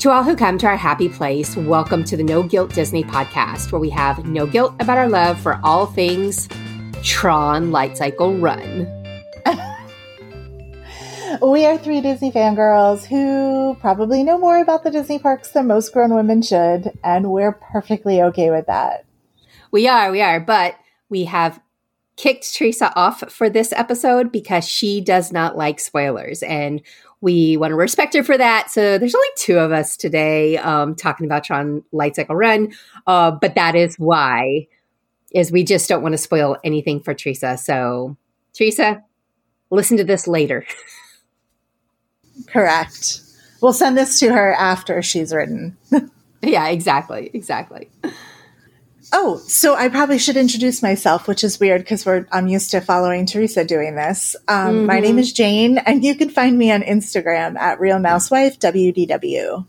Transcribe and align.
To 0.00 0.12
all 0.12 0.22
who 0.22 0.36
come 0.36 0.58
to 0.58 0.66
our 0.68 0.76
happy 0.76 1.08
place, 1.08 1.56
welcome 1.56 2.04
to 2.04 2.16
the 2.16 2.22
No 2.22 2.44
Guilt 2.44 2.72
Disney 2.72 3.02
podcast, 3.02 3.72
where 3.72 3.80
we 3.80 3.90
have 3.90 4.24
no 4.26 4.46
guilt 4.46 4.74
about 4.78 4.96
our 4.96 5.08
love 5.08 5.40
for 5.40 5.58
all 5.64 5.86
things 5.86 6.48
Tron 7.02 7.72
Light 7.72 7.96
Cycle 7.96 8.38
Run. 8.38 8.86
we 11.42 11.66
are 11.66 11.76
three 11.76 12.00
Disney 12.00 12.30
fangirls 12.30 13.06
who 13.06 13.76
probably 13.80 14.22
know 14.22 14.38
more 14.38 14.58
about 14.60 14.84
the 14.84 14.92
Disney 14.92 15.18
parks 15.18 15.50
than 15.50 15.66
most 15.66 15.92
grown 15.92 16.14
women 16.14 16.42
should, 16.42 16.96
and 17.02 17.32
we're 17.32 17.50
perfectly 17.50 18.22
okay 18.22 18.50
with 18.52 18.66
that. 18.66 19.04
We 19.72 19.88
are, 19.88 20.12
we 20.12 20.22
are, 20.22 20.38
but 20.38 20.76
we 21.08 21.24
have 21.24 21.60
kicked 22.18 22.54
Teresa 22.54 22.92
off 22.94 23.32
for 23.32 23.50
this 23.50 23.72
episode 23.72 24.30
because 24.30 24.68
she 24.68 25.00
does 25.00 25.32
not 25.32 25.56
like 25.56 25.80
spoilers. 25.80 26.44
And 26.44 26.82
we 27.20 27.56
want 27.56 27.72
to 27.72 27.76
respect 27.76 28.14
her 28.14 28.22
for 28.22 28.38
that. 28.38 28.70
So 28.70 28.98
there's 28.98 29.14
only 29.14 29.28
two 29.36 29.58
of 29.58 29.72
us 29.72 29.96
today 29.96 30.56
um, 30.58 30.94
talking 30.94 31.26
about 31.26 31.44
Tron 31.44 31.82
Light 31.92 32.16
Cycle 32.16 32.36
Run. 32.36 32.72
Uh, 33.06 33.32
but 33.32 33.54
that 33.54 33.74
is 33.74 33.96
why 33.98 34.68
is 35.32 35.52
we 35.52 35.64
just 35.64 35.88
don't 35.88 36.02
want 36.02 36.12
to 36.14 36.18
spoil 36.18 36.56
anything 36.64 37.00
for 37.00 37.14
Teresa. 37.14 37.58
So 37.58 38.16
Teresa, 38.54 39.02
listen 39.70 39.96
to 39.96 40.04
this 40.04 40.26
later. 40.26 40.64
Correct. 42.46 43.20
We'll 43.60 43.72
send 43.72 43.98
this 43.98 44.20
to 44.20 44.32
her 44.32 44.54
after 44.54 45.02
she's 45.02 45.32
written. 45.32 45.76
yeah, 46.42 46.68
exactly. 46.68 47.30
Exactly. 47.34 47.90
Oh, 49.12 49.38
so 49.46 49.74
I 49.74 49.88
probably 49.88 50.18
should 50.18 50.36
introduce 50.36 50.82
myself, 50.82 51.26
which 51.26 51.42
is 51.42 51.58
weird 51.58 51.80
because 51.80 52.04
we're 52.04 52.26
I'm 52.30 52.46
used 52.46 52.70
to 52.72 52.80
following 52.80 53.24
Teresa 53.24 53.64
doing 53.64 53.94
this. 53.94 54.36
Um, 54.46 54.74
mm-hmm. 54.74 54.86
My 54.86 55.00
name 55.00 55.18
is 55.18 55.32
Jane, 55.32 55.78
and 55.78 56.04
you 56.04 56.14
can 56.14 56.28
find 56.28 56.58
me 56.58 56.70
on 56.70 56.82
Instagram 56.82 57.56
at 57.56 57.80
Real 57.80 57.98
Mousewife 57.98 58.58
WDW. 58.58 59.66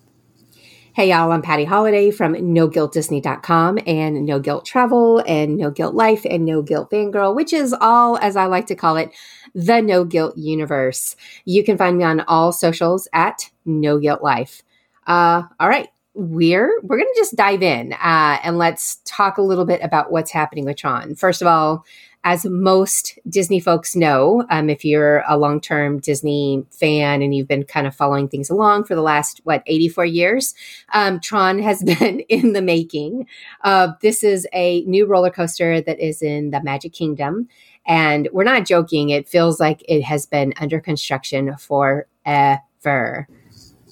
Hey 0.92 1.12
y'all, 1.12 1.32
I'm 1.32 1.42
Patty 1.42 1.64
Holiday 1.64 2.12
from 2.12 2.34
NoGuiltDisney.com 2.34 3.80
and 3.88 4.26
No 4.26 4.40
Guilt 4.40 4.66
Travel 4.66 5.24
and 5.26 5.56
No 5.56 5.72
Guilt 5.72 5.96
Life 5.96 6.26
and 6.30 6.44
No 6.44 6.62
Guilt 6.62 6.92
Fangirl, 6.92 7.34
which 7.34 7.54
is 7.54 7.74
all, 7.80 8.18
as 8.18 8.36
I 8.36 8.48
like 8.48 8.68
to 8.68 8.76
call 8.76 8.98
it, 8.98 9.12
the 9.56 9.80
No 9.80 10.04
Guilt 10.04 10.38
universe. 10.38 11.16
You 11.46 11.64
can 11.64 11.78
find 11.78 11.98
me 11.98 12.04
on 12.04 12.20
all 12.22 12.52
socials 12.52 13.08
at 13.14 13.50
No 13.64 14.00
Guilt 14.00 14.22
Life. 14.22 14.64
Uh, 15.08 15.44
all 15.58 15.70
right, 15.70 15.88
we're 16.20 16.82
we're 16.82 16.98
going 16.98 17.08
to 17.14 17.20
just 17.20 17.38
dive 17.38 17.64
in 17.64 17.94
uh, 17.94 18.38
and 18.44 18.58
let's 18.58 18.98
talk 19.06 19.38
a 19.38 19.42
little 19.42 19.64
bit 19.64 19.82
about 19.82 20.12
what's 20.12 20.32
happening 20.32 20.66
with 20.66 20.76
Tron. 20.76 21.16
First 21.16 21.42
of 21.42 21.48
all, 21.48 21.86
as 22.26 22.46
most 22.46 23.18
Disney 23.30 23.62
folks 23.62 23.96
know, 23.96 24.46
um, 24.50 24.70
if 24.70 24.84
you're 24.84 25.24
a 25.30 25.38
long 25.38 25.62
term 25.62 26.00
Disney 26.00 26.66
fan 26.72 27.22
and 27.22 27.34
you've 27.34 27.48
been 27.48 27.64
kind 27.64 27.88
of 27.88 27.96
following 27.96 28.28
things 28.28 28.50
along 28.50 28.84
for 28.84 28.96
the 28.96 29.02
last, 29.02 29.40
what, 29.46 29.64
84 29.66 30.06
years, 30.06 30.54
um, 30.94 31.22
Tron 31.22 31.60
has 31.60 31.82
been 32.00 32.20
in 32.22 32.52
the 32.52 32.62
making. 32.62 33.26
Uh, 33.64 33.94
this 34.02 34.22
is 34.22 34.46
a 34.52 34.82
new 34.82 35.06
roller 35.06 35.30
coaster 35.30 35.80
that 35.80 36.02
is 36.02 36.22
in 36.22 36.52
the 36.52 36.62
Magic 36.62 36.92
Kingdom. 36.92 37.48
And 37.86 38.28
we're 38.34 38.44
not 38.44 38.66
joking, 38.66 39.10
it 39.10 39.30
feels 39.30 39.62
like 39.62 39.82
it 39.88 40.02
has 40.02 40.26
been 40.26 40.54
under 40.60 40.82
construction 40.82 41.56
forever. 41.56 43.28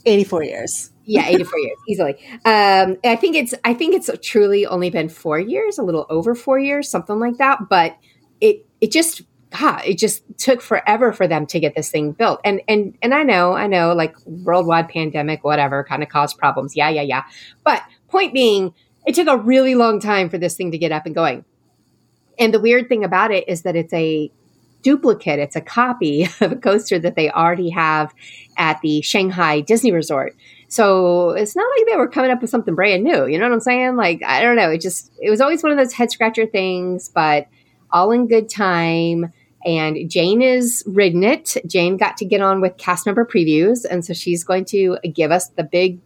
84 0.05 0.43
years 0.43 0.91
yeah 1.07 1.27
84 1.27 1.59
years 1.59 1.77
easily 1.87 2.13
um 2.45 2.97
i 3.03 3.15
think 3.15 3.35
it's 3.35 3.53
i 3.63 3.73
think 3.73 3.95
it's 3.95 4.09
truly 4.21 4.65
only 4.65 4.89
been 4.89 5.09
four 5.09 5.39
years 5.39 5.77
a 5.77 5.83
little 5.83 6.05
over 6.09 6.35
four 6.35 6.59
years 6.59 6.89
something 6.89 7.19
like 7.19 7.37
that 7.37 7.69
but 7.69 7.97
it 8.41 8.65
it 8.81 8.91
just 8.91 9.23
God, 9.49 9.81
it 9.85 9.97
just 9.97 10.23
took 10.37 10.61
forever 10.61 11.13
for 11.13 11.27
them 11.27 11.45
to 11.47 11.59
get 11.59 11.73
this 11.75 11.89
thing 11.89 12.11
built. 12.11 12.41
And 12.43 12.61
and 12.67 12.97
and 13.01 13.13
I 13.13 13.23
know, 13.23 13.53
I 13.53 13.67
know, 13.67 13.93
like 13.93 14.15
worldwide 14.25 14.89
pandemic, 14.89 15.43
whatever, 15.43 15.83
kind 15.83 16.03
of 16.03 16.09
caused 16.09 16.37
problems. 16.37 16.75
Yeah, 16.75 16.89
yeah, 16.89 17.01
yeah. 17.01 17.23
But 17.63 17.81
point 18.09 18.33
being, 18.33 18.73
it 19.05 19.15
took 19.15 19.27
a 19.27 19.37
really 19.37 19.75
long 19.75 19.99
time 19.99 20.29
for 20.29 20.37
this 20.37 20.55
thing 20.55 20.71
to 20.71 20.77
get 20.77 20.91
up 20.91 21.05
and 21.05 21.15
going. 21.15 21.45
And 22.37 22.53
the 22.53 22.59
weird 22.59 22.89
thing 22.89 23.03
about 23.03 23.31
it 23.31 23.47
is 23.47 23.61
that 23.63 23.75
it's 23.75 23.93
a 23.93 24.29
duplicate, 24.83 25.39
it's 25.39 25.55
a 25.55 25.61
copy 25.61 26.23
of 26.41 26.51
a 26.51 26.55
coaster 26.55 26.99
that 26.99 27.15
they 27.15 27.29
already 27.31 27.69
have 27.69 28.13
at 28.57 28.81
the 28.81 29.01
Shanghai 29.01 29.61
Disney 29.61 29.91
Resort. 29.91 30.35
So 30.67 31.31
it's 31.31 31.55
not 31.55 31.67
like 31.77 31.87
they 31.87 31.95
were 31.95 32.07
coming 32.07 32.31
up 32.31 32.41
with 32.41 32.49
something 32.49 32.75
brand 32.75 33.03
new. 33.03 33.25
You 33.25 33.39
know 33.39 33.45
what 33.45 33.53
I'm 33.53 33.59
saying? 33.61 33.95
Like, 33.95 34.21
I 34.23 34.41
don't 34.41 34.55
know. 34.55 34.69
It 34.69 34.81
just, 34.81 35.11
it 35.21 35.29
was 35.29 35.39
always 35.39 35.63
one 35.63 35.71
of 35.71 35.77
those 35.77 35.93
head 35.93 36.11
scratcher 36.11 36.45
things, 36.45 37.09
but 37.09 37.47
all 37.91 38.11
in 38.11 38.27
good 38.27 38.49
time. 38.49 39.31
And 39.65 40.09
Jane 40.09 40.41
is 40.41 40.83
ridden 40.85 41.23
it. 41.23 41.57
Jane 41.65 41.97
got 41.97 42.17
to 42.17 42.25
get 42.25 42.41
on 42.41 42.61
with 42.61 42.77
cast 42.77 43.05
member 43.05 43.25
previews. 43.25 43.85
And 43.89 44.03
so 44.03 44.13
she's 44.13 44.43
going 44.43 44.65
to 44.65 44.97
give 45.13 45.31
us 45.31 45.49
the 45.49 45.63
big, 45.63 45.99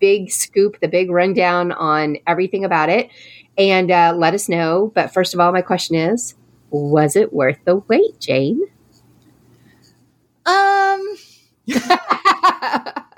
big 0.00 0.30
scoop, 0.30 0.80
the 0.80 0.88
big 0.88 1.10
rundown 1.10 1.72
on 1.72 2.18
everything 2.26 2.64
about 2.64 2.88
it 2.88 3.10
and 3.56 3.90
uh, 3.90 4.14
let 4.16 4.34
us 4.34 4.48
know. 4.48 4.90
But 4.94 5.12
first 5.12 5.34
of 5.34 5.40
all, 5.40 5.52
my 5.52 5.62
question 5.62 5.96
is 5.96 6.34
was 6.70 7.16
it 7.16 7.32
worth 7.32 7.58
the 7.64 7.76
wait, 7.76 8.18
Jane? 8.20 8.60
Um, 10.46 11.16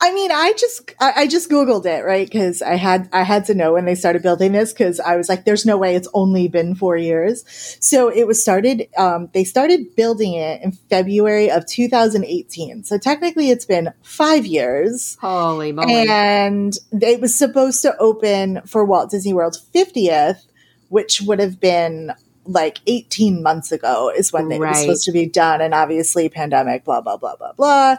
I 0.00 0.12
mean, 0.12 0.30
I 0.30 0.52
just 0.58 0.92
I, 1.00 1.26
just 1.26 1.48
googled 1.48 1.86
it 1.86 2.04
right 2.04 2.26
because 2.26 2.60
I 2.60 2.74
had 2.74 3.08
I 3.12 3.22
had 3.22 3.46
to 3.46 3.54
know 3.54 3.72
when 3.72 3.84
they 3.84 3.94
started 3.94 4.22
building 4.22 4.52
this 4.52 4.72
because 4.72 5.00
I 5.00 5.16
was 5.16 5.28
like, 5.28 5.44
"There's 5.44 5.64
no 5.64 5.78
way 5.78 5.94
it's 5.94 6.08
only 6.12 6.46
been 6.48 6.74
four 6.74 6.96
years." 6.96 7.44
So 7.80 8.08
it 8.08 8.26
was 8.26 8.42
started. 8.42 8.88
Um, 8.98 9.30
they 9.32 9.44
started 9.44 9.96
building 9.96 10.34
it 10.34 10.62
in 10.62 10.72
February 10.72 11.50
of 11.50 11.66
2018. 11.66 12.84
So 12.84 12.98
technically, 12.98 13.50
it's 13.50 13.64
been 13.64 13.94
five 14.02 14.44
years. 14.44 15.16
Holy 15.20 15.72
moly! 15.72 16.06
And 16.08 16.76
it 16.92 17.20
was 17.20 17.36
supposed 17.36 17.80
to 17.82 17.96
open 17.98 18.60
for 18.66 18.84
Walt 18.84 19.10
Disney 19.10 19.32
World's 19.32 19.64
50th, 19.74 20.42
which 20.88 21.22
would 21.22 21.38
have 21.38 21.60
been 21.60 22.12
like 22.46 22.80
18 22.86 23.42
months 23.42 23.72
ago 23.72 24.12
is 24.14 24.32
when 24.32 24.48
they 24.48 24.58
right. 24.58 24.70
were 24.70 24.74
supposed 24.74 25.04
to 25.04 25.12
be 25.12 25.26
done 25.26 25.62
and 25.62 25.72
obviously 25.72 26.28
pandemic 26.28 26.84
blah 26.84 27.00
blah 27.00 27.16
blah 27.16 27.36
blah 27.36 27.52
blah 27.52 27.96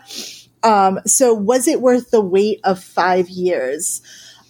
um, 0.66 1.00
so 1.06 1.32
was 1.34 1.68
it 1.68 1.80
worth 1.80 2.10
the 2.10 2.22
wait 2.22 2.60
of 2.64 2.84
five 2.84 3.30
years? 3.30 4.02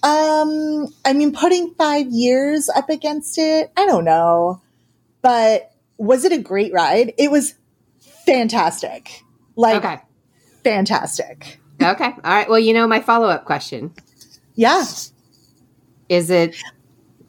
Um, 0.01 0.87
I 1.03 1.11
mean, 1.11 1.33
putting 1.33 1.73
five 1.73 2.07
years 2.07 2.69
up 2.69 2.89
against 2.89 3.37
it, 3.37 3.69
I 3.75 3.85
don't 3.85 4.05
know. 4.05 4.61
But 5.21 5.73
was 5.97 6.23
it 6.23 6.31
a 6.31 6.37
great 6.37 6.71
ride? 6.71 7.13
It 7.17 7.31
was 7.31 7.55
fantastic. 8.25 9.23
Like, 9.57 9.83
okay. 9.83 10.01
fantastic. 10.63 11.59
Okay. 11.81 12.05
All 12.05 12.13
right. 12.23 12.49
Well, 12.49 12.59
you 12.59 12.73
know, 12.73 12.87
my 12.87 13.01
follow 13.01 13.27
up 13.27 13.43
question. 13.43 13.93
Yeah. 14.55 14.85
Is 16.07 16.29
it 16.29 16.55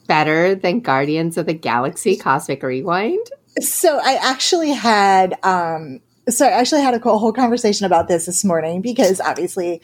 better 0.07 0.55
than 0.55 0.79
Guardians 0.79 1.37
of 1.37 1.47
the 1.47 1.55
Galaxy 1.55 2.17
Cosmic 2.17 2.63
Rewind? 2.63 3.27
So 3.61 3.99
I 3.99 4.15
actually 4.23 4.71
had 4.71 5.37
um 5.43 6.01
so 6.29 6.47
I 6.47 6.51
actually 6.51 6.83
had 6.83 6.95
a 6.95 6.99
whole 6.99 7.33
conversation 7.33 7.87
about 7.87 8.09
this 8.09 8.27
this 8.27 8.45
morning 8.45 8.83
because 8.83 9.21
obviously 9.21 9.81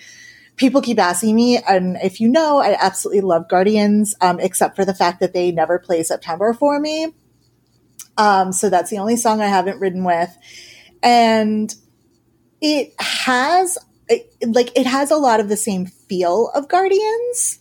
people 0.57 0.83
keep 0.83 0.99
asking 0.99 1.35
me, 1.35 1.59
and 1.59 1.97
if 2.03 2.21
you 2.21 2.29
know, 2.29 2.59
I 2.59 2.77
absolutely 2.81 3.23
love 3.23 3.49
Guardians, 3.49 4.15
um, 4.21 4.41
except 4.41 4.77
for 4.77 4.85
the 4.85 4.95
fact 4.95 5.21
that 5.21 5.33
they 5.33 5.51
never 5.51 5.79
play 5.79 6.03
September 6.03 6.53
for 6.53 6.79
me. 6.79 7.15
Um, 8.19 8.53
so 8.53 8.69
that's 8.69 8.91
the 8.91 8.99
only 8.99 9.17
song 9.17 9.41
I 9.41 9.47
haven't 9.47 9.81
ridden 9.81 10.05
with, 10.05 10.37
and 11.03 11.75
it 12.61 12.95
has 12.99 13.79
it, 14.09 14.31
like 14.47 14.77
it 14.79 14.87
has 14.87 15.11
a 15.11 15.17
lot 15.17 15.41
of 15.41 15.49
the 15.49 15.57
same 15.57 15.87
feel 15.87 16.51
of 16.55 16.69
Guardians. 16.69 17.59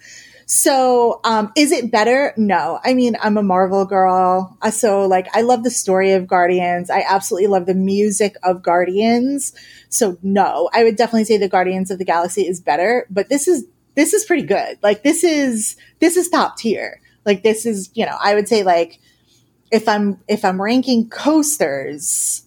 So, 0.54 1.22
um, 1.24 1.54
is 1.56 1.72
it 1.72 1.92
better? 1.92 2.34
No. 2.36 2.82
I 2.84 2.94
mean, 2.94 3.16
I'm 3.22 3.38
a 3.38 3.42
Marvel 3.42 3.86
girl. 3.86 4.58
So, 4.70 5.08
like, 5.08 5.34
I 5.34 5.44
love 5.44 5.64
the 5.64 5.72
story 5.72 6.12
of 6.12 6.28
Guardians. 6.28 6.90
I 6.90 7.06
absolutely 7.08 7.48
love 7.48 7.68
the 7.68 7.74
music 7.74 8.36
of 8.44 8.62
Guardians. 8.62 9.54
So, 9.88 10.18
no, 10.22 10.70
I 10.74 10.84
would 10.84 10.98
definitely 10.98 11.24
say 11.24 11.38
the 11.38 11.48
Guardians 11.48 11.90
of 11.90 12.00
the 12.00 12.06
Galaxy 12.06 12.42
is 12.42 12.60
better, 12.60 13.08
but 13.10 13.30
this 13.30 13.48
is, 13.48 13.66
this 13.96 14.12
is 14.12 14.26
pretty 14.26 14.44
good. 14.44 14.78
Like, 14.84 15.04
this 15.04 15.24
is, 15.24 15.78
this 16.00 16.18
is 16.18 16.28
top 16.28 16.58
tier. 16.58 17.00
Like, 17.26 17.44
this 17.44 17.66
is, 17.66 17.90
you 17.94 18.06
know, 18.06 18.18
I 18.22 18.36
would 18.36 18.50
say, 18.50 18.64
like, 18.64 19.00
if 19.72 19.88
I'm, 19.88 20.20
if 20.28 20.44
I'm 20.44 20.62
ranking 20.62 21.10
coasters, 21.10 22.46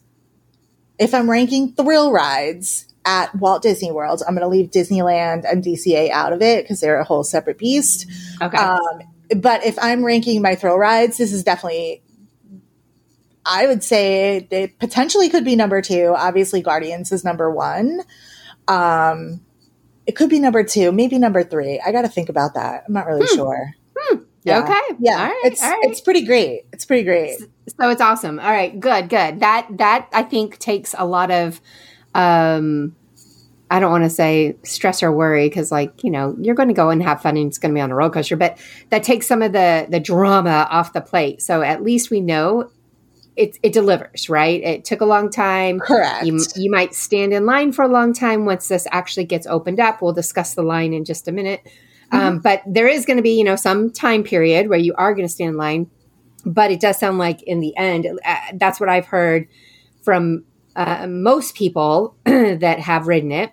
if 0.99 1.15
I'm 1.15 1.31
ranking 1.31 1.73
thrill 1.73 2.13
rides, 2.13 2.87
at 3.07 3.35
Walt 3.35 3.63
Disney 3.63 3.91
World. 3.93 4.23
I'm 4.27 4.35
going 4.35 4.43
to 4.43 4.49
leave 4.49 4.71
Disneyland 4.71 5.45
and 5.51 5.63
DCA 5.63 6.11
out 6.11 6.33
of 6.33 6.41
it 6.43 6.65
because 6.65 6.81
they're 6.81 6.99
a 6.99 7.05
whole 7.05 7.25
separate 7.25 7.59
beast. 7.59 8.07
Okay. 8.41 8.57
Um, 8.57 8.81
but 9.37 9.65
if 9.65 9.79
I'm 9.81 10.05
ranking 10.05 10.41
my 10.43 10.55
thrill 10.55 10.79
rides, 10.79 11.19
this 11.19 11.33
is 11.33 11.45
definitely, 11.45 12.03
I 13.47 13.67
would 13.67 13.83
say 13.83 14.47
it 14.51 14.79
potentially 14.79 15.29
could 15.29 15.45
be 15.45 15.57
number 15.57 15.83
two. 15.83 16.15
Obviously, 16.17 16.63
Guardians 16.63 17.13
is 17.13 17.25
number 17.25 17.51
one. 17.51 18.01
Um, 18.69 19.41
it 20.07 20.13
could 20.17 20.31
be 20.31 20.39
number 20.41 20.65
two, 20.65 20.93
maybe 20.93 21.19
number 21.19 21.45
three. 21.45 21.81
I 21.85 21.93
got 21.93 22.03
to 22.03 22.09
think 22.09 22.29
about 22.29 22.55
that. 22.55 22.85
I'm 22.87 22.95
not 22.95 23.07
really 23.07 23.27
Hmm. 23.29 23.35
sure. 23.37 23.75
Okay. 24.47 24.79
Yeah, 24.99 25.13
All 25.15 25.25
right. 25.25 25.41
it's 25.45 25.63
all 25.63 25.71
right. 25.71 25.79
it's 25.85 26.03
pretty 26.03 26.27
great. 26.27 26.67
It's 26.71 26.85
pretty 26.85 27.03
great. 27.03 27.39
so 27.39 27.89
it's 27.89 28.03
awesome. 28.03 28.39
All 28.39 28.51
right. 28.51 28.79
Good. 28.79 29.09
Good. 29.09 29.41
That 29.41 29.67
that 29.79 30.07
I 30.13 30.23
think 30.23 30.59
takes 30.59 30.95
a 30.99 31.07
lot 31.07 31.31
of 31.31 31.63
um 32.15 32.95
I 33.71 33.81
don't 33.81 33.91
want 33.91 34.05
to 34.05 34.11
say 34.11 34.57
stress 34.63 35.03
or 35.03 35.11
worry 35.11 35.49
because, 35.49 35.73
like, 35.73 36.05
you 36.05 36.11
know, 36.11 36.37
you're 36.39 36.55
going 36.55 36.69
to 36.69 36.75
go 36.75 36.91
and 36.91 37.03
have 37.03 37.23
fun 37.23 37.37
and 37.37 37.49
it's 37.49 37.59
going 37.59 37.73
to 37.73 37.77
be 37.77 37.81
on 37.81 37.91
a 37.91 37.95
roller 37.95 38.11
coaster, 38.11 38.37
but 38.37 38.59
that 38.91 39.03
takes 39.03 39.27
some 39.27 39.43
of 39.43 39.53
the 39.53 39.87
the 39.89 40.01
drama 40.01 40.69
off 40.71 40.93
the 40.93 41.01
plate. 41.01 41.43
So 41.43 41.63
at 41.63 41.83
least 41.83 42.11
we 42.11 42.21
know 42.21 42.71
it 43.37 43.59
it 43.63 43.73
delivers, 43.73 44.29
right? 44.29 44.63
It 44.63 44.85
took 44.85 45.01
a 45.01 45.07
long 45.07 45.31
time. 45.31 45.81
Correct. 45.81 46.25
You, 46.25 46.39
you 46.57 46.71
might 46.71 46.95
stand 46.95 47.33
in 47.33 47.47
line 47.47 47.73
for 47.73 47.83
a 47.83 47.89
long 47.89 48.13
time 48.13 48.45
once 48.45 48.69
this 48.69 48.87
actually 48.93 49.25
gets 49.25 49.47
opened 49.47 49.81
up. 49.81 50.03
We'll 50.03 50.13
discuss 50.13 50.55
the 50.55 50.63
line 50.63 50.93
in 50.93 51.05
just 51.05 51.27
a 51.27 51.33
minute. 51.33 51.67
Um, 52.13 52.39
but 52.39 52.63
there 52.65 52.87
is 52.87 53.05
going 53.05 53.17
to 53.17 53.25
be, 53.25 53.37
you 53.37 53.43
know, 53.43 53.57
some 53.57 53.91
time 53.91 54.23
period 54.23 54.69
where 54.69 54.79
you 54.79 54.95
are 54.97 55.15
going 55.15 55.27
to 55.27 55.33
stand 55.33 55.51
in 55.51 55.57
line. 55.57 55.91
But 56.47 56.71
it 56.71 56.79
does 56.79 56.99
sound 56.99 57.19
like 57.19 57.43
in 57.43 57.59
the 57.59 57.77
end, 57.77 58.07
uh, 58.25 58.37
that's 58.55 58.79
what 58.79 58.89
I've 58.89 59.07
heard 59.07 59.49
from 60.03 60.45
uh, 60.77 61.07
most 61.07 61.55
people 61.55 62.17
that 62.25 62.81
have 62.81 63.07
ridden 63.07 63.33
it 63.33 63.53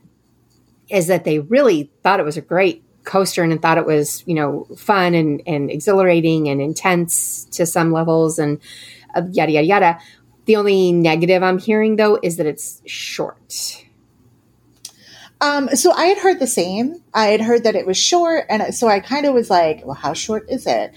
is 0.90 1.08
that 1.08 1.24
they 1.24 1.40
really 1.40 1.92
thought 2.04 2.20
it 2.20 2.26
was 2.26 2.38
a 2.38 2.42
great 2.42 2.84
coaster 3.04 3.44
and 3.44 3.62
thought 3.62 3.78
it 3.78 3.86
was, 3.86 4.24
you 4.28 4.36
know, 4.36 4.68
fun 4.78 5.16
and, 5.16 5.42
and 5.48 5.72
exhilarating 5.72 6.50
and 6.50 6.62
intense 6.62 7.46
to 7.46 7.66
some 7.66 7.92
levels 7.92 8.38
and 8.38 8.60
uh, 9.16 9.24
yada, 9.32 9.52
yada, 9.52 9.68
yada. 9.68 10.00
The 10.46 10.56
only 10.56 10.92
negative 10.92 11.44
I'm 11.44 11.60
hearing 11.60 11.96
though 11.96 12.20
is 12.22 12.38
that 12.38 12.46
it's 12.46 12.82
short. 12.86 13.86
Um, 15.40 15.70
so 15.70 15.92
I 15.92 16.06
had 16.06 16.20
heard 16.20 16.40
the 16.40 16.48
same. 16.48 17.04
I 17.14 17.28
had 17.28 17.42
heard 17.42 17.64
that 17.64 17.76
it 17.76 17.88
was 17.88 17.98
short, 17.98 18.46
and 18.48 18.74
so 18.76 18.88
I 18.88 19.00
kind 19.00 19.26
of 19.26 19.34
was 19.34 19.50
like, 19.50 19.84
"Well, 19.84 19.96
how 19.96 20.14
short 20.14 20.48
is 20.50 20.68
it?" 20.68 20.94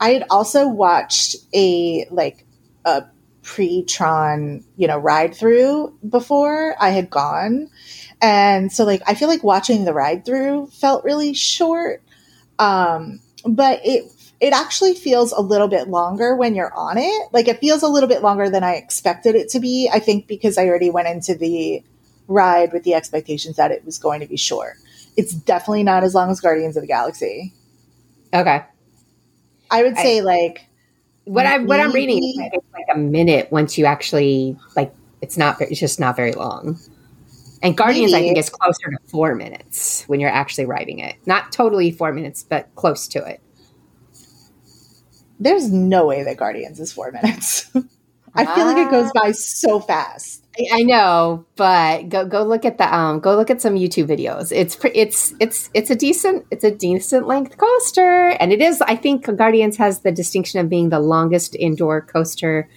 I 0.00 0.14
had 0.14 0.24
also 0.30 0.66
watched 0.66 1.36
a 1.52 2.06
like 2.10 2.46
a 2.86 3.04
pre-tron, 3.42 4.64
you 4.76 4.86
know, 4.86 4.98
ride 4.98 5.34
through 5.34 5.96
before 6.08 6.74
I 6.80 6.90
had 6.90 7.10
gone, 7.10 7.68
and 8.20 8.72
so 8.72 8.84
like 8.84 9.02
I 9.06 9.14
feel 9.14 9.28
like 9.28 9.42
watching 9.42 9.84
the 9.84 9.92
ride 9.94 10.24
through 10.24 10.68
felt 10.68 11.04
really 11.04 11.34
short, 11.34 12.02
um, 12.58 13.20
but 13.44 13.80
it 13.84 14.04
it 14.40 14.52
actually 14.52 14.94
feels 14.94 15.30
a 15.32 15.40
little 15.40 15.68
bit 15.68 15.88
longer 15.88 16.34
when 16.34 16.54
you're 16.54 16.74
on 16.74 16.98
it. 16.98 17.28
Like 17.32 17.46
it 17.48 17.60
feels 17.60 17.82
a 17.82 17.88
little 17.88 18.08
bit 18.08 18.22
longer 18.22 18.50
than 18.50 18.64
I 18.64 18.74
expected 18.74 19.34
it 19.36 19.48
to 19.50 19.60
be. 19.60 19.88
I 19.92 20.00
think 20.00 20.26
because 20.26 20.58
I 20.58 20.66
already 20.66 20.90
went 20.90 21.08
into 21.08 21.34
the 21.36 21.82
ride 22.26 22.72
with 22.72 22.82
the 22.82 22.94
expectations 22.94 23.56
that 23.56 23.70
it 23.70 23.84
was 23.84 23.98
going 23.98 24.20
to 24.20 24.26
be 24.26 24.36
short. 24.36 24.74
It's 25.16 25.32
definitely 25.32 25.84
not 25.84 26.02
as 26.02 26.14
long 26.14 26.30
as 26.30 26.40
Guardians 26.40 26.76
of 26.76 26.82
the 26.82 26.86
Galaxy. 26.88 27.52
Okay. 28.34 28.62
I 29.70 29.82
would 29.82 29.96
I- 29.96 30.02
say 30.02 30.22
like 30.22 30.66
What 31.24 31.46
I 31.46 31.58
what 31.58 31.80
I'm 31.80 31.92
reading 31.92 32.22
is 32.22 32.36
like, 32.36 32.52
it's 32.54 32.72
like 32.72 32.86
a 32.92 32.98
minute 32.98 33.50
once 33.52 33.78
you 33.78 33.84
actually 33.84 34.56
like 34.76 34.92
it's 35.20 35.38
not 35.38 35.60
it's 35.60 35.78
just 35.78 36.00
not 36.00 36.16
very 36.16 36.32
long. 36.32 36.78
And 37.62 37.76
Guardians, 37.76 38.12
I 38.12 38.18
think, 38.20 38.36
is 38.38 38.50
closer 38.50 38.90
to 38.90 38.98
four 39.06 39.36
minutes 39.36 40.02
when 40.08 40.18
you're 40.18 40.30
actually 40.30 40.66
writing 40.66 40.98
it. 40.98 41.14
Not 41.26 41.52
totally 41.52 41.92
four 41.92 42.12
minutes, 42.12 42.42
but 42.42 42.68
close 42.74 43.06
to 43.08 43.24
it. 43.24 43.40
there's 45.42 45.72
no 45.72 46.06
way 46.06 46.22
that 46.22 46.36
Guardians 46.36 46.80
is 46.80 46.92
four 46.92 47.10
minutes. 47.12 47.70
I 48.34 48.54
feel 48.54 48.66
like 48.66 48.78
it 48.78 48.90
goes 48.90 49.10
by 49.12 49.32
so 49.32 49.80
fast. 49.80 50.44
I, 50.58 50.80
I 50.80 50.82
know, 50.82 51.44
but 51.56 52.08
go 52.08 52.26
go 52.26 52.42
look 52.42 52.64
at 52.64 52.78
the 52.78 52.94
um 52.94 53.20
go 53.20 53.36
look 53.36 53.50
at 53.50 53.60
some 53.60 53.74
YouTube 53.74 54.06
videos. 54.06 54.52
It's 54.52 54.76
pre- 54.76 54.92
it's 54.92 55.34
it's 55.40 55.70
it's 55.74 55.90
a 55.90 55.94
decent 55.94 56.46
it's 56.50 56.64
a 56.64 56.70
decent 56.70 57.26
length 57.26 57.56
coaster, 57.56 58.30
and 58.40 58.52
it 58.52 58.60
is. 58.60 58.80
I 58.82 58.96
think 58.96 59.24
Guardians 59.36 59.76
has 59.76 60.00
the 60.00 60.12
distinction 60.12 60.60
of 60.60 60.68
being 60.68 60.90
the 60.90 61.00
longest 61.00 61.54
indoor 61.54 62.00
coaster 62.02 62.68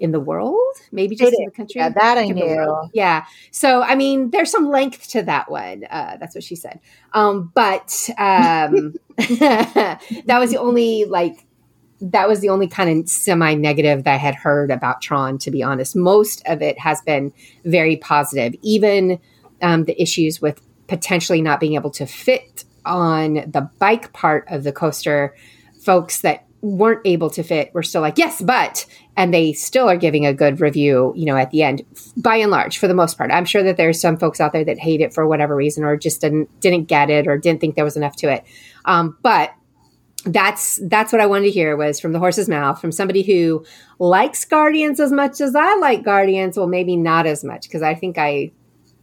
in 0.00 0.10
the 0.10 0.20
world, 0.20 0.58
maybe 0.90 1.14
just 1.14 1.32
in 1.32 1.44
the 1.46 1.50
country. 1.50 1.80
Yeah, 1.80 1.88
that 1.90 2.18
I 2.18 2.26
knew. 2.26 2.90
Yeah. 2.92 3.24
So 3.50 3.82
I 3.82 3.94
mean, 3.94 4.30
there's 4.30 4.50
some 4.50 4.68
length 4.68 5.08
to 5.10 5.22
that 5.22 5.50
one. 5.50 5.84
Uh, 5.88 6.16
that's 6.18 6.34
what 6.34 6.44
she 6.44 6.56
said. 6.56 6.80
Um, 7.12 7.52
but 7.54 8.10
um, 8.18 8.94
that 9.16 9.98
was 10.28 10.50
the 10.50 10.58
only 10.58 11.04
like 11.04 11.46
that 12.00 12.28
was 12.28 12.40
the 12.40 12.48
only 12.48 12.68
kind 12.68 12.90
of 12.90 13.08
semi 13.08 13.54
negative 13.54 14.04
that 14.04 14.14
I 14.14 14.16
had 14.16 14.34
heard 14.34 14.70
about 14.70 15.00
Tron, 15.00 15.38
to 15.38 15.50
be 15.50 15.62
honest. 15.62 15.96
Most 15.96 16.42
of 16.46 16.62
it 16.62 16.78
has 16.78 17.00
been 17.02 17.32
very 17.64 17.96
positive, 17.96 18.54
even 18.62 19.18
um, 19.62 19.84
the 19.84 20.00
issues 20.00 20.42
with 20.42 20.60
potentially 20.88 21.40
not 21.40 21.60
being 21.60 21.74
able 21.74 21.90
to 21.90 22.06
fit 22.06 22.64
on 22.84 23.34
the 23.34 23.68
bike 23.78 24.12
part 24.12 24.46
of 24.48 24.64
the 24.64 24.72
coaster. 24.72 25.34
Folks 25.80 26.22
that 26.22 26.44
weren't 26.64 27.02
able 27.04 27.28
to 27.28 27.42
fit 27.42 27.72
were 27.74 27.82
still 27.82 28.00
like, 28.00 28.16
yes, 28.16 28.40
but, 28.40 28.86
and 29.18 29.34
they 29.34 29.52
still 29.52 29.86
are 29.88 29.98
giving 29.98 30.24
a 30.24 30.32
good 30.32 30.60
review, 30.62 31.12
you 31.14 31.26
know, 31.26 31.36
at 31.36 31.50
the 31.50 31.62
end, 31.62 31.84
by 32.16 32.36
and 32.36 32.50
large, 32.50 32.78
for 32.78 32.88
the 32.88 32.94
most 32.94 33.18
part. 33.18 33.30
I'm 33.30 33.44
sure 33.44 33.62
that 33.62 33.76
there's 33.76 34.00
some 34.00 34.16
folks 34.16 34.40
out 34.40 34.52
there 34.52 34.64
that 34.64 34.78
hate 34.78 35.02
it 35.02 35.12
for 35.12 35.26
whatever 35.26 35.54
reason 35.54 35.84
or 35.84 35.96
just 35.96 36.22
didn't 36.22 36.48
didn't 36.60 36.84
get 36.84 37.10
it 37.10 37.28
or 37.28 37.36
didn't 37.36 37.60
think 37.60 37.74
there 37.74 37.84
was 37.84 37.98
enough 37.98 38.16
to 38.16 38.32
it. 38.32 38.44
Um, 38.86 39.16
but 39.22 39.52
that's 40.24 40.80
that's 40.88 41.12
what 41.12 41.20
I 41.20 41.26
wanted 41.26 41.46
to 41.46 41.50
hear 41.50 41.76
was 41.76 42.00
from 42.00 42.12
the 42.12 42.18
horse's 42.18 42.48
mouth 42.48 42.80
from 42.80 42.92
somebody 42.92 43.22
who 43.22 43.64
likes 43.98 44.44
Guardians 44.44 44.98
as 45.00 45.12
much 45.12 45.40
as 45.40 45.54
I 45.54 45.76
like 45.76 46.02
Guardians. 46.02 46.56
Well, 46.56 46.66
maybe 46.66 46.96
not 46.96 47.26
as 47.26 47.44
much 47.44 47.64
because 47.64 47.82
I 47.82 47.94
think 47.94 48.18
I 48.18 48.52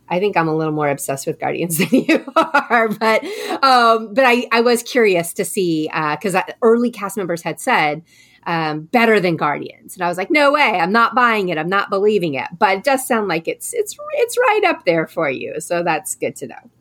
I 0.09 0.19
think 0.19 0.35
I'm 0.35 0.47
a 0.47 0.55
little 0.55 0.73
more 0.73 0.89
obsessed 0.89 1.25
with 1.25 1.39
Guardians 1.39 1.77
than 1.79 1.89
you 1.91 2.25
are. 2.35 2.89
But 2.89 3.23
um, 3.63 4.13
but 4.13 4.25
I 4.25 4.47
I 4.51 4.61
was 4.61 4.83
curious 4.83 5.33
to 5.33 5.45
see 5.45 5.89
because 5.89 6.35
early 6.61 6.91
cast 6.91 7.17
members 7.17 7.41
had 7.41 7.59
said. 7.59 8.03
Um, 8.43 8.85
better 8.85 9.19
than 9.19 9.37
Guardians, 9.37 9.95
and 9.95 10.03
I 10.03 10.07
was 10.07 10.17
like, 10.17 10.31
"No 10.31 10.51
way! 10.51 10.61
I'm 10.63 10.91
not 10.91 11.13
buying 11.13 11.49
it. 11.49 11.59
I'm 11.59 11.69
not 11.69 11.91
believing 11.91 12.33
it." 12.33 12.47
But 12.57 12.79
it 12.79 12.83
does 12.83 13.05
sound 13.05 13.27
like 13.27 13.47
it's 13.47 13.71
it's 13.71 13.95
it's 14.13 14.35
right 14.35 14.63
up 14.65 14.83
there 14.83 15.05
for 15.05 15.29
you, 15.29 15.61
so 15.61 15.83
that's 15.83 16.15
good 16.15 16.35
to 16.37 16.47
know. 16.47 16.71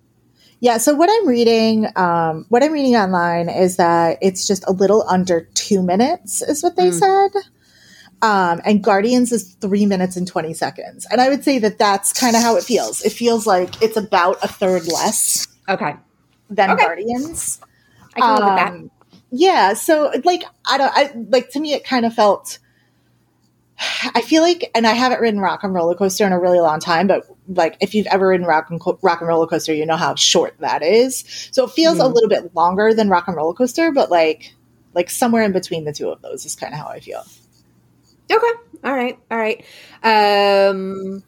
Yeah, 0.61 0.77
so 0.77 0.95
what 0.95 1.09
I'm 1.11 1.27
reading, 1.27 1.87
um, 1.97 2.45
what 2.51 2.63
I'm 2.63 2.73
reading 2.73 2.95
online 2.95 3.49
is 3.49 3.77
that 3.77 4.19
it's 4.21 4.47
just 4.47 4.63
a 4.69 4.73
little 4.73 5.05
under 5.09 5.49
two 5.55 5.83
minutes, 5.83 6.43
is 6.43 6.63
what 6.63 6.77
they 6.77 6.91
Mm. 6.91 6.93
said. 7.33 7.43
Um, 8.23 8.61
and 8.67 8.85
Guardians 8.85 9.33
is 9.33 9.55
three 9.63 9.87
minutes 9.87 10.17
and 10.17 10.29
20 10.29 10.53
seconds. 10.53 11.07
And 11.11 11.23
I 11.23 11.31
would 11.31 11.43
say 11.43 11.59
that 11.61 11.79
that's 11.79 12.13
kind 12.13 12.37
of 12.37 12.43
how 12.43 12.57
it 12.57 12.65
feels. 12.65 13.01
It 13.01 13.13
feels 13.13 13.47
like 13.47 13.81
it's 13.83 13.97
about 13.97 14.37
a 14.45 14.49
third 14.49 14.87
less 14.87 15.49
Okay, 15.67 15.95
than 16.51 16.71
Okay. 16.73 16.85
Guardians. 16.85 17.61
I 18.15 18.21
can 18.21 18.35
live 18.35 18.45
with 18.45 18.57
that. 18.57 18.73
Um, 18.73 18.91
Yeah, 19.31 19.73
so 19.73 20.13
like 20.25 20.43
I 20.69 20.77
don't 20.77 20.93
I 20.95 21.13
like 21.31 21.49
to 21.51 21.61
me 21.61 21.73
it 21.73 21.85
kind 21.85 22.05
of 22.05 22.13
felt 22.13 22.59
I 24.15 24.21
feel 24.21 24.43
like 24.43 24.71
and 24.75 24.87
I 24.87 24.93
haven't 24.93 25.21
ridden 25.21 25.41
Rock 25.41 25.63
and 25.65 25.73
Roller 25.73 25.95
Coaster 25.95 26.27
in 26.27 26.33
a 26.33 26.39
really 26.41 26.61
long 26.61 26.81
time, 26.81 27.07
but 27.07 27.25
like 27.55 27.77
if 27.81 27.95
you've 27.95 28.07
ever 28.07 28.29
ridden 28.29 28.47
Rock 28.47 28.71
and 28.71 28.81
Co- 28.81 28.99
Rock 29.03 29.21
and 29.21 29.29
Roller 29.29 29.47
Coaster, 29.47 29.75
you 29.75 29.85
know 29.85 29.97
how 29.97 30.15
short 30.15 30.55
that 30.61 30.83
is. 30.83 31.25
So 31.53 31.65
it 31.65 31.73
feels 31.73 31.99
a 31.99 32.03
Mhm. 32.03 32.15
little 32.15 32.29
bit 32.29 32.55
longer 32.55 32.95
than 32.95 33.09
Rock 33.09 33.27
and 33.29 33.37
Roller 33.37 33.55
Coaster, 33.55 33.93
but 33.93 34.11
like 34.11 34.55
like 34.95 35.11
somewhere 35.11 35.43
in 35.45 35.53
between 35.53 35.85
the 35.85 35.93
two 35.93 36.11
of 36.11 36.21
those 36.23 36.45
is 36.45 36.57
kind 36.57 36.73
of 36.75 36.81
how 36.81 36.87
I 36.87 37.01
feel. 37.01 37.23
Okay. 38.31 38.53
All 38.85 38.95
right. 38.95 39.19
All 39.31 39.39
right. 39.39 39.65
Um, 40.03 41.23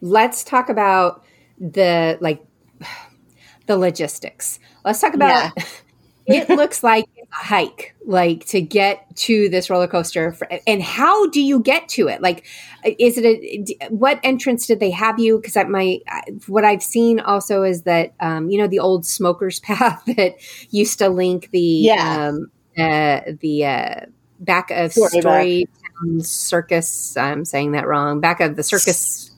let's 0.00 0.44
talk 0.44 0.68
about 0.68 1.24
the 1.58 2.18
like 2.20 2.42
the 3.66 3.76
logistics. 3.76 4.58
Let's 4.84 5.00
talk 5.00 5.14
about. 5.14 5.52
it 6.26 6.48
looks 6.48 6.82
like 6.82 7.06
hike, 7.34 7.94
like 8.06 8.46
to 8.46 8.60
get 8.60 9.14
to 9.16 9.48
this 9.48 9.68
roller 9.68 9.88
coaster. 9.88 10.32
For, 10.32 10.48
and 10.66 10.82
how 10.82 11.28
do 11.30 11.40
you 11.42 11.60
get 11.60 11.88
to 11.90 12.08
it? 12.08 12.22
Like, 12.22 12.46
is 12.84 13.18
it 13.18 13.24
a 13.24 13.88
what 13.88 14.20
entrance 14.22 14.66
did 14.66 14.80
they 14.80 14.90
have 14.90 15.18
you? 15.18 15.38
Because 15.38 15.56
my 15.68 15.98
what 16.46 16.64
I've 16.64 16.82
seen 16.82 17.20
also 17.20 17.64
is 17.64 17.82
that 17.82 18.14
um, 18.20 18.50
you 18.50 18.58
know 18.58 18.68
the 18.68 18.78
old 18.78 19.04
smokers 19.04 19.60
path 19.60 20.02
that 20.16 20.36
used 20.70 20.98
to 21.00 21.08
link 21.08 21.50
the 21.50 21.58
Yeah. 21.58 22.28
um, 22.28 22.50
uh, 22.78 23.20
the 23.40 23.66
uh, 23.66 24.00
back 24.40 24.70
of 24.70 24.92
Story 24.92 25.20
Story 25.20 25.68
Town 26.02 26.20
Circus. 26.20 27.16
I'm 27.16 27.44
saying 27.44 27.72
that 27.72 27.86
wrong. 27.86 28.20
Back 28.20 28.40
of 28.40 28.56
the 28.56 28.62
circus 28.62 29.33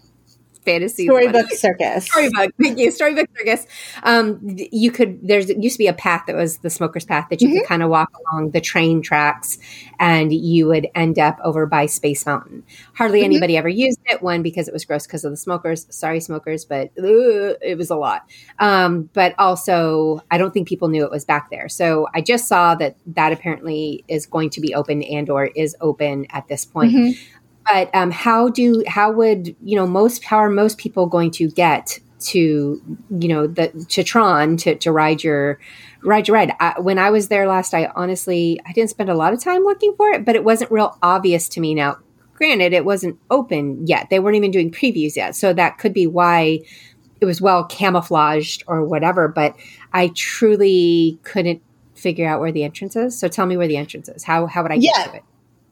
fantasy 0.67 1.05
storybook 1.05 1.51
circus. 1.53 2.05
Storybook, 2.05 2.53
thank 2.63 2.79
you. 2.79 2.91
Storybook 2.91 3.29
circus. 3.39 3.67
Um, 4.03 4.41
you 4.43 4.91
could. 4.91 5.27
There's 5.27 5.49
used 5.49 5.77
to 5.77 5.79
be 5.79 5.87
a 5.87 5.95
path 5.95 6.25
that 6.27 6.37
was 6.37 6.59
the 6.59 6.69
smoker's 6.69 7.07
path 7.07 7.29
that 7.31 7.41
you 7.41 7.49
mm-hmm. 7.49 7.59
could 7.59 7.67
kind 7.67 7.83
of 7.83 7.89
walk 7.89 8.11
along 8.31 8.51
the 8.51 8.61
train 8.61 9.01
tracks, 9.01 9.59
and 9.99 10.33
you 10.33 10.67
would 10.67 10.89
end 10.95 11.19
up 11.19 11.39
over 11.43 11.65
by 11.65 11.87
Space 11.87 12.27
Mountain. 12.27 12.65
Hardly 12.95 13.21
mm-hmm. 13.21 13.27
anybody 13.27 13.57
ever 13.57 13.69
used 13.69 14.01
it. 14.07 14.23
One 14.23 14.43
because 14.43 14.69
it 14.69 14.75
was 14.75 14.85
gross 14.85 15.07
because 15.07 15.25
of 15.25 15.31
the 15.31 15.37
smokers. 15.37 15.87
Sorry, 15.89 16.21
smokers, 16.21 16.65
but 16.65 16.91
ugh, 16.99 17.57
it 17.63 17.79
was 17.79 17.89
a 17.89 17.97
lot. 17.97 18.29
Um, 18.59 19.09
but 19.13 19.35
also, 19.39 20.21
I 20.31 20.39
don't 20.39 20.53
think 20.53 20.69
people 20.69 20.89
knew 20.89 21.05
it 21.05 21.11
was 21.11 21.25
back 21.25 21.51
there. 21.51 21.69
So 21.69 22.09
I 22.15 22.21
just 22.21 22.49
saw 22.49 22.75
that 22.75 22.97
that 23.07 23.33
apparently 23.33 24.05
is 24.09 24.27
going 24.27 24.51
to 24.51 24.61
be 24.61 24.75
open 24.75 25.03
and 25.03 25.31
or 25.31 25.47
is 25.47 25.77
open 25.81 26.27
at 26.31 26.49
this 26.49 26.65
point. 26.65 26.93
Mm-hmm. 26.93 27.36
But 27.67 27.93
um, 27.95 28.11
how 28.11 28.49
do 28.49 28.85
how 28.87 29.11
would 29.13 29.57
you 29.63 29.77
know 29.77 29.87
most 29.87 30.25
how 30.25 30.37
are 30.39 30.51
most 30.51 30.79
people 30.79 31.07
going 31.07 31.31
to 31.33 31.51
get 31.51 31.99
to 32.19 32.81
you 33.11 33.29
know 33.29 33.47
the 33.47 33.69
to 33.89 34.05
Tron 34.05 34.57
to 34.59 34.77
to 34.77 34.93
ride 34.93 35.25
your 35.25 35.59
ride 36.03 36.29
your 36.29 36.37
ride? 36.37 36.53
I, 36.61 36.79
when 36.81 36.99
I 36.99 37.11
was 37.11 37.29
there 37.29 37.47
last, 37.47 37.75
I 37.75 37.91
honestly 37.97 38.61
I 38.67 38.73
didn't 38.73 38.91
spend 38.91 39.11
a 39.11 39.15
lot 39.15 39.33
of 39.33 39.43
time 39.43 39.65
looking 39.65 39.95
for 39.97 40.09
it, 40.11 40.25
but 40.25 40.37
it 40.37 40.45
wasn't 40.45 40.71
real 40.71 40.97
obvious 41.03 41.49
to 41.51 41.61
me. 41.61 41.75
Now, 41.75 41.99
granted, 42.35 42.73
it 42.73 42.85
wasn't 42.85 43.19
open 43.31 43.87
yet; 43.87 44.11
they 44.11 44.21
weren't 44.21 44.37
even 44.37 44.53
doing 44.53 44.71
previews 44.71 45.17
yet, 45.17 45.35
so 45.35 45.53
that 45.53 45.79
could 45.79 45.93
be 45.93 46.07
why 46.07 46.61
it 47.21 47.25
was 47.25 47.41
well 47.41 47.65
camouflaged 47.65 48.63
or 48.67 48.85
whatever. 48.85 49.27
But 49.27 49.57
I 49.93 50.09
truly 50.15 51.19
couldn't 51.25 51.63
figure 51.97 52.29
out 52.29 52.41
where 52.41 52.53
the 52.53 52.63
entrance 52.63 52.95
is. 52.95 53.19
So 53.19 53.27
tell 53.27 53.47
me 53.47 53.57
where 53.57 53.69
the 53.69 53.77
entrance 53.77 54.09
is. 54.09 54.23
How 54.23 54.47
how 54.47 54.63
would 54.63 54.73
I 54.73 54.79
get 54.79 54.95
yeah. 54.97 55.05
to 55.07 55.17
it? 55.17 55.25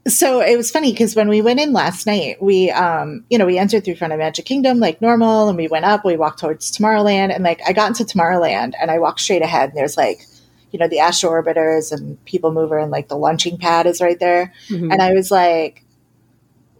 So 0.06 0.40
it 0.40 0.56
was 0.56 0.70
funny 0.70 0.92
because 0.92 1.16
when 1.16 1.28
we 1.28 1.40
went 1.40 1.60
in 1.60 1.72
last 1.72 2.06
night, 2.06 2.42
we, 2.42 2.70
um, 2.70 3.24
you 3.30 3.38
know, 3.38 3.46
we 3.46 3.58
entered 3.58 3.84
through 3.84 3.96
front 3.96 4.12
of 4.12 4.18
Magic 4.18 4.44
Kingdom 4.44 4.78
like 4.78 5.00
normal, 5.00 5.48
and 5.48 5.56
we 5.56 5.68
went 5.68 5.84
up. 5.84 6.04
We 6.04 6.16
walked 6.16 6.40
towards 6.40 6.76
Tomorrowland, 6.76 7.34
and 7.34 7.42
like 7.42 7.60
I 7.66 7.72
got 7.72 7.88
into 7.88 8.04
Tomorrowland, 8.04 8.74
and 8.80 8.90
I 8.90 8.98
walked 8.98 9.20
straight 9.20 9.42
ahead, 9.42 9.70
and 9.70 9.78
there's 9.78 9.96
like, 9.96 10.20
you 10.72 10.78
know, 10.78 10.88
the 10.88 10.98
Astro 10.98 11.30
Orbiters 11.30 11.90
and 11.90 12.22
People 12.24 12.52
Mover, 12.52 12.78
and 12.78 12.90
like 12.90 13.08
the 13.08 13.16
launching 13.16 13.56
pad 13.56 13.86
is 13.86 14.00
right 14.00 14.18
there, 14.18 14.52
mm-hmm. 14.68 14.90
and 14.92 15.00
I 15.00 15.14
was 15.14 15.30
like, 15.30 15.84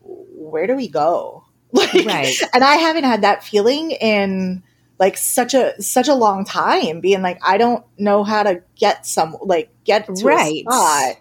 where 0.02 0.66
do 0.66 0.76
we 0.76 0.88
go? 0.88 1.44
Like, 1.74 2.06
right. 2.06 2.36
And 2.52 2.62
I 2.62 2.76
haven't 2.76 3.02
had 3.02 3.22
that 3.22 3.42
feeling 3.42 3.90
in 3.90 4.62
like 4.98 5.16
such 5.16 5.54
a 5.54 5.80
such 5.82 6.08
a 6.08 6.14
long 6.14 6.44
time 6.44 7.00
being 7.00 7.22
like 7.22 7.38
i 7.44 7.56
don't 7.56 7.84
know 7.98 8.22
how 8.22 8.42
to 8.42 8.62
get 8.76 9.04
some 9.04 9.36
like 9.42 9.70
get 9.84 10.06
to 10.06 10.12
right. 10.24 10.64
a 10.66 10.72
spot 10.72 11.16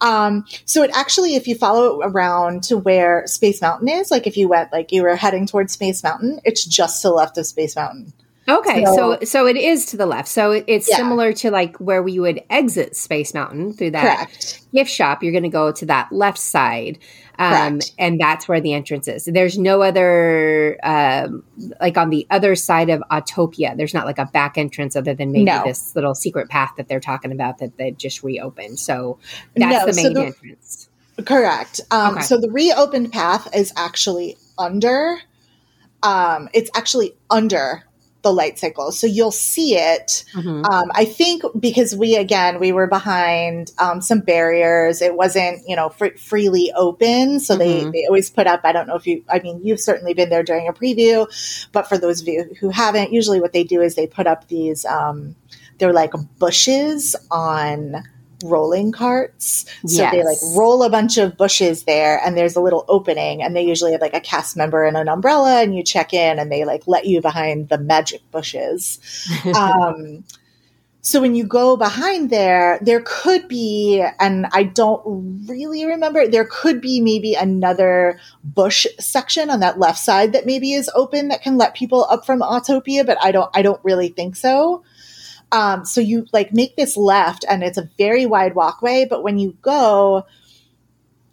um 0.00 0.44
so 0.64 0.82
it 0.82 0.90
actually 0.94 1.34
if 1.34 1.46
you 1.46 1.54
follow 1.54 2.00
it 2.00 2.06
around 2.06 2.62
to 2.62 2.76
where 2.76 3.26
space 3.26 3.60
mountain 3.62 3.88
is 3.88 4.10
like 4.10 4.26
if 4.26 4.36
you 4.36 4.48
went 4.48 4.72
like 4.72 4.92
you 4.92 5.02
were 5.02 5.16
heading 5.16 5.46
towards 5.46 5.72
space 5.72 6.02
mountain 6.02 6.40
it's 6.44 6.64
just 6.64 7.02
to 7.02 7.08
the 7.08 7.14
left 7.14 7.38
of 7.38 7.46
space 7.46 7.76
mountain 7.76 8.12
Okay, 8.48 8.84
so 8.84 8.94
so, 8.94 9.24
so 9.24 9.46
it 9.46 9.56
is 9.56 9.86
to 9.86 9.96
the 9.96 10.06
left. 10.06 10.26
So 10.26 10.50
it's 10.50 10.88
yeah. 10.90 10.96
similar 10.96 11.32
to 11.34 11.50
like 11.50 11.76
where 11.76 12.02
we 12.02 12.18
would 12.18 12.42
exit 12.50 12.96
Space 12.96 13.34
Mountain 13.34 13.74
through 13.74 13.92
that 13.92 14.16
Correct. 14.16 14.60
gift 14.72 14.90
shop. 14.90 15.22
You're 15.22 15.32
going 15.32 15.44
to 15.44 15.48
go 15.48 15.70
to 15.70 15.86
that 15.86 16.10
left 16.10 16.38
side, 16.38 16.98
um, 17.38 17.80
and 17.98 18.20
that's 18.20 18.46
where 18.46 18.60
the 18.60 18.72
entrance 18.74 19.08
is. 19.08 19.24
There's 19.24 19.58
no 19.58 19.82
other 19.82 20.78
um, 20.82 21.44
like 21.80 21.96
on 21.96 22.10
the 22.10 22.26
other 22.30 22.54
side 22.54 22.90
of 22.90 23.02
Autopia. 23.10 23.76
There's 23.76 23.94
not 23.94 24.06
like 24.06 24.18
a 24.18 24.26
back 24.26 24.58
entrance 24.58 24.96
other 24.96 25.14
than 25.14 25.32
maybe 25.32 25.44
no. 25.44 25.62
this 25.64 25.94
little 25.94 26.14
secret 26.14 26.48
path 26.48 26.72
that 26.76 26.88
they're 26.88 27.00
talking 27.00 27.32
about 27.32 27.58
that 27.58 27.76
they 27.78 27.92
just 27.92 28.22
reopened. 28.22 28.78
So 28.78 29.18
that's 29.56 29.86
no, 29.86 29.92
the 29.92 29.96
main 29.96 30.14
so 30.14 30.20
the, 30.20 30.26
entrance. 30.26 30.88
Correct. 31.24 31.80
Um, 31.90 32.14
okay. 32.16 32.22
So 32.22 32.38
the 32.38 32.50
reopened 32.50 33.12
path 33.12 33.48
is 33.54 33.72
actually 33.76 34.36
under. 34.58 35.18
Um, 36.02 36.48
it's 36.52 36.70
actually 36.74 37.14
under 37.30 37.84
the 38.22 38.32
light 38.32 38.58
cycle. 38.58 38.92
So 38.92 39.06
you'll 39.06 39.32
see 39.32 39.76
it. 39.76 40.24
Mm-hmm. 40.34 40.64
Um, 40.64 40.90
I 40.94 41.04
think 41.04 41.42
because 41.58 41.94
we, 41.94 42.16
again, 42.16 42.60
we 42.60 42.72
were 42.72 42.86
behind 42.86 43.72
um, 43.78 44.00
some 44.00 44.20
barriers. 44.20 45.02
It 45.02 45.16
wasn't, 45.16 45.62
you 45.66 45.76
know, 45.76 45.88
fr- 45.88 46.16
freely 46.16 46.72
open. 46.76 47.40
So 47.40 47.56
mm-hmm. 47.56 47.90
they, 47.90 48.00
they 48.00 48.06
always 48.06 48.30
put 48.30 48.46
up, 48.46 48.60
I 48.64 48.72
don't 48.72 48.86
know 48.86 48.96
if 48.96 49.06
you, 49.06 49.24
I 49.28 49.40
mean, 49.40 49.60
you've 49.64 49.80
certainly 49.80 50.14
been 50.14 50.30
there 50.30 50.42
during 50.42 50.68
a 50.68 50.72
preview, 50.72 51.26
but 51.72 51.88
for 51.88 51.98
those 51.98 52.22
of 52.22 52.28
you 52.28 52.54
who 52.60 52.70
haven't, 52.70 53.12
usually 53.12 53.40
what 53.40 53.52
they 53.52 53.64
do 53.64 53.80
is 53.80 53.94
they 53.94 54.06
put 54.06 54.26
up 54.26 54.48
these, 54.48 54.84
um, 54.84 55.34
they're 55.78 55.92
like 55.92 56.12
bushes 56.38 57.16
on 57.30 58.04
rolling 58.42 58.92
carts. 58.92 59.64
So 59.86 60.02
yes. 60.02 60.12
they 60.12 60.22
like 60.22 60.38
roll 60.56 60.82
a 60.82 60.90
bunch 60.90 61.18
of 61.18 61.36
bushes 61.36 61.84
there 61.84 62.20
and 62.24 62.36
there's 62.36 62.56
a 62.56 62.60
little 62.60 62.84
opening 62.88 63.42
and 63.42 63.54
they 63.56 63.62
usually 63.62 63.92
have 63.92 64.00
like 64.00 64.14
a 64.14 64.20
cast 64.20 64.56
member 64.56 64.84
and 64.84 64.96
an 64.96 65.08
umbrella 65.08 65.62
and 65.62 65.74
you 65.74 65.82
check 65.82 66.12
in 66.12 66.38
and 66.38 66.50
they 66.50 66.64
like 66.64 66.82
let 66.86 67.06
you 67.06 67.20
behind 67.20 67.68
the 67.68 67.78
magic 67.78 68.22
bushes. 68.30 68.98
um, 69.56 70.24
so 71.04 71.20
when 71.20 71.34
you 71.34 71.44
go 71.44 71.76
behind 71.76 72.30
there, 72.30 72.78
there 72.80 73.02
could 73.04 73.48
be, 73.48 74.04
and 74.20 74.46
I 74.52 74.62
don't 74.62 75.02
really 75.48 75.84
remember, 75.84 76.28
there 76.28 76.48
could 76.48 76.80
be 76.80 77.00
maybe 77.00 77.34
another 77.34 78.20
bush 78.44 78.86
section 79.00 79.50
on 79.50 79.58
that 79.60 79.80
left 79.80 79.98
side 79.98 80.32
that 80.32 80.46
maybe 80.46 80.74
is 80.74 80.88
open 80.94 81.26
that 81.28 81.42
can 81.42 81.58
let 81.58 81.74
people 81.74 82.06
up 82.08 82.24
from 82.24 82.40
Autopia, 82.40 83.04
but 83.04 83.18
I 83.20 83.32
don't, 83.32 83.50
I 83.52 83.62
don't 83.62 83.80
really 83.82 84.10
think 84.10 84.36
so. 84.36 84.84
Um, 85.52 85.84
so 85.84 86.00
you 86.00 86.26
like 86.32 86.52
make 86.52 86.76
this 86.76 86.96
left 86.96 87.44
and 87.48 87.62
it's 87.62 87.78
a 87.78 87.88
very 87.98 88.26
wide 88.26 88.54
walkway, 88.54 89.06
but 89.08 89.22
when 89.22 89.38
you 89.38 89.56
go, 89.60 90.24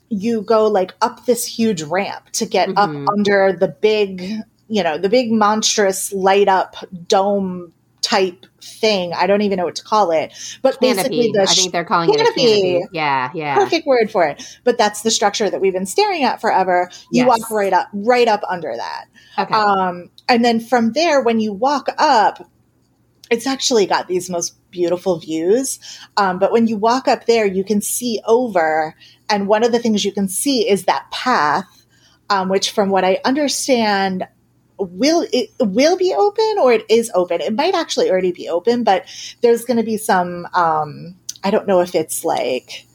you 0.10 0.42
go 0.42 0.68
like 0.68 0.94
up 1.02 1.26
this 1.26 1.46
huge 1.46 1.82
ramp 1.84 2.30
to 2.34 2.46
get 2.46 2.70
mm-hmm. 2.70 3.08
up 3.08 3.10
under 3.10 3.54
the 3.54 3.70
big, 3.70 4.22
you 4.68 4.84
know, 4.84 4.98
the 4.98 5.10
big 5.10 5.32
monstrous 5.32 6.12
light 6.12 6.50
up 6.50 6.76
dome 7.08 7.72
type 8.02 8.46
thing. 8.62 9.14
I 9.14 9.28
don't 9.28 9.42
even 9.42 9.58
know 9.58 9.66
what 9.66 9.76
to 9.76 9.84
call 9.84 10.12
it, 10.12 10.34
but 10.62 10.80
canopy. 10.80 11.00
basically 11.00 11.32
the 11.34 11.42
I 11.44 11.46
think 11.46 11.72
they're 11.72 11.86
calling 11.86 12.10
canopy. 12.12 12.42
it 12.42 12.46
a 12.46 12.72
canopy. 12.72 12.88
Yeah, 12.92 13.32
yeah. 13.34 13.56
Perfect 13.56 13.88
word 13.88 14.12
for 14.12 14.26
it. 14.26 14.44
But 14.64 14.78
that's 14.78 15.02
the 15.02 15.12
structure 15.12 15.50
that 15.50 15.62
we've 15.62 15.74
been 15.74 15.86
staring 15.86 16.24
at 16.24 16.42
forever. 16.42 16.90
You 17.12 17.26
yes. 17.26 17.28
walk 17.28 17.52
right 17.52 17.74
up, 17.74 17.88
right 17.94 18.28
up 18.28 18.42
under 18.50 18.74
that. 18.76 19.06
Okay. 19.38 19.54
Um, 19.54 20.10
and 20.28 20.44
then 20.44 20.60
from 20.60 20.94
there, 20.94 21.22
when 21.22 21.40
you 21.40 21.54
walk 21.54 21.88
up, 21.98 22.50
it's 23.30 23.48
actually 23.48 23.86
got 23.86 24.08
these 24.08 24.30
most 24.30 24.56
beautiful 24.72 25.20
views. 25.20 25.80
Um, 26.18 26.40
but 26.40 26.52
when 26.52 26.68
you 26.68 26.78
walk 26.78 27.08
up 27.08 27.26
there, 27.26 27.46
you 27.46 27.64
can 27.64 27.82
see 27.82 28.20
over, 28.26 28.96
and 29.30 29.48
one 29.48 29.64
of 29.64 29.72
the 29.72 29.80
things 29.80 30.04
you 30.04 30.12
can 30.12 30.28
see 30.28 30.70
is 30.70 30.86
that 30.86 31.10
path, 31.12 31.86
um, 32.30 32.50
which, 32.50 32.72
from 32.72 32.90
what 32.90 33.04
I 33.04 33.20
understand, 33.26 34.28
will 34.78 35.28
it 35.34 35.50
will 35.60 35.98
be 35.98 36.14
open 36.14 36.56
or 36.62 36.72
it 36.72 36.86
is 36.90 37.12
open. 37.14 37.42
It 37.42 37.54
might 37.54 37.76
actually 37.76 38.10
already 38.10 38.32
be 38.32 38.48
open, 38.48 38.84
but 38.84 39.06
there's 39.42 39.66
going 39.66 39.78
to 39.78 39.84
be 39.84 39.98
some. 39.98 40.48
Um, 40.54 41.16
I 41.44 41.52
don't 41.52 41.68
know 41.68 41.82
if 41.82 41.96
it's 41.96 42.24
like 42.24 42.86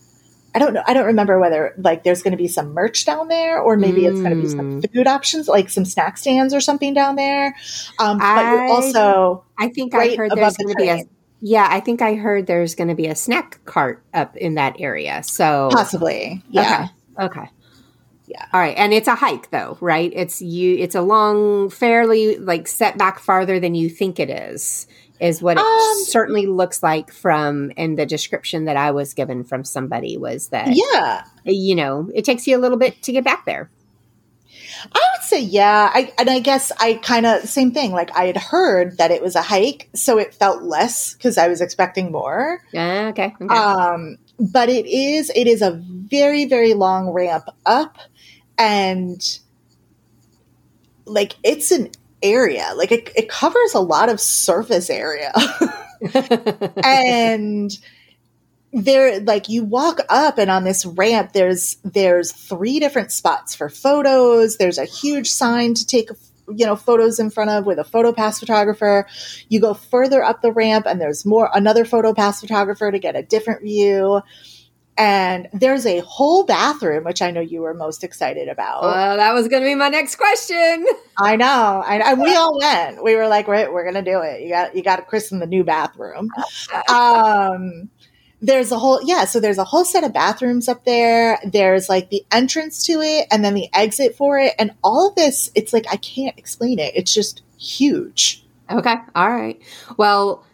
I 0.54 0.60
don't 0.60 0.72
know. 0.72 0.82
I 0.86 0.94
don't 0.94 1.06
remember 1.06 1.38
whether 1.40 1.74
like 1.78 2.04
there's 2.04 2.22
going 2.22 2.32
to 2.32 2.38
be 2.38 2.46
some 2.46 2.72
merch 2.74 3.04
down 3.04 3.28
there, 3.28 3.60
or 3.60 3.76
maybe 3.76 4.02
mm. 4.02 4.10
it's 4.10 4.20
going 4.20 4.36
to 4.36 4.40
be 4.40 4.48
some 4.48 4.80
hmm. 4.80 4.80
food 4.94 5.08
options, 5.08 5.48
like 5.48 5.68
some 5.68 5.84
snack 5.84 6.16
stands 6.16 6.54
or 6.54 6.60
something 6.60 6.94
down 6.94 7.16
there. 7.16 7.56
Um, 7.98 8.18
but 8.18 8.24
I, 8.24 8.52
you're 8.52 8.66
also, 8.68 9.44
I 9.58 9.68
think 9.68 9.94
I 9.94 10.14
heard 10.14 10.30
there's 10.30 10.56
going 10.56 10.74
to 10.74 10.76
be 10.76 10.88
a. 10.88 11.00
Yeah, 11.40 11.66
I 11.68 11.80
think 11.80 12.00
I 12.00 12.14
heard 12.14 12.46
there's 12.46 12.74
going 12.74 12.88
to 12.88 12.94
be 12.94 13.06
a 13.06 13.16
snack 13.16 13.62
cart 13.64 14.02
up 14.14 14.36
in 14.36 14.54
that 14.54 14.76
area. 14.78 15.22
So 15.24 15.68
possibly, 15.72 16.42
yeah. 16.48 16.88
Okay. 17.18 17.26
okay. 17.26 17.50
Yeah. 18.26 18.46
All 18.52 18.60
right. 18.60 18.76
And 18.76 18.94
it's 18.94 19.08
a 19.08 19.14
hike 19.14 19.50
though, 19.50 19.76
right? 19.80 20.10
It's 20.14 20.40
you 20.40 20.76
it's 20.78 20.94
a 20.94 21.02
long, 21.02 21.68
fairly 21.68 22.38
like 22.38 22.66
set 22.66 22.96
back 22.96 23.18
farther 23.18 23.60
than 23.60 23.74
you 23.74 23.90
think 23.90 24.18
it 24.18 24.30
is 24.30 24.86
is 25.20 25.40
what 25.40 25.56
it 25.56 25.62
um, 25.62 26.04
certainly 26.04 26.46
looks 26.46 26.82
like 26.82 27.12
from 27.12 27.70
and 27.76 27.98
the 27.98 28.06
description 28.06 28.64
that 28.64 28.76
I 28.76 28.90
was 28.90 29.14
given 29.14 29.44
from 29.44 29.64
somebody 29.64 30.16
was 30.16 30.48
that 30.48 30.68
yeah 30.72 31.24
you 31.44 31.74
know 31.74 32.10
it 32.14 32.24
takes 32.24 32.46
you 32.46 32.56
a 32.56 32.60
little 32.60 32.78
bit 32.78 33.02
to 33.02 33.12
get 33.12 33.24
back 33.24 33.44
there. 33.44 33.70
I 34.92 35.00
would 35.14 35.22
say 35.24 35.40
yeah, 35.40 35.90
I, 35.92 36.12
and 36.18 36.28
I 36.28 36.40
guess 36.40 36.70
I 36.78 36.94
kind 36.94 37.26
of 37.26 37.48
same 37.48 37.72
thing. 37.72 37.92
Like 37.92 38.14
I 38.16 38.26
had 38.26 38.36
heard 38.36 38.98
that 38.98 39.10
it 39.10 39.22
was 39.22 39.34
a 39.34 39.42
hike, 39.42 39.88
so 39.94 40.18
it 40.18 40.34
felt 40.34 40.62
less 40.62 41.14
because 41.14 41.38
I 41.38 41.48
was 41.48 41.60
expecting 41.60 42.12
more. 42.12 42.60
Yeah, 42.72 43.08
okay, 43.08 43.34
okay. 43.40 43.54
Um, 43.54 44.18
but 44.38 44.68
it 44.68 44.86
is 44.86 45.30
it 45.34 45.46
is 45.46 45.62
a 45.62 45.72
very 45.72 46.44
very 46.44 46.74
long 46.74 47.10
ramp 47.10 47.48
up, 47.64 47.98
and 48.58 49.20
like 51.06 51.36
it's 51.42 51.70
an 51.70 51.90
area. 52.24 52.70
Like 52.74 52.90
it, 52.90 53.10
it 53.14 53.28
covers 53.28 53.74
a 53.74 53.80
lot 53.80 54.08
of 54.08 54.20
surface 54.20 54.90
area. 54.90 55.32
and 56.84 57.78
there 58.72 59.20
like 59.20 59.48
you 59.48 59.62
walk 59.62 60.00
up 60.08 60.36
and 60.36 60.50
on 60.50 60.64
this 60.64 60.84
ramp 60.84 61.32
there's 61.32 61.76
there's 61.84 62.32
three 62.32 62.80
different 62.80 63.12
spots 63.12 63.54
for 63.54 63.68
photos 63.68 64.56
there's 64.56 64.78
a 64.78 64.84
huge 64.84 65.30
sign 65.30 65.74
to 65.74 65.86
take 65.86 66.08
you 66.48 66.66
know 66.66 66.74
photos 66.74 67.20
in 67.20 67.30
front 67.30 67.50
of 67.50 67.66
with 67.66 67.78
a 67.78 67.84
photo 67.84 68.12
pass 68.12 68.40
photographer 68.40 69.06
you 69.48 69.60
go 69.60 69.74
further 69.74 70.24
up 70.24 70.42
the 70.42 70.50
ramp 70.50 70.86
and 70.86 71.00
there's 71.00 71.24
more 71.24 71.48
another 71.54 71.84
photo 71.84 72.12
pass 72.12 72.40
photographer 72.40 72.90
to 72.90 72.98
get 72.98 73.14
a 73.14 73.22
different 73.22 73.62
view 73.62 74.20
and 74.96 75.48
there's 75.52 75.86
a 75.86 76.00
whole 76.00 76.44
bathroom, 76.44 77.04
which 77.04 77.20
I 77.20 77.30
know 77.30 77.40
you 77.40 77.62
were 77.62 77.74
most 77.74 78.04
excited 78.04 78.48
about. 78.48 78.82
Well, 78.82 79.16
that 79.16 79.32
was 79.34 79.48
going 79.48 79.62
to 79.62 79.66
be 79.68 79.74
my 79.74 79.88
next 79.88 80.16
question. 80.16 80.86
I 81.18 81.36
know, 81.36 81.84
and 81.86 82.20
we 82.20 82.34
all 82.34 82.58
went. 82.58 83.02
We 83.02 83.16
were 83.16 83.26
like, 83.26 83.48
"We're, 83.48 83.72
we're 83.72 83.82
going 83.82 84.02
to 84.02 84.10
do 84.10 84.20
it. 84.20 84.42
You 84.42 84.50
got 84.50 84.76
you 84.76 84.82
got 84.82 84.96
to 84.96 85.02
christen 85.02 85.38
the 85.38 85.46
new 85.46 85.64
bathroom." 85.64 86.30
Um, 86.88 87.90
there's 88.40 88.70
a 88.70 88.78
whole 88.78 89.00
yeah, 89.04 89.24
so 89.24 89.40
there's 89.40 89.58
a 89.58 89.64
whole 89.64 89.84
set 89.84 90.04
of 90.04 90.12
bathrooms 90.12 90.68
up 90.68 90.84
there. 90.84 91.38
There's 91.44 91.88
like 91.88 92.10
the 92.10 92.24
entrance 92.30 92.84
to 92.86 93.00
it, 93.00 93.26
and 93.30 93.44
then 93.44 93.54
the 93.54 93.68
exit 93.72 94.16
for 94.16 94.38
it, 94.38 94.54
and 94.58 94.72
all 94.82 95.08
of 95.08 95.14
this. 95.14 95.50
It's 95.54 95.72
like 95.72 95.86
I 95.90 95.96
can't 95.96 96.38
explain 96.38 96.78
it. 96.78 96.94
It's 96.94 97.12
just 97.12 97.42
huge. 97.58 98.44
Okay, 98.70 98.96
all 99.14 99.30
right. 99.30 99.60
Well 99.96 100.44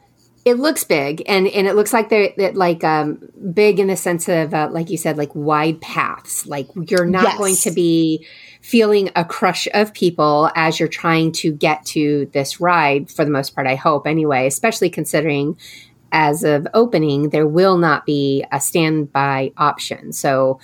it 0.44 0.54
looks 0.54 0.84
big 0.84 1.22
and 1.26 1.46
and 1.48 1.66
it 1.66 1.74
looks 1.74 1.92
like 1.92 2.08
they're, 2.08 2.32
they're 2.36 2.52
like 2.52 2.82
um 2.82 3.18
big 3.52 3.78
in 3.78 3.88
the 3.88 3.96
sense 3.96 4.28
of 4.28 4.54
uh, 4.54 4.68
like 4.70 4.88
you 4.88 4.96
said 4.96 5.18
like 5.18 5.34
wide 5.34 5.80
paths 5.80 6.46
like 6.46 6.68
you're 6.74 7.04
not 7.04 7.24
yes. 7.24 7.38
going 7.38 7.54
to 7.54 7.70
be 7.70 8.26
feeling 8.62 9.10
a 9.16 9.24
crush 9.24 9.68
of 9.74 9.92
people 9.92 10.50
as 10.54 10.78
you're 10.78 10.88
trying 10.88 11.32
to 11.32 11.52
get 11.52 11.84
to 11.84 12.28
this 12.32 12.60
ride 12.60 13.10
for 13.10 13.24
the 13.24 13.30
most 13.30 13.54
part 13.54 13.66
i 13.66 13.74
hope 13.74 14.06
anyway 14.06 14.46
especially 14.46 14.88
considering 14.88 15.56
as 16.12 16.42
of 16.42 16.66
opening 16.74 17.28
there 17.28 17.46
will 17.46 17.76
not 17.76 18.06
be 18.06 18.44
a 18.50 18.60
standby 18.60 19.52
option 19.58 20.12
so 20.12 20.58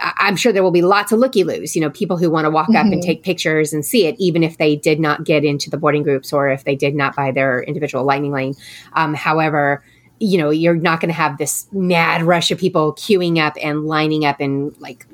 I'm 0.00 0.36
sure 0.36 0.52
there 0.52 0.62
will 0.62 0.70
be 0.70 0.82
lots 0.82 1.12
of 1.12 1.18
looky 1.18 1.44
loos, 1.44 1.74
you 1.76 1.82
know, 1.82 1.90
people 1.90 2.16
who 2.16 2.30
want 2.30 2.46
to 2.46 2.50
walk 2.50 2.68
mm-hmm. 2.68 2.76
up 2.76 2.84
and 2.84 2.94
mm-hmm. 2.94 3.00
take 3.00 3.22
pictures 3.22 3.72
and 3.72 3.84
see 3.84 4.06
it, 4.06 4.16
even 4.18 4.42
if 4.42 4.58
they 4.58 4.76
did 4.76 4.98
not 4.98 5.24
get 5.24 5.44
into 5.44 5.68
the 5.68 5.76
boarding 5.76 6.02
groups 6.02 6.32
or 6.32 6.48
if 6.48 6.64
they 6.64 6.74
did 6.74 6.94
not 6.94 7.14
buy 7.14 7.30
their 7.30 7.62
individual 7.62 8.04
lightning 8.04 8.32
lane. 8.32 8.54
Um, 8.94 9.14
however, 9.14 9.84
you 10.18 10.38
know, 10.38 10.50
you're 10.50 10.74
not 10.74 11.00
going 11.00 11.08
to 11.10 11.14
have 11.14 11.38
this 11.38 11.66
mad 11.72 12.22
rush 12.22 12.50
of 12.50 12.58
people 12.58 12.94
queuing 12.94 13.38
up 13.38 13.56
and 13.62 13.86
lining 13.86 14.24
up 14.24 14.40
and 14.40 14.78
like 14.80 15.06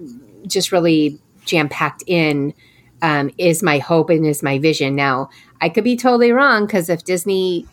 just 0.47 0.73
really 0.73 1.19
jam 1.45 1.69
packed 1.69 2.03
in. 2.07 2.55
Um, 3.03 3.31
is 3.37 3.63
my 3.63 3.79
hope 3.79 4.09
and 4.09 4.27
is 4.27 4.43
my 4.43 4.59
vision. 4.59 4.97
Now, 4.97 5.29
I 5.61 5.69
could 5.69 5.85
be 5.85 5.97
totally 5.97 6.33
wrong 6.33 6.65
because 6.65 6.89
if 6.89 7.05
Disney 7.05 7.67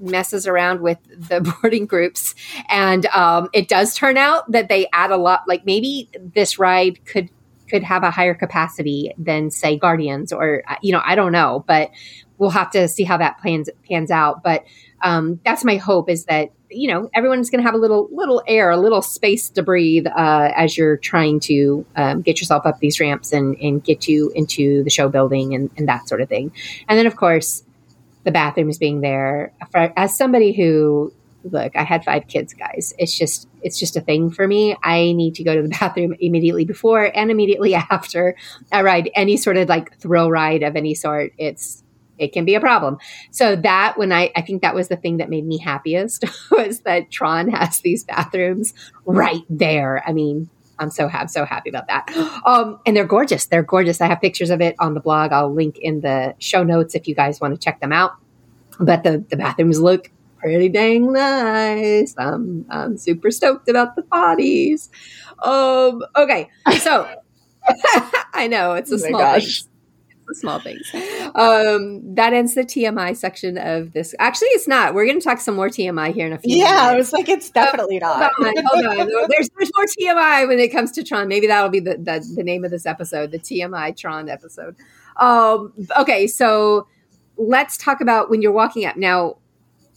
messes 0.00 0.46
around 0.46 0.80
with 0.80 0.98
the 1.08 1.40
boarding 1.62 1.86
groups. 1.86 2.34
And 2.68 3.06
um, 3.06 3.48
it 3.52 3.68
does 3.68 3.94
turn 3.94 4.16
out 4.16 4.50
that 4.50 4.68
they 4.68 4.88
add 4.92 5.10
a 5.10 5.16
lot 5.16 5.42
like 5.46 5.64
maybe 5.64 6.08
this 6.34 6.58
ride 6.58 7.04
could 7.04 7.28
could 7.68 7.82
have 7.84 8.02
a 8.02 8.10
higher 8.10 8.34
capacity 8.34 9.14
than 9.16 9.48
say 9.48 9.76
guardians 9.76 10.32
or 10.32 10.64
uh, 10.66 10.74
you 10.82 10.90
know 10.90 11.00
i 11.04 11.14
don't 11.14 11.30
know 11.30 11.64
but 11.68 11.88
we'll 12.40 12.50
have 12.50 12.70
to 12.70 12.88
see 12.88 13.04
how 13.04 13.18
that 13.18 13.38
plans 13.38 13.68
pans 13.88 14.10
out. 14.10 14.42
But 14.42 14.64
um, 15.02 15.38
that's 15.44 15.62
my 15.62 15.76
hope 15.76 16.10
is 16.10 16.24
that 16.24 16.50
you 16.70 16.88
know 16.88 17.08
everyone's 17.14 17.50
going 17.50 17.60
to 17.60 17.64
have 17.64 17.74
a 17.74 17.78
little 17.78 18.08
little 18.12 18.42
air 18.46 18.70
a 18.70 18.76
little 18.76 19.02
space 19.02 19.50
to 19.50 19.62
breathe 19.62 20.06
uh, 20.06 20.50
as 20.56 20.76
you're 20.76 20.96
trying 20.96 21.38
to 21.40 21.86
um, 21.94 22.22
get 22.22 22.40
yourself 22.40 22.64
up 22.66 22.78
these 22.80 22.98
ramps 22.98 23.32
and, 23.32 23.56
and 23.56 23.84
get 23.84 24.08
you 24.08 24.32
into 24.34 24.82
the 24.82 24.90
show 24.90 25.08
building 25.08 25.54
and, 25.54 25.70
and 25.76 25.88
that 25.88 26.08
sort 26.08 26.20
of 26.20 26.28
thing. 26.28 26.52
And 26.88 26.98
then 26.98 27.06
of 27.06 27.16
course 27.16 27.62
the 28.24 28.30
bathrooms 28.30 28.78
being 28.78 29.00
there. 29.00 29.52
For, 29.70 29.92
as 29.96 30.16
somebody 30.16 30.52
who 30.52 31.12
look, 31.44 31.74
I 31.76 31.84
had 31.84 32.04
five 32.04 32.26
kids, 32.26 32.54
guys. 32.54 32.94
It's 32.98 33.16
just 33.16 33.48
it's 33.62 33.78
just 33.78 33.96
a 33.96 34.00
thing 34.00 34.30
for 34.30 34.46
me. 34.46 34.76
I 34.82 35.12
need 35.12 35.34
to 35.36 35.44
go 35.44 35.54
to 35.54 35.62
the 35.62 35.68
bathroom 35.80 36.14
immediately 36.20 36.64
before 36.64 37.10
and 37.14 37.30
immediately 37.30 37.74
after 37.90 38.36
I 38.72 38.82
ride 38.82 39.10
any 39.14 39.36
sort 39.36 39.56
of 39.56 39.68
like 39.68 39.98
thrill 39.98 40.30
ride 40.30 40.62
of 40.62 40.76
any 40.76 40.94
sort. 40.94 41.32
It's 41.38 41.82
it 42.18 42.34
can 42.34 42.44
be 42.44 42.54
a 42.54 42.60
problem. 42.60 42.98
So 43.30 43.56
that 43.56 43.96
when 43.96 44.12
I 44.12 44.30
I 44.36 44.42
think 44.42 44.62
that 44.62 44.74
was 44.74 44.88
the 44.88 44.96
thing 44.96 45.18
that 45.18 45.30
made 45.30 45.46
me 45.46 45.58
happiest 45.58 46.24
was 46.50 46.80
that 46.80 47.10
Tron 47.10 47.50
has 47.50 47.80
these 47.80 48.04
bathrooms 48.04 48.74
right 49.04 49.44
there. 49.48 50.02
I 50.06 50.12
mean, 50.12 50.50
I'm 50.80 50.90
so 50.90 51.06
happy, 51.06 51.28
so 51.28 51.44
happy 51.44 51.68
about 51.70 51.86
that. 51.88 52.10
Um, 52.44 52.80
and 52.86 52.96
they're 52.96 53.04
gorgeous. 53.04 53.46
They're 53.46 53.62
gorgeous. 53.62 54.00
I 54.00 54.06
have 54.06 54.20
pictures 54.20 54.50
of 54.50 54.60
it 54.60 54.74
on 54.78 54.94
the 54.94 55.00
blog. 55.00 55.32
I'll 55.32 55.52
link 55.52 55.78
in 55.78 56.00
the 56.00 56.34
show 56.38 56.64
notes 56.64 56.94
if 56.94 57.06
you 57.06 57.14
guys 57.14 57.40
want 57.40 57.54
to 57.54 57.60
check 57.60 57.80
them 57.80 57.92
out. 57.92 58.12
But 58.78 59.04
the, 59.04 59.24
the 59.28 59.36
bathrooms 59.36 59.78
look 59.78 60.10
pretty 60.38 60.70
dang 60.70 61.12
nice. 61.12 62.14
I'm, 62.16 62.64
I'm 62.70 62.96
super 62.96 63.30
stoked 63.30 63.68
about 63.68 63.94
the 63.94 64.02
bodies. 64.02 64.90
Um, 65.40 66.02
okay. 66.16 66.48
So 66.78 67.08
I 68.32 68.48
know 68.48 68.72
it's 68.72 68.90
a 68.90 68.94
oh 68.94 68.98
small 68.98 69.20
gosh 69.20 69.62
the 70.30 70.34
small 70.36 70.58
things. 70.58 70.90
Um, 71.34 72.14
that 72.14 72.32
ends 72.32 72.54
the 72.54 72.62
TMI 72.62 73.16
section 73.16 73.58
of 73.58 73.92
this. 73.92 74.14
Actually, 74.18 74.48
it's 74.48 74.66
not. 74.66 74.94
We're 74.94 75.04
going 75.04 75.18
to 75.18 75.24
talk 75.24 75.40
some 75.40 75.56
more 75.56 75.68
TMI 75.68 76.14
here 76.14 76.26
in 76.26 76.32
a 76.32 76.38
few. 76.38 76.56
Yeah, 76.56 76.64
minutes. 76.64 76.80
I 76.82 76.96
was 76.96 77.12
like, 77.12 77.28
it's 77.28 77.50
definitely 77.50 78.00
oh, 78.02 78.06
not. 78.06 78.32
Hold 78.34 78.56
on, 78.56 78.64
hold 78.64 78.86
on. 78.86 79.28
There's, 79.28 79.50
there's 79.58 79.70
more 79.76 79.86
TMI 79.86 80.48
when 80.48 80.58
it 80.58 80.68
comes 80.68 80.92
to 80.92 81.04
Tron. 81.04 81.28
Maybe 81.28 81.46
that'll 81.46 81.68
be 81.68 81.80
the, 81.80 81.96
the, 81.96 82.24
the 82.36 82.42
name 82.42 82.64
of 82.64 82.70
this 82.70 82.86
episode, 82.86 83.32
the 83.32 83.38
TMI 83.38 83.96
Tron 83.96 84.28
episode. 84.28 84.76
Um, 85.16 85.72
okay, 85.98 86.26
so 86.26 86.86
let's 87.36 87.76
talk 87.76 88.00
about 88.00 88.30
when 88.30 88.40
you're 88.40 88.52
walking 88.52 88.86
up 88.86 88.96
now. 88.96 89.36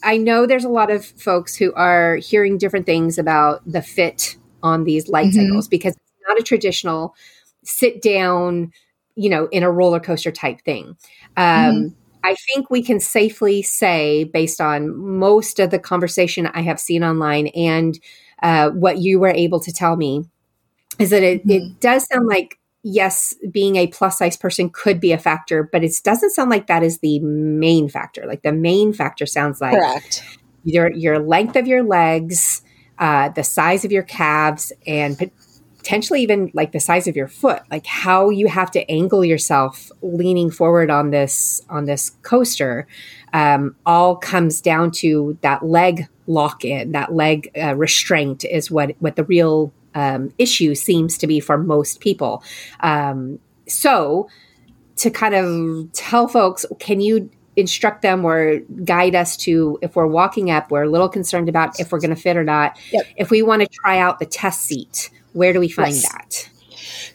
I 0.03 0.17
know 0.17 0.45
there's 0.45 0.65
a 0.65 0.69
lot 0.69 0.91
of 0.91 1.05
folks 1.05 1.55
who 1.55 1.73
are 1.75 2.17
hearing 2.17 2.57
different 2.57 2.85
things 2.85 3.17
about 3.17 3.61
the 3.65 3.81
fit 3.81 4.35
on 4.61 4.83
these 4.83 5.07
light 5.07 5.27
mm-hmm. 5.27 5.47
cycles 5.47 5.67
because 5.69 5.93
it's 5.93 6.27
not 6.27 6.39
a 6.39 6.43
traditional 6.43 7.15
sit 7.63 8.01
down 8.01 8.71
you 9.15 9.29
know, 9.29 9.47
in 9.51 9.63
a 9.63 9.71
roller 9.71 9.99
coaster 9.99 10.31
type 10.31 10.61
thing. 10.61 10.97
Um, 11.37 11.45
mm-hmm. 11.45 11.87
I 12.23 12.35
think 12.35 12.69
we 12.69 12.81
can 12.81 12.99
safely 12.99 13.61
say, 13.61 14.23
based 14.23 14.61
on 14.61 14.97
most 14.97 15.59
of 15.59 15.71
the 15.71 15.79
conversation 15.79 16.47
I 16.47 16.61
have 16.61 16.79
seen 16.79 17.03
online 17.03 17.47
and 17.47 17.99
uh, 18.41 18.69
what 18.69 18.99
you 18.99 19.19
were 19.19 19.29
able 19.29 19.59
to 19.61 19.71
tell 19.71 19.95
me, 19.95 20.25
is 20.99 21.09
that 21.09 21.23
it, 21.23 21.41
mm-hmm. 21.41 21.51
it 21.51 21.79
does 21.79 22.05
sound 22.05 22.27
like 22.27 22.59
yes, 22.83 23.33
being 23.49 23.77
a 23.77 23.87
plus 23.87 24.17
size 24.17 24.37
person 24.37 24.69
could 24.69 24.99
be 24.99 25.13
a 25.13 25.17
factor, 25.17 25.63
but 25.63 25.83
it 25.83 25.93
doesn't 26.03 26.31
sound 26.31 26.49
like 26.49 26.67
that 26.67 26.83
is 26.83 26.99
the 26.99 27.19
main 27.19 27.89
factor. 27.89 28.25
Like 28.27 28.43
the 28.43 28.51
main 28.51 28.93
factor 28.93 29.25
sounds 29.25 29.61
like 29.61 29.73
Correct. 29.73 30.23
your 30.63 30.91
your 30.91 31.19
length 31.19 31.55
of 31.55 31.65
your 31.65 31.83
legs, 31.83 32.61
uh, 32.99 33.29
the 33.29 33.43
size 33.43 33.85
of 33.85 33.91
your 33.91 34.03
calves, 34.03 34.71
and 34.85 35.31
potentially 35.83 36.21
even 36.21 36.49
like 36.53 36.71
the 36.71 36.79
size 36.79 37.09
of 37.09 37.15
your 37.15 37.27
foot 37.27 37.61
like 37.69 37.85
how 37.85 38.29
you 38.29 38.47
have 38.47 38.71
to 38.71 38.89
angle 38.89 39.23
yourself 39.25 39.91
leaning 40.01 40.49
forward 40.49 40.89
on 40.89 41.11
this 41.11 41.61
on 41.69 41.83
this 41.83 42.11
coaster 42.21 42.87
um, 43.33 43.75
all 43.85 44.15
comes 44.15 44.61
down 44.61 44.91
to 44.91 45.37
that 45.41 45.61
leg 45.65 46.07
lock 46.25 46.63
in 46.63 46.93
that 46.93 47.13
leg 47.13 47.51
uh, 47.61 47.75
restraint 47.75 48.45
is 48.45 48.71
what 48.71 48.95
what 48.99 49.17
the 49.17 49.25
real 49.25 49.73
um, 49.93 50.33
issue 50.37 50.73
seems 50.73 51.17
to 51.17 51.27
be 51.27 51.41
for 51.41 51.57
most 51.57 51.99
people 51.99 52.41
um, 52.79 53.37
so 53.67 54.29
to 54.95 55.09
kind 55.09 55.35
of 55.35 55.91
tell 55.91 56.29
folks 56.29 56.65
can 56.79 57.01
you 57.01 57.29
instruct 57.57 58.01
them 58.01 58.23
or 58.23 58.59
guide 58.85 59.15
us 59.15 59.35
to 59.35 59.77
if 59.81 59.97
we're 59.97 60.07
walking 60.07 60.49
up 60.49 60.71
we're 60.71 60.83
a 60.83 60.89
little 60.89 61.09
concerned 61.09 61.49
about 61.49 61.77
if 61.77 61.91
we're 61.91 61.99
going 61.99 62.15
to 62.15 62.15
fit 62.15 62.37
or 62.37 62.43
not 62.43 62.79
yep. 62.91 63.05
if 63.17 63.29
we 63.29 63.41
want 63.41 63.61
to 63.61 63.67
try 63.67 63.99
out 63.99 64.19
the 64.19 64.25
test 64.25 64.61
seat 64.61 65.09
where 65.33 65.53
do 65.53 65.59
we 65.59 65.69
find 65.69 65.95
yes. 65.95 66.11
that? 66.11 66.49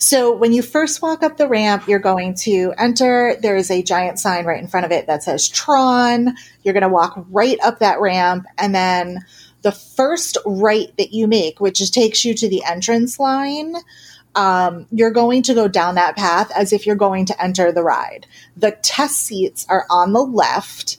So 0.00 0.34
when 0.34 0.52
you 0.52 0.62
first 0.62 1.02
walk 1.02 1.24
up 1.24 1.38
the 1.38 1.48
ramp, 1.48 1.88
you're 1.88 1.98
going 1.98 2.34
to 2.42 2.72
enter. 2.78 3.36
There 3.40 3.56
is 3.56 3.70
a 3.70 3.82
giant 3.82 4.20
sign 4.20 4.44
right 4.44 4.62
in 4.62 4.68
front 4.68 4.86
of 4.86 4.92
it 4.92 5.06
that 5.08 5.24
says 5.24 5.48
Tron. 5.48 6.36
You're 6.62 6.74
going 6.74 6.82
to 6.82 6.88
walk 6.88 7.24
right 7.30 7.58
up 7.62 7.80
that 7.80 8.00
ramp 8.00 8.46
and 8.58 8.74
then 8.74 9.24
the 9.62 9.72
first 9.72 10.38
right 10.46 10.96
that 10.98 11.12
you 11.12 11.26
make, 11.26 11.60
which 11.60 11.90
takes 11.90 12.24
you 12.24 12.34
to 12.34 12.48
the 12.48 12.62
entrance 12.64 13.18
line, 13.18 13.74
um, 14.34 14.86
you're 14.92 15.10
going 15.10 15.42
to 15.42 15.54
go 15.54 15.66
down 15.66 15.96
that 15.96 16.16
path 16.16 16.50
as 16.54 16.72
if 16.72 16.86
you're 16.86 16.96
going 16.96 17.26
to 17.26 17.42
enter 17.42 17.72
the 17.72 17.82
ride. 17.82 18.26
The 18.56 18.72
test 18.82 19.16
seats 19.16 19.66
are 19.68 19.84
on 19.90 20.12
the 20.12 20.22
left, 20.22 20.98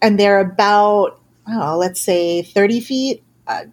and 0.00 0.18
they're 0.18 0.40
about, 0.40 1.20
oh, 1.48 1.76
let's 1.76 2.00
say 2.00 2.42
30 2.42 2.80
feet, 2.80 3.22
uh, 3.46 3.64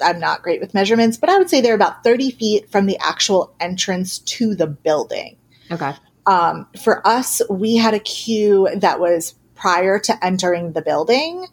I'm 0.00 0.20
not 0.20 0.42
great 0.42 0.60
with 0.60 0.74
measurements, 0.74 1.16
but 1.16 1.30
I 1.30 1.38
would 1.38 1.50
say 1.50 1.60
they're 1.60 1.74
about 1.74 2.04
30 2.04 2.30
feet 2.32 2.70
from 2.70 2.86
the 2.86 2.98
actual 2.98 3.54
entrance 3.60 4.18
to 4.18 4.54
the 4.54 4.66
building. 4.66 5.36
Okay. 5.70 5.92
Um, 6.26 6.66
for 6.82 7.06
us, 7.06 7.40
we 7.48 7.76
had 7.76 7.94
a 7.94 8.00
queue 8.00 8.68
that 8.76 9.00
was 9.00 9.34
prior 9.54 9.98
to 9.98 10.24
entering 10.24 10.72
the 10.72 10.82
building. 10.82 11.46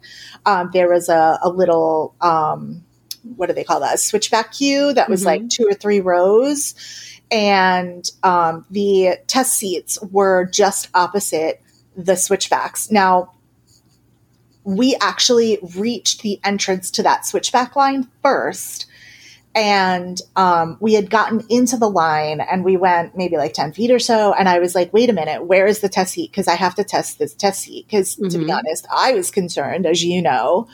Um, 0.46 0.70
there 0.72 0.88
was 0.88 1.08
a, 1.08 1.38
a 1.42 1.48
little, 1.48 2.14
um, 2.20 2.84
what 3.36 3.46
do 3.46 3.52
they 3.52 3.64
call 3.64 3.80
that? 3.80 3.94
A 3.94 3.98
switchback 3.98 4.52
queue 4.52 4.92
that 4.92 5.08
was 5.08 5.20
mm-hmm. 5.20 5.42
like 5.42 5.48
two 5.48 5.66
or 5.66 5.74
three 5.74 6.00
rows. 6.00 6.74
And 7.30 8.08
um, 8.22 8.66
the 8.70 9.18
test 9.26 9.54
seats 9.54 10.00
were 10.02 10.44
just 10.44 10.88
opposite 10.94 11.62
the 11.96 12.16
switchbacks. 12.16 12.90
Now, 12.90 13.32
we 14.64 14.96
actually 15.00 15.58
reached 15.76 16.22
the 16.22 16.40
entrance 16.42 16.90
to 16.92 17.02
that 17.02 17.26
switchback 17.26 17.76
line 17.76 18.08
first. 18.22 18.86
and 19.54 20.20
um, 20.34 20.76
we 20.80 20.94
had 20.94 21.08
gotten 21.08 21.44
into 21.48 21.76
the 21.76 21.88
line 21.88 22.40
and 22.40 22.64
we 22.64 22.76
went 22.76 23.16
maybe 23.16 23.36
like 23.36 23.52
10 23.52 23.72
feet 23.72 23.90
or 23.90 23.98
so 23.98 24.32
and 24.34 24.48
i 24.48 24.58
was 24.58 24.74
like 24.74 24.92
wait 24.92 25.08
a 25.08 25.12
minute 25.12 25.44
where 25.44 25.66
is 25.66 25.80
the 25.80 25.88
test 25.88 26.14
seat 26.14 26.30
because 26.30 26.48
i 26.48 26.54
have 26.54 26.74
to 26.74 26.84
test 26.84 27.18
this 27.18 27.34
test 27.34 27.62
seat 27.62 27.86
because 27.86 28.16
mm-hmm. 28.16 28.28
to 28.28 28.38
be 28.38 28.44
mm-hmm. 28.44 28.54
honest 28.54 28.86
i 28.94 29.12
was 29.12 29.30
concerned 29.30 29.86
as 29.86 30.04
you 30.04 30.20
know 30.20 30.66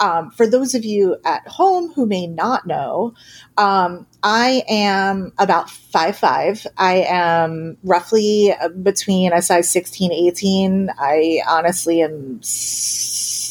um, 0.00 0.30
for 0.30 0.46
those 0.48 0.74
of 0.74 0.84
you 0.84 1.16
at 1.24 1.46
home 1.46 1.92
who 1.92 2.06
may 2.06 2.26
not 2.26 2.66
know 2.66 3.14
um, 3.58 4.06
i 4.22 4.62
am 4.68 5.32
about 5.38 5.68
five 5.68 6.16
five 6.16 6.66
i 6.78 7.04
am 7.08 7.76
roughly 7.84 8.54
between 8.82 9.32
a 9.32 9.42
size 9.42 9.70
16 9.70 10.10
18 10.10 10.90
i 10.98 11.40
honestly 11.46 12.00
am 12.02 12.40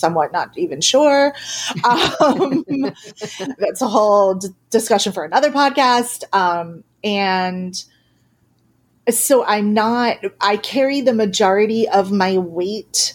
somewhat 0.01 0.33
not 0.33 0.57
even 0.57 0.81
sure. 0.81 1.33
Um, 1.85 2.65
that's 3.57 3.81
a 3.81 3.87
whole 3.87 4.35
d- 4.35 4.49
discussion 4.69 5.13
for 5.13 5.23
another 5.23 5.51
podcast. 5.51 6.23
Um, 6.33 6.83
and 7.03 7.81
so 9.09 9.45
I'm 9.45 9.73
not, 9.73 10.17
I 10.41 10.57
carry 10.57 10.99
the 11.01 11.13
majority 11.13 11.87
of 11.87 12.11
my 12.11 12.37
weight, 12.37 13.13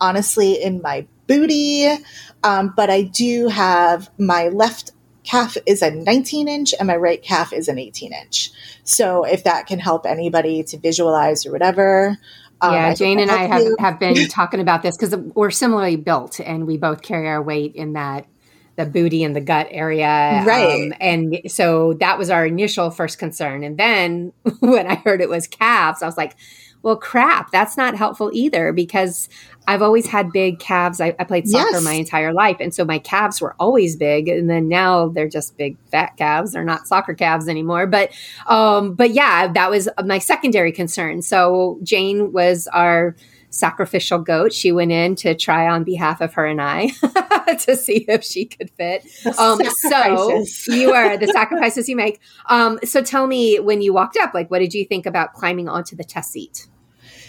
honestly, 0.00 0.62
in 0.62 0.80
my 0.80 1.06
booty. 1.26 1.86
Um, 2.42 2.72
but 2.74 2.88
I 2.88 3.02
do 3.02 3.48
have 3.48 4.10
my 4.18 4.48
left 4.48 4.92
calf 5.24 5.58
is 5.66 5.82
a 5.82 5.90
19 5.90 6.48
inch 6.48 6.74
and 6.78 6.86
my 6.86 6.96
right 6.96 7.22
calf 7.22 7.52
is 7.52 7.68
an 7.68 7.78
18 7.78 8.12
inch. 8.14 8.50
So 8.84 9.24
if 9.24 9.44
that 9.44 9.66
can 9.66 9.78
help 9.78 10.06
anybody 10.06 10.62
to 10.64 10.78
visualize 10.78 11.44
or 11.44 11.52
whatever, 11.52 12.16
um, 12.60 12.74
yeah, 12.74 12.94
Jane 12.94 13.20
and 13.20 13.30
I 13.30 13.44
have, 13.44 13.62
have 13.78 14.00
been 14.00 14.28
talking 14.28 14.60
about 14.60 14.82
this 14.82 14.96
because 14.96 15.14
we're 15.34 15.50
similarly 15.50 15.96
built 15.96 16.40
and 16.40 16.66
we 16.66 16.76
both 16.76 17.02
carry 17.02 17.28
our 17.28 17.42
weight 17.42 17.74
in 17.74 17.92
that 17.94 18.26
the 18.76 18.86
booty 18.86 19.24
and 19.24 19.34
the 19.34 19.40
gut 19.40 19.66
area. 19.70 20.42
Right. 20.46 20.86
Um, 20.86 20.94
and 21.00 21.40
so 21.48 21.94
that 21.94 22.16
was 22.16 22.30
our 22.30 22.46
initial 22.46 22.90
first 22.90 23.18
concern. 23.18 23.64
And 23.64 23.76
then 23.76 24.32
when 24.60 24.86
I 24.86 24.94
heard 24.94 25.20
it 25.20 25.28
was 25.28 25.48
calves, 25.48 26.00
I 26.00 26.06
was 26.06 26.16
like, 26.16 26.36
well, 26.82 26.96
crap, 26.96 27.50
that's 27.50 27.76
not 27.76 27.96
helpful 27.96 28.30
either 28.32 28.72
because 28.72 29.28
I've 29.66 29.82
always 29.82 30.06
had 30.06 30.32
big 30.32 30.58
calves. 30.58 31.00
I, 31.00 31.14
I 31.18 31.24
played 31.24 31.48
soccer 31.48 31.72
yes. 31.72 31.84
my 31.84 31.92
entire 31.92 32.32
life. 32.32 32.56
And 32.60 32.74
so 32.74 32.84
my 32.84 32.98
calves 32.98 33.40
were 33.40 33.54
always 33.58 33.96
big. 33.96 34.28
And 34.28 34.48
then 34.48 34.68
now 34.68 35.08
they're 35.08 35.28
just 35.28 35.56
big 35.56 35.76
fat 35.90 36.16
calves. 36.16 36.52
They're 36.52 36.64
not 36.64 36.86
soccer 36.86 37.14
calves 37.14 37.48
anymore. 37.48 37.86
But, 37.86 38.12
um, 38.46 38.94
but 38.94 39.10
yeah, 39.10 39.48
that 39.52 39.70
was 39.70 39.88
my 40.04 40.18
secondary 40.18 40.72
concern. 40.72 41.20
So 41.20 41.78
Jane 41.82 42.32
was 42.32 42.66
our, 42.68 43.14
sacrificial 43.50 44.18
goat. 44.18 44.52
She 44.52 44.72
went 44.72 44.92
in 44.92 45.14
to 45.16 45.34
try 45.34 45.68
on 45.68 45.84
behalf 45.84 46.20
of 46.20 46.34
her 46.34 46.46
and 46.46 46.60
I 46.60 46.88
to 47.60 47.76
see 47.76 48.04
if 48.08 48.24
she 48.24 48.44
could 48.44 48.70
fit. 48.70 49.06
Um, 49.38 49.60
so 49.64 50.44
you 50.66 50.92
are 50.92 51.16
the 51.16 51.28
sacrifices 51.28 51.88
you 51.88 51.96
make. 51.96 52.20
Um, 52.46 52.78
so 52.84 53.02
tell 53.02 53.26
me 53.26 53.58
when 53.58 53.80
you 53.80 53.92
walked 53.92 54.16
up, 54.16 54.34
like, 54.34 54.50
what 54.50 54.58
did 54.58 54.74
you 54.74 54.84
think 54.84 55.06
about 55.06 55.32
climbing 55.32 55.68
onto 55.68 55.96
the 55.96 56.04
test 56.04 56.32
seat? 56.32 56.66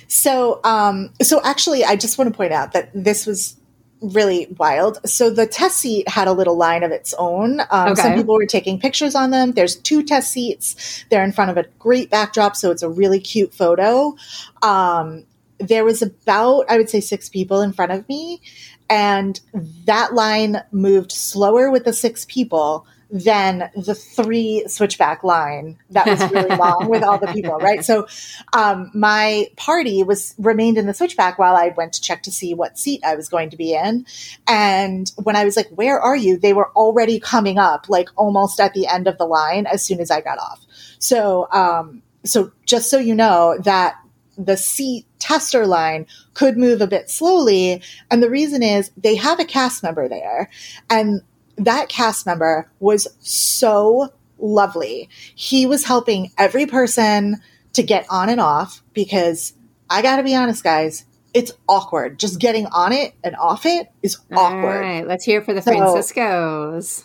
So, 0.07 0.59
um, 0.63 1.13
so 1.21 1.39
actually, 1.43 1.85
I 1.85 1.95
just 1.95 2.17
want 2.17 2.31
to 2.31 2.35
point 2.35 2.51
out 2.51 2.73
that 2.73 2.89
this 2.93 3.25
was 3.25 3.59
really 4.01 4.47
wild. 4.57 4.97
So 5.07 5.29
the 5.29 5.45
test 5.45 5.77
seat 5.77 6.07
had 6.07 6.27
a 6.27 6.31
little 6.31 6.55
line 6.55 6.83
of 6.83 6.91
its 6.91 7.13
own. 7.17 7.59
Um, 7.69 7.91
okay. 7.91 8.01
Some 8.01 8.13
people 8.15 8.35
were 8.35 8.45
taking 8.45 8.79
pictures 8.79 9.13
on 9.13 9.31
them. 9.31 9.51
There's 9.51 9.75
two 9.75 10.03
test 10.03 10.31
seats. 10.31 11.05
They're 11.09 11.23
in 11.23 11.31
front 11.31 11.51
of 11.51 11.57
a 11.57 11.65
great 11.77 12.09
backdrop, 12.09 12.55
so 12.55 12.71
it's 12.71 12.83
a 12.83 12.89
really 12.89 13.19
cute 13.19 13.53
photo. 13.53 14.15
Um, 14.61 15.25
there 15.59 15.83
was 15.83 16.01
about, 16.01 16.65
I 16.69 16.77
would 16.77 16.89
say, 16.89 17.01
six 17.01 17.29
people 17.29 17.61
in 17.61 17.73
front 17.73 17.91
of 17.91 18.07
me. 18.07 18.41
And 18.89 19.39
that 19.85 20.13
line 20.13 20.63
moved 20.71 21.11
slower 21.11 21.69
with 21.69 21.85
the 21.85 21.93
six 21.93 22.25
people 22.25 22.87
than 23.11 23.71
the 23.75 23.95
three 23.95 24.63
switchback 24.67 25.23
line 25.23 25.77
that 25.89 26.05
was 26.05 26.21
really 26.31 26.55
long 26.55 26.87
with 26.89 27.03
all 27.03 27.17
the 27.17 27.27
people, 27.27 27.57
right? 27.57 27.83
So 27.83 28.07
um, 28.53 28.91
my 28.93 29.47
party 29.57 30.03
was 30.03 30.35
remained 30.37 30.77
in 30.77 30.85
the 30.85 30.93
switchback 30.93 31.39
while 31.39 31.55
I 31.55 31.69
went 31.75 31.93
to 31.93 32.01
check 32.01 32.23
to 32.23 32.31
see 32.31 32.53
what 32.53 32.77
seat 32.77 33.01
I 33.03 33.15
was 33.15 33.27
going 33.27 33.49
to 33.49 33.57
be 33.57 33.73
in. 33.73 34.05
And 34.47 35.11
when 35.23 35.35
I 35.35 35.43
was 35.43 35.57
like, 35.57 35.69
"Where 35.69 35.99
are 35.99 36.15
you?" 36.15 36.37
they 36.37 36.53
were 36.53 36.69
already 36.73 37.19
coming 37.19 37.57
up, 37.57 37.89
like 37.89 38.09
almost 38.15 38.59
at 38.59 38.73
the 38.73 38.87
end 38.87 39.07
of 39.07 39.17
the 39.17 39.25
line 39.25 39.65
as 39.65 39.83
soon 39.83 39.99
as 39.99 40.11
I 40.11 40.21
got 40.21 40.37
off. 40.37 40.63
So 40.99 41.47
um, 41.51 42.03
so 42.23 42.51
just 42.65 42.91
so 42.91 42.99
you 42.99 43.15
know 43.15 43.57
that 43.63 43.95
the 44.37 44.55
seat 44.55 45.07
tester 45.19 45.67
line 45.67 46.07
could 46.33 46.57
move 46.57 46.81
a 46.81 46.87
bit 46.87 47.09
slowly. 47.09 47.81
And 48.09 48.23
the 48.23 48.29
reason 48.29 48.63
is 48.63 48.91
they 48.97 49.15
have 49.15 49.39
a 49.39 49.45
cast 49.45 49.83
member 49.83 50.07
there. 50.07 50.49
And 50.89 51.21
that 51.57 51.89
cast 51.89 52.25
member 52.25 52.69
was 52.79 53.07
so 53.19 54.13
lovely. 54.39 55.09
He 55.35 55.65
was 55.65 55.85
helping 55.85 56.31
every 56.37 56.65
person 56.65 57.41
to 57.73 57.83
get 57.83 58.05
on 58.09 58.29
and 58.29 58.41
off 58.41 58.81
because 58.93 59.53
I 59.89 60.01
got 60.01 60.17
to 60.17 60.23
be 60.23 60.35
honest, 60.35 60.63
guys, 60.63 61.05
it's 61.33 61.51
awkward. 61.67 62.19
Just 62.19 62.39
getting 62.39 62.65
on 62.67 62.91
it 62.91 63.13
and 63.23 63.35
off 63.35 63.65
it 63.65 63.91
is 64.01 64.17
awkward. 64.31 64.75
All 64.75 64.79
right, 64.79 65.07
let's 65.07 65.23
hear 65.23 65.41
for 65.41 65.53
the 65.53 65.61
so, 65.61 65.71
Franciscos. 65.71 67.03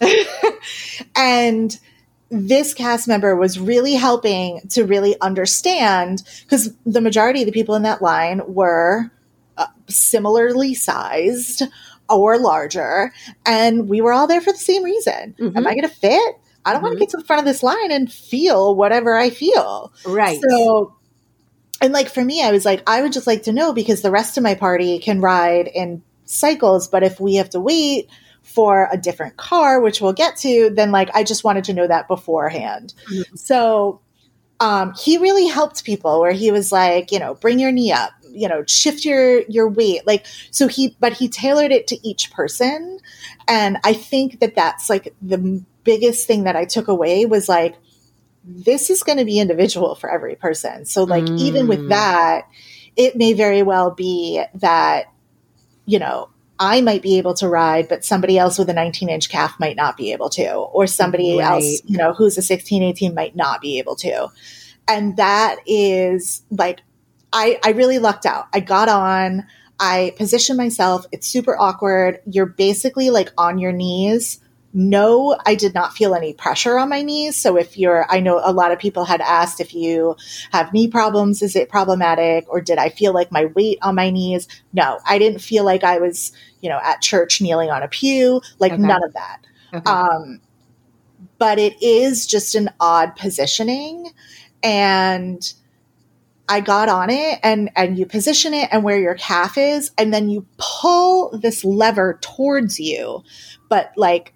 and 1.16 1.78
this 2.30 2.74
cast 2.74 3.06
member 3.06 3.36
was 3.36 3.58
really 3.58 3.94
helping 3.94 4.60
to 4.68 4.84
really 4.84 5.18
understand 5.20 6.22
because 6.42 6.74
the 6.84 7.00
majority 7.00 7.42
of 7.42 7.46
the 7.46 7.52
people 7.52 7.74
in 7.74 7.82
that 7.82 8.02
line 8.02 8.40
were 8.46 9.10
uh, 9.56 9.66
similarly 9.88 10.74
sized 10.74 11.62
or 12.08 12.38
larger 12.38 13.12
and 13.46 13.88
we 13.88 14.00
were 14.00 14.12
all 14.12 14.26
there 14.26 14.40
for 14.40 14.52
the 14.52 14.58
same 14.58 14.82
reason 14.82 15.34
mm-hmm. 15.38 15.56
am 15.56 15.66
i 15.66 15.70
going 15.74 15.82
to 15.82 15.88
fit 15.88 16.20
i 16.64 16.72
don't 16.72 16.78
mm-hmm. 16.78 16.86
want 16.86 16.94
to 16.94 17.00
get 17.00 17.08
to 17.08 17.16
the 17.16 17.24
front 17.24 17.40
of 17.40 17.46
this 17.46 17.62
line 17.62 17.90
and 17.90 18.12
feel 18.12 18.74
whatever 18.74 19.16
i 19.16 19.30
feel 19.30 19.92
right 20.04 20.38
so 20.50 20.94
and 21.80 21.92
like 21.92 22.08
for 22.08 22.22
me 22.22 22.42
i 22.42 22.50
was 22.50 22.64
like 22.64 22.82
i 22.86 23.00
would 23.00 23.12
just 23.12 23.26
like 23.26 23.44
to 23.44 23.52
know 23.52 23.72
because 23.72 24.02
the 24.02 24.10
rest 24.10 24.36
of 24.36 24.42
my 24.42 24.54
party 24.54 24.98
can 24.98 25.20
ride 25.20 25.66
in 25.68 26.02
cycles 26.24 26.88
but 26.88 27.02
if 27.02 27.18
we 27.20 27.36
have 27.36 27.48
to 27.48 27.60
wait 27.60 28.10
for 28.54 28.88
a 28.92 28.96
different 28.96 29.36
car, 29.36 29.80
which 29.80 30.00
we'll 30.00 30.12
get 30.12 30.36
to, 30.36 30.70
then 30.70 30.92
like 30.92 31.10
I 31.12 31.24
just 31.24 31.42
wanted 31.42 31.64
to 31.64 31.74
know 31.74 31.88
that 31.88 32.06
beforehand. 32.06 32.94
Mm-hmm. 33.10 33.34
So 33.34 34.00
um, 34.60 34.94
he 34.94 35.18
really 35.18 35.48
helped 35.48 35.84
people 35.84 36.20
where 36.20 36.32
he 36.32 36.52
was 36.52 36.70
like, 36.70 37.10
you 37.10 37.18
know, 37.18 37.34
bring 37.34 37.58
your 37.58 37.72
knee 37.72 37.90
up, 37.90 38.12
you 38.30 38.48
know, 38.48 38.64
shift 38.64 39.04
your 39.04 39.40
your 39.42 39.68
weight, 39.68 40.06
like 40.06 40.24
so 40.52 40.68
he, 40.68 40.96
but 41.00 41.12
he 41.14 41.28
tailored 41.28 41.72
it 41.72 41.88
to 41.88 42.08
each 42.08 42.30
person, 42.30 43.00
and 43.48 43.78
I 43.82 43.92
think 43.92 44.38
that 44.38 44.54
that's 44.54 44.88
like 44.88 45.14
the 45.20 45.64
biggest 45.82 46.26
thing 46.26 46.44
that 46.44 46.54
I 46.54 46.64
took 46.64 46.86
away 46.86 47.26
was 47.26 47.48
like 47.48 47.74
this 48.44 48.88
is 48.90 49.02
going 49.02 49.18
to 49.18 49.24
be 49.24 49.40
individual 49.40 49.94
for 49.94 50.10
every 50.10 50.36
person. 50.36 50.84
So 50.84 51.04
like 51.04 51.24
mm. 51.24 51.38
even 51.38 51.66
with 51.66 51.80
mm. 51.80 51.88
that, 51.88 52.48
it 52.94 53.16
may 53.16 53.32
very 53.32 53.62
well 53.62 53.90
be 53.90 54.44
that 54.54 55.12
you 55.86 55.98
know 55.98 56.28
I 56.58 56.80
might 56.80 57.02
be 57.02 57.18
able 57.18 57.34
to 57.34 57.48
ride, 57.48 57.88
but 57.88 58.04
somebody 58.04 58.38
else 58.38 58.58
with 58.58 58.68
a 58.70 58.72
19 58.72 59.08
inch 59.08 59.28
calf 59.28 59.58
might 59.58 59.76
not 59.76 59.96
be 59.96 60.12
able 60.12 60.30
to, 60.30 60.52
or 60.52 60.86
somebody 60.86 61.38
right. 61.38 61.44
else, 61.44 61.82
you 61.84 61.96
know, 61.96 62.12
who's 62.12 62.38
a 62.38 62.42
16, 62.42 62.82
18 62.82 63.14
might 63.14 63.34
not 63.34 63.60
be 63.60 63.78
able 63.78 63.96
to. 63.96 64.28
And 64.86 65.16
that 65.16 65.56
is 65.66 66.42
like, 66.50 66.80
I, 67.32 67.58
I 67.64 67.70
really 67.70 67.98
lucked 67.98 68.26
out. 68.26 68.46
I 68.52 68.60
got 68.60 68.88
on, 68.88 69.44
I 69.80 70.14
positioned 70.16 70.56
myself. 70.56 71.06
It's 71.10 71.26
super 71.26 71.58
awkward. 71.58 72.20
You're 72.26 72.46
basically 72.46 73.10
like 73.10 73.32
on 73.36 73.58
your 73.58 73.72
knees 73.72 74.38
no, 74.76 75.38
I 75.46 75.54
did 75.54 75.72
not 75.72 75.92
feel 75.92 76.16
any 76.16 76.34
pressure 76.34 76.78
on 76.78 76.88
my 76.88 77.00
knees. 77.00 77.36
So 77.36 77.56
if 77.56 77.78
you're, 77.78 78.06
I 78.10 78.18
know 78.18 78.40
a 78.42 78.52
lot 78.52 78.72
of 78.72 78.80
people 78.80 79.04
had 79.04 79.20
asked 79.20 79.60
if 79.60 79.72
you 79.72 80.16
have 80.50 80.72
knee 80.72 80.88
problems, 80.88 81.42
is 81.42 81.54
it 81.54 81.68
problematic? 81.68 82.44
Or 82.48 82.60
did 82.60 82.78
I 82.78 82.88
feel 82.88 83.14
like 83.14 83.30
my 83.30 83.44
weight 83.44 83.78
on 83.82 83.94
my 83.94 84.10
knees? 84.10 84.48
No, 84.72 84.98
I 85.06 85.18
didn't 85.18 85.38
feel 85.38 85.64
like 85.64 85.84
I 85.84 85.98
was, 86.00 86.32
you 86.60 86.68
know, 86.68 86.80
at 86.82 87.00
church 87.00 87.40
kneeling 87.40 87.70
on 87.70 87.84
a 87.84 87.88
pew, 87.88 88.40
like 88.58 88.72
okay. 88.72 88.82
none 88.82 89.04
of 89.04 89.12
that. 89.12 89.38
Okay. 89.72 89.90
Um, 89.90 90.40
but 91.38 91.60
it 91.60 91.80
is 91.80 92.26
just 92.26 92.56
an 92.56 92.68
odd 92.80 93.14
positioning. 93.14 94.10
And 94.64 95.52
I 96.48 96.58
got 96.60 96.88
on 96.88 97.10
it 97.10 97.38
and, 97.44 97.70
and 97.76 97.96
you 97.96 98.06
position 98.06 98.52
it 98.54 98.70
and 98.72 98.82
where 98.82 98.98
your 98.98 99.14
calf 99.14 99.56
is, 99.56 99.92
and 99.96 100.12
then 100.12 100.28
you 100.28 100.46
pull 100.58 101.38
this 101.38 101.64
lever 101.64 102.18
towards 102.20 102.80
you, 102.80 103.22
but 103.68 103.92
like 103.96 104.34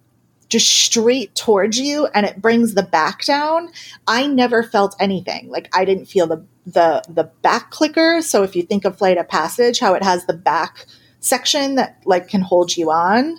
just 0.49 0.69
straight 0.69 1.35
towards 1.35 1.79
you 1.79 2.07
and 2.15 2.25
it 2.25 2.41
brings 2.41 2.75
the 2.75 2.83
back 2.83 3.25
down 3.25 3.69
i 4.07 4.27
never 4.27 4.63
felt 4.63 4.97
anything 5.01 5.49
like 5.49 5.69
i 5.75 5.85
didn't 5.85 6.07
feel 6.07 6.27
the 6.27 6.45
the 6.67 7.03
the 7.09 7.25
back 7.43 7.71
clicker 7.71 8.21
so 8.23 8.43
if 8.43 8.57
you 8.57 8.63
think 8.63 8.85
of 8.85 8.97
flight 8.97 9.19
of 9.19 9.29
passage 9.29 9.79
how 9.79 9.95
it 9.95 10.03
has 10.03 10.27
the 10.27 10.35
back 10.35 10.87
section 11.21 11.75
that 11.75 12.01
like 12.05 12.29
can 12.29 12.41
hold 12.41 12.77
you 12.77 12.91
on 12.91 13.37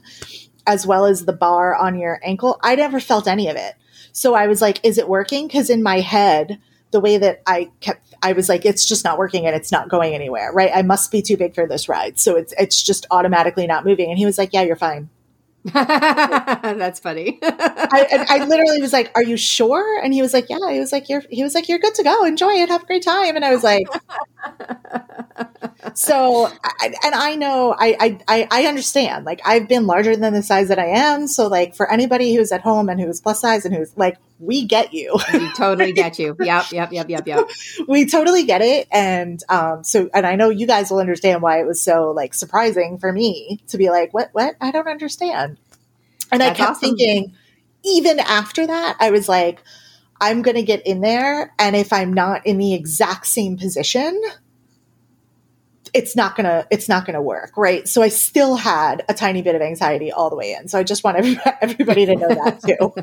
as 0.67 0.86
well 0.86 1.06
as 1.06 1.26
the 1.26 1.34
bar 1.34 1.76
on 1.76 1.98
your 1.98 2.19
ankle 2.24 2.60
i 2.63 2.76
never 2.76 3.00
felt 3.00 3.28
any 3.28 3.48
of 3.48 3.56
it 3.56 3.76
so 4.12 4.34
i 4.34 4.48
was 4.48 4.62
like 4.62 4.80
is 4.84 4.98
it 4.98 5.08
working 5.08 5.48
because 5.48 5.69
in 5.69 5.82
my 5.82 6.00
head 6.00 6.60
the 6.91 7.00
way 7.00 7.17
that 7.17 7.41
i 7.48 7.69
kept 7.80 8.06
I 8.22 8.34
was 8.34 8.50
like, 8.50 8.65
it's 8.65 8.86
just 8.86 9.06
not 9.06 9.17
working 9.17 9.45
and 9.45 9.56
it's 9.56 9.72
not 9.72 9.88
going 9.88 10.13
anywhere, 10.13 10.52
right? 10.52 10.72
I 10.76 10.82
must 10.82 11.10
be 11.10 11.22
too 11.22 11.38
big 11.38 11.56
for 11.56 11.65
this 11.65 11.88
ride. 11.88 12.19
So 12.19 12.36
it's 12.36 12.54
it's 12.60 12.84
just 12.84 13.06
automatically 13.12 13.65
not 13.65 13.86
moving. 13.86 14.10
And 14.10 14.17
he 14.19 14.26
was 14.26 14.38
like, 14.38 14.50
Yeah, 14.52 14.63
you're 14.63 14.76
fine 14.76 15.10
That's 15.74 17.00
funny. 17.00 17.39
I, 17.43 18.26
I, 18.30 18.45
literally 18.45 18.82
was 18.82 18.93
like, 18.93 19.12
"Are 19.15 19.24
you 19.24 19.36
sure?" 19.36 20.02
And 20.02 20.13
he 20.13 20.22
was 20.22 20.34
like, 20.34 20.50
"Yeah." 20.50 20.72
He 20.72 20.80
was 20.80 20.93
like, 20.93 21.10
"You're." 21.10 21.22
He 21.30 21.43
was 21.43 21.54
like, 21.54 21.67
"You're 21.67 21.80
good 21.80 21.95
to 21.95 22.04
go. 22.04 22.24
Enjoy 22.24 22.52
it. 22.52 22.69
Have 22.69 22.84
a 22.84 22.86
great 22.86 23.04
time." 23.04 23.36
And 23.36 23.43
I 23.43 23.54
was 23.54 23.63
like, 23.63 23.86
"So," 25.93 26.47
and 26.47 27.15
I 27.15 27.36
know 27.36 27.75
I, 27.78 28.19
I 28.28 28.47
I 28.52 28.63
understand. 28.65 29.25
Like 29.25 29.41
I've 29.45 29.67
been 29.67 29.88
larger 29.88 30.15
than 30.15 30.34
the 30.34 30.43
size 30.43 30.67
that 30.69 30.80
I 30.80 30.88
am. 30.88 31.28
So 31.28 31.47
like 31.47 31.75
for 31.75 31.91
anybody 31.91 32.36
who's 32.36 32.52
at 32.52 32.62
home 32.62 32.89
and 32.89 32.99
who's 32.99 33.21
plus 33.21 33.41
size 33.41 33.65
and 33.65 33.75
who's 33.75 33.95
like, 33.97 34.17
we 34.39 34.65
get 34.65 34.93
you. 34.93 35.17
we 35.34 35.52
totally 35.54 35.91
get 35.91 36.17
you. 36.17 36.36
Yep, 36.49 36.71
yep, 36.71 36.91
yep, 36.91 37.10
yep, 37.10 37.28
yep. 37.28 37.49
we 37.88 38.06
totally 38.06 38.43
get 38.43 38.62
it. 38.62 38.88
And 38.91 39.41
um, 39.49 39.84
so, 39.84 40.10
and 40.13 40.25
I 40.25 40.36
know 40.36 40.49
you 40.49 40.65
guys 40.65 40.89
will 40.89 40.99
understand 40.99 41.41
why 41.41 41.60
it 41.60 41.65
was 41.65 41.82
so 41.82 42.12
like 42.12 42.34
surprising 42.34 42.97
for 42.97 43.12
me 43.12 43.60
to 43.67 43.78
be 43.78 43.89
like, 43.89 44.13
what, 44.13 44.30
what? 44.32 44.56
I 44.62 44.71
don't 44.71 44.88
understand. 44.88 45.58
And 46.32 46.41
That's 46.41 46.60
I 46.60 46.63
kept 46.63 46.78
awesome. 46.78 46.95
thinking, 46.97 47.36
even 47.84 48.19
after 48.19 48.65
that, 48.65 48.97
I 48.99 49.12
was 49.12 49.28
like, 49.28 49.62
I'm 50.21 50.41
going 50.41 50.55
to 50.55 50.63
get 50.63 50.86
in 50.86 51.01
there. 51.01 51.53
And 51.60 51.75
if 51.75 51.93
I'm 51.93 52.13
not 52.13 52.45
in 52.45 52.58
the 52.58 52.73
exact 52.73 53.27
same 53.27 53.58
position, 53.58 54.21
it's 55.93 56.15
not 56.15 56.36
gonna 56.36 56.65
it's 56.69 56.88
not 56.88 57.05
gonna 57.05 57.21
work 57.21 57.51
right? 57.58 57.88
So 57.88 58.01
i 58.01 58.10
still 58.10 58.55
had 58.55 59.03
a 59.10 59.13
tiny 59.13 59.41
bit 59.41 59.55
of 59.55 59.62
anxiety 59.62 60.12
all 60.12 60.29
the 60.29 60.36
way 60.36 60.53
in. 60.53 60.67
So 60.67 60.79
i 60.79 60.84
just 60.84 61.03
want 61.03 61.17
everybody 61.62 62.05
to 62.05 62.15
know 62.15 62.27
that 62.27 62.62
too. 62.62 62.93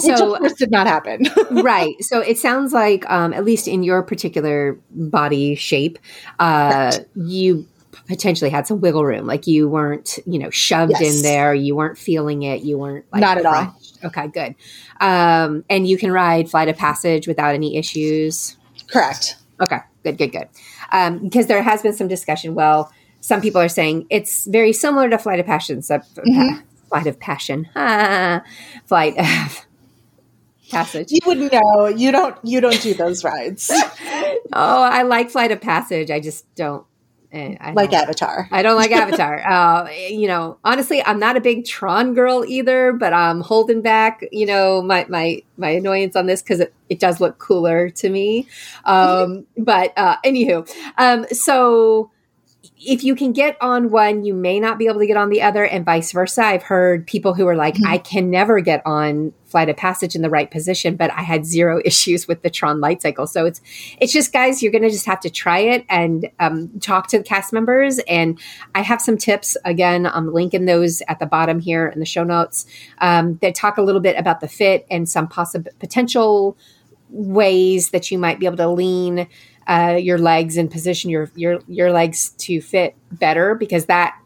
So, 0.00 0.08
which 0.08 0.20
of 0.20 0.38
course 0.38 0.52
did 0.54 0.70
not 0.70 0.86
happen. 0.86 1.26
Right. 1.64 1.94
So 2.02 2.20
it 2.20 2.38
sounds 2.38 2.72
like 2.72 3.08
um, 3.10 3.32
at 3.32 3.44
least 3.44 3.68
in 3.68 3.82
your 3.82 4.02
particular 4.02 4.78
body 4.90 5.54
shape 5.54 5.98
uh, 6.38 6.92
right. 6.92 7.06
you 7.14 7.66
potentially 8.06 8.50
had 8.50 8.66
some 8.66 8.80
wiggle 8.80 9.04
room. 9.04 9.26
Like 9.26 9.46
you 9.46 9.68
weren't 9.68 10.18
you 10.26 10.38
know 10.38 10.50
shoved 10.50 10.92
yes. 10.98 11.16
in 11.16 11.22
there. 11.22 11.54
You 11.54 11.76
weren't 11.76 11.98
feeling 11.98 12.42
it. 12.42 12.62
You 12.62 12.78
weren't 12.78 13.06
like, 13.12 13.20
not 13.20 13.38
at 13.38 13.46
all 13.46 13.74
okay 14.04 14.28
good 14.28 14.54
um, 15.00 15.64
and 15.68 15.88
you 15.88 15.96
can 15.96 16.12
ride 16.12 16.50
flight 16.50 16.68
of 16.68 16.76
passage 16.76 17.26
without 17.26 17.54
any 17.54 17.76
issues 17.76 18.56
correct 18.88 19.36
okay 19.60 19.80
good 20.02 20.18
good 20.18 20.32
good 20.32 20.48
um, 20.94 21.18
because 21.18 21.48
there 21.48 21.62
has 21.62 21.82
been 21.82 21.92
some 21.92 22.08
discussion. 22.08 22.54
Well, 22.54 22.90
some 23.20 23.40
people 23.40 23.60
are 23.60 23.68
saying 23.68 24.06
it's 24.10 24.46
very 24.46 24.72
similar 24.72 25.10
to 25.10 25.18
Flight 25.18 25.40
of 25.40 25.46
Passion. 25.46 25.82
So, 25.82 25.98
mm-hmm. 25.98 26.60
Flight 26.88 27.06
of 27.06 27.18
Passion, 27.18 27.68
Flight 28.86 29.18
of 29.18 29.66
Passage. 30.70 31.08
You 31.10 31.18
wouldn't 31.26 31.52
know. 31.52 31.86
You 31.86 32.12
don't. 32.12 32.36
You 32.44 32.60
don't 32.60 32.80
do 32.80 32.94
those 32.94 33.24
rides. 33.24 33.70
oh, 34.52 34.82
I 34.82 35.02
like 35.02 35.30
Flight 35.30 35.50
of 35.50 35.60
Passage. 35.60 36.10
I 36.10 36.20
just 36.20 36.52
don't 36.54 36.86
I 37.34 37.72
like 37.72 37.92
Avatar. 37.92 38.48
I 38.52 38.62
don't 38.62 38.76
like 38.76 38.90
Avatar. 38.92 39.46
Uh, 39.46 39.90
you 39.90 40.28
know, 40.28 40.58
honestly, 40.64 41.02
I'm 41.04 41.18
not 41.18 41.36
a 41.36 41.40
big 41.40 41.64
Tron 41.64 42.14
girl 42.14 42.44
either, 42.46 42.92
but 42.92 43.12
I'm 43.12 43.40
holding 43.40 43.82
back, 43.82 44.24
you 44.30 44.46
know, 44.46 44.82
my 44.82 45.06
my 45.08 45.42
my 45.56 45.70
annoyance 45.70 46.14
on 46.16 46.26
this 46.26 46.42
because 46.42 46.60
it, 46.60 46.72
it 46.88 47.00
does 47.00 47.20
look 47.20 47.38
cooler 47.38 47.90
to 47.90 48.08
me. 48.08 48.48
Um, 48.84 49.46
but 49.56 49.96
uh, 49.96 50.16
anywho, 50.24 50.68
um, 50.98 51.24
so 51.30 52.10
if 52.86 53.02
you 53.04 53.14
can 53.14 53.32
get 53.32 53.56
on 53.60 53.90
one, 53.90 54.24
you 54.24 54.34
may 54.34 54.60
not 54.60 54.78
be 54.78 54.86
able 54.86 55.00
to 55.00 55.06
get 55.06 55.16
on 55.16 55.30
the 55.30 55.42
other, 55.42 55.64
and 55.64 55.84
vice 55.84 56.12
versa. 56.12 56.42
I've 56.42 56.62
heard 56.62 57.06
people 57.06 57.34
who 57.34 57.46
are 57.46 57.56
like, 57.56 57.74
mm-hmm. 57.74 57.86
I 57.86 57.98
can 57.98 58.30
never 58.30 58.60
get 58.60 58.82
on 58.86 59.32
Flight 59.46 59.68
of 59.68 59.76
Passage 59.76 60.14
in 60.14 60.22
the 60.22 60.30
right 60.30 60.50
position, 60.50 60.96
but 60.96 61.10
I 61.12 61.22
had 61.22 61.46
zero 61.46 61.80
issues 61.84 62.26
with 62.26 62.42
the 62.42 62.50
Tron 62.50 62.80
light 62.80 63.02
cycle. 63.02 63.26
So 63.26 63.46
it's 63.46 63.60
it's 64.00 64.12
just 64.12 64.32
guys, 64.32 64.62
you're 64.62 64.72
gonna 64.72 64.90
just 64.90 65.06
have 65.06 65.20
to 65.20 65.30
try 65.30 65.60
it 65.60 65.84
and 65.88 66.28
um, 66.40 66.70
talk 66.80 67.08
to 67.08 67.18
the 67.18 67.24
cast 67.24 67.52
members. 67.52 67.98
And 68.00 68.38
I 68.74 68.82
have 68.82 69.00
some 69.00 69.16
tips. 69.16 69.56
Again, 69.64 70.06
I'm 70.06 70.32
linking 70.32 70.66
those 70.66 71.02
at 71.08 71.18
the 71.18 71.26
bottom 71.26 71.60
here 71.60 71.88
in 71.88 72.00
the 72.00 72.06
show 72.06 72.24
notes 72.24 72.66
um, 72.98 73.38
that 73.42 73.54
talk 73.54 73.78
a 73.78 73.82
little 73.82 74.00
bit 74.00 74.18
about 74.18 74.40
the 74.40 74.48
fit 74.48 74.86
and 74.90 75.08
some 75.08 75.28
possible 75.28 75.70
potential 75.78 76.56
ways 77.10 77.90
that 77.90 78.10
you 78.10 78.18
might 78.18 78.40
be 78.40 78.46
able 78.46 78.56
to 78.56 78.68
lean 78.68 79.28
uh, 79.66 79.98
your 80.00 80.18
legs 80.18 80.56
and 80.56 80.70
position 80.70 81.10
your 81.10 81.30
your 81.34 81.60
your 81.68 81.92
legs 81.92 82.30
to 82.30 82.60
fit 82.60 82.94
better 83.12 83.54
because 83.54 83.86
that 83.86 84.18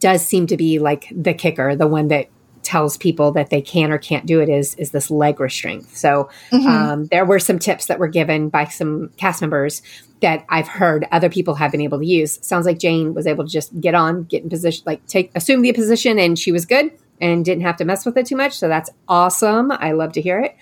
does 0.00 0.26
seem 0.26 0.46
to 0.48 0.56
be 0.56 0.78
like 0.78 1.06
the 1.10 1.34
kicker, 1.34 1.76
the 1.76 1.86
one 1.86 2.08
that 2.08 2.28
tells 2.62 2.96
people 2.98 3.32
that 3.32 3.50
they 3.50 3.62
can 3.62 3.90
or 3.90 3.98
can't 3.98 4.26
do 4.26 4.40
it 4.40 4.48
is 4.48 4.74
is 4.74 4.90
this 4.90 5.10
leg 5.10 5.40
restraint. 5.40 5.88
So 5.90 6.28
mm-hmm. 6.50 6.66
um, 6.66 7.06
there 7.06 7.24
were 7.24 7.38
some 7.38 7.58
tips 7.58 7.86
that 7.86 7.98
were 7.98 8.08
given 8.08 8.48
by 8.48 8.64
some 8.64 9.10
cast 9.16 9.40
members 9.40 9.82
that 10.20 10.44
I've 10.48 10.68
heard 10.68 11.06
other 11.10 11.30
people 11.30 11.54
have 11.54 11.72
been 11.72 11.80
able 11.80 11.98
to 11.98 12.06
use. 12.06 12.38
Sounds 12.46 12.66
like 12.66 12.78
Jane 12.78 13.14
was 13.14 13.26
able 13.26 13.44
to 13.44 13.50
just 13.50 13.78
get 13.80 13.94
on, 13.94 14.24
get 14.24 14.42
in 14.42 14.50
position, 14.50 14.82
like 14.86 15.06
take 15.06 15.30
assume 15.34 15.62
the 15.62 15.72
position, 15.72 16.18
and 16.18 16.38
she 16.38 16.52
was 16.52 16.66
good 16.66 16.90
and 17.20 17.44
didn't 17.44 17.62
have 17.62 17.76
to 17.76 17.84
mess 17.84 18.04
with 18.04 18.16
it 18.16 18.26
too 18.26 18.36
much. 18.36 18.58
So 18.58 18.68
that's 18.68 18.90
awesome. 19.08 19.70
I 19.72 19.92
love 19.92 20.12
to 20.12 20.22
hear 20.22 20.40
it. 20.40 20.56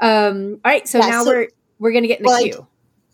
Um, 0.00 0.60
all 0.64 0.70
right, 0.70 0.86
so 0.86 0.98
yeah, 0.98 1.08
now 1.08 1.24
so, 1.24 1.30
we're 1.30 1.48
we're 1.78 1.92
gonna 1.92 2.06
get 2.06 2.20
in 2.20 2.24
the 2.24 2.28
well, 2.28 2.42
queue. 2.42 2.66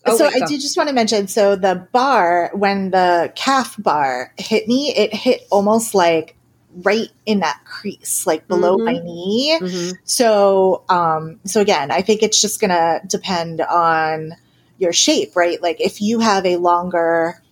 Oh, 0.06 0.16
so 0.16 0.26
wait, 0.26 0.42
I 0.42 0.46
do 0.46 0.58
just 0.58 0.76
want 0.76 0.88
to 0.88 0.94
mention 0.94 1.28
so 1.28 1.56
the 1.56 1.88
bar 1.92 2.50
when 2.52 2.90
the 2.90 3.32
calf 3.34 3.76
bar 3.78 4.32
hit 4.38 4.68
me, 4.68 4.94
it 4.94 5.14
hit 5.14 5.42
almost 5.50 5.94
like 5.94 6.36
right 6.82 7.08
in 7.24 7.40
that 7.40 7.60
crease, 7.64 8.26
like 8.26 8.46
below 8.46 8.76
mm-hmm. 8.76 8.84
my 8.84 8.92
knee. 8.92 9.58
Mm-hmm. 9.60 9.92
So 10.04 10.84
um 10.88 11.40
so 11.44 11.60
again, 11.60 11.90
I 11.90 12.02
think 12.02 12.22
it's 12.22 12.40
just 12.40 12.60
gonna 12.60 13.00
depend 13.06 13.60
on 13.62 14.32
your 14.78 14.92
shape, 14.92 15.36
right? 15.36 15.62
Like 15.62 15.80
if 15.80 16.00
you 16.00 16.20
have 16.20 16.44
a 16.44 16.56
longer 16.56 17.42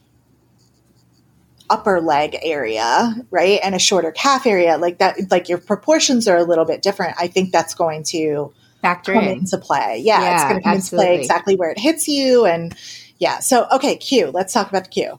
upper 1.71 2.03
leg 2.03 2.37
area, 2.43 3.15
right, 3.31 3.59
and 3.63 3.75
a 3.75 3.79
shorter 3.79 4.13
calf 4.13 4.47
area, 4.47 4.77
like 4.77 4.99
that 4.99 5.31
like 5.31 5.49
your 5.49 5.59
proportions 5.59 6.29
are 6.29 6.37
a 6.37 6.45
little 6.45 6.67
bit 6.67 6.83
different. 6.83 7.15
I 7.19 7.29
think 7.29 7.51
that's 7.51 7.75
going 7.75 8.03
to 8.05 8.53
factor 8.83 9.15
come 9.15 9.25
in. 9.25 9.39
into 9.39 9.57
play. 9.57 10.03
Yeah, 10.05 10.21
yeah 10.21 10.35
it's 10.35 10.45
going 10.45 10.57
to 10.57 10.63
come 10.63 10.77
absolutely. 10.77 11.07
into 11.07 11.17
play 11.17 11.21
exactly 11.23 11.57
where 11.57 11.71
it 11.71 11.79
hits 11.79 12.09
you. 12.09 12.45
And 12.45 12.75
yeah, 13.19 13.39
so 13.39 13.67
okay, 13.73 13.97
queue. 13.97 14.31
Let's 14.33 14.53
talk 14.53 14.69
about 14.69 14.85
the 14.85 14.91
queue. 14.91 15.19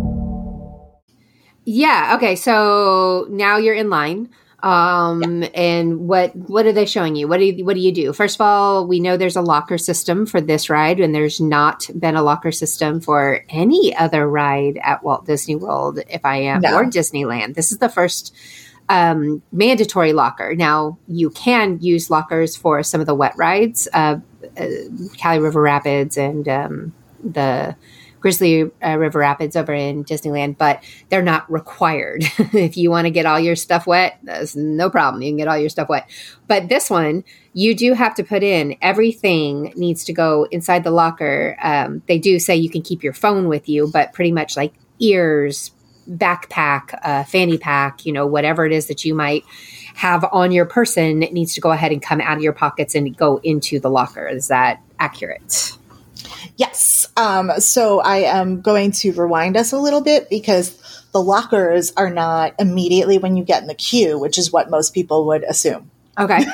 Yeah. 1.65 2.15
Okay. 2.17 2.35
So 2.35 3.27
now 3.29 3.57
you're 3.57 3.75
in 3.75 3.89
line. 3.89 4.29
Um, 4.63 5.41
yeah. 5.41 5.49
and 5.55 6.07
what, 6.07 6.35
what 6.35 6.67
are 6.67 6.71
they 6.71 6.85
showing 6.85 7.15
you? 7.15 7.27
What 7.27 7.37
do 7.37 7.45
you, 7.45 7.65
what 7.65 7.73
do 7.73 7.79
you 7.79 7.91
do? 7.91 8.13
First 8.13 8.37
of 8.37 8.41
all, 8.41 8.85
we 8.85 8.99
know 8.99 9.17
there's 9.17 9.35
a 9.35 9.41
locker 9.41 9.79
system 9.79 10.27
for 10.27 10.39
this 10.39 10.69
ride 10.69 10.99
and 10.99 11.15
there's 11.15 11.41
not 11.41 11.89
been 11.97 12.15
a 12.15 12.21
locker 12.21 12.51
system 12.51 13.01
for 13.01 13.43
any 13.49 13.95
other 13.95 14.27
ride 14.29 14.79
at 14.83 15.03
Walt 15.03 15.25
Disney 15.25 15.55
World, 15.55 15.99
if 16.09 16.23
I 16.23 16.37
am, 16.37 16.61
no. 16.61 16.75
or 16.75 16.85
Disneyland. 16.85 17.55
This 17.55 17.71
is 17.71 17.79
the 17.79 17.89
first, 17.89 18.35
um, 18.87 19.41
mandatory 19.51 20.13
locker. 20.13 20.55
Now 20.55 20.99
you 21.07 21.31
can 21.31 21.79
use 21.81 22.11
lockers 22.11 22.55
for 22.55 22.83
some 22.83 23.01
of 23.01 23.07
the 23.07 23.15
wet 23.15 23.33
rides, 23.37 23.87
uh, 23.93 24.17
uh 24.59 24.67
Kali 25.19 25.39
River 25.39 25.61
Rapids 25.61 26.17
and, 26.17 26.47
um, 26.47 26.93
the, 27.23 27.75
Grizzly 28.21 28.69
uh, 28.83 28.97
River 28.97 29.19
Rapids 29.19 29.55
over 29.55 29.73
in 29.73 30.05
Disneyland, 30.05 30.57
but 30.57 30.83
they're 31.09 31.21
not 31.21 31.51
required. 31.51 32.23
if 32.37 32.77
you 32.77 32.89
want 32.89 33.05
to 33.05 33.11
get 33.11 33.25
all 33.25 33.39
your 33.39 33.55
stuff 33.55 33.85
wet, 33.85 34.19
that's 34.23 34.55
no 34.55 34.89
problem. 34.89 35.21
You 35.23 35.31
can 35.31 35.37
get 35.37 35.47
all 35.47 35.57
your 35.57 35.69
stuff 35.69 35.89
wet. 35.89 36.09
But 36.47 36.69
this 36.69 36.89
one, 36.89 37.23
you 37.53 37.75
do 37.75 37.93
have 37.93 38.15
to 38.15 38.23
put 38.23 38.43
in 38.43 38.77
everything 38.81 39.73
needs 39.75 40.05
to 40.05 40.13
go 40.13 40.47
inside 40.51 40.83
the 40.83 40.91
locker. 40.91 41.57
Um, 41.61 42.03
they 42.07 42.19
do 42.19 42.39
say 42.39 42.55
you 42.55 42.69
can 42.69 42.83
keep 42.83 43.03
your 43.03 43.13
phone 43.13 43.47
with 43.47 43.67
you, 43.67 43.89
but 43.91 44.13
pretty 44.13 44.31
much 44.31 44.55
like 44.55 44.73
ears, 44.99 45.71
backpack, 46.09 46.97
uh, 47.03 47.23
fanny 47.23 47.57
pack, 47.57 48.05
you 48.05 48.13
know, 48.13 48.27
whatever 48.27 48.65
it 48.65 48.71
is 48.71 48.87
that 48.87 49.03
you 49.03 49.15
might 49.15 49.43
have 49.95 50.25
on 50.31 50.51
your 50.51 50.65
person 50.65 51.21
it 51.21 51.33
needs 51.33 51.53
to 51.53 51.61
go 51.61 51.71
ahead 51.71 51.91
and 51.91 52.01
come 52.01 52.21
out 52.21 52.37
of 52.37 52.43
your 52.43 52.53
pockets 52.53 52.95
and 52.95 53.15
go 53.17 53.39
into 53.43 53.79
the 53.79 53.89
locker. 53.89 54.27
Is 54.27 54.47
that 54.47 54.81
accurate? 54.99 55.77
Yes. 56.57 57.07
Um, 57.17 57.51
so 57.59 57.99
I 57.99 58.17
am 58.17 58.61
going 58.61 58.91
to 58.93 59.11
rewind 59.11 59.57
us 59.57 59.71
a 59.71 59.79
little 59.79 60.01
bit 60.01 60.29
because 60.29 60.77
the 61.11 61.21
lockers 61.21 61.91
are 61.97 62.09
not 62.09 62.55
immediately 62.59 63.17
when 63.17 63.37
you 63.37 63.43
get 63.43 63.61
in 63.61 63.67
the 63.67 63.75
queue, 63.75 64.17
which 64.17 64.37
is 64.37 64.51
what 64.51 64.69
most 64.69 64.93
people 64.93 65.27
would 65.27 65.43
assume. 65.43 65.91
Okay. 66.17 66.45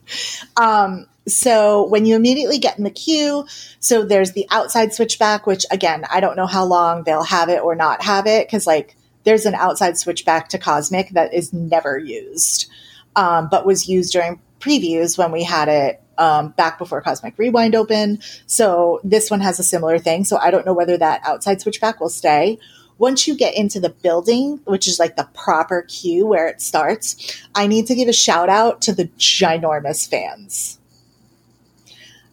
um, 0.56 1.06
so 1.26 1.86
when 1.86 2.04
you 2.04 2.16
immediately 2.16 2.58
get 2.58 2.78
in 2.78 2.84
the 2.84 2.90
queue, 2.90 3.46
so 3.78 4.04
there's 4.04 4.32
the 4.32 4.46
outside 4.50 4.92
switchback, 4.92 5.46
which 5.46 5.64
again, 5.70 6.04
I 6.10 6.20
don't 6.20 6.36
know 6.36 6.46
how 6.46 6.64
long 6.64 7.04
they'll 7.04 7.22
have 7.22 7.48
it 7.48 7.62
or 7.62 7.74
not 7.74 8.02
have 8.02 8.26
it 8.26 8.46
because 8.46 8.66
like 8.66 8.96
there's 9.24 9.46
an 9.46 9.54
outside 9.54 9.96
switchback 9.96 10.48
to 10.48 10.58
Cosmic 10.58 11.10
that 11.10 11.32
is 11.32 11.52
never 11.52 11.96
used. 11.96 12.68
um, 13.16 13.48
but 13.50 13.66
was 13.66 13.88
used 13.88 14.12
during 14.12 14.40
previews 14.60 15.18
when 15.18 15.32
we 15.32 15.42
had 15.42 15.68
it 15.68 16.02
um, 16.18 16.50
back 16.50 16.78
before 16.78 17.00
Cosmic 17.00 17.38
Rewind 17.38 17.74
opened. 17.74 18.22
So 18.46 19.00
this 19.04 19.30
one 19.30 19.40
has 19.40 19.58
a 19.58 19.64
similar 19.64 19.98
thing. 19.98 20.24
So 20.24 20.36
I 20.38 20.50
don't 20.50 20.66
know 20.66 20.74
whether 20.74 20.96
that 20.98 21.20
outside 21.24 21.60
switchback 21.60 22.00
will 22.00 22.08
stay. 22.08 22.58
Once 22.98 23.26
you 23.26 23.36
get 23.36 23.56
into 23.56 23.80
the 23.80 23.88
building, 23.88 24.60
which 24.64 24.86
is 24.86 24.98
like 24.98 25.16
the 25.16 25.28
proper 25.34 25.82
queue 25.82 26.26
where 26.26 26.46
it 26.46 26.60
starts, 26.60 27.42
I 27.54 27.66
need 27.66 27.86
to 27.88 27.94
give 27.94 28.08
a 28.08 28.12
shout 28.12 28.48
out 28.48 28.80
to 28.82 28.94
the 28.94 29.06
ginormous 29.18 30.08
fans. 30.08 30.78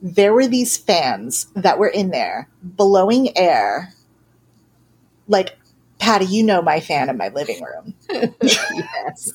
There 0.02 0.34
were 0.34 0.48
these 0.48 0.78
fans 0.78 1.48
that 1.56 1.80
were 1.80 1.88
in 1.88 2.12
there 2.12 2.48
blowing 2.62 3.38
air. 3.38 3.94
Like, 5.28 5.58
Patty, 5.98 6.26
you 6.26 6.44
know 6.44 6.62
my 6.62 6.80
fan 6.80 7.10
in 7.10 7.18
my 7.18 7.30
living 7.30 7.64
room. 7.64 7.94
yes. 8.42 9.32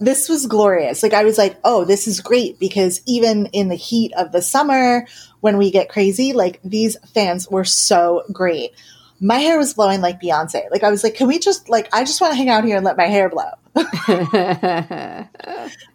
This 0.00 0.28
was 0.28 0.46
glorious. 0.46 1.02
Like 1.02 1.14
I 1.14 1.24
was 1.24 1.38
like, 1.38 1.56
oh, 1.64 1.84
this 1.84 2.06
is 2.06 2.20
great 2.20 2.58
because 2.58 3.00
even 3.06 3.46
in 3.46 3.68
the 3.68 3.74
heat 3.74 4.12
of 4.16 4.32
the 4.32 4.42
summer, 4.42 5.06
when 5.40 5.58
we 5.58 5.70
get 5.70 5.88
crazy, 5.88 6.32
like 6.32 6.60
these 6.64 6.96
fans 7.14 7.48
were 7.48 7.64
so 7.64 8.22
great. 8.32 8.72
My 9.20 9.38
hair 9.38 9.58
was 9.58 9.74
blowing 9.74 10.00
like 10.00 10.20
Beyonce. 10.20 10.70
Like 10.70 10.84
I 10.84 10.90
was 10.90 11.02
like, 11.02 11.16
can 11.16 11.26
we 11.26 11.38
just 11.38 11.68
like 11.68 11.88
I 11.92 12.04
just 12.04 12.20
want 12.20 12.32
to 12.32 12.36
hang 12.36 12.48
out 12.48 12.64
here 12.64 12.76
and 12.76 12.84
let 12.84 12.96
my 12.96 13.06
hair 13.06 13.28
blow. 13.28 13.50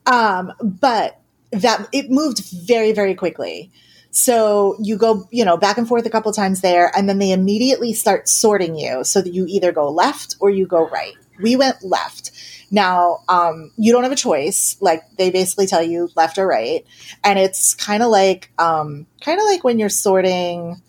um, 0.06 0.54
but 0.62 1.20
that 1.52 1.88
it 1.92 2.10
moved 2.10 2.44
very, 2.50 2.92
very 2.92 3.16
quickly. 3.16 3.72
So 4.12 4.76
you 4.80 4.98
go, 4.98 5.28
you 5.32 5.44
know, 5.44 5.58
back 5.58 5.78
and 5.78 5.88
forth 5.88 6.06
a 6.06 6.10
couple 6.10 6.32
times 6.34 6.62
there, 6.62 6.92
and 6.96 7.10
then 7.10 7.18
they 7.18 7.32
immediately 7.32 7.94
start 7.94 8.30
sorting 8.30 8.76
you 8.76 9.04
so 9.04 9.22
that 9.22 9.34
you 9.34 9.46
either 9.48 9.72
go 9.72 9.90
left 9.90 10.36
or 10.40 10.50
you 10.50 10.68
go 10.68 10.88
right. 10.90 11.14
We 11.42 11.56
went 11.56 11.84
left. 11.84 12.32
Now, 12.74 13.20
um, 13.30 13.72
you 13.78 13.92
don't 13.92 14.02
have 14.02 14.12
a 14.12 14.16
choice. 14.16 14.78
Like 14.82 15.04
they 15.16 15.30
basically 15.30 15.68
tell 15.68 15.84
you 15.84 16.10
left 16.16 16.40
or 16.40 16.48
right, 16.48 16.84
and 17.24 17.38
it's 17.38 17.76
kind 17.76 18.02
of 18.02 18.10
like, 18.10 18.52
um, 18.58 19.06
kind 19.22 19.40
of 19.40 19.46
like 19.46 19.64
when 19.64 19.78
you're 19.78 19.90
sorting 19.90 20.82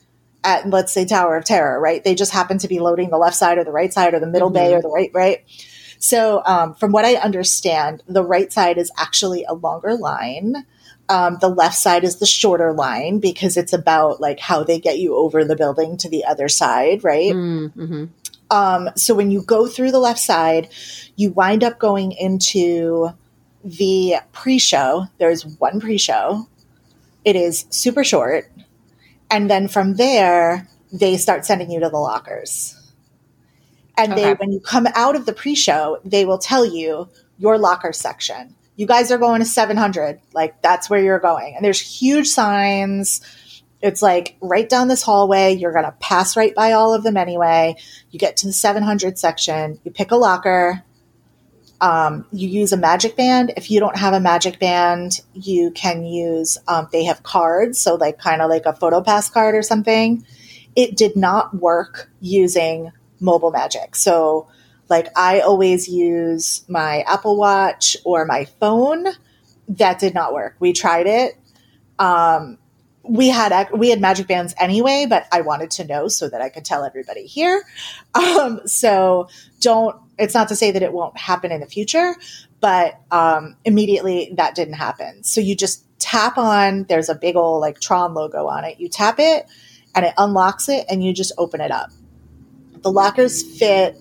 at, 0.42 0.66
let's 0.68 0.92
say, 0.92 1.04
Tower 1.04 1.36
of 1.36 1.44
Terror, 1.44 1.78
right? 1.78 2.02
They 2.02 2.14
just 2.14 2.32
happen 2.32 2.56
to 2.58 2.68
be 2.68 2.80
loading 2.80 3.10
the 3.10 3.18
left 3.18 3.36
side 3.36 3.58
or 3.58 3.64
the 3.64 3.70
right 3.70 3.92
side 3.92 4.14
or 4.14 4.18
the 4.18 4.26
middle 4.26 4.48
mm-hmm. 4.48 4.54
bay 4.54 4.74
or 4.74 4.80
the 4.80 4.88
right, 4.88 5.10
right. 5.12 5.44
So, 5.98 6.42
um, 6.46 6.74
from 6.74 6.90
what 6.90 7.04
I 7.04 7.16
understand, 7.16 8.02
the 8.08 8.24
right 8.24 8.50
side 8.50 8.78
is 8.78 8.90
actually 8.96 9.44
a 9.44 9.52
longer 9.52 9.94
line. 9.94 10.64
Um, 11.10 11.36
the 11.42 11.50
left 11.50 11.76
side 11.76 12.02
is 12.02 12.16
the 12.16 12.24
shorter 12.24 12.72
line 12.72 13.18
because 13.18 13.58
it's 13.58 13.74
about 13.74 14.22
like 14.22 14.40
how 14.40 14.64
they 14.64 14.80
get 14.80 14.98
you 14.98 15.16
over 15.16 15.44
the 15.44 15.54
building 15.54 15.98
to 15.98 16.08
the 16.08 16.24
other 16.24 16.48
side, 16.48 17.04
right? 17.04 17.34
Mm-hmm. 17.34 18.06
Um, 18.50 18.90
so 18.96 19.14
when 19.14 19.30
you 19.30 19.42
go 19.42 19.66
through 19.66 19.90
the 19.90 19.98
left 19.98 20.20
side, 20.20 20.68
you 21.16 21.30
wind 21.30 21.64
up 21.64 21.78
going 21.78 22.12
into 22.12 23.10
the 23.64 24.16
pre 24.32 24.58
show. 24.58 25.06
There's 25.18 25.46
one 25.46 25.80
pre 25.80 25.98
show, 25.98 26.48
it 27.24 27.36
is 27.36 27.66
super 27.70 28.04
short. 28.04 28.50
And 29.30 29.50
then 29.50 29.68
from 29.68 29.94
there, 29.94 30.68
they 30.92 31.16
start 31.16 31.44
sending 31.44 31.70
you 31.70 31.80
to 31.80 31.88
the 31.88 31.98
lockers. 31.98 32.80
And 33.96 34.12
okay. 34.12 34.22
they, 34.22 34.34
when 34.34 34.52
you 34.52 34.60
come 34.60 34.86
out 34.94 35.16
of 35.16 35.26
the 35.26 35.32
pre 35.32 35.54
show, 35.54 35.98
they 36.04 36.24
will 36.24 36.38
tell 36.38 36.64
you 36.64 37.08
your 37.38 37.58
locker 37.58 37.92
section. 37.92 38.54
You 38.76 38.86
guys 38.86 39.10
are 39.10 39.18
going 39.18 39.40
to 39.40 39.46
700. 39.46 40.20
Like, 40.32 40.60
that's 40.60 40.90
where 40.90 41.02
you're 41.02 41.20
going. 41.20 41.54
And 41.54 41.64
there's 41.64 41.80
huge 41.80 42.26
signs 42.26 43.20
it's 43.84 44.00
like 44.00 44.36
right 44.40 44.66
down 44.66 44.88
this 44.88 45.02
hallway. 45.02 45.52
You're 45.52 45.72
going 45.72 45.84
to 45.84 45.92
pass 46.00 46.38
right 46.38 46.54
by 46.54 46.72
all 46.72 46.94
of 46.94 47.02
them 47.02 47.18
anyway. 47.18 47.76
You 48.10 48.18
get 48.18 48.38
to 48.38 48.46
the 48.46 48.52
700 48.52 49.18
section, 49.18 49.78
you 49.84 49.90
pick 49.90 50.10
a 50.10 50.16
locker. 50.16 50.82
Um, 51.82 52.24
you 52.32 52.48
use 52.48 52.72
a 52.72 52.78
magic 52.78 53.14
band. 53.14 53.52
If 53.58 53.70
you 53.70 53.80
don't 53.80 53.98
have 53.98 54.14
a 54.14 54.20
magic 54.20 54.58
band, 54.58 55.20
you 55.34 55.70
can 55.70 56.02
use, 56.02 56.56
um, 56.66 56.88
they 56.92 57.04
have 57.04 57.22
cards. 57.22 57.78
So, 57.78 57.96
like, 57.96 58.16
kind 58.16 58.40
of 58.40 58.48
like 58.48 58.64
a 58.64 58.72
photo 58.72 59.02
pass 59.02 59.28
card 59.28 59.54
or 59.54 59.60
something. 59.60 60.24
It 60.74 60.96
did 60.96 61.14
not 61.14 61.54
work 61.54 62.10
using 62.20 62.90
mobile 63.20 63.50
magic. 63.50 63.96
So, 63.96 64.48
like, 64.88 65.08
I 65.14 65.40
always 65.40 65.88
use 65.88 66.64
my 66.68 67.02
Apple 67.02 67.36
Watch 67.36 67.98
or 68.04 68.24
my 68.24 68.46
phone. 68.46 69.08
That 69.68 69.98
did 69.98 70.14
not 70.14 70.32
work. 70.32 70.56
We 70.58 70.72
tried 70.72 71.06
it. 71.06 71.38
Um, 71.98 72.56
we 73.06 73.28
had 73.28 73.70
we 73.72 73.90
had 73.90 74.00
magic 74.00 74.26
bands 74.26 74.54
anyway, 74.58 75.06
but 75.08 75.26
I 75.30 75.42
wanted 75.42 75.70
to 75.72 75.84
know 75.84 76.08
so 76.08 76.28
that 76.28 76.40
I 76.40 76.48
could 76.48 76.64
tell 76.64 76.84
everybody 76.84 77.26
here. 77.26 77.64
Um, 78.14 78.60
so 78.66 79.28
don't. 79.60 79.96
It's 80.18 80.34
not 80.34 80.48
to 80.48 80.56
say 80.56 80.70
that 80.70 80.82
it 80.82 80.92
won't 80.92 81.16
happen 81.16 81.50
in 81.50 81.60
the 81.60 81.66
future, 81.66 82.14
but 82.60 83.00
um, 83.10 83.56
immediately 83.64 84.32
that 84.36 84.54
didn't 84.54 84.74
happen. 84.74 85.24
So 85.24 85.40
you 85.40 85.56
just 85.56 85.84
tap 85.98 86.38
on. 86.38 86.84
There's 86.84 87.08
a 87.08 87.16
big 87.16 87.34
old 87.34 87.60
like 87.60 87.80
Tron 87.80 88.14
logo 88.14 88.46
on 88.46 88.64
it. 88.64 88.78
You 88.78 88.88
tap 88.88 89.16
it, 89.18 89.46
and 89.96 90.04
it 90.04 90.14
unlocks 90.16 90.68
it, 90.68 90.86
and 90.88 91.02
you 91.02 91.12
just 91.12 91.32
open 91.36 91.60
it 91.60 91.72
up. 91.72 91.90
The 92.82 92.92
lockers 92.92 93.42
fit 93.58 93.96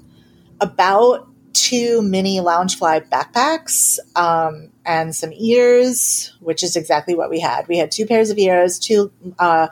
about 0.62 1.28
two 1.54 2.02
mini 2.02 2.40
Loungefly 2.40 3.10
backpacks 3.10 3.98
um, 4.16 4.73
and 4.86 5.16
some 5.16 5.32
ears, 5.34 6.36
which 6.40 6.64
is 6.64 6.76
exactly 6.76 7.16
what 7.16 7.30
we 7.30 7.40
had. 7.40 7.68
We 7.68 7.78
had 7.78 7.92
two 7.92 8.06
pairs 8.06 8.30
of 8.30 8.38
ears, 8.38 8.80
two 8.80 9.12
uh, 9.40 9.68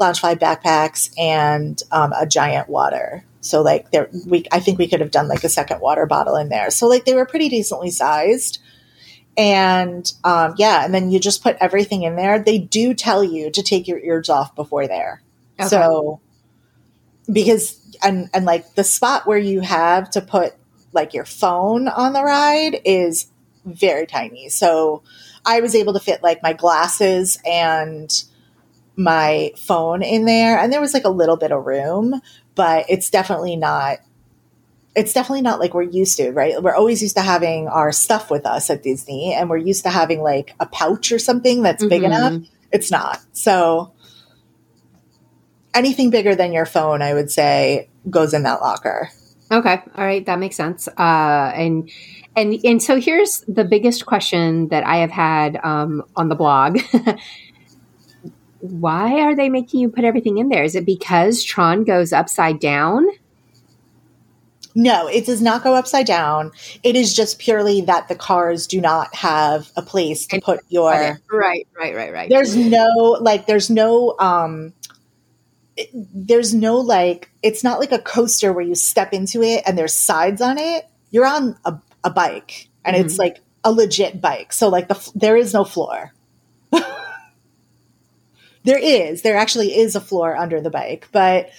Loungefly 0.00 0.36
backpacks, 0.36 1.12
and 1.18 1.80
um, 1.92 2.12
a 2.12 2.26
giant 2.26 2.68
water. 2.68 3.24
So 3.40 3.60
like 3.60 3.90
there, 3.90 4.08
we 4.26 4.44
I 4.50 4.60
think 4.60 4.78
we 4.78 4.88
could 4.88 5.00
have 5.00 5.10
done 5.10 5.28
like 5.28 5.44
a 5.44 5.48
second 5.48 5.80
water 5.80 6.06
bottle 6.06 6.36
in 6.36 6.48
there. 6.48 6.70
So 6.70 6.88
like 6.88 7.04
they 7.04 7.14
were 7.14 7.26
pretty 7.26 7.48
decently 7.48 7.90
sized. 7.90 8.60
And 9.36 10.10
um, 10.22 10.54
yeah, 10.56 10.84
and 10.84 10.94
then 10.94 11.10
you 11.10 11.18
just 11.18 11.42
put 11.42 11.56
everything 11.60 12.04
in 12.04 12.16
there. 12.16 12.38
They 12.38 12.58
do 12.58 12.94
tell 12.94 13.24
you 13.24 13.50
to 13.50 13.62
take 13.62 13.88
your 13.88 13.98
ears 13.98 14.30
off 14.30 14.54
before 14.54 14.86
there. 14.86 15.22
Okay. 15.58 15.68
So 15.68 16.20
because 17.30 17.80
and 18.02 18.30
and 18.32 18.44
like 18.44 18.74
the 18.74 18.84
spot 18.84 19.26
where 19.26 19.38
you 19.38 19.60
have 19.60 20.10
to 20.10 20.20
put 20.20 20.54
like 20.92 21.12
your 21.12 21.24
phone 21.24 21.88
on 21.88 22.12
the 22.12 22.22
ride 22.22 22.80
is 22.84 23.26
very 23.64 24.06
tiny. 24.06 24.48
So 24.48 25.02
I 25.44 25.60
was 25.60 25.74
able 25.74 25.92
to 25.94 26.00
fit 26.00 26.22
like 26.22 26.42
my 26.42 26.52
glasses 26.52 27.38
and 27.44 28.10
my 28.96 29.52
phone 29.56 30.02
in 30.02 30.24
there 30.24 30.58
and 30.58 30.72
there 30.72 30.80
was 30.80 30.94
like 30.94 31.04
a 31.04 31.10
little 31.10 31.36
bit 31.36 31.52
of 31.52 31.64
room, 31.64 32.20
but 32.54 32.86
it's 32.88 33.10
definitely 33.10 33.56
not 33.56 33.98
it's 34.96 35.12
definitely 35.12 35.42
not 35.42 35.58
like 35.58 35.74
we're 35.74 35.82
used 35.82 36.16
to, 36.18 36.30
right? 36.30 36.62
We're 36.62 36.74
always 36.74 37.02
used 37.02 37.16
to 37.16 37.22
having 37.22 37.66
our 37.66 37.90
stuff 37.90 38.30
with 38.30 38.46
us 38.46 38.70
at 38.70 38.84
Disney 38.84 39.34
and 39.34 39.50
we're 39.50 39.56
used 39.56 39.82
to 39.82 39.90
having 39.90 40.22
like 40.22 40.54
a 40.60 40.66
pouch 40.66 41.10
or 41.10 41.18
something 41.18 41.62
that's 41.62 41.82
mm-hmm. 41.82 41.88
big 41.88 42.02
enough. 42.04 42.42
It's 42.70 42.92
not. 42.92 43.20
So 43.32 43.92
anything 45.74 46.10
bigger 46.10 46.36
than 46.36 46.52
your 46.52 46.64
phone, 46.64 47.02
I 47.02 47.12
would 47.12 47.30
say, 47.30 47.88
goes 48.08 48.34
in 48.34 48.44
that 48.44 48.60
locker. 48.60 49.10
Okay. 49.50 49.80
All 49.96 50.04
right. 50.04 50.24
That 50.24 50.38
makes 50.38 50.56
sense. 50.56 50.88
Uh, 50.88 51.52
and, 51.54 51.90
and, 52.34 52.58
and 52.64 52.82
so 52.82 53.00
here's 53.00 53.40
the 53.46 53.64
biggest 53.64 54.06
question 54.06 54.68
that 54.68 54.84
I 54.84 54.96
have 54.98 55.10
had, 55.10 55.56
um, 55.62 56.02
on 56.16 56.28
the 56.28 56.34
blog. 56.34 56.78
Why 58.60 59.20
are 59.20 59.36
they 59.36 59.50
making 59.50 59.80
you 59.80 59.90
put 59.90 60.04
everything 60.04 60.38
in 60.38 60.48
there? 60.48 60.64
Is 60.64 60.74
it 60.74 60.86
because 60.86 61.42
Tron 61.42 61.84
goes 61.84 62.12
upside 62.12 62.58
down? 62.60 63.06
No, 64.74 65.06
it 65.06 65.26
does 65.26 65.40
not 65.40 65.62
go 65.62 65.74
upside 65.74 66.06
down. 66.06 66.50
It 66.82 66.96
is 66.96 67.14
just 67.14 67.38
purely 67.38 67.82
that 67.82 68.08
the 68.08 68.16
cars 68.16 68.66
do 68.66 68.80
not 68.80 69.14
have 69.14 69.70
a 69.76 69.82
place 69.82 70.26
to 70.28 70.40
put 70.40 70.60
your 70.68 70.90
right, 71.30 71.66
right, 71.78 71.94
right, 71.94 72.12
right. 72.12 72.28
There's 72.28 72.56
no 72.56 73.18
like 73.20 73.46
there's 73.46 73.70
no 73.70 74.16
um 74.18 74.72
it, 75.76 75.90
there's 75.92 76.54
no 76.54 76.78
like 76.78 77.30
it's 77.42 77.64
not 77.64 77.80
like 77.80 77.92
a 77.92 77.98
coaster 77.98 78.52
where 78.52 78.64
you 78.64 78.74
step 78.74 79.12
into 79.12 79.42
it 79.42 79.62
and 79.66 79.76
there's 79.76 79.94
sides 79.94 80.40
on 80.40 80.58
it. 80.58 80.88
You're 81.10 81.26
on 81.26 81.56
a, 81.64 81.78
a 82.02 82.10
bike 82.10 82.68
and 82.84 82.96
mm-hmm. 82.96 83.06
it's 83.06 83.18
like 83.18 83.40
a 83.64 83.72
legit 83.72 84.20
bike. 84.20 84.52
So 84.52 84.68
like 84.68 84.88
the 84.88 85.12
there 85.14 85.36
is 85.36 85.52
no 85.54 85.64
floor. 85.64 86.12
There 88.66 88.78
is. 88.78 89.20
There 89.20 89.36
actually 89.36 89.76
is 89.76 89.94
a 89.94 90.00
floor 90.00 90.34
under 90.34 90.58
the 90.58 90.70
bike 90.70 91.06
but 91.12 91.50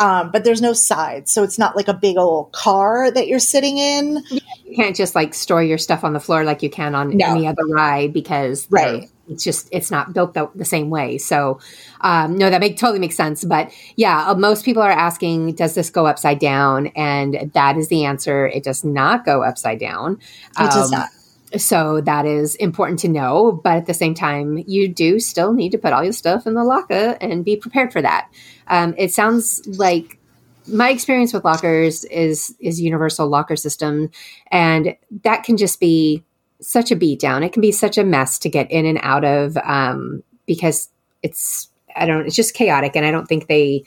um, 0.00 0.30
but 0.30 0.44
there's 0.44 0.62
no 0.62 0.72
sides. 0.72 1.32
So 1.32 1.42
it's 1.42 1.58
not 1.58 1.76
like 1.76 1.88
a 1.88 1.94
big 1.94 2.16
old 2.16 2.52
car 2.52 3.10
that 3.10 3.26
you're 3.26 3.40
sitting 3.40 3.78
in. 3.78 4.22
You 4.30 4.76
can't 4.76 4.94
just 4.94 5.14
like 5.14 5.34
store 5.34 5.62
your 5.62 5.78
stuff 5.78 6.04
on 6.04 6.12
the 6.12 6.20
floor 6.20 6.44
like 6.44 6.62
you 6.62 6.70
can 6.70 6.94
on 6.94 7.16
no. 7.16 7.26
any 7.26 7.48
other 7.48 7.64
ride 7.66 8.12
because 8.12 8.68
right. 8.70 9.10
it's 9.28 9.42
just 9.42 9.68
it's 9.72 9.90
not 9.90 10.12
built 10.12 10.34
the, 10.34 10.50
the 10.54 10.64
same 10.64 10.90
way. 10.90 11.18
So 11.18 11.58
um, 12.02 12.36
no 12.36 12.50
that 12.50 12.60
make, 12.60 12.76
totally 12.76 12.98
makes 12.98 13.16
sense 13.16 13.44
but 13.44 13.72
yeah 13.96 14.28
uh, 14.28 14.34
most 14.34 14.64
people 14.64 14.82
are 14.82 14.90
asking 14.90 15.54
does 15.54 15.74
this 15.74 15.90
go 15.90 16.06
upside 16.06 16.38
down? 16.38 16.88
And 16.88 17.50
that 17.54 17.76
is 17.76 17.88
the 17.88 18.04
answer. 18.04 18.46
It 18.46 18.62
does 18.62 18.84
not 18.84 19.24
go 19.24 19.42
upside 19.42 19.78
down. 19.78 20.18
It 20.52 20.60
um, 20.60 20.68
does 20.68 20.90
not. 20.90 21.08
so 21.56 22.00
that 22.02 22.26
is 22.26 22.54
important 22.56 22.98
to 23.00 23.08
know 23.08 23.60
but 23.64 23.76
at 23.78 23.86
the 23.86 23.94
same 23.94 24.14
time 24.14 24.62
you 24.66 24.88
do 24.88 25.18
still 25.18 25.52
need 25.52 25.72
to 25.72 25.78
put 25.78 25.92
all 25.92 26.04
your 26.04 26.12
stuff 26.12 26.46
in 26.46 26.54
the 26.54 26.64
locker 26.64 27.16
and 27.20 27.44
be 27.44 27.56
prepared 27.56 27.92
for 27.92 28.02
that. 28.02 28.30
Um, 28.66 28.94
it 28.98 29.12
sounds 29.12 29.66
like 29.66 30.18
my 30.66 30.90
experience 30.90 31.32
with 31.32 31.44
lockers 31.44 32.04
is 32.04 32.54
is 32.60 32.80
universal 32.80 33.28
locker 33.28 33.56
system 33.56 34.10
and 34.50 34.96
that 35.24 35.44
can 35.44 35.56
just 35.56 35.80
be 35.80 36.24
such 36.60 36.90
a 36.90 36.96
beat 36.96 37.20
down. 37.20 37.42
It 37.42 37.52
can 37.52 37.62
be 37.62 37.72
such 37.72 37.98
a 37.98 38.04
mess 38.04 38.38
to 38.40 38.48
get 38.48 38.70
in 38.70 38.84
and 38.84 38.98
out 39.02 39.24
of 39.24 39.56
um, 39.58 40.22
because 40.44 40.88
it's 41.22 41.68
I 41.98 42.06
don't 42.06 42.26
it's 42.26 42.36
just 42.36 42.54
chaotic, 42.54 42.96
and 42.96 43.04
I 43.04 43.10
don't 43.10 43.26
think 43.26 43.46
they 43.46 43.84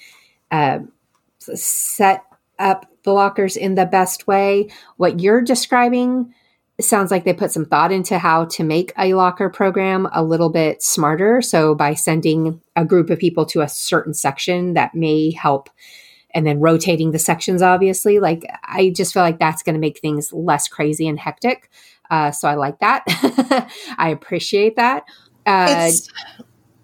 uh, 0.51 0.79
set 1.39 2.23
up 2.59 2.85
the 3.03 3.13
lockers 3.13 3.57
in 3.57 3.75
the 3.75 3.85
best 3.85 4.27
way. 4.27 4.69
What 4.97 5.19
you're 5.19 5.41
describing 5.41 6.33
sounds 6.79 7.11
like 7.11 7.23
they 7.23 7.33
put 7.33 7.51
some 7.51 7.65
thought 7.65 7.91
into 7.91 8.17
how 8.17 8.45
to 8.45 8.63
make 8.63 8.91
a 8.97 9.13
locker 9.13 9.49
program 9.49 10.07
a 10.13 10.23
little 10.23 10.49
bit 10.49 10.81
smarter. 10.81 11.41
So 11.41 11.75
by 11.75 11.93
sending 11.93 12.61
a 12.75 12.85
group 12.85 13.09
of 13.09 13.19
people 13.19 13.45
to 13.47 13.61
a 13.61 13.69
certain 13.69 14.13
section 14.13 14.73
that 14.73 14.95
may 14.95 15.31
help. 15.31 15.69
And 16.33 16.47
then 16.47 16.61
rotating 16.61 17.11
the 17.11 17.19
sections 17.19 17.61
obviously. 17.61 18.19
Like 18.19 18.45
i 18.63 18.89
just 18.95 19.13
feel 19.13 19.23
like 19.23 19.37
that's 19.37 19.63
going 19.63 19.73
to 19.73 19.79
make 19.79 19.99
things 19.99 20.31
less 20.31 20.67
crazy 20.67 21.07
and 21.07 21.19
hectic. 21.19 21.69
Uh, 22.09 22.31
so 22.31 22.47
i 22.47 22.55
like 22.55 22.79
that. 22.79 23.03
I 23.97 24.09
appreciate 24.09 24.77
that. 24.77 25.03
Uh, 25.45 25.91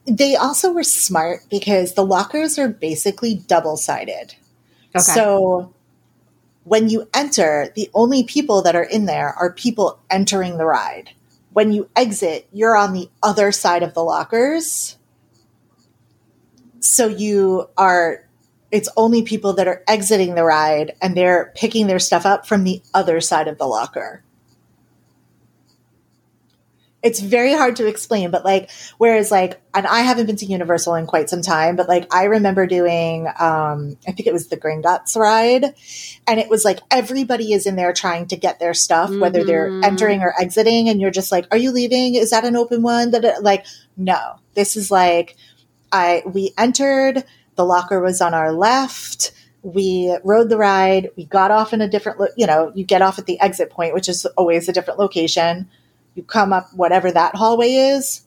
they 0.07 0.35
also 0.35 0.71
were 0.71 0.83
smart 0.83 1.41
because 1.49 1.93
the 1.93 2.05
lockers 2.05 2.57
are 2.57 2.69
basically 2.69 3.35
double 3.47 3.75
sided 3.77 4.35
okay. 4.95 5.03
so 5.03 5.73
when 6.67 6.89
you 6.89 7.07
enter, 7.13 7.71
the 7.75 7.89
only 7.93 8.23
people 8.23 8.61
that 8.63 8.75
are 8.75 8.83
in 8.83 9.05
there 9.05 9.29
are 9.29 9.53
people 9.53 10.01
entering 10.09 10.57
the 10.57 10.65
ride. 10.65 11.11
When 11.53 11.71
you 11.71 11.89
exit, 11.95 12.45
you're 12.51 12.75
on 12.75 12.91
the 12.91 13.09
other 13.23 13.53
side 13.53 13.83
of 13.83 13.93
the 13.93 14.03
lockers. 14.03 14.97
So 16.81 17.07
you 17.07 17.69
are, 17.77 18.27
it's 18.69 18.89
only 18.97 19.21
people 19.21 19.53
that 19.53 19.69
are 19.69 19.81
exiting 19.87 20.35
the 20.35 20.43
ride 20.43 20.93
and 21.01 21.15
they're 21.15 21.53
picking 21.55 21.87
their 21.87 21.99
stuff 21.99 22.25
up 22.25 22.45
from 22.45 22.65
the 22.65 22.81
other 22.93 23.21
side 23.21 23.47
of 23.47 23.57
the 23.57 23.65
locker 23.65 24.21
it's 27.07 27.21
very 27.21 27.53
hard 27.53 27.77
to 27.77 27.87
explain, 27.87 28.31
but 28.31 28.43
like, 28.43 28.69
whereas 28.97 29.31
like, 29.31 29.61
and 29.73 29.87
I 29.87 30.01
haven't 30.01 30.25
been 30.25 30.35
to 30.35 30.45
Universal 30.45 30.95
in 30.95 31.07
quite 31.07 31.29
some 31.29 31.41
time, 31.41 31.77
but 31.77 31.87
like, 31.87 32.13
I 32.13 32.25
remember 32.25 32.67
doing, 32.67 33.27
um, 33.27 33.97
I 34.05 34.11
think 34.11 34.27
it 34.27 34.33
was 34.33 34.49
the 34.49 34.57
Gringotts 34.57 35.15
ride, 35.15 35.73
and 36.27 36.37
it 36.37 36.49
was 36.49 36.65
like 36.65 36.79
everybody 36.91 37.53
is 37.53 37.65
in 37.65 37.77
there 37.77 37.93
trying 37.93 38.27
to 38.27 38.35
get 38.35 38.59
their 38.59 38.73
stuff, 38.73 39.09
mm-hmm. 39.09 39.21
whether 39.21 39.45
they're 39.45 39.69
mm-hmm. 39.69 39.85
entering 39.85 40.21
or 40.21 40.33
exiting, 40.37 40.89
and 40.89 40.99
you're 40.99 41.09
just 41.09 41.31
like, 41.31 41.47
are 41.49 41.57
you 41.57 41.71
leaving? 41.71 42.15
Is 42.15 42.31
that 42.31 42.43
an 42.43 42.57
open 42.57 42.81
one? 42.81 43.11
That 43.11 43.41
like, 43.41 43.65
no, 43.95 44.35
this 44.53 44.75
is 44.75 44.91
like, 44.91 45.37
I 45.93 46.23
we 46.25 46.53
entered, 46.57 47.23
the 47.55 47.65
locker 47.65 48.01
was 48.01 48.19
on 48.19 48.33
our 48.33 48.51
left 48.51 49.31
we 49.63 50.15
rode 50.23 50.49
the 50.49 50.55
ride 50.55 51.09
we 51.17 51.25
got 51.25 51.51
off 51.51 51.73
in 51.73 51.81
a 51.81 51.89
different 51.89 52.19
lo- 52.19 52.27
you 52.37 52.45
know 52.45 52.71
you 52.75 52.85
get 52.85 53.01
off 53.01 53.17
at 53.17 53.25
the 53.25 53.39
exit 53.41 53.71
point 53.71 53.93
which 53.93 54.07
is 54.07 54.25
always 54.37 54.69
a 54.69 54.71
different 54.71 54.99
location 54.99 55.67
you 56.17 56.23
come 56.23 56.51
up 56.51 56.73
whatever 56.73 57.11
that 57.11 57.35
hallway 57.35 57.71
is, 57.71 58.23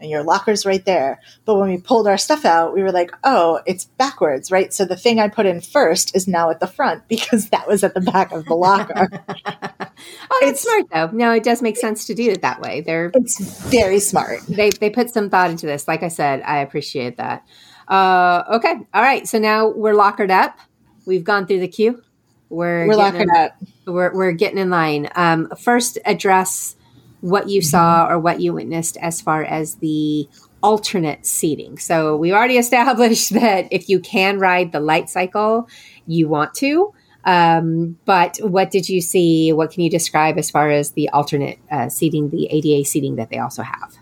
and 0.00 0.10
your 0.10 0.22
locker's 0.22 0.64
right 0.64 0.84
there. 0.84 1.20
But 1.44 1.56
when 1.56 1.70
we 1.70 1.78
pulled 1.78 2.06
our 2.06 2.18
stuff 2.18 2.44
out, 2.44 2.74
we 2.74 2.82
were 2.82 2.92
like, 2.92 3.10
oh, 3.24 3.60
it's 3.66 3.84
backwards, 3.84 4.50
right? 4.50 4.72
So 4.72 4.84
the 4.84 4.96
thing 4.96 5.18
I 5.18 5.28
put 5.28 5.46
in 5.46 5.60
first 5.60 6.14
is 6.14 6.28
now 6.28 6.50
at 6.50 6.60
the 6.60 6.66
front 6.66 7.02
because 7.08 7.50
that 7.50 7.66
was 7.66 7.82
at 7.84 7.94
the 7.94 8.00
back 8.00 8.32
of 8.32 8.44
the 8.44 8.54
locker. 8.54 9.08
oh, 9.28 10.40
it's 10.42 10.62
smart 10.62 10.84
though. 10.92 11.16
No, 11.16 11.32
it 11.32 11.44
does 11.44 11.62
make 11.62 11.76
sense 11.76 12.06
to 12.06 12.14
do 12.14 12.30
it 12.30 12.42
that 12.42 12.60
way. 12.60 12.80
They're 12.80 13.10
it's 13.14 13.38
very 13.70 14.00
smart. 14.00 14.40
They 14.48 14.70
they 14.70 14.90
put 14.90 15.10
some 15.10 15.30
thought 15.30 15.50
into 15.50 15.66
this. 15.66 15.88
Like 15.88 16.02
I 16.02 16.08
said, 16.08 16.42
I 16.42 16.58
appreciate 16.58 17.16
that. 17.16 17.46
Uh, 17.88 18.44
okay, 18.56 18.74
all 18.92 19.02
right. 19.02 19.26
So 19.26 19.38
now 19.38 19.68
we're 19.68 19.94
lockered 19.94 20.30
up. 20.30 20.58
We've 21.06 21.24
gone 21.24 21.46
through 21.46 21.60
the 21.60 21.68
queue. 21.68 22.02
We're 22.50 22.86
we're 22.86 22.96
lockered 22.96 23.22
in, 23.22 23.36
up. 23.36 23.56
We're 23.86 24.14
we're 24.14 24.32
getting 24.32 24.58
in 24.58 24.70
line. 24.70 25.08
Um, 25.14 25.50
first, 25.58 25.98
address 26.04 26.76
what 27.20 27.48
you 27.48 27.62
saw 27.62 28.06
or 28.08 28.18
what 28.18 28.40
you 28.40 28.52
witnessed 28.52 28.96
as 28.98 29.20
far 29.20 29.42
as 29.44 29.76
the 29.76 30.28
alternate 30.62 31.26
seating. 31.26 31.78
So 31.78 32.16
we've 32.16 32.32
already 32.32 32.58
established 32.58 33.30
that 33.34 33.68
if 33.70 33.88
you 33.88 34.00
can 34.00 34.38
ride 34.38 34.72
the 34.72 34.80
light 34.80 35.08
cycle, 35.08 35.68
you 36.06 36.28
want 36.28 36.54
to. 36.54 36.92
Um, 37.24 37.98
but 38.04 38.38
what 38.38 38.70
did 38.70 38.88
you 38.88 39.00
see? 39.00 39.52
What 39.52 39.70
can 39.70 39.82
you 39.82 39.90
describe 39.90 40.38
as 40.38 40.50
far 40.50 40.70
as 40.70 40.92
the 40.92 41.08
alternate 41.10 41.58
uh, 41.70 41.88
seating, 41.88 42.30
the 42.30 42.46
ADA 42.46 42.84
seating 42.86 43.16
that 43.16 43.28
they 43.28 43.38
also 43.38 43.62
have? 43.62 43.96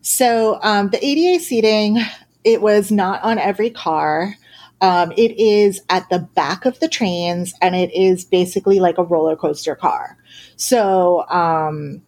So 0.00 0.58
um, 0.62 0.88
the 0.88 1.04
ADA 1.04 1.42
seating, 1.42 1.98
it 2.44 2.62
was 2.62 2.90
not 2.90 3.22
on 3.22 3.38
every 3.38 3.70
car. 3.70 4.36
Um, 4.80 5.12
it 5.12 5.38
is 5.38 5.82
at 5.90 6.08
the 6.08 6.18
back 6.18 6.64
of 6.64 6.80
the 6.80 6.88
trains, 6.88 7.54
and 7.60 7.76
it 7.76 7.94
is 7.94 8.24
basically 8.24 8.80
like 8.80 8.98
a 8.98 9.04
roller 9.04 9.36
coaster 9.36 9.76
car. 9.76 10.16
So 10.56 11.28
um, 11.28 12.02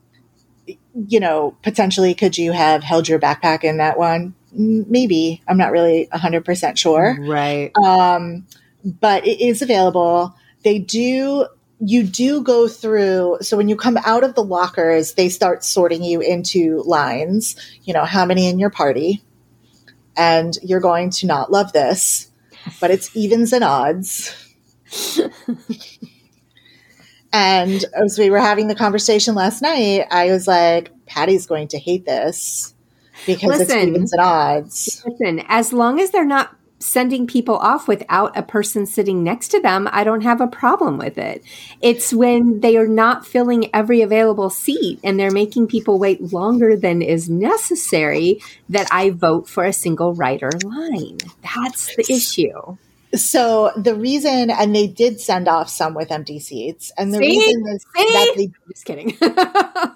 you 0.94 1.20
know, 1.20 1.56
potentially 1.62 2.14
could 2.14 2.38
you 2.38 2.52
have 2.52 2.82
held 2.82 3.08
your 3.08 3.18
backpack 3.18 3.64
in 3.64 3.78
that 3.78 3.98
one? 3.98 4.34
Maybe. 4.52 5.42
I'm 5.48 5.56
not 5.56 5.72
really 5.72 6.08
100% 6.12 6.76
sure. 6.76 7.16
Right. 7.20 7.72
Um, 7.76 8.46
but 8.84 9.26
it 9.26 9.40
is 9.40 9.62
available. 9.62 10.36
They 10.62 10.78
do, 10.78 11.46
you 11.80 12.04
do 12.04 12.42
go 12.42 12.68
through. 12.68 13.38
So 13.40 13.56
when 13.56 13.68
you 13.68 13.76
come 13.76 13.98
out 14.04 14.22
of 14.22 14.34
the 14.34 14.44
lockers, 14.44 15.14
they 15.14 15.28
start 15.28 15.64
sorting 15.64 16.04
you 16.04 16.20
into 16.20 16.82
lines, 16.82 17.56
you 17.82 17.92
know, 17.92 18.04
how 18.04 18.24
many 18.24 18.48
in 18.48 18.58
your 18.58 18.70
party. 18.70 19.22
And 20.16 20.56
you're 20.62 20.80
going 20.80 21.10
to 21.10 21.26
not 21.26 21.50
love 21.50 21.72
this, 21.72 22.30
but 22.80 22.92
it's 22.92 23.14
evens 23.16 23.52
and 23.52 23.64
odds. 23.64 24.32
And 27.34 27.84
as 27.94 28.16
we 28.16 28.30
were 28.30 28.38
having 28.38 28.68
the 28.68 28.76
conversation 28.76 29.34
last 29.34 29.60
night, 29.60 30.06
I 30.08 30.26
was 30.30 30.46
like, 30.46 30.92
Patty's 31.04 31.46
going 31.46 31.66
to 31.68 31.78
hate 31.78 32.04
this 32.06 32.74
because 33.26 33.58
listen, 33.58 33.76
it's 33.76 33.88
evens 33.88 34.12
and 34.12 34.22
odds. 34.22 35.04
Listen, 35.04 35.42
as 35.48 35.72
long 35.72 35.98
as 35.98 36.12
they're 36.12 36.24
not 36.24 36.56
sending 36.78 37.26
people 37.26 37.56
off 37.56 37.88
without 37.88 38.36
a 38.36 38.42
person 38.42 38.86
sitting 38.86 39.24
next 39.24 39.48
to 39.48 39.60
them, 39.60 39.88
I 39.90 40.04
don't 40.04 40.20
have 40.20 40.40
a 40.40 40.46
problem 40.46 40.96
with 40.96 41.18
it. 41.18 41.42
It's 41.80 42.12
when 42.12 42.60
they 42.60 42.76
are 42.76 42.86
not 42.86 43.26
filling 43.26 43.74
every 43.74 44.00
available 44.00 44.50
seat 44.50 45.00
and 45.02 45.18
they're 45.18 45.32
making 45.32 45.66
people 45.66 45.98
wait 45.98 46.32
longer 46.32 46.76
than 46.76 47.02
is 47.02 47.28
necessary 47.28 48.40
that 48.68 48.86
I 48.92 49.10
vote 49.10 49.48
for 49.48 49.64
a 49.64 49.72
single 49.72 50.14
rider 50.14 50.50
line. 50.62 51.18
That's 51.42 51.96
the 51.96 52.06
issue. 52.08 52.76
So 53.14 53.72
the 53.76 53.94
reason, 53.94 54.50
and 54.50 54.74
they 54.74 54.86
did 54.86 55.20
send 55.20 55.48
off 55.48 55.68
some 55.68 55.94
with 55.94 56.10
empty 56.10 56.38
seats, 56.38 56.92
and 56.98 57.12
the 57.12 57.18
See? 57.18 57.38
reason 57.38 57.66
is 57.68 57.86
See? 57.96 58.12
that 58.12 58.32
they 58.36 58.50
just 58.68 58.84
kidding. 58.84 59.16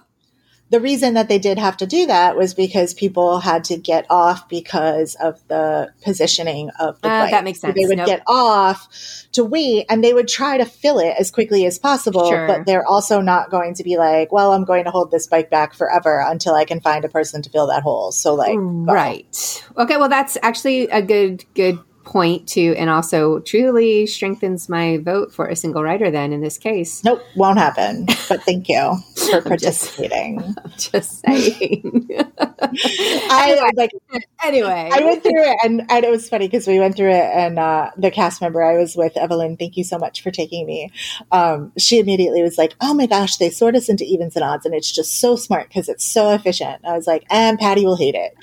the 0.70 0.80
reason 0.80 1.14
that 1.14 1.28
they 1.28 1.38
did 1.38 1.58
have 1.58 1.76
to 1.78 1.86
do 1.86 2.06
that 2.06 2.36
was 2.36 2.52
because 2.54 2.92
people 2.92 3.40
had 3.40 3.64
to 3.64 3.76
get 3.76 4.06
off 4.10 4.48
because 4.48 5.14
of 5.16 5.40
the 5.48 5.92
positioning 6.02 6.70
of 6.78 7.00
the 7.00 7.08
uh, 7.08 7.30
That 7.30 7.44
makes 7.44 7.60
sense. 7.60 7.74
So 7.74 7.80
they 7.80 7.88
would 7.88 7.96
nope. 7.96 8.06
get 8.06 8.22
off 8.26 8.88
to 9.32 9.44
wait, 9.44 9.86
and 9.88 10.04
they 10.04 10.12
would 10.12 10.28
try 10.28 10.58
to 10.58 10.64
fill 10.64 10.98
it 10.98 11.14
as 11.18 11.30
quickly 11.30 11.64
as 11.64 11.78
possible. 11.78 12.28
Sure. 12.28 12.46
But 12.46 12.66
they're 12.66 12.86
also 12.86 13.20
not 13.20 13.50
going 13.50 13.74
to 13.74 13.82
be 13.82 13.96
like, 13.96 14.30
"Well, 14.30 14.52
I'm 14.52 14.64
going 14.64 14.84
to 14.84 14.90
hold 14.90 15.10
this 15.10 15.26
bike 15.26 15.50
back 15.50 15.74
forever 15.74 16.22
until 16.26 16.54
I 16.54 16.64
can 16.64 16.80
find 16.80 17.04
a 17.04 17.08
person 17.08 17.42
to 17.42 17.50
fill 17.50 17.66
that 17.68 17.82
hole." 17.82 18.12
So, 18.12 18.34
like, 18.34 18.58
right? 18.58 19.64
Okay, 19.76 19.96
well, 19.96 20.08
that's 20.08 20.36
actually 20.42 20.88
a 20.88 21.00
good 21.00 21.44
good 21.54 21.78
point 22.08 22.48
to 22.48 22.74
and 22.76 22.88
also 22.88 23.38
truly 23.40 24.06
strengthens 24.06 24.68
my 24.68 24.96
vote 24.96 25.32
for 25.32 25.46
a 25.46 25.54
single 25.54 25.82
writer 25.82 26.10
then 26.10 26.32
in 26.32 26.40
this 26.40 26.56
case. 26.56 27.04
Nope 27.04 27.20
won't 27.36 27.58
happen 27.58 28.06
but 28.28 28.42
thank 28.44 28.68
you 28.68 28.96
for 29.30 29.42
participating. 29.42 30.54
Just, 30.78 30.92
just 30.92 31.20
saying. 31.20 32.08
I 32.60 33.52
anyway, 33.52 33.70
like 33.76 33.90
anyway. 34.44 34.90
I 34.92 35.00
went 35.00 35.22
through 35.22 35.42
it 35.42 35.58
and, 35.64 35.82
and 35.90 36.04
it 36.04 36.10
was 36.10 36.28
funny 36.28 36.46
because 36.46 36.66
we 36.66 36.78
went 36.78 36.96
through 36.96 37.10
it 37.10 37.30
and 37.34 37.58
uh, 37.58 37.90
the 37.96 38.10
cast 38.10 38.40
member 38.40 38.62
i 38.62 38.76
was 38.76 38.96
with 38.96 39.16
evelyn 39.16 39.56
thank 39.56 39.76
you 39.76 39.84
so 39.84 39.98
much 39.98 40.22
for 40.22 40.30
taking 40.30 40.66
me. 40.66 40.90
Um, 41.30 41.72
she 41.76 41.98
immediately 41.98 42.42
was 42.42 42.56
like 42.56 42.74
oh 42.80 42.94
my 42.94 43.06
gosh 43.06 43.36
they 43.36 43.50
sort 43.50 43.76
us 43.76 43.88
into 43.88 44.04
evens 44.04 44.34
and 44.34 44.44
odds 44.44 44.64
and 44.64 44.74
it's 44.74 44.90
just 44.90 45.20
so 45.20 45.36
smart 45.36 45.68
because 45.68 45.88
it's 45.88 46.04
so 46.04 46.30
efficient. 46.30 46.84
I 46.84 46.96
was 46.96 47.06
like 47.06 47.26
and 47.30 47.58
patty 47.58 47.84
will 47.84 47.96
hate 47.96 48.14
it 48.14 48.34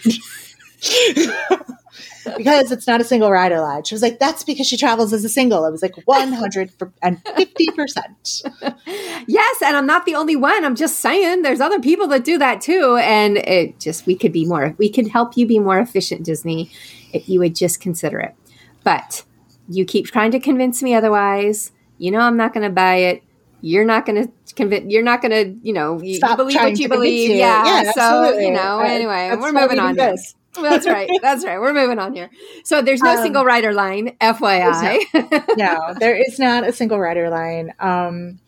because 2.37 2.71
it's 2.71 2.87
not 2.87 3.01
a 3.01 3.03
single 3.03 3.31
rider 3.31 3.59
line. 3.59 3.83
She 3.83 3.95
was 3.95 4.01
like, 4.01 4.19
that's 4.19 4.43
because 4.43 4.67
she 4.67 4.77
travels 4.77 5.13
as 5.13 5.23
a 5.23 5.29
single. 5.29 5.65
I 5.65 5.69
was 5.69 5.81
like, 5.81 5.93
150%. 5.93 8.75
yes. 9.27 9.61
And 9.61 9.77
I'm 9.77 9.85
not 9.85 10.05
the 10.05 10.15
only 10.15 10.35
one. 10.35 10.65
I'm 10.65 10.75
just 10.75 10.99
saying 10.99 11.41
there's 11.41 11.61
other 11.61 11.79
people 11.79 12.07
that 12.07 12.23
do 12.23 12.37
that 12.37 12.61
too. 12.61 12.97
And 13.01 13.37
it 13.37 13.79
just, 13.79 14.05
we 14.05 14.15
could 14.15 14.31
be 14.31 14.45
more, 14.45 14.75
we 14.77 14.89
could 14.89 15.07
help 15.07 15.37
you 15.37 15.45
be 15.45 15.59
more 15.59 15.79
efficient, 15.79 16.25
Disney, 16.25 16.71
if 17.13 17.29
you 17.29 17.39
would 17.39 17.55
just 17.55 17.79
consider 17.79 18.19
it. 18.19 18.35
But 18.83 19.23
you 19.67 19.85
keep 19.85 20.07
trying 20.07 20.31
to 20.31 20.39
convince 20.39 20.83
me 20.83 20.93
otherwise. 20.93 21.71
You 21.97 22.11
know, 22.11 22.19
I'm 22.19 22.37
not 22.37 22.53
going 22.53 22.67
to 22.67 22.73
buy 22.73 22.95
it. 22.95 23.23
You're 23.61 23.85
not 23.85 24.05
going 24.05 24.27
to 24.27 24.53
convince, 24.53 24.91
you're 24.91 25.01
not 25.01 25.21
going 25.21 25.31
to, 25.31 25.57
you 25.63 25.73
know, 25.73 25.99
you, 25.99 26.19
you 26.21 26.35
believe 26.35 26.55
what 26.55 26.77
you 26.77 26.89
believe. 26.89 27.31
You. 27.31 27.37
Yeah. 27.37 27.65
yeah 27.65 27.91
so, 27.93 28.01
absolutely. 28.01 28.45
you 28.45 28.51
know, 28.51 28.79
anyway, 28.79 29.35
we're 29.39 29.53
moving 29.53 29.79
on. 29.79 29.95
This. 29.95 30.35
That's 30.61 30.87
right. 30.87 31.09
That's 31.21 31.45
right. 31.45 31.59
We're 31.59 31.73
moving 31.73 31.99
on 31.99 32.13
here. 32.13 32.29
So 32.63 32.81
there's 32.81 33.01
no 33.01 33.11
um, 33.11 33.17
single 33.17 33.45
rider 33.45 33.73
line, 33.73 34.15
FYI. 34.21 34.99
No, 35.13 35.43
no, 35.55 35.93
there 35.99 36.15
is 36.15 36.39
not 36.39 36.67
a 36.67 36.73
single 36.73 36.99
rider 36.99 37.29
line. 37.29 37.73
Um, 37.79 38.39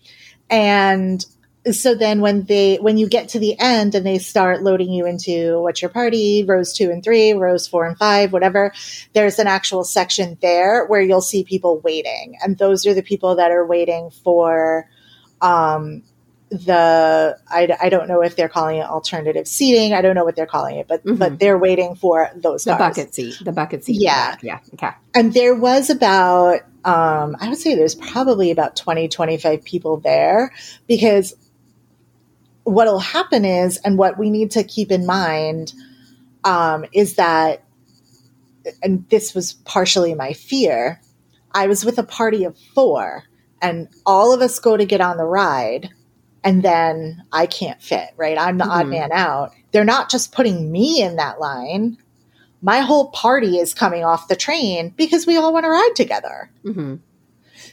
and 0.49 1.25
so 1.71 1.95
then 1.95 2.21
when 2.21 2.43
they 2.43 2.77
when 2.77 2.97
you 2.97 3.07
get 3.07 3.29
to 3.29 3.39
the 3.39 3.59
end 3.59 3.95
and 3.95 4.05
they 4.05 4.19
start 4.19 4.63
loading 4.63 4.91
you 4.91 5.05
into 5.05 5.59
what's 5.61 5.81
your 5.81 5.89
party 5.89 6.45
rows 6.47 6.73
two 6.73 6.89
and 6.89 7.03
three 7.03 7.33
rows 7.33 7.67
four 7.67 7.85
and 7.85 7.97
five 7.97 8.31
whatever 8.31 8.71
there's 9.13 9.39
an 9.39 9.47
actual 9.47 9.83
section 9.83 10.37
there 10.41 10.85
where 10.85 11.01
you'll 11.01 11.21
see 11.21 11.43
people 11.43 11.79
waiting 11.81 12.37
and 12.41 12.57
those 12.57 12.85
are 12.85 12.93
the 12.93 13.03
people 13.03 13.35
that 13.35 13.51
are 13.51 13.65
waiting 13.65 14.09
for 14.23 14.89
um 15.41 16.03
the 16.49 17.37
I, 17.49 17.75
I 17.81 17.89
don't 17.89 18.07
know 18.07 18.21
if 18.23 18.35
they're 18.37 18.47
calling 18.47 18.77
it 18.77 18.85
alternative 18.85 19.47
seating 19.47 19.93
i 19.93 20.01
don't 20.01 20.15
know 20.15 20.23
what 20.23 20.35
they're 20.37 20.45
calling 20.45 20.77
it 20.77 20.87
but 20.87 21.03
Mhm. 21.05 21.19
but 21.19 21.39
they're 21.39 21.57
waiting 21.57 21.95
for 21.95 22.29
those 22.35 22.63
The 22.63 22.77
cars. 22.77 22.95
bucket 22.95 23.13
seat. 23.13 23.35
The 23.43 23.51
bucket 23.51 23.83
seat. 23.83 23.99
Yeah. 23.99 24.37
Yeah. 24.41 24.59
Okay. 24.75 24.91
and 25.13 25.33
there 25.33 25.55
was 25.55 25.89
about 25.89 26.61
um, 26.85 27.35
i 27.41 27.49
would 27.49 27.57
say 27.57 27.75
there's 27.75 27.95
probably 27.95 28.49
about 28.51 28.77
20 28.77 29.09
25 29.09 29.61
people 29.65 29.97
there 29.97 30.53
because 30.87 31.35
what'll 32.63 32.99
happen 32.99 33.45
is 33.45 33.77
and 33.77 33.97
what 33.97 34.17
we 34.17 34.29
need 34.29 34.51
to 34.51 34.63
keep 34.63 34.91
in 34.91 35.05
mind 35.05 35.73
um, 36.43 36.85
is 36.93 37.15
that 37.15 37.63
and 38.81 39.07
this 39.09 39.33
was 39.33 39.53
partially 39.65 40.13
my 40.13 40.31
fear 40.33 41.01
i 41.53 41.67
was 41.67 41.83
with 41.85 41.97
a 41.97 42.03
party 42.03 42.43
of 42.45 42.57
four 42.73 43.23
and 43.61 43.87
all 44.05 44.33
of 44.33 44.41
us 44.41 44.59
go 44.59 44.77
to 44.77 44.85
get 44.85 45.01
on 45.01 45.17
the 45.17 45.23
ride 45.25 45.89
and 46.47 46.63
then 46.63 47.23
i 47.31 47.45
can't 47.45 47.81
fit 47.81 48.09
right 48.17 48.37
i'm 48.37 48.57
the 48.57 48.65
odd 48.65 48.85
Mhm. 48.87 48.89
man 48.91 49.11
out 49.11 49.51
they're 49.71 49.83
not 49.83 50.09
just 50.09 50.31
putting 50.31 50.71
me 50.71 51.01
in 51.01 51.17
that 51.17 51.39
line 51.39 51.97
my 52.61 52.79
whole 52.79 53.09
party 53.11 53.57
is 53.57 53.73
coming 53.73 54.03
off 54.03 54.27
the 54.27 54.35
train 54.35 54.93
because 54.97 55.27
we 55.27 55.37
all 55.37 55.53
want 55.53 55.65
to 55.65 55.69
ride 55.69 55.93
together. 55.95 56.49
hmm 56.63 56.95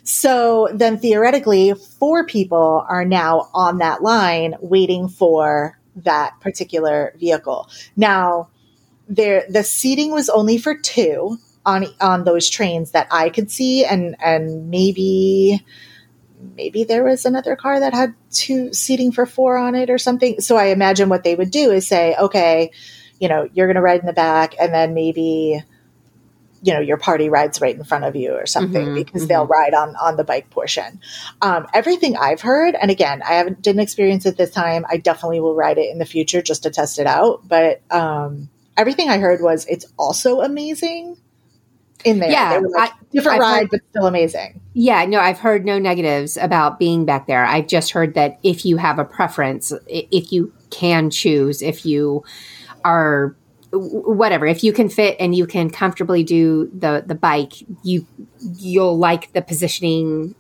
So 0.03 0.69
then 0.75 0.99
theoretically, 0.99 1.73
four 1.99 2.27
people 2.27 2.85
are 2.89 3.05
now 3.05 3.49
on 3.55 3.79
that 3.79 4.03
line 4.03 4.55
waiting 4.61 5.09
for 5.09 5.79
that 5.97 6.39
particular 6.41 7.15
vehicle. 7.19 7.71
Now, 7.97 8.51
there 9.09 9.45
the 9.49 9.65
seating 9.65 10.11
was 10.13 10.29
only 10.29 10.59
for 10.59 10.77
two 10.77 11.39
on 11.65 11.87
on 12.01 12.25
those 12.25 12.51
trains 12.51 12.91
that 12.91 13.07
I 13.11 13.31
could 13.31 13.51
see 13.51 13.85
and 13.85 14.17
and 14.23 14.69
maybe 14.71 15.65
maybe 16.57 16.85
there 16.85 17.05
was 17.05 17.25
another 17.25 17.57
car 17.57 17.81
that 17.81 17.95
had 17.95 18.15
two 18.31 18.73
seating 18.73 19.13
for 19.13 19.27
four 19.27 19.57
on 19.57 19.75
it 19.75 19.91
or 19.91 19.99
something. 19.99 20.41
So 20.41 20.57
I 20.57 20.67
imagine 20.67 21.09
what 21.09 21.25
they 21.25 21.35
would 21.35 21.51
do 21.51 21.71
is 21.71 21.87
say, 21.87 22.15
okay, 22.17 22.71
you 23.21 23.29
know, 23.29 23.49
you're 23.53 23.67
going 23.67 23.77
to 23.77 23.83
ride 23.83 24.01
in 24.01 24.07
the 24.07 24.13
back 24.13 24.55
and 24.61 24.73
then 24.73 24.95
maybe 24.95 25.63
you 26.63 26.73
know 26.73 26.81
your 26.81 26.97
party 26.97 27.29
rides 27.29 27.61
right 27.61 27.77
in 27.77 27.85
front 27.85 28.05
of 28.05 28.17
you 28.17 28.33
or 28.33 28.47
something 28.47 28.87
Mhm, 28.89 28.95
because 28.95 29.25
mhm. 29.25 29.29
they'll 29.29 29.47
ride 29.47 29.75
on 29.75 29.95
on 29.97 30.17
the 30.17 30.25
bike 30.25 30.49
portion 30.49 30.99
um, 31.43 31.67
everything 31.75 32.17
i've 32.17 32.41
heard 32.41 32.75
and 32.75 32.91
again 32.91 33.23
i 33.23 33.35
haven't 33.35 33.61
didn't 33.61 33.83
experience 33.83 34.25
it 34.25 34.39
this 34.39 34.51
time 34.51 34.87
i 34.89 34.97
definitely 34.97 35.41
will 35.41 35.55
ride 35.55 35.77
it 35.77 35.91
in 35.91 35.99
the 35.99 36.07
future 36.07 36.41
just 36.41 36.63
to 36.63 36.71
test 36.71 36.99
it 36.99 37.07
out 37.07 37.47
but 37.47 37.83
um, 37.93 38.49
everything 38.79 39.11
i 39.11 39.19
heard 39.19 39.43
was 39.43 39.67
it's 39.67 39.85
also 39.99 40.41
amazing 40.41 41.19
in 42.05 42.19
there 42.21 42.31
Yeah, 42.31 42.61
like, 42.77 42.91
I- 42.91 42.95
different 43.13 43.37
I've 43.37 43.41
ride 43.41 43.61
heard- 43.61 43.71
but 43.71 43.81
still 43.91 44.07
amazing 44.07 44.61
Yeah, 44.75 45.05
no, 45.07 45.21
I've 45.21 45.39
heard 45.39 45.65
no 45.65 45.79
negatives 45.79 46.37
about 46.37 46.79
being 46.79 47.05
back 47.05 47.27
there. 47.27 47.45
I've 47.45 47.67
just 47.69 47.93
heard 47.93 48.15
that 48.15 48.39
if 48.43 48.65
you 48.67 48.77
have 48.79 48.99
a 48.99 49.05
preference, 49.05 49.73
if 49.87 50.33
you 50.33 50.53
can 50.71 51.11
choose, 51.11 51.63
if 51.63 51.87
you 51.87 52.25
are 52.85 53.37
whatever, 53.73 54.47
if 54.47 54.63
you 54.65 54.73
can 54.73 54.89
fit 54.89 55.17
and 55.19 55.35
you 55.35 55.47
can 55.47 55.71
comfortably 55.71 56.23
do 56.23 56.71
the 56.77 57.03
the 57.07 57.15
bike, 57.15 57.53
you 57.83 58.07
you'll 58.59 58.97
like 58.99 59.33
the 59.33 59.43
positioning 59.43 60.35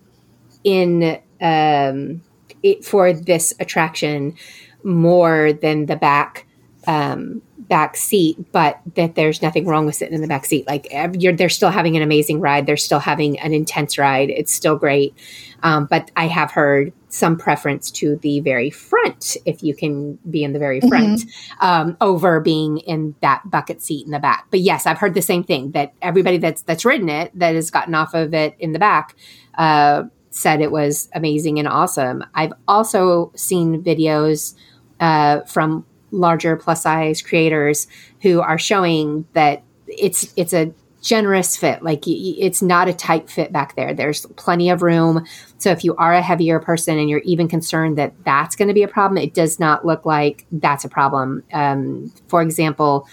in 0.64 1.18
um 1.40 2.20
it 2.62 2.84
for 2.84 3.12
this 3.12 3.52
attraction 3.60 4.34
more 4.82 5.52
than 5.52 5.86
the 5.86 5.96
back 5.96 6.46
um 6.86 7.42
back 7.68 7.96
seat 7.96 8.36
but 8.52 8.80
that 8.94 9.14
there's 9.14 9.42
nothing 9.42 9.66
wrong 9.66 9.86
with 9.86 9.94
sitting 9.94 10.14
in 10.14 10.20
the 10.20 10.28
back 10.28 10.44
seat. 10.44 10.66
Like 10.66 10.86
you're 11.14 11.32
they're 11.32 11.48
still 11.48 11.70
having 11.70 11.96
an 11.96 12.02
amazing 12.02 12.40
ride. 12.40 12.66
They're 12.66 12.76
still 12.76 12.98
having 12.98 13.38
an 13.40 13.52
intense 13.52 13.98
ride. 13.98 14.30
It's 14.30 14.52
still 14.52 14.76
great. 14.76 15.14
Um, 15.62 15.86
but 15.86 16.10
i 16.16 16.26
have 16.26 16.50
heard 16.50 16.92
some 17.08 17.38
preference 17.38 17.90
to 17.92 18.16
the 18.16 18.40
very 18.40 18.70
front 18.70 19.36
if 19.46 19.62
you 19.62 19.74
can 19.74 20.18
be 20.28 20.44
in 20.44 20.52
the 20.52 20.58
very 20.58 20.80
front 20.80 21.22
um, 21.60 21.96
over 22.00 22.40
being 22.40 22.78
in 22.78 23.14
that 23.20 23.48
bucket 23.48 23.80
seat 23.80 24.04
in 24.04 24.12
the 24.12 24.18
back. 24.18 24.46
But 24.50 24.60
yes 24.60 24.86
i've 24.86 24.98
heard 24.98 25.14
the 25.14 25.22
same 25.22 25.42
thing 25.42 25.70
that 25.72 25.94
everybody 26.02 26.38
that's 26.38 26.62
that's 26.62 26.84
ridden 26.84 27.08
it 27.08 27.30
that 27.38 27.54
has 27.54 27.70
gotten 27.70 27.94
off 27.94 28.14
of 28.14 28.34
it 28.34 28.56
in 28.58 28.72
the 28.72 28.78
back 28.78 29.16
uh, 29.56 30.04
said 30.34 30.60
it 30.60 30.72
was 30.72 31.08
amazing 31.14 31.58
and 31.58 31.68
awesome. 31.68 32.24
I've 32.34 32.52
also 32.66 33.32
seen 33.36 33.82
videos 33.82 34.54
uh, 35.00 35.42
from 35.42 35.86
larger 36.14 36.56
plus 36.56 36.82
size 36.82 37.22
creators 37.22 37.86
who 38.22 38.40
are 38.40 38.58
showing 38.58 39.26
that 39.32 39.62
it's 39.86 40.32
it's 40.36 40.52
a 40.52 40.72
generous 41.04 41.56
fit. 41.56 41.82
Like 41.82 42.04
it's 42.06 42.62
not 42.62 42.88
a 42.88 42.94
tight 42.94 43.28
fit 43.28 43.52
back 43.52 43.76
there. 43.76 43.92
There's 43.92 44.24
plenty 44.36 44.70
of 44.70 44.80
room. 44.80 45.26
So 45.58 45.70
if 45.70 45.84
you 45.84 45.94
are 45.96 46.14
a 46.14 46.22
heavier 46.22 46.58
person 46.60 46.98
and 46.98 47.10
you're 47.10 47.20
even 47.20 47.46
concerned 47.46 47.98
that 47.98 48.14
that's 48.24 48.56
going 48.56 48.68
to 48.68 48.74
be 48.74 48.82
a 48.82 48.88
problem 48.88 49.18
it 49.18 49.34
does 49.34 49.60
not 49.60 49.84
look 49.84 50.06
like 50.06 50.46
that's 50.50 50.84
a 50.84 50.88
problem. 50.88 51.44
Um, 51.52 52.10
for 52.28 52.42
example 52.42 53.06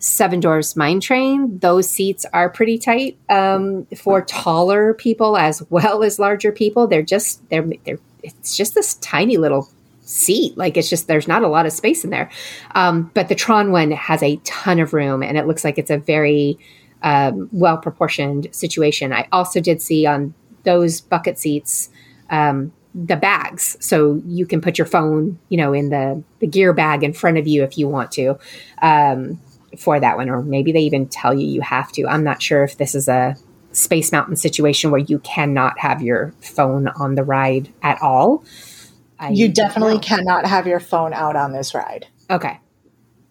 Seven 0.00 0.40
Dwarfs 0.40 0.76
Mine 0.76 1.00
Train 1.00 1.58
those 1.60 1.88
seats 1.88 2.26
are 2.32 2.50
pretty 2.50 2.76
tight 2.76 3.16
um, 3.28 3.86
for 3.96 4.22
taller 4.22 4.94
people 4.94 5.36
as 5.36 5.62
well 5.70 6.02
as 6.02 6.18
larger 6.18 6.50
people. 6.50 6.88
They're 6.88 7.02
just 7.02 7.48
they're 7.50 7.66
they're 7.84 8.00
it's 8.22 8.56
just 8.56 8.74
this 8.74 8.94
tiny 8.94 9.36
little 9.36 9.70
seat. 10.08 10.56
Like 10.56 10.76
it's 10.76 10.88
just 10.88 11.06
there's 11.06 11.28
not 11.28 11.42
a 11.42 11.48
lot 11.48 11.66
of 11.66 11.72
space 11.72 12.02
in 12.02 12.10
there. 12.10 12.30
Um, 12.74 13.10
but 13.14 13.28
the 13.28 13.34
Tron 13.34 13.70
one 13.70 13.90
has 13.92 14.22
a 14.22 14.36
ton 14.44 14.80
of 14.80 14.92
room, 14.92 15.22
and 15.22 15.36
it 15.36 15.46
looks 15.46 15.64
like 15.64 15.78
it's 15.78 15.90
a 15.90 15.98
very 15.98 16.58
um, 17.02 17.48
well 17.52 17.76
proportioned 17.76 18.48
situation. 18.52 19.12
I 19.12 19.28
also 19.30 19.60
did 19.60 19.82
see 19.82 20.06
on 20.06 20.34
those 20.64 21.00
bucket 21.00 21.38
seats 21.38 21.90
um, 22.30 22.72
the 22.94 23.16
bags, 23.16 23.76
so 23.80 24.20
you 24.26 24.46
can 24.46 24.60
put 24.60 24.78
your 24.78 24.86
phone, 24.86 25.38
you 25.50 25.58
know, 25.58 25.72
in 25.72 25.90
the 25.90 26.22
the 26.40 26.46
gear 26.46 26.72
bag 26.72 27.04
in 27.04 27.12
front 27.12 27.38
of 27.38 27.46
you 27.46 27.62
if 27.62 27.76
you 27.76 27.86
want 27.86 28.10
to. 28.12 28.38
Um, 28.80 29.40
for 29.76 30.00
that 30.00 30.16
one, 30.16 30.30
or 30.30 30.42
maybe 30.42 30.72
they 30.72 30.80
even 30.80 31.06
tell 31.06 31.34
you 31.34 31.46
you 31.46 31.60
have 31.60 31.92
to. 31.92 32.06
I'm 32.06 32.24
not 32.24 32.40
sure 32.40 32.64
if 32.64 32.78
this 32.78 32.94
is 32.94 33.06
a 33.06 33.36
Space 33.72 34.10
Mountain 34.10 34.36
situation 34.36 34.90
where 34.90 35.00
you 35.00 35.18
cannot 35.18 35.78
have 35.78 36.00
your 36.00 36.32
phone 36.40 36.88
on 36.88 37.14
the 37.14 37.22
ride 37.22 37.70
at 37.82 38.00
all. 38.00 38.42
I 39.18 39.30
you 39.30 39.48
definitely 39.48 39.94
know. 39.94 40.00
cannot 40.00 40.46
have 40.46 40.66
your 40.66 40.80
phone 40.80 41.12
out 41.12 41.36
on 41.36 41.52
this 41.52 41.74
ride 41.74 42.06
Okay. 42.30 42.60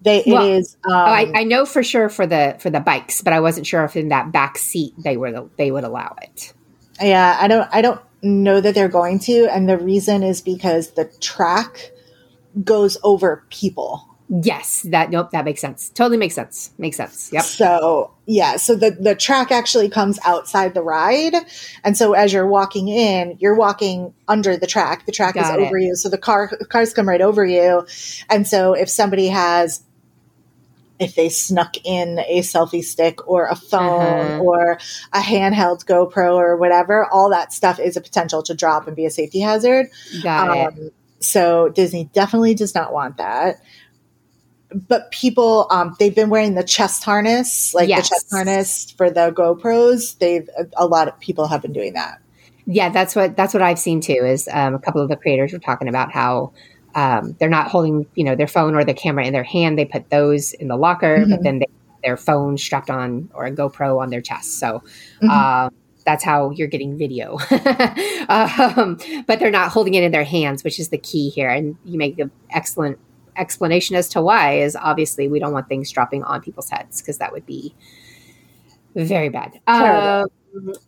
they 0.01 0.23
Well, 0.27 0.45
it 0.45 0.57
is 0.57 0.77
um, 0.85 0.93
Oh, 0.93 1.11
I, 1.11 1.31
I 1.35 1.43
know 1.43 1.65
for 1.65 1.83
sure 1.83 2.09
for 2.09 2.27
the 2.27 2.55
for 2.59 2.69
the 2.69 2.79
bikes, 2.79 3.21
but 3.21 3.33
I 3.33 3.39
wasn't 3.39 3.67
sure 3.67 3.83
if 3.83 3.95
in 3.95 4.09
that 4.09 4.31
back 4.31 4.57
seat 4.57 4.93
they 4.97 5.17
were 5.17 5.49
they 5.57 5.71
would 5.71 5.83
allow 5.83 6.15
it. 6.21 6.53
Yeah, 7.01 7.37
I 7.39 7.47
don't 7.47 7.69
I 7.71 7.81
don't 7.81 8.01
know 8.23 8.59
that 8.59 8.73
they're 8.75 8.89
going 8.89 9.19
to 9.19 9.47
and 9.47 9.69
the 9.69 9.77
reason 9.77 10.23
is 10.23 10.41
because 10.41 10.91
the 10.91 11.05
track 11.21 11.91
goes 12.63 12.97
over 13.03 13.43
people. 13.49 14.06
Yes, 14.29 14.81
that 14.89 15.09
nope, 15.09 15.31
that 15.31 15.45
makes 15.45 15.61
sense. 15.61 15.87
Totally 15.89 16.17
makes 16.17 16.35
sense. 16.35 16.71
Makes 16.77 16.97
sense. 16.97 17.29
Yep. 17.31 17.43
So, 17.43 18.11
yeah, 18.25 18.57
so 18.57 18.75
the 18.75 18.91
the 18.91 19.15
track 19.15 19.51
actually 19.53 19.87
comes 19.89 20.19
outside 20.25 20.73
the 20.73 20.81
ride 20.81 21.33
and 21.85 21.95
so 21.97 22.11
as 22.11 22.33
you're 22.33 22.45
walking 22.47 22.89
in, 22.89 23.37
you're 23.39 23.55
walking 23.55 24.13
under 24.27 24.57
the 24.57 24.67
track. 24.67 25.05
The 25.05 25.13
track 25.13 25.35
Got 25.35 25.45
is 25.45 25.49
it. 25.63 25.65
over 25.67 25.77
you, 25.77 25.95
so 25.95 26.09
the 26.09 26.17
car 26.17 26.49
cars 26.69 26.93
come 26.93 27.07
right 27.07 27.21
over 27.21 27.45
you. 27.45 27.87
And 28.29 28.45
so 28.45 28.73
if 28.73 28.89
somebody 28.89 29.27
has 29.27 29.81
if 30.99 31.13
they 31.15 31.29
snuck 31.29 31.75
in 31.85 32.19
a 32.27 32.39
selfie 32.39 32.83
stick 32.83 33.25
or 33.29 33.45
a 33.45 33.55
phone 33.55 34.01
Uh-huh. 34.01 34.39
or 34.39 34.79
a 35.13 35.19
handheld 35.19 35.85
GoPro 35.85 36.33
or 36.35 36.57
whatever, 36.57 37.05
all 37.05 37.29
that 37.29 37.53
stuff 37.53 37.79
is 37.79 37.95
a 37.95 38.01
potential 38.01 38.41
to 38.43 38.53
drop 38.55 38.87
and 38.87 38.95
be 38.95 39.05
a 39.05 39.11
safety 39.11 39.39
hazard. 39.39 39.87
Got 40.23 40.57
it. 40.57 40.67
Um, 40.67 40.89
so 41.19 41.69
Disney 41.69 42.09
definitely 42.13 42.55
does 42.55 42.73
not 42.75 42.93
want 42.93 43.17
that. 43.17 43.61
But 44.73 45.11
people, 45.11 45.67
um, 45.71 45.95
they've 45.99 46.13
been 46.15 46.29
wearing 46.29 46.55
the 46.55 46.63
chest 46.63 47.03
harness, 47.03 47.73
like 47.73 47.87
Yes. 47.87 48.09
the 48.09 48.15
chest 48.15 48.27
harness 48.31 48.91
for 48.97 49.09
the 49.09 49.31
GoPros. 49.31 50.17
They've 50.19 50.47
a, 50.75 50.85
lot 50.85 51.07
of 51.07 51.17
people 51.19 51.47
have 51.47 51.61
been 51.61 51.73
doing 51.73 51.93
that. 51.93 52.17
Yeah, 52.65 52.89
that's 52.89 53.15
what 53.15 53.37
that's 53.37 53.53
what 53.53 53.63
I've 53.63 53.79
seen 53.79 54.01
too. 54.01 54.13
Is 54.25 54.49
um, 54.51 54.75
a 54.75 54.79
couple 54.79 55.01
of 55.01 55.07
the 55.07 55.15
creators 55.15 55.53
were 55.53 55.59
talking 55.59 55.87
about 55.87 56.11
how 56.11 56.51
um, 56.95 57.35
they're 57.39 57.47
not 57.49 57.69
holding 57.69 58.05
you 58.15 58.25
know 58.25 58.35
their 58.35 58.47
phone 58.47 58.75
or 58.75 58.83
the 58.83 58.93
camera 58.93 59.25
in 59.25 59.31
their 59.31 59.43
hand. 59.43 59.77
They 59.77 59.85
put 59.85 60.09
those 60.09 60.51
in 60.53 60.67
the 60.67 60.75
locker, 60.75 61.25
but 61.29 61.39
Mhm. 61.39 61.43
then 61.43 61.59
they 61.59 61.65
their 62.03 62.17
phone 62.17 62.57
strapped 62.57 62.89
on 62.89 63.29
or 63.33 63.45
a 63.45 63.51
GoPro 63.55 64.01
on 64.01 64.09
their 64.09 64.21
chest. 64.21 64.59
So 64.59 64.83
Mhm. 65.21 65.29
uh, 65.29 65.69
that's 66.05 66.23
how 66.23 66.51
you're 66.51 66.67
getting 66.67 66.97
video. 66.97 67.37
um, 68.29 68.97
but 69.25 69.39
they're 69.39 69.51
not 69.51 69.71
holding 69.71 69.93
it 69.93 70.03
in 70.03 70.11
their 70.11 70.23
hands, 70.23 70.63
which 70.63 70.79
is 70.79 70.89
the 70.89 70.97
key 70.97 71.29
here. 71.29 71.49
And 71.49 71.75
you 71.83 71.97
make 71.97 72.17
the 72.17 72.29
excellent 72.51 72.97
explanation 73.37 73.95
as 73.95 74.09
to 74.09 74.21
why 74.21 74.53
is 74.53 74.75
obviously 74.75 75.27
we 75.27 75.39
don't 75.39 75.53
want 75.53 75.67
things 75.67 75.91
dropping 75.91 76.23
on 76.23 76.41
people's 76.41 76.69
heads 76.69 77.01
because 77.01 77.17
that 77.19 77.31
would 77.31 77.45
be 77.45 77.73
very 78.95 79.29
bad. 79.29 79.59
Uh, 79.67 80.25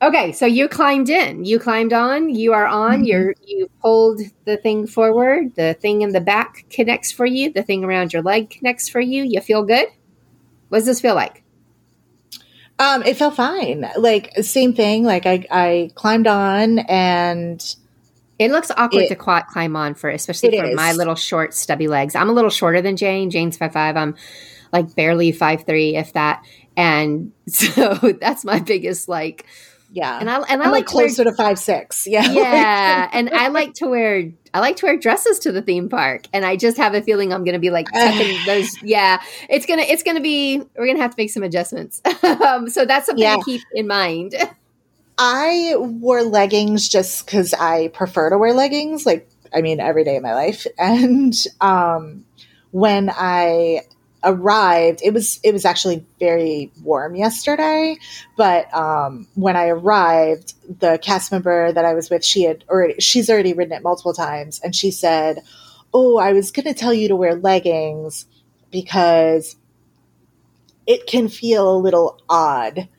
Okay, 0.02 0.32
so 0.32 0.45
you 0.45 0.68
climbed 0.68 1.10
in. 1.10 1.45
You 1.45 1.60
climbed 1.60 1.93
on. 1.93 2.30
You 2.34 2.54
are 2.54 2.66
on. 2.66 2.97
Mm-hmm. 3.00 3.04
You're 3.04 3.36
you 3.45 3.70
pulled 3.82 4.22
the 4.45 4.58
thing 4.58 4.88
forward. 4.88 5.56
The 5.56 5.76
thing 5.76 6.02
in 6.02 6.10
the 6.10 6.22
back 6.22 6.66
connects 6.70 7.12
for 7.12 7.26
you. 7.26 7.52
The 7.52 7.64
thing 7.64 7.84
around 7.84 8.14
your 8.14 8.22
leg 8.22 8.50
connects 8.50 8.88
for 8.88 9.00
you. 9.00 9.24
You 9.24 9.41
feel 9.41 9.64
good. 9.64 9.88
What 10.70 10.80
does 10.80 10.86
this 10.86 11.02
feel 11.02 11.16
like? 11.16 11.43
Um, 12.80 13.04
it 13.04 13.18
felt 13.18 13.36
fine. 13.36 13.89
Like 13.97 14.32
same 14.38 14.74
thing. 14.74 15.04
Like 15.04 15.26
I, 15.26 15.45
I 15.52 15.91
climbed 15.95 16.28
on 16.28 16.80
and 16.80 17.76
It 18.40 18.52
looks 18.52 18.72
awkward 18.76 19.04
It- 19.04 19.10
to 19.10 19.16
cli- 19.16 19.44
climb 19.52 19.76
on 19.76 19.94
for, 19.96 20.10
especially 20.10 20.58
for 20.58 20.66
is. 20.66 20.76
my 20.76 20.94
little 20.94 21.16
short, 21.16 21.54
stubby 21.54 21.88
legs. 21.88 22.16
I'm 22.16 22.30
a 22.30 22.34
little 22.34 22.50
shorter 22.50 22.82
than 22.82 22.96
Jane. 22.98 23.30
Jane's 23.30 23.58
five 23.58 23.74
five. 23.74 23.96
I'm 23.98 24.16
like 24.74 24.96
barely 24.96 25.32
five 25.32 25.66
three, 25.66 25.96
if 25.96 26.14
that. 26.14 26.44
And 26.78 27.34
so 27.48 27.96
that's 28.20 28.46
my 28.46 28.60
biggest 28.60 29.10
like. 29.10 29.46
yeah, 29.92 30.20
And 30.20 30.30
I 30.30 30.36
and 30.38 30.62
I 30.62 30.66
I'm 30.66 30.72
like 30.72 30.84
like 30.84 30.88
to 30.88 30.96
wear 30.96 31.06
closer 31.08 31.24
to 31.26 31.34
five 31.34 31.60
six. 31.60 32.08
Yeah, 32.08 32.32
yeah 32.32 33.10
and 33.14 33.30
i 33.32 33.48
like 33.50 33.74
to 33.76 33.88
wear 33.88 34.32
i 34.54 34.60
like 34.60 34.76
to 34.78 34.86
wear 34.86 34.98
dresses 34.98 35.40
to 35.40 35.52
the 35.52 35.62
theme 35.64 35.90
park 35.90 36.28
and 36.34 36.46
i 36.46 36.56
just 36.56 36.78
have 36.78 36.94
a 36.94 37.02
feeling 37.02 37.34
i'm 37.34 37.44
gonna 37.44 37.60
be 37.60 37.70
like 37.72 37.88
those 38.46 38.82
yeah 38.84 39.20
it's 39.50 39.66
gonna 39.66 39.82
it's 39.84 40.04
gonna 40.04 40.22
be 40.22 40.62
we're 40.78 40.86
gonna 40.88 41.00
have 41.02 41.12
to 41.16 41.22
make 41.22 41.30
some 41.32 41.42
adjustments 41.44 42.02
um, 42.24 42.70
so 42.70 42.86
that's 42.86 43.08
something 43.08 43.24
Yeah. 43.24 43.36
to 43.38 43.44
keep 43.44 43.62
in 43.74 43.88
mind 43.88 44.34
I 45.20 45.76
wore 45.78 46.24
leggings 46.24 46.88
just 46.88 47.26
because 47.26 47.53
I 47.53 47.89
prefer 47.89 48.30
to 48.30 48.38
wear 48.38 48.53
leggings. 48.53 49.05
Like 49.05 49.30
I 49.53 49.61
mean, 49.61 49.80
every 49.80 50.03
day 50.05 50.15
of 50.15 50.24
my 50.24 50.34
life. 50.34 50.65
And 50.80 51.34
um, 51.61 52.26
when 52.72 53.09
I 53.13 53.82
arrived, 54.24 55.01
it 55.03 55.13
was 55.13 55.39
it 55.43 55.51
was 55.51 55.65
actually 55.65 56.05
very 56.20 56.72
warm 56.82 57.15
yesterday. 57.15 57.97
But 58.38 58.74
um, 58.74 59.28
when 59.36 59.57
I 59.57 59.67
arrived, 59.67 60.53
the 60.80 60.97
cast 61.01 61.32
member 61.32 61.72
that 61.74 61.84
I 61.84 61.93
was 61.93 62.09
with, 62.09 62.24
she 62.24 62.43
had 62.43 62.63
already 62.70 62.95
she's 62.99 63.30
already 63.30 63.53
ridden 63.53 63.74
it 63.74 63.84
multiple 63.84 64.13
times, 64.13 64.61
and 64.63 64.74
she 64.74 64.89
said, 64.89 65.43
"Oh, 65.93 66.17
I 66.17 66.32
was 66.32 66.51
going 66.51 66.65
to 66.65 66.74
tell 66.74 66.93
you 66.93 67.09
to 67.09 67.15
wear 67.15 67.36
leggings 67.36 68.26
because." 68.72 69.55
It 70.88 71.05
can 71.05 71.30
feel 71.30 71.72
a 71.72 71.78
little 71.78 72.20
odd 72.28 72.89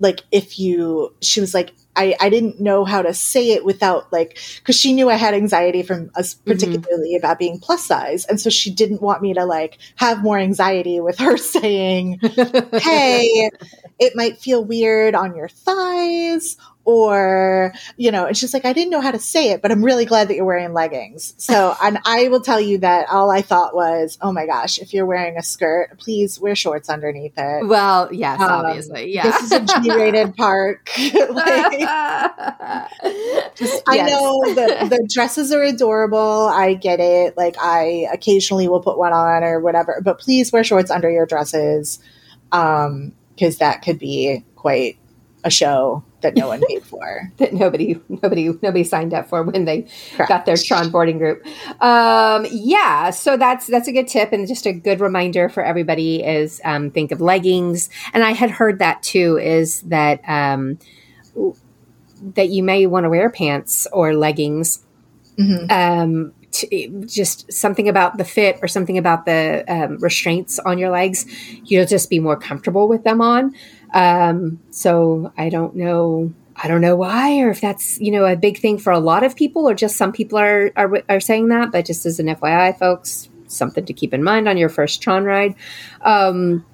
like 0.00 0.22
if 0.32 0.58
you 0.58 1.14
she 1.20 1.40
was 1.40 1.54
like 1.54 1.72
I, 1.96 2.16
I 2.20 2.28
didn't 2.28 2.60
know 2.60 2.84
how 2.84 3.02
to 3.02 3.14
say 3.14 3.52
it 3.52 3.64
without 3.64 4.12
like 4.12 4.38
because 4.58 4.78
she 4.78 4.92
knew 4.92 5.10
I 5.10 5.14
had 5.14 5.34
anxiety 5.34 5.82
from 5.82 6.10
us 6.16 6.34
mm-hmm. 6.34 6.50
particularly 6.50 7.14
about 7.14 7.38
being 7.38 7.60
plus 7.60 7.86
size. 7.86 8.24
And 8.24 8.40
so 8.40 8.50
she 8.50 8.70
didn't 8.70 9.00
want 9.00 9.22
me 9.22 9.34
to 9.34 9.44
like 9.44 9.78
have 9.96 10.22
more 10.22 10.38
anxiety 10.38 11.00
with 11.00 11.18
her 11.18 11.36
saying 11.54 12.18
hey 12.72 13.50
it 13.98 14.16
might 14.16 14.38
feel 14.38 14.64
weird 14.64 15.14
on 15.14 15.36
your 15.36 15.48
thighs 15.48 16.56
or 16.84 17.72
you 17.96 18.10
know 18.10 18.26
it's 18.26 18.40
just 18.40 18.54
like 18.54 18.64
I 18.64 18.72
didn't 18.72 18.90
know 18.90 19.00
how 19.00 19.10
to 19.10 19.18
say 19.18 19.50
it 19.50 19.62
but 19.62 19.70
I'm 19.70 19.84
really 19.84 20.04
glad 20.04 20.28
that 20.28 20.36
you're 20.36 20.44
wearing 20.44 20.72
leggings 20.72 21.34
so 21.38 21.74
and 21.82 21.98
I 22.04 22.28
will 22.28 22.40
tell 22.40 22.60
you 22.60 22.78
that 22.78 23.08
all 23.10 23.30
I 23.30 23.42
thought 23.42 23.74
was 23.74 24.18
oh 24.20 24.32
my 24.32 24.46
gosh 24.46 24.78
if 24.78 24.94
you're 24.94 25.06
wearing 25.06 25.36
a 25.36 25.42
skirt 25.42 25.98
please 25.98 26.38
wear 26.40 26.54
shorts 26.54 26.88
underneath 26.88 27.34
it 27.36 27.66
well 27.66 28.12
yes 28.12 28.40
Um, 28.40 28.50
obviously 28.50 29.12
yeah 29.12 29.24
this 29.24 29.42
is 29.42 29.52
a 29.52 29.64
G-rated 29.82 30.36
park. 30.36 30.90
like, 30.98 31.80
just, 33.54 33.82
I 33.86 34.02
know 34.06 34.40
the 34.54 34.86
the 34.88 35.08
dresses 35.12 35.52
are 35.52 35.62
adorable. 35.62 36.48
I 36.48 36.74
get 36.74 37.00
it. 37.00 37.36
Like 37.36 37.56
I 37.60 38.06
occasionally 38.12 38.68
will 38.68 38.80
put 38.80 38.98
one 38.98 39.12
on 39.12 39.42
or 39.42 39.60
whatever, 39.60 40.00
but 40.04 40.18
please 40.18 40.52
wear 40.52 40.64
shorts 40.64 40.90
under 40.90 41.10
your 41.10 41.26
dresses, 41.26 41.98
um, 42.52 43.12
because 43.34 43.58
that 43.58 43.82
could 43.82 43.98
be 43.98 44.44
quite 44.56 44.98
a 45.42 45.50
show 45.50 46.02
that 46.24 46.34
no 46.34 46.48
one 46.48 46.60
paid 46.66 46.82
for. 46.82 47.30
that 47.36 47.54
nobody 47.54 48.00
nobody 48.08 48.48
nobody 48.60 48.82
signed 48.82 49.14
up 49.14 49.28
for 49.28 49.42
when 49.44 49.64
they 49.64 49.86
Correct. 50.16 50.28
got 50.28 50.46
their 50.46 50.56
Tron 50.56 50.90
boarding 50.90 51.18
group. 51.18 51.46
Um, 51.80 52.46
yeah, 52.50 53.10
so 53.10 53.36
that's 53.36 53.68
that's 53.68 53.86
a 53.86 53.92
good 53.92 54.08
tip 54.08 54.32
and 54.32 54.48
just 54.48 54.66
a 54.66 54.72
good 54.72 55.00
reminder 55.00 55.48
for 55.48 55.62
everybody 55.64 56.24
is 56.24 56.60
um, 56.64 56.90
think 56.90 57.12
of 57.12 57.20
leggings. 57.20 57.88
And 58.12 58.24
I 58.24 58.32
had 58.32 58.50
heard 58.50 58.80
that 58.80 59.02
too 59.02 59.38
is 59.38 59.82
that 59.82 60.20
um, 60.26 60.78
that 62.34 62.48
you 62.48 62.62
may 62.62 62.86
want 62.86 63.04
to 63.04 63.10
wear 63.10 63.30
pants 63.30 63.86
or 63.92 64.14
leggings. 64.14 64.80
Mhm. 65.38 65.70
Um, 65.70 66.32
t- 66.54 66.92
just 67.06 67.52
something 67.52 67.88
about 67.88 68.16
the 68.16 68.24
fit 68.24 68.58
or 68.62 68.68
something 68.68 68.96
about 68.96 69.26
the 69.26 69.64
um, 69.68 69.98
restraints 69.98 70.58
on 70.60 70.78
your 70.78 70.90
legs. 70.90 71.26
You'll 71.64 71.86
just 71.86 72.08
be 72.08 72.20
more 72.20 72.36
comfortable 72.36 72.88
with 72.88 73.02
them 73.04 73.20
on. 73.20 73.54
Um, 73.94 74.60
so 74.70 75.32
I 75.38 75.48
don't 75.48 75.76
know. 75.76 76.34
I 76.56 76.68
don't 76.68 76.80
know 76.80 76.94
why, 76.94 77.40
or 77.40 77.50
if 77.50 77.60
that's 77.60 77.98
you 78.00 78.10
know 78.10 78.26
a 78.26 78.36
big 78.36 78.58
thing 78.58 78.78
for 78.78 78.92
a 78.92 78.98
lot 78.98 79.22
of 79.22 79.34
people, 79.34 79.68
or 79.68 79.74
just 79.74 79.96
some 79.96 80.12
people 80.12 80.38
are 80.38 80.72
are, 80.76 81.02
are 81.08 81.20
saying 81.20 81.48
that. 81.48 81.72
But 81.72 81.86
just 81.86 82.04
as 82.04 82.18
an 82.18 82.26
FYI, 82.26 82.78
folks, 82.78 83.30
something 83.46 83.86
to 83.86 83.92
keep 83.92 84.12
in 84.12 84.22
mind 84.22 84.48
on 84.48 84.58
your 84.58 84.68
first 84.68 85.00
Tron 85.00 85.24
ride. 85.24 85.54
Um, 86.02 86.66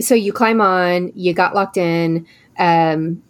so 0.00 0.14
you 0.14 0.32
climb 0.32 0.60
on, 0.60 1.12
you 1.14 1.34
got 1.34 1.54
locked 1.54 1.76
in. 1.76 2.26
Um, 2.58 3.22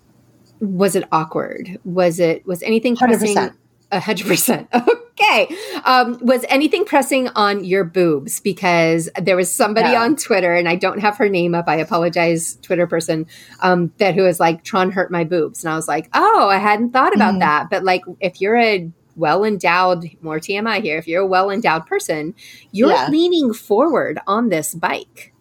was 0.61 0.97
it 0.97 1.05
awkward? 1.13 1.79
Was 1.85 2.21
it 2.21 2.47
was 2.47 2.63
anything 2.63 2.97
pressing? 2.97 3.37
100%. 3.37 3.55
A 3.93 4.01
hundred 4.01 4.27
percent. 4.27 4.69
Okay. 5.17 5.57
Um, 5.85 6.19
was 6.23 6.45
anything 6.49 6.85
pressing 6.85 7.29
on 7.29 7.63
your 7.65 7.85
boobs? 7.85 8.41
Because 8.41 9.09
there 9.23 9.37
was 9.37 9.51
somebody 9.55 9.93
No. 9.93 10.01
on 10.03 10.17
Twitter, 10.17 10.53
and 10.53 10.69
I 10.69 10.75
don't 10.75 10.99
have 10.99 11.17
her 11.19 11.29
name 11.29 11.55
up. 11.55 11.67
I 11.69 11.77
apologize, 11.77 12.57
Twitter 12.63 12.89
person, 12.89 13.27
um, 13.61 13.93
that 13.99 14.17
who 14.17 14.23
was 14.23 14.41
like, 14.41 14.65
Tron 14.65 14.91
hurt 14.91 15.13
my 15.13 15.23
boobs. 15.23 15.63
And 15.63 15.73
I 15.73 15.77
was 15.77 15.87
like, 15.87 16.09
oh, 16.15 16.49
I 16.49 16.57
hadn't 16.59 16.91
thought 16.93 17.15
about 17.15 17.35
Mhm. 17.35 17.39
that. 17.41 17.71
But 17.71 17.85
like, 17.85 18.03
if 18.19 18.41
you're 18.41 18.59
a 18.59 18.91
well 19.15 19.45
endowed, 19.45 20.11
more 20.21 20.41
TMI 20.41 20.81
here, 20.83 20.99
if 20.99 21.07
you're 21.07 21.23
a 21.23 21.27
well 21.27 21.49
endowed 21.49 21.87
person, 21.87 22.35
you're 22.73 22.91
Yeah. 22.91 23.07
leaning 23.09 23.53
forward 23.55 24.19
on 24.27 24.49
this 24.49 24.75
bike. 24.75 25.33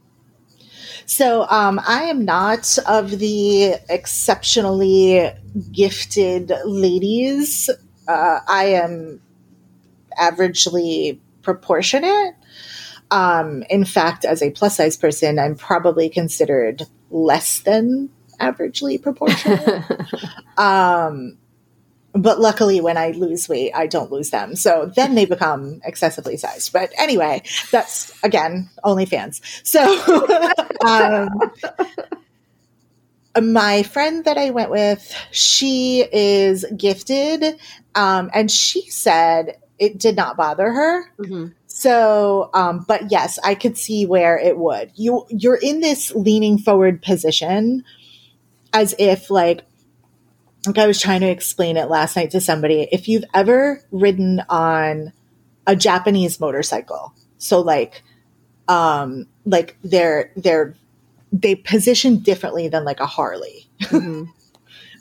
So 1.07 1.47
um, 1.49 1.81
I 1.85 2.03
am 2.03 2.23
not 2.25 2.77
of 2.87 3.17
the 3.17 3.73
exceptionally 3.89 5.31
gifted 5.71 6.51
ladies. 6.63 7.71
Uh, 8.07 8.39
I 8.47 8.65
am 8.65 9.21
averagely 10.19 11.19
proportionate. 11.41 12.35
Um, 13.11 13.63
in 13.69 13.85
fact, 13.85 14.25
as 14.25 14.41
a 14.41 14.51
plus 14.51 14.77
size 14.77 14.97
person, 14.97 15.39
I'm 15.39 15.55
probably 15.55 16.09
considered 16.09 16.83
less 17.11 17.59
than 17.59 18.09
averagely 18.39 19.01
proportionate. 19.01 19.83
um, 20.57 21.37
but 22.13 22.39
luckily, 22.39 22.79
when 22.79 22.97
I 22.97 23.11
lose 23.11 23.49
weight, 23.49 23.71
I 23.73 23.87
don't 23.87 24.11
lose 24.11 24.29
them. 24.29 24.55
So 24.55 24.91
then 24.95 25.15
they 25.15 25.25
become 25.25 25.81
excessively 25.83 26.37
sized. 26.37 26.71
But 26.71 26.91
anyway, 26.97 27.41
that's 27.71 28.11
again 28.23 28.69
OnlyFans. 28.83 29.41
So 29.65 29.81
um, 30.87 31.29
my 33.41 33.83
friend 33.83 34.25
that 34.25 34.37
I 34.37 34.51
went 34.51 34.69
with, 34.69 35.13
she 35.31 36.05
is 36.11 36.65
gifted, 36.77 37.59
um, 37.95 38.29
and 38.33 38.49
she 38.49 38.89
said 38.89 39.57
it 39.79 39.97
did 39.97 40.15
not 40.15 40.37
bother 40.37 40.71
her. 40.71 41.05
Mhm. 41.19 41.53
So, 41.65 42.51
um, 42.53 42.85
but 42.87 43.11
yes, 43.11 43.39
I 43.43 43.55
could 43.55 43.77
see 43.77 44.05
where 44.05 44.37
it 44.37 44.57
would. 44.57 44.91
You 44.95 45.25
you're 45.29 45.59
in 45.61 45.79
this 45.79 46.13
leaning 46.13 46.57
forward 46.59 47.01
position, 47.01 47.83
as 48.71 48.93
if 48.99 49.31
like 49.31 49.63
like 50.65 50.77
I 50.77 50.87
was 50.87 51.01
trying 51.01 51.21
to 51.21 51.29
explain 51.29 51.75
it 51.75 51.89
last 51.89 52.15
night 52.15 52.31
to 52.31 52.39
somebody. 52.39 52.87
If 52.91 53.07
you've 53.07 53.25
ever 53.33 53.81
ridden 53.91 54.43
on 54.47 55.11
a 55.65 55.75
Japanese 55.75 56.39
motorcycle, 56.39 57.13
so 57.37 57.59
like 57.59 58.03
um 58.67 59.27
like 59.45 59.75
they're 59.83 60.31
they're 60.37 60.75
they 61.33 61.55
position 61.55 62.19
differently 62.19 62.69
than 62.69 62.85
like 62.85 63.01
a 63.01 63.07
Harley. 63.07 63.67
Mhm. 63.81 64.29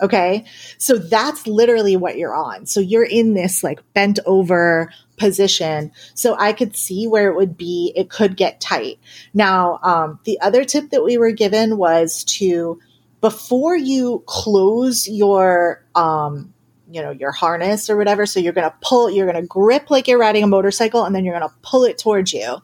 Okay. 0.03 0.45
So 0.79 0.99
that's 0.99 1.47
literally 1.47 1.97
what 1.97 2.17
you're 2.19 2.35
on. 2.35 2.67
So 2.67 2.81
you're 2.81 3.05
in 3.05 3.35
this 3.35 3.63
like 3.63 3.81
bent 3.95 4.19
over 4.27 4.93
position. 5.17 5.93
So 6.15 6.35
I 6.39 6.53
could 6.55 6.77
see 6.77 7.07
where 7.07 7.31
it 7.31 7.37
would 7.37 7.57
be, 7.57 7.93
it 7.95 8.11
could 8.11 8.37
get 8.37 8.61
tight. 8.61 8.99
Now, 9.33 9.79
um, 9.85 10.19
the 10.25 10.41
other 10.41 10.65
tip 10.65 10.91
that 10.91 11.05
we 11.05 11.19
were 11.19 11.31
given 11.31 11.77
was 11.77 12.25
to, 12.25 12.81
before 13.21 13.77
you 13.77 14.25
close 14.27 15.07
your, 15.07 15.85
um, 15.95 16.52
you 16.93 17.03
know, 17.03 17.11
your 17.11 17.33
harness 17.33 17.89
or 17.89 17.97
whatever. 17.97 18.27
So 18.27 18.41
you're 18.41 18.53
going 18.53 18.69
to 18.69 18.77
pull, 18.83 19.11
you're 19.11 19.31
going 19.31 19.41
to 19.41 19.47
grip 19.47 19.91
like 19.91 20.09
you're 20.09 20.19
riding 20.19 20.45
a 20.45 20.47
motorcycle 20.47 21.05
and 21.05 21.15
then 21.15 21.25
you're 21.25 21.39
going 21.39 21.49
to 21.49 21.55
pull 21.63 21.85
it 21.85 21.99
towards 21.99 22.33
you. 22.33 22.59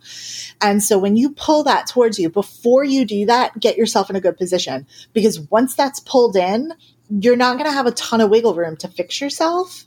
And 0.60 0.82
so 0.82 0.98
when 0.98 1.16
you 1.16 1.30
pull 1.30 1.64
that 1.64 1.86
towards 1.86 2.18
you, 2.18 2.30
before 2.30 2.84
you 2.84 3.04
do 3.04 3.26
that, 3.26 3.58
get 3.58 3.76
yourself 3.76 4.10
in 4.10 4.16
a 4.16 4.20
good 4.20 4.36
position 4.36 4.86
because 5.12 5.40
once 5.50 5.74
that's 5.74 6.00
pulled 6.00 6.36
in, 6.36 6.72
you're 7.10 7.36
not 7.36 7.54
going 7.54 7.66
to 7.66 7.72
have 7.72 7.86
a 7.86 7.92
ton 7.92 8.20
of 8.20 8.30
wiggle 8.30 8.54
room 8.54 8.76
to 8.78 8.88
fix 8.88 9.20
yourself. 9.20 9.84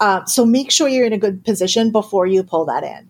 Um, 0.00 0.26
so 0.26 0.44
make 0.44 0.70
sure 0.70 0.88
you're 0.88 1.06
in 1.06 1.12
a 1.12 1.18
good 1.18 1.44
position 1.44 1.90
before 1.90 2.26
you 2.26 2.42
pull 2.42 2.66
that 2.66 2.84
in. 2.84 3.08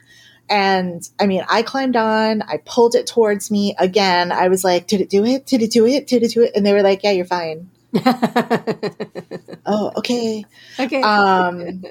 And 0.48 1.08
I 1.18 1.26
mean, 1.26 1.44
I 1.48 1.62
climbed 1.62 1.96
on, 1.96 2.42
I 2.42 2.58
pulled 2.64 2.94
it 2.94 3.06
towards 3.06 3.50
me 3.50 3.74
again. 3.78 4.30
I 4.30 4.48
was 4.48 4.62
like, 4.62 4.86
did 4.86 5.00
it 5.00 5.08
do 5.08 5.24
it? 5.24 5.46
Did 5.46 5.62
it 5.62 5.70
do 5.70 5.86
it? 5.86 6.06
Did 6.06 6.22
it 6.22 6.32
do 6.32 6.42
it? 6.42 6.52
And 6.54 6.66
they 6.66 6.72
were 6.72 6.82
like, 6.82 7.02
yeah, 7.02 7.12
you're 7.12 7.24
fine. 7.24 7.70
oh, 9.66 9.92
okay. 9.96 10.44
Okay. 10.78 11.02
Um, 11.02 11.84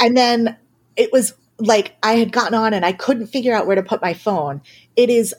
and 0.00 0.16
then 0.16 0.56
it 0.96 1.12
was 1.12 1.34
like 1.58 1.96
I 2.02 2.14
had 2.14 2.32
gotten 2.32 2.54
on 2.54 2.74
and 2.74 2.84
I 2.84 2.92
couldn't 2.92 3.28
figure 3.28 3.54
out 3.54 3.66
where 3.66 3.76
to 3.76 3.82
put 3.82 4.02
my 4.02 4.14
phone. 4.14 4.62
It 4.96 5.10
is 5.10 5.34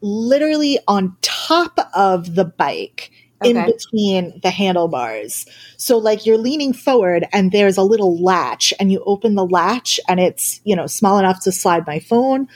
literally 0.00 0.78
on 0.88 1.16
top 1.22 1.78
of 1.94 2.34
the 2.34 2.44
bike 2.44 3.10
in 3.44 3.64
between 3.64 4.40
the 4.42 4.50
handlebars. 4.50 5.46
So 5.76 5.98
like 5.98 6.26
you're 6.26 6.38
leaning 6.38 6.72
forward 6.72 7.26
and 7.32 7.50
there's 7.50 7.76
a 7.76 7.82
little 7.82 8.22
latch 8.22 8.72
and 8.78 8.92
you 8.92 9.02
open 9.04 9.34
the 9.34 9.46
latch 9.46 9.98
and 10.08 10.20
it's, 10.20 10.60
you 10.64 10.76
know, 10.76 10.86
small 10.86 11.18
enough 11.18 11.42
to 11.44 11.52
slide 11.52 11.86
my 11.86 11.98
phone. 11.98 12.48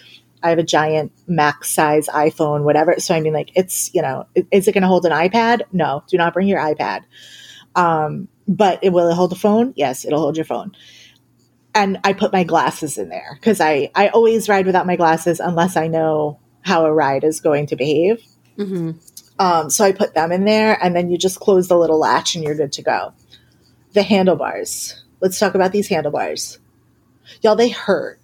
I 0.42 0.50
have 0.50 0.58
a 0.58 0.62
giant 0.62 1.12
max 1.26 1.70
size 1.70 2.08
iPhone, 2.08 2.62
whatever. 2.62 2.96
So 2.98 3.14
I 3.14 3.20
mean 3.20 3.32
like 3.32 3.50
it's, 3.54 3.90
you 3.94 4.02
know, 4.02 4.26
is 4.50 4.68
it 4.68 4.72
going 4.72 4.82
to 4.82 4.88
hold 4.88 5.06
an 5.06 5.12
iPad? 5.12 5.62
No, 5.72 6.04
do 6.08 6.16
not 6.16 6.34
bring 6.34 6.48
your 6.48 6.60
iPad. 6.60 7.02
Um, 7.74 8.28
but 8.48 8.78
it 8.82 8.92
will 8.92 9.08
it 9.08 9.14
hold 9.14 9.32
a 9.32 9.36
phone? 9.36 9.72
Yes, 9.76 10.04
it'll 10.04 10.20
hold 10.20 10.36
your 10.36 10.44
phone. 10.44 10.76
And 11.74 11.98
I 12.04 12.14
put 12.14 12.32
my 12.32 12.44
glasses 12.44 12.96
in 12.96 13.08
there 13.10 13.36
because 13.38 13.60
I, 13.60 13.90
I 13.94 14.08
always 14.08 14.48
ride 14.48 14.66
without 14.66 14.86
my 14.86 14.96
glasses 14.96 15.40
unless 15.40 15.76
I 15.76 15.88
know 15.88 16.38
how 16.62 16.86
a 16.86 16.92
ride 16.92 17.22
is 17.22 17.40
going 17.40 17.66
to 17.66 17.76
behave. 17.76 18.22
hmm 18.56 18.92
Um, 19.38 19.68
so 19.68 19.84
I 19.84 19.92
put 19.92 20.14
them 20.14 20.32
in 20.32 20.46
there, 20.46 20.82
and 20.82 20.96
then 20.96 21.10
you 21.10 21.18
just 21.18 21.38
close 21.38 21.68
the 21.68 21.76
little 21.76 21.98
latch, 21.98 22.34
and 22.34 22.42
you're 22.42 22.54
good 22.54 22.72
to 22.72 22.82
go. 22.82 23.12
The 23.92 24.02
handlebars. 24.02 25.04
Let's 25.20 25.38
talk 25.38 25.54
about 25.54 25.72
these 25.72 25.88
handlebars, 25.88 26.58
y'all. 27.42 27.56
They 27.56 27.68
hurt. 27.68 28.20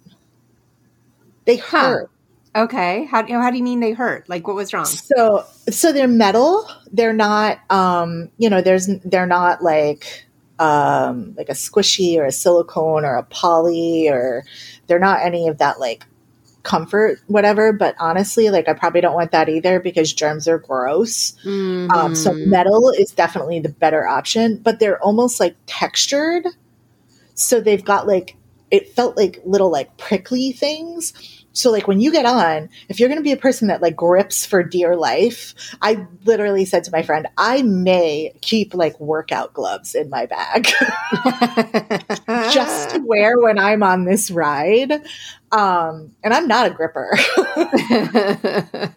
They 1.45 1.57
Huh. 1.57 1.79
hurt. 1.89 2.09
Okay. 2.55 3.05
How, 3.05 3.25
you 3.25 3.33
know, 3.33 3.41
how 3.41 3.49
do 3.49 3.57
you 3.57 3.63
mean 3.63 3.79
they 3.79 3.93
hurt? 3.93 4.29
Like, 4.29 4.47
what 4.47 4.55
was 4.55 4.73
wrong? 4.73 4.85
So, 4.85 5.43
so 5.69 5.91
they're 5.91 6.07
metal. 6.07 6.67
They're 6.91 7.13
not. 7.13 7.59
Um, 7.69 8.29
you 8.37 8.49
know, 8.49 8.61
there's. 8.61 8.87
They're 9.03 9.25
not 9.25 9.63
like. 9.63 10.27
Um, 10.59 11.33
like 11.35 11.49
a 11.49 11.53
squishy 11.53 12.15
or 12.17 12.25
a 12.25 12.31
silicone 12.31 13.03
or 13.05 13.15
a 13.15 13.23
poly 13.23 14.07
or 14.07 14.45
they're 14.85 14.99
not 14.99 15.21
any 15.23 15.47
of 15.47 15.57
that 15.57 15.79
like 15.79 16.05
comfort 16.61 17.17
whatever 17.25 17.73
but 17.73 17.95
honestly 17.99 18.49
like 18.51 18.69
i 18.69 18.73
probably 18.73 19.01
don't 19.01 19.15
want 19.15 19.31
that 19.31 19.49
either 19.49 19.79
because 19.79 20.13
germs 20.13 20.47
are 20.47 20.59
gross 20.59 21.33
Um, 21.93 22.15
so 22.15 22.31
Mhm. 22.33 22.45
metal 22.45 22.91
is 22.91 23.11
definitely 23.11 23.59
the 23.59 23.69
better 23.69 24.07
option, 24.07 24.57
but 24.63 24.79
they're 24.79 25.01
almost 25.03 25.39
like 25.39 25.55
textured. 25.65 26.45
So 27.35 27.59
they've 27.59 27.83
got 27.83 28.07
like 28.07 28.35
it 28.73 28.89
felt 28.89 29.15
like 29.15 29.39
little 29.45 29.69
like 29.71 29.95
prickly 29.97 30.51
things. 30.51 31.13
So 31.53 31.69
like 31.69 31.87
when 31.87 31.99
you 31.99 32.11
get 32.11 32.25
on, 32.25 32.69
if 32.89 32.99
you're 32.99 33.07
going 33.07 33.19
to 33.19 33.23
be 33.23 33.31
a 33.31 33.37
person 33.37 33.67
that 33.67 33.83
like 33.83 33.95
grips 33.95 34.47
for 34.47 34.63
dear 34.63 34.95
life, 34.95 35.75
I 35.79 36.07
literally 36.25 36.65
said 36.65 36.83
to 36.85 36.91
my 36.91 37.03
friend, 37.03 37.27
I 37.37 37.61
may 37.61 38.33
keep 38.41 38.73
like 38.73 38.99
workout 38.99 39.53
gloves 39.53 39.93
in 39.93 40.09
my 40.09 40.25
bag 40.25 40.65
just 42.51 42.89
to 42.95 43.03
wear 43.05 43.37
when 43.37 43.59
I'm 43.59 43.83
on 43.83 44.05
this 44.05 44.31
ride. 44.31 44.91
Um, 45.51 46.15
and 46.23 46.33
I'm 46.33 46.47
not 46.47 46.65
a 46.65 46.71
gripper, 46.71 47.11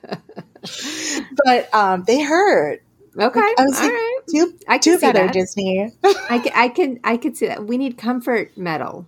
but 1.45 1.75
um, 1.75 2.05
they 2.05 2.23
hurt. 2.23 2.83
okay. 3.21 3.41
I 3.41 3.55
was 3.59 3.77
All 3.77 3.83
like, 3.83 3.93
right. 3.93 4.21
Do 4.29 4.59
I 4.67 4.79
can 4.79 4.95
do 4.95 5.01
better, 5.01 5.19
that. 5.27 5.35
Disney. 5.35 5.93
I 6.31 6.39
can, 6.39 6.53
I 6.55 6.69
can, 6.71 7.01
I 7.05 7.19
could 7.19 7.37
see 7.37 7.49
that. 7.49 7.67
We 7.67 7.77
need 7.77 7.99
comfort 7.99 8.57
metal. 8.57 9.07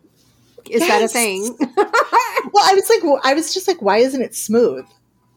Is 0.70 0.86
that 0.86 1.02
a 1.02 1.08
thing? 1.08 1.56
Well, 2.50 2.64
I 2.66 2.74
was 2.74 2.88
like, 2.88 3.02
well, 3.04 3.20
I 3.22 3.34
was 3.34 3.52
just 3.52 3.68
like, 3.68 3.82
why 3.82 3.98
isn't 3.98 4.22
it 4.22 4.34
smooth? 4.34 4.86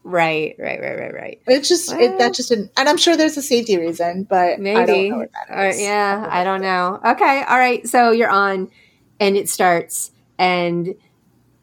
right, 0.03 0.55
right, 0.57 0.79
right, 0.82 0.97
right, 0.97 1.13
right. 1.13 1.41
It's 1.45 1.67
just 1.67 1.91
it, 1.93 2.17
that 2.17 2.34
just 2.34 2.49
didn't, 2.49 2.71
and 2.77 2.89
I'm 2.89 2.97
sure 2.97 3.15
there's 3.15 3.38
a 3.38 3.41
safety 3.41 3.77
reason, 3.77 4.23
but 4.23 4.59
Maybe. 4.59 4.79
I 4.79 4.86
don't 4.86 5.09
know 5.09 5.17
what 5.17 5.32
that 5.34 5.55
Or- 5.55 5.77
yeah, 5.79 6.27
I 6.29 6.43
don't 6.43 6.61
know. 6.61 6.99
Okay, 7.05 7.43
all 7.47 7.59
right. 7.59 7.88
So 7.88 8.11
you're 8.11 8.29
on, 8.29 8.69
and 9.19 9.38
it 9.38 9.49
starts, 9.49 10.11
and 10.39 10.95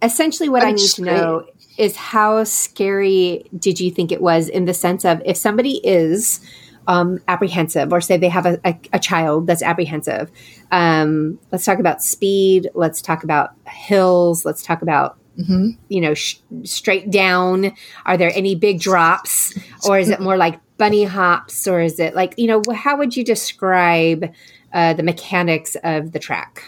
essentially, 0.03 0.49
what 0.49 0.61
But 0.61 0.69
I 0.69 0.71
need 0.73 0.79
just 0.79 0.97
to 0.97 1.03
know 1.03 1.47
is 1.79 1.97
how 1.97 2.45
scary 2.45 3.45
did 3.57 3.81
you 3.81 3.91
think 3.91 4.13
it 4.13 4.21
was 4.21 4.49
in 4.49 4.67
the 4.67 4.75
sense 4.75 5.05
of 5.05 5.21
if 5.25 5.37
somebody 5.37 5.81
is 5.85 6.41
um, 6.89 7.21
apprehensive, 7.29 7.93
or 7.93 8.01
say 8.01 8.17
they 8.17 8.29
have 8.31 8.47
a, 8.47 8.59
a, 8.65 8.77
a 8.95 8.99
child 8.99 9.47
that's 9.47 9.63
apprehensive. 9.63 10.31
Um, 10.73 11.39
let's 11.53 11.65
talk 11.65 11.79
about 11.79 12.03
speed. 12.03 12.69
Let's 12.75 13.01
talk 13.01 13.23
about 13.23 13.51
hills. 13.69 14.45
Let's 14.45 14.63
talk 14.63 14.83
about 14.83 15.17
Mhm. 15.39 15.77
you 15.89 16.01
know 16.01 16.15
sh- 16.15 16.39
straight 16.65 17.13
down. 17.13 17.73
Are 18.05 18.17
there 18.17 18.33
any 18.35 18.57
big 18.57 18.81
drops, 18.81 19.55
or 19.87 19.97
is 19.97 20.09
it 20.09 20.19
more 20.19 20.37
like 20.37 20.59
bunny 20.79 21.05
hops, 21.05 21.69
or 21.69 21.81
is 21.81 22.01
it 22.01 22.17
like 22.17 22.35
you 22.37 22.49
know 22.49 22.61
how 22.75 22.97
would 22.99 23.17
you 23.17 23.23
describe 23.25 24.33
uh, 24.73 24.95
the 24.95 25.05
mechanics 25.05 25.77
of 25.85 26.11
the 26.11 26.19
track? 26.19 26.65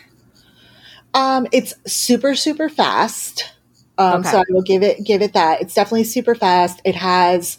Um, 1.15 1.47
it's 1.51 1.75
super 1.87 2.35
super 2.37 2.69
fast. 2.69 3.53
Um, 3.99 4.21
Okay. 4.21 4.31
so 4.31 4.39
I 4.39 4.45
will 4.51 4.63
give 4.63 4.83
it 4.85 5.05
give 5.05 5.21
it 5.23 5.33
that. 5.33 5.61
It's 5.61 5.75
definitely 5.75 6.05
super 6.05 6.35
fast. 6.37 6.81
It 6.85 6.95
has 6.95 7.59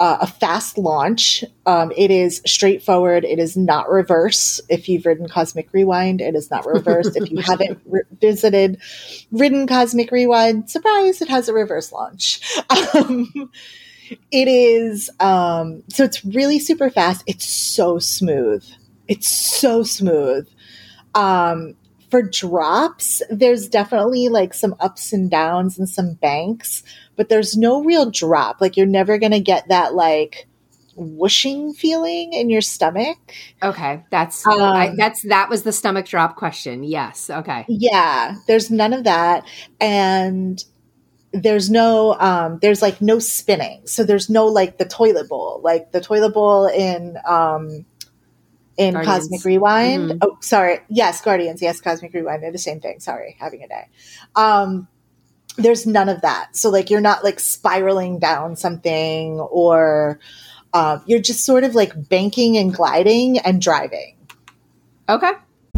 uh, 0.00 0.18
a 0.22 0.26
fast 0.26 0.76
launch. 0.76 1.44
Um, 1.66 1.92
it 1.96 2.10
is 2.10 2.42
straightforward. 2.46 3.24
It 3.24 3.38
is 3.38 3.56
not 3.56 3.88
reverse. 3.88 4.60
If 4.68 4.88
you've 4.88 5.06
ridden 5.06 5.28
Cosmic 5.28 5.72
Rewind, 5.72 6.20
it 6.20 6.34
is 6.34 6.50
not 6.50 6.66
reverse. 6.66 7.14
if 7.14 7.30
you 7.30 7.38
haven't 7.42 7.80
re- 7.86 8.02
visited 8.20 8.80
ridden 9.30 9.66
Cosmic 9.66 10.10
Rewind, 10.10 10.68
surprise, 10.70 11.22
it 11.22 11.28
has 11.28 11.48
a 11.48 11.52
reverse 11.52 11.92
launch. 11.92 12.40
Um, 12.94 13.50
it 14.30 14.48
is 14.48 15.10
um, 15.20 15.82
so 15.88 16.04
it's 16.04 16.24
really 16.24 16.58
super 16.58 16.90
fast. 16.90 17.24
It's 17.26 17.46
so 17.46 17.98
smooth. 17.98 18.64
It's 19.08 19.28
so 19.28 19.82
smooth. 19.82 20.48
Um, 21.14 21.74
for 22.14 22.22
drops, 22.22 23.22
there's 23.28 23.68
definitely 23.68 24.28
like 24.28 24.54
some 24.54 24.76
ups 24.78 25.12
and 25.12 25.28
downs 25.28 25.80
and 25.80 25.88
some 25.88 26.14
banks, 26.14 26.84
but 27.16 27.28
there's 27.28 27.56
no 27.56 27.82
real 27.82 28.08
drop. 28.08 28.60
Like 28.60 28.76
you're 28.76 28.86
never 28.86 29.18
gonna 29.18 29.40
get 29.40 29.66
that 29.66 29.94
like 29.94 30.46
whooshing 30.94 31.72
feeling 31.72 32.32
in 32.32 32.50
your 32.50 32.60
stomach. 32.60 33.18
Okay, 33.60 34.04
that's 34.10 34.46
Um, 34.46 34.62
I, 34.62 34.94
that's 34.96 35.22
that 35.22 35.50
was 35.50 35.64
the 35.64 35.72
stomach 35.72 36.06
drop 36.06 36.36
question. 36.36 36.84
Yes. 36.84 37.30
Okay. 37.30 37.64
Yeah, 37.68 38.36
there's 38.46 38.70
none 38.70 38.92
of 38.92 39.02
that. 39.02 39.44
And 39.80 40.64
there's 41.32 41.68
no 41.68 42.14
um 42.20 42.60
there's 42.62 42.80
like 42.80 43.02
no 43.02 43.18
spinning. 43.18 43.84
So 43.88 44.04
there's 44.04 44.30
no 44.30 44.46
like 44.46 44.78
the 44.78 44.84
toilet 44.84 45.28
bowl. 45.28 45.60
Like 45.64 45.90
the 45.90 46.00
toilet 46.00 46.32
bowl 46.32 46.68
in 46.68 47.16
um 47.26 47.86
in 48.76 48.94
Guardians. 48.94 49.18
Cosmic 49.18 49.44
Rewind. 49.44 50.10
Mhm. 50.10 50.18
Oh, 50.22 50.38
sorry. 50.40 50.80
Yes, 50.88 51.20
Guardians. 51.20 51.62
Yes, 51.62 51.80
Cosmic 51.80 52.12
Rewind. 52.12 52.42
They're 52.42 52.52
the 52.52 52.58
same 52.58 52.80
thing. 52.80 53.00
Sorry, 53.00 53.36
having 53.38 53.62
a 53.62 53.68
day. 53.68 53.88
Um 54.34 54.88
there's 55.56 55.86
none 55.86 56.08
of 56.08 56.22
that. 56.22 56.56
So 56.56 56.70
like 56.70 56.90
you're 56.90 57.00
not 57.00 57.22
like 57.22 57.38
spiraling 57.38 58.18
down 58.18 58.56
something 58.56 59.38
or 59.38 60.18
um, 60.72 61.02
you're 61.06 61.20
just 61.20 61.44
sort 61.46 61.62
of 61.62 61.76
like 61.76 62.08
banking 62.08 62.56
and 62.56 62.74
gliding 62.74 63.38
and 63.38 63.62
driving. 63.62 64.16
Okay. 65.08 65.30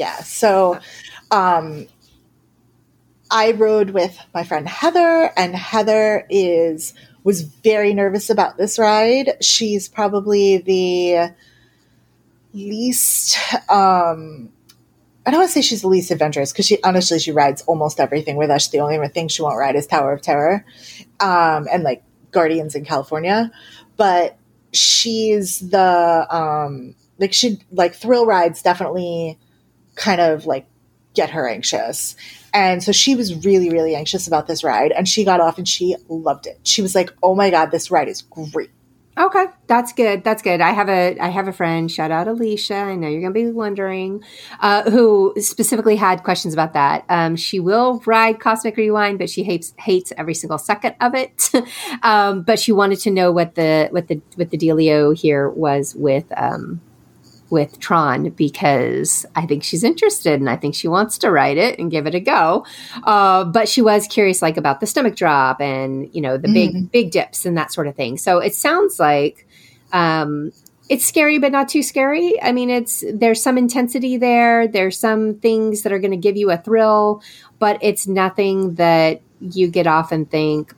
Yeah 0.00 0.16
so 0.22 0.78
um 1.30 1.86
i 3.30 3.52
rode 3.52 3.90
with 3.90 4.18
my 4.34 4.42
friend 4.42 4.66
heather 4.66 5.30
and 5.36 5.54
heather 5.54 6.26
is 6.30 6.94
was 7.22 7.42
very 7.42 7.92
nervous 7.92 8.30
about 8.30 8.56
this 8.56 8.78
ride 8.78 9.32
she's 9.42 9.88
probably 9.88 10.56
the 10.56 11.32
least 12.54 13.36
um 13.68 14.50
I 15.26 15.30
don't 15.32 15.40
want 15.40 15.50
to 15.50 15.52
say 15.52 15.60
she's 15.60 15.82
the 15.82 15.88
least 15.88 16.10
adventurous 16.10 16.50
because 16.50 16.66
she 16.66 16.82
honestly 16.82 17.18
she 17.18 17.30
rides 17.30 17.60
almost 17.66 18.00
everything 18.00 18.36
with 18.36 18.48
us. 18.48 18.68
The 18.68 18.80
only 18.80 19.06
thing 19.08 19.28
she 19.28 19.42
won't 19.42 19.58
ride 19.58 19.76
is 19.76 19.86
Tower 19.86 20.14
of 20.14 20.22
Terror, 20.22 20.64
um, 21.20 21.68
and 21.70 21.82
like 21.82 22.02
Guardians 22.30 22.74
in 22.74 22.86
California. 22.86 23.52
But 23.98 24.38
she's 24.72 25.60
the 25.60 26.26
um, 26.34 26.94
like 27.18 27.34
she 27.34 27.60
like 27.70 27.94
thrill 27.94 28.26
rides 28.26 28.62
definitely 28.62 29.38
kind 30.00 30.20
of 30.20 30.46
like 30.46 30.66
get 31.14 31.30
her 31.30 31.48
anxious. 31.48 32.16
And 32.52 32.82
so 32.82 32.90
she 32.90 33.14
was 33.14 33.44
really, 33.44 33.70
really 33.70 33.94
anxious 33.94 34.26
about 34.26 34.46
this 34.46 34.64
ride. 34.64 34.92
And 34.92 35.06
she 35.06 35.24
got 35.24 35.40
off 35.40 35.58
and 35.58 35.68
she 35.68 35.94
loved 36.08 36.46
it. 36.46 36.58
She 36.64 36.82
was 36.82 36.94
like, 36.94 37.12
oh 37.22 37.34
my 37.34 37.50
God, 37.50 37.70
this 37.70 37.90
ride 37.90 38.08
is 38.08 38.22
great. 38.22 38.70
Okay, 39.18 39.46
that's 39.66 39.92
good. 39.92 40.24
That's 40.24 40.40
good. 40.40 40.60
I 40.60 40.70
have 40.70 40.88
a 40.88 41.18
I 41.18 41.28
have 41.28 41.46
a 41.46 41.52
friend. 41.52 41.90
Shout 41.90 42.10
out 42.10 42.26
Alicia. 42.28 42.76
I 42.76 42.94
know 42.94 43.08
you're 43.08 43.20
going 43.20 43.34
to 43.34 43.38
be 43.38 43.50
wondering, 43.50 44.24
uh, 44.60 44.88
who 44.88 45.34
specifically 45.38 45.96
had 45.96 46.22
questions 46.22 46.54
about 46.54 46.72
that. 46.72 47.04
Um, 47.08 47.36
she 47.36 47.60
will 47.60 48.00
ride 48.06 48.40
Cosmic 48.40 48.76
Rewind, 48.76 49.18
but 49.18 49.28
she 49.28 49.42
hates 49.42 49.74
hates 49.78 50.12
every 50.16 50.32
single 50.32 50.58
second 50.58 50.94
of 51.00 51.14
it. 51.14 51.50
um, 52.02 52.42
but 52.42 52.58
she 52.60 52.72
wanted 52.72 53.00
to 53.00 53.10
know 53.10 53.30
what 53.32 53.56
the 53.56 53.88
what 53.90 54.06
the 54.06 54.22
what 54.36 54.50
the 54.50 54.56
dealio 54.56 55.14
here 55.14 55.50
was 55.50 55.94
with 55.94 56.24
um, 56.36 56.80
with 57.50 57.78
Tron 57.80 58.30
because 58.30 59.26
I 59.36 59.44
think 59.46 59.64
she's 59.64 59.84
interested 59.84 60.40
and 60.40 60.48
I 60.48 60.56
think 60.56 60.74
she 60.74 60.88
wants 60.88 61.18
to 61.18 61.30
write 61.30 61.58
it 61.58 61.78
and 61.78 61.90
give 61.90 62.06
it 62.06 62.14
a 62.14 62.20
go. 62.20 62.64
Uh, 63.04 63.44
but 63.44 63.68
she 63.68 63.82
was 63.82 64.06
curious, 64.06 64.40
like 64.40 64.56
about 64.56 64.80
the 64.80 64.86
stomach 64.86 65.16
drop 65.16 65.60
and 65.60 66.08
you 66.14 66.20
know 66.20 66.36
the 66.38 66.48
big 66.48 66.70
Mm-hmm. 66.70 66.84
big 66.86 67.10
dips 67.10 67.44
and 67.44 67.56
that 67.56 67.72
sort 67.72 67.86
of 67.88 67.96
thing. 67.96 68.16
So 68.16 68.38
it 68.38 68.54
sounds 68.54 69.00
like 69.00 69.46
um, 69.92 70.52
it's 70.88 71.04
scary, 71.04 71.38
but 71.38 71.52
not 71.52 71.68
too 71.68 71.82
scary. 71.82 72.40
I 72.42 72.52
mean, 72.52 72.70
it's 72.70 73.04
there's 73.12 73.42
some 73.42 73.58
intensity 73.58 74.16
there. 74.16 74.68
There's 74.68 74.98
some 74.98 75.34
things 75.40 75.82
that 75.82 75.92
are 75.92 75.98
going 75.98 76.10
to 76.12 76.16
give 76.16 76.36
you 76.36 76.50
a 76.50 76.56
thrill, 76.56 77.22
but 77.58 77.78
it's 77.82 78.06
nothing 78.06 78.74
that 78.74 79.22
you 79.40 79.68
get 79.68 79.86
off 79.86 80.12
and 80.12 80.30
think, 80.30 80.74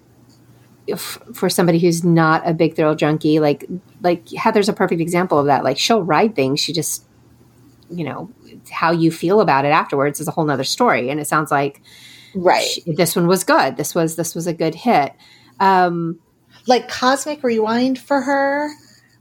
for 0.96 1.48
somebody 1.48 1.78
who's 1.78 2.04
not 2.04 2.48
a 2.48 2.52
big 2.54 2.74
thrill 2.76 2.94
junkie, 2.94 3.38
like 3.40 3.66
like 4.02 4.28
Heather's 4.30 4.68
a 4.68 4.72
perfect 4.72 5.00
example 5.00 5.38
of 5.38 5.46
that. 5.46 5.64
Like 5.64 5.78
she'll 5.78 6.02
ride 6.02 6.34
things, 6.34 6.60
she 6.60 6.72
just 6.72 7.04
you 7.90 8.04
know 8.04 8.30
how 8.70 8.90
you 8.92 9.10
feel 9.10 9.40
about 9.40 9.64
it 9.64 9.68
afterwards 9.68 10.20
is 10.20 10.28
a 10.28 10.30
whole 10.30 10.44
nother 10.44 10.64
story. 10.64 11.08
And 11.10 11.20
it 11.20 11.26
sounds 11.26 11.50
like 11.50 11.80
Right. 12.34 12.62
she- 12.66 12.82
this 12.94 13.14
one 13.14 13.26
was 13.26 13.44
good. 13.44 13.76
This 13.76 13.94
was 13.94 14.16
this 14.16 14.34
was 14.34 14.46
a 14.46 14.52
good 14.52 14.74
hit. 14.74 15.12
Um, 15.60 16.18
like 16.66 16.88
Cosmic 16.88 17.42
Rewind 17.42 17.98
for 17.98 18.20
her, 18.22 18.70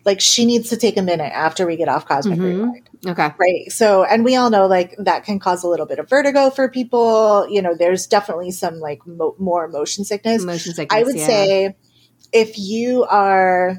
like 0.05 0.20
she 0.22 0.45
needs 0.45 0.70
to 0.70 0.78
take 0.78 0.97
a 0.97 1.01
minute 1.01 1.32
after 1.34 1.66
we 1.68 1.76
get 1.76 1.89
off 1.89 2.07
Cosmic 2.07 2.39
Mhm. 2.39 2.43
Rewind. 2.43 2.89
Okay, 3.06 3.32
Right. 3.39 3.72
So, 3.72 4.04
and 4.04 4.24
we 4.24 4.36
all 4.36 4.49
know 4.49 4.68
like 4.68 4.95
that 4.97 5.24
can 5.24 5.39
cause 5.39 5.64
a 5.64 5.68
little 5.68 5.86
bit 5.86 5.99
of 5.99 6.10
vertigo 6.10 6.49
for 6.49 6.70
people. 6.70 7.47
You 7.49 7.62
know, 7.62 7.76
there's 7.76 8.08
definitely 8.08 8.52
some 8.52 8.80
like 8.80 9.06
mo- 9.06 9.36
more 9.39 9.68
motion 9.68 10.04
sickness. 10.04 10.43
motion 10.43 10.74
sickness. 10.74 10.99
I 10.99 11.04
would 11.04 11.18
yeah. 11.18 11.26
say 11.26 11.76
if 12.32 12.58
you 12.58 13.04
are 13.06 13.78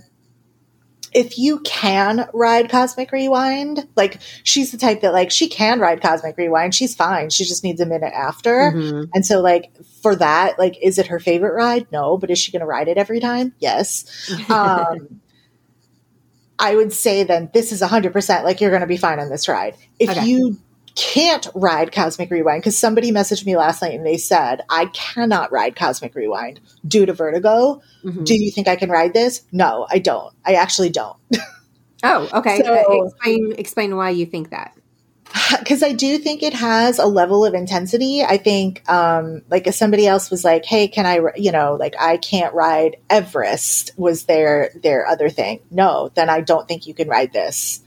if 1.15 1.39
you 1.39 1.61
can 1.61 2.29
ride 2.33 2.71
Cosmic 2.71 3.13
Rewind, 3.13 3.87
like 3.97 4.19
she's 4.45 4.73
the 4.73 4.79
type 4.79 5.03
that 5.03 5.13
like 5.13 5.31
she 5.31 5.49
can 5.49 5.79
ride 5.79 6.01
Cosmic 6.01 6.37
Rewind, 6.37 6.75
she's 6.75 6.95
fine. 6.95 7.31
She 7.31 7.45
just 7.45 7.63
needs 7.63 7.81
a 7.81 7.87
minute 7.87 8.13
after. 8.15 8.73
Mhm. 8.75 9.09
And 9.13 9.25
so 9.25 9.41
like 9.41 9.71
for 10.03 10.17
that, 10.17 10.59
like 10.59 10.77
is 10.83 10.99
it 10.99 11.09
her 11.09 11.21
favorite 11.21 11.55
ride? 11.55 11.87
No, 11.93 12.17
but 12.17 12.31
is 12.31 12.39
she 12.39 12.53
going 12.53 12.61
to 12.61 12.67
ride 12.67 12.89
it 12.89 12.97
every 12.97 13.21
time? 13.21 13.53
Yes. 13.59 14.05
Um 14.51 15.22
I 16.59 16.77
would 16.77 16.93
say 16.93 17.25
then 17.25 17.51
this 17.55 17.73
is 17.73 17.81
100% 17.83 18.45
like 18.45 18.61
you're 18.61 18.71
going 18.71 18.81
to 18.83 18.87
be 18.87 18.97
fine 18.97 19.19
on 19.19 19.29
this 19.31 19.49
ride. 19.49 19.77
If 19.99 20.11
Okay. 20.11 20.27
you 20.27 20.59
can't 20.95 21.47
ride 21.55 21.91
Cosmic 21.91 22.31
Rewind 22.31 22.61
because 22.61 22.77
somebody 22.79 23.11
messaged 23.11 23.47
me 23.47 23.57
last 23.57 23.81
night 23.81 23.95
and 23.95 24.05
they 24.07 24.19
said 24.19 24.61
I 24.69 24.87
cannot 24.87 25.51
ride 25.51 25.75
Cosmic 25.75 26.15
Rewind 26.15 26.61
due 26.87 27.07
to 27.07 27.15
vertigo. 27.15 27.81
Mhm. 28.05 28.25
Do 28.25 28.35
you 28.35 28.51
think 28.51 28.69
I 28.69 28.77
can 28.77 28.91
ride 28.91 29.15
this? 29.15 29.43
No, 29.53 29.87
I 29.91 29.99
don't. 29.99 30.35
I 30.45 30.55
actually 30.55 30.91
don't. 30.91 31.17
Oh, 32.05 32.29
okay. 32.35 32.61
So- 32.61 33.05
explain 33.07 33.55
explain 33.59 33.97
why 33.97 34.11
you 34.11 34.27
think 34.27 34.51
that. 34.51 34.77
because 35.59 35.83
I 35.83 35.93
do 35.93 36.19
think 36.19 36.43
it 36.43 36.55
has 36.55 36.99
a 36.99 37.07
level 37.07 37.45
of 37.45 37.55
intensity. 37.55 38.23
I 38.23 38.37
think, 38.37 38.89
um, 38.91 39.43
like 39.49 39.67
if 39.67 39.75
somebody 39.75 40.07
else 40.07 40.31
was 40.31 40.45
like, 40.45 40.65
"Hey, 40.65 40.89
can 40.89 41.07
I?" 41.07 41.21
You 41.37 41.53
know, 41.53 41.77
like 41.79 41.95
I 41.99 42.17
can't 42.17 42.55
ride 42.55 42.97
Everest 43.09 43.93
was 43.97 44.25
their 44.25 44.71
their 44.83 45.07
other 45.07 45.29
thing. 45.29 45.61
No, 45.71 46.11
then 46.15 46.29
I 46.29 46.41
don't 46.41 46.69
think 46.69 46.87
you 46.87 46.95
can 46.95 47.09
ride 47.09 47.33
this. 47.33 47.81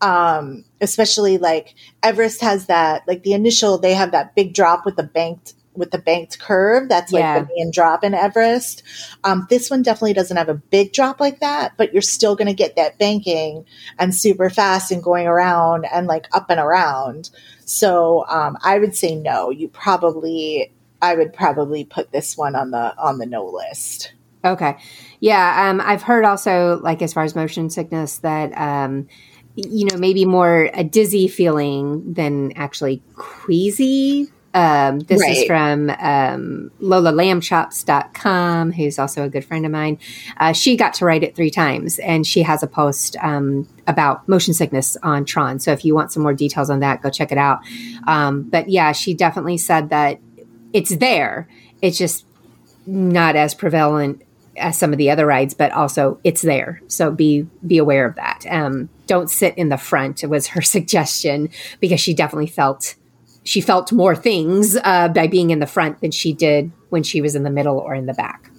Um, 0.00 0.64
especially 0.80 1.38
like 1.38 1.74
Everest 2.02 2.40
has 2.40 2.66
that 2.66 3.06
like 3.06 3.22
the 3.22 3.34
initial 3.34 3.78
they 3.78 3.94
have 3.94 4.12
that 4.12 4.34
big 4.34 4.54
drop 4.54 4.84
with 4.84 4.96
the 4.96 5.04
banked 5.04 5.54
with 5.74 5.90
the 5.90 5.98
banked 5.98 6.38
curve. 6.38 6.88
That's 6.88 7.12
like 7.12 7.22
Yeah. 7.22 7.40
the 7.40 7.48
main 7.56 7.70
drop 7.70 8.04
in 8.04 8.14
Everest. 8.14 8.82
Um, 9.24 9.46
this 9.48 9.70
one 9.70 9.82
definitely 9.82 10.12
doesn't 10.12 10.36
have 10.36 10.48
a 10.48 10.54
big 10.54 10.92
drop 10.92 11.20
like 11.20 11.40
that, 11.40 11.72
but 11.76 11.92
you're 11.92 12.02
still 12.02 12.36
going 12.36 12.48
to 12.48 12.54
get 12.54 12.76
that 12.76 12.98
banking 12.98 13.64
and 13.98 14.14
super 14.14 14.50
fast 14.50 14.92
and 14.92 15.02
going 15.02 15.26
around 15.26 15.86
and 15.92 16.06
like 16.06 16.26
up 16.32 16.50
and 16.50 16.60
around. 16.60 17.30
So 17.64 18.26
um, 18.28 18.58
I 18.62 18.78
would 18.78 18.94
say 18.94 19.14
no. 19.14 19.50
You 19.50 19.68
probably, 19.68 20.72
I 21.00 21.14
would 21.14 21.32
probably 21.32 21.84
put 21.84 22.12
this 22.12 22.36
one 22.36 22.54
on 22.54 22.70
the 22.70 22.94
on 22.98 23.18
the 23.18 23.26
no 23.26 23.46
list. 23.46 24.12
Okay. 24.44 24.76
Yeah. 25.20 25.70
Um, 25.70 25.80
I've 25.80 26.02
heard 26.02 26.24
also, 26.24 26.80
like, 26.82 27.00
as 27.00 27.12
far 27.12 27.22
as 27.22 27.36
motion 27.36 27.70
sickness, 27.70 28.18
that, 28.18 28.52
um, 28.58 29.06
you 29.54 29.86
know, 29.86 29.96
maybe 29.96 30.24
more 30.24 30.68
a 30.74 30.82
dizzy 30.82 31.28
feeling 31.28 32.12
than 32.12 32.52
actually 32.56 33.02
queasy. 33.14 34.28
Um, 34.54 35.00
this 35.00 35.20
is 35.22 35.38
Right. 35.38 35.46
from 35.46 35.90
um, 35.90 36.70
LolaLambChops.com, 36.82 38.72
who's 38.72 38.98
also 38.98 39.24
a 39.24 39.28
good 39.28 39.44
friend 39.44 39.64
of 39.64 39.72
mine. 39.72 39.98
Uh, 40.36 40.52
she 40.52 40.76
got 40.76 40.94
to 40.94 41.04
write 41.04 41.22
it 41.22 41.34
three 41.34 41.50
times, 41.50 41.98
and 41.98 42.26
she 42.26 42.42
has 42.42 42.62
a 42.62 42.66
post 42.66 43.16
um, 43.22 43.66
about 43.86 44.28
motion 44.28 44.54
sickness 44.54 44.96
on 45.02 45.24
Tron. 45.24 45.58
So 45.58 45.72
if 45.72 45.84
you 45.84 45.94
want 45.94 46.12
some 46.12 46.22
more 46.22 46.34
details 46.34 46.70
on 46.70 46.80
that, 46.80 47.02
go 47.02 47.10
check 47.10 47.32
it 47.32 47.38
out. 47.38 47.60
Um, 48.06 48.42
but 48.42 48.68
yeah, 48.68 48.92
she 48.92 49.14
definitely 49.14 49.58
said 49.58 49.88
that 49.90 50.18
it's 50.72 50.94
there. 50.96 51.48
It's 51.80 51.98
just 51.98 52.26
not 52.86 53.36
as 53.36 53.54
prevalent 53.54 54.22
as 54.56 54.78
some 54.78 54.92
of 54.92 54.98
the 54.98 55.10
other 55.10 55.24
rides, 55.26 55.54
but 55.54 55.72
also 55.72 56.18
it's 56.24 56.42
there. 56.42 56.82
So 56.88 57.10
be 57.10 57.46
be 57.66 57.78
aware 57.78 58.06
of 58.06 58.16
that. 58.16 58.44
Um, 58.50 58.88
don't 59.06 59.30
sit 59.30 59.56
in 59.56 59.68
the 59.70 59.76
front 59.78 60.22
it 60.22 60.28
was 60.28 60.48
her 60.48 60.62
suggestion 60.76 61.48
because 61.80 62.00
she 62.00 62.12
definitely 62.14 62.46
felt 62.48 62.94
she 63.44 63.60
felt 63.60 63.92
more 63.92 64.14
things 64.14 64.76
uh, 64.84 65.08
by 65.08 65.26
being 65.26 65.50
in 65.50 65.58
the 65.58 65.66
front 65.66 66.00
than 66.00 66.10
she 66.10 66.32
did 66.32 66.70
when 66.90 67.02
she 67.02 67.20
was 67.20 67.34
in 67.34 67.42
the 67.42 67.50
middle 67.50 67.78
or 67.78 67.94
in 67.94 68.06
the 68.06 68.14
back. 68.14 68.50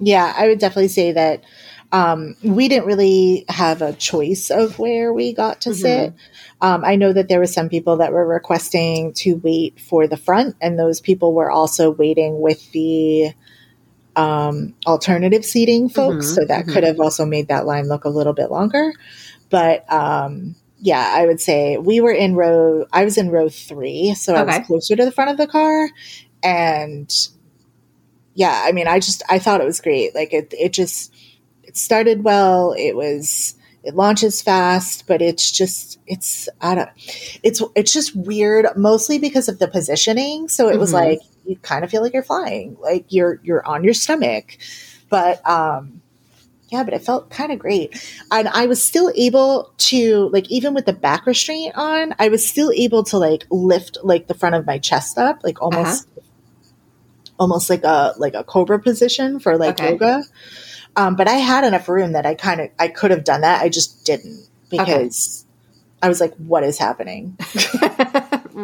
Yeah, 0.00 0.32
I 0.36 0.48
would 0.48 0.58
definitely 0.58 0.88
say 0.88 1.12
that 1.12 1.44
um, 1.90 2.36
we 2.42 2.68
didn't 2.68 2.86
really 2.86 3.44
have 3.48 3.82
a 3.82 3.92
choice 3.94 4.50
of 4.50 4.78
where 4.78 5.12
we 5.12 5.32
got 5.32 5.62
to 5.62 5.74
sit. 5.74 6.12
Um, 6.60 6.84
I 6.84 6.96
know 6.96 7.12
that 7.12 7.28
there 7.28 7.38
were 7.38 7.46
some 7.46 7.68
people 7.68 7.96
that 7.98 8.12
were 8.12 8.26
requesting 8.26 9.12
to 9.14 9.34
wait 9.34 9.80
for 9.80 10.06
the 10.06 10.16
front, 10.16 10.56
and 10.60 10.78
those 10.78 11.00
people 11.00 11.32
were 11.32 11.50
also 11.50 11.90
waiting 11.90 12.40
with 12.40 12.70
the 12.72 13.32
um, 14.16 14.74
alternative 14.86 15.44
seating 15.44 15.88
folks. 15.88 16.26
Mhm, 16.26 16.34
so 16.34 16.44
that 16.46 16.66
mhm. 16.66 16.72
could 16.72 16.84
have 16.84 17.00
also 17.00 17.24
made 17.24 17.48
that 17.48 17.64
line 17.64 17.88
look 17.88 18.04
a 18.04 18.10
little 18.10 18.34
bit 18.34 18.50
longer. 18.50 18.92
But 19.50 19.90
um, 19.90 20.56
yeah, 20.80 21.12
I 21.14 21.26
would 21.26 21.40
say 21.40 21.76
we 21.76 22.00
were 22.00 22.12
in 22.12 22.34
row, 22.36 22.86
I 22.92 23.04
was 23.04 23.18
in 23.18 23.30
row 23.30 23.48
three, 23.48 24.14
so 24.14 24.34
I 24.34 24.42
was 24.44 24.66
closer 24.66 24.94
to 24.96 25.04
the 25.04 25.12
front 25.12 25.30
of 25.30 25.36
the 25.36 25.46
car. 25.46 25.90
And 26.42 27.12
yeah, 28.34 28.62
I 28.64 28.72
mean, 28.72 28.86
I 28.86 29.00
just 29.00 29.22
I 29.28 29.38
thought 29.38 29.60
it 29.60 29.64
was 29.64 29.80
great. 29.80 30.14
Like 30.14 30.32
it, 30.32 30.54
it 30.56 30.72
just 30.72 31.12
it 31.64 31.76
started 31.76 32.22
well. 32.22 32.74
It 32.78 32.94
was 32.94 33.56
it 33.82 33.94
launches 33.94 34.40
fast, 34.42 35.06
but 35.08 35.20
it's 35.20 35.50
just 35.50 35.98
it's 36.06 36.48
I 36.60 36.74
don't 36.76 36.90
it's 37.42 37.60
it's 37.74 37.92
just 37.92 38.14
weird, 38.14 38.66
mostly 38.76 39.18
because 39.18 39.48
of 39.48 39.58
the 39.58 39.66
positioning. 39.68 40.48
So 40.48 40.68
it 40.68 40.78
was 40.78 40.90
Mhm. 40.90 40.94
like 40.94 41.18
you 41.44 41.56
kind 41.56 41.84
of 41.84 41.90
feel 41.90 42.02
like 42.02 42.12
you're 42.12 42.22
flying, 42.22 42.76
like 42.80 43.06
you're 43.08 43.40
you're 43.42 43.66
on 43.66 43.82
your 43.84 43.94
stomach, 43.94 44.58
but 45.08 45.46
um. 45.48 46.02
Yeah, 46.68 46.82
but 46.82 46.92
it 46.92 47.02
felt 47.02 47.30
kind 47.30 47.50
of 47.50 47.58
great. 47.58 47.98
And 48.30 48.46
I 48.48 48.66
was 48.66 48.82
still 48.82 49.10
able 49.14 49.72
to, 49.78 50.28
like, 50.32 50.50
even 50.50 50.74
with 50.74 50.84
the 50.84 50.92
back 50.92 51.24
restraint 51.26 51.74
on, 51.76 52.14
I 52.18 52.28
was 52.28 52.46
still 52.46 52.70
able 52.72 53.04
to, 53.04 53.16
like, 53.18 53.46
lift, 53.50 53.98
like, 54.02 54.26
the 54.26 54.34
front 54.34 54.54
of 54.54 54.66
my 54.66 54.78
chest 54.78 55.16
up, 55.16 55.40
like, 55.42 55.62
almost 55.62 56.06
almost 57.38 57.70
like 57.70 57.84
a 57.84 58.14
like 58.18 58.34
a 58.34 58.42
cobra 58.44 58.78
position 58.80 59.38
for 59.38 59.56
like 59.56 59.78
Okay. 59.78 59.92
yoga. 59.92 60.24
Um, 60.96 61.14
but 61.16 61.28
I 61.28 61.34
had 61.34 61.64
enough 61.64 61.88
room 61.88 62.12
that 62.12 62.26
I 62.26 62.34
kind 62.34 62.60
of 62.60 62.70
I 62.78 62.88
could 62.88 63.10
have 63.10 63.24
done 63.24 63.42
that. 63.42 63.62
I 63.62 63.68
just 63.68 64.04
didn't 64.04 64.48
because 64.70 65.46
I 66.02 66.08
was 66.08 66.20
like, 66.20 66.34
"What 66.36 66.64
is 66.64 66.78
happening?" 66.78 67.38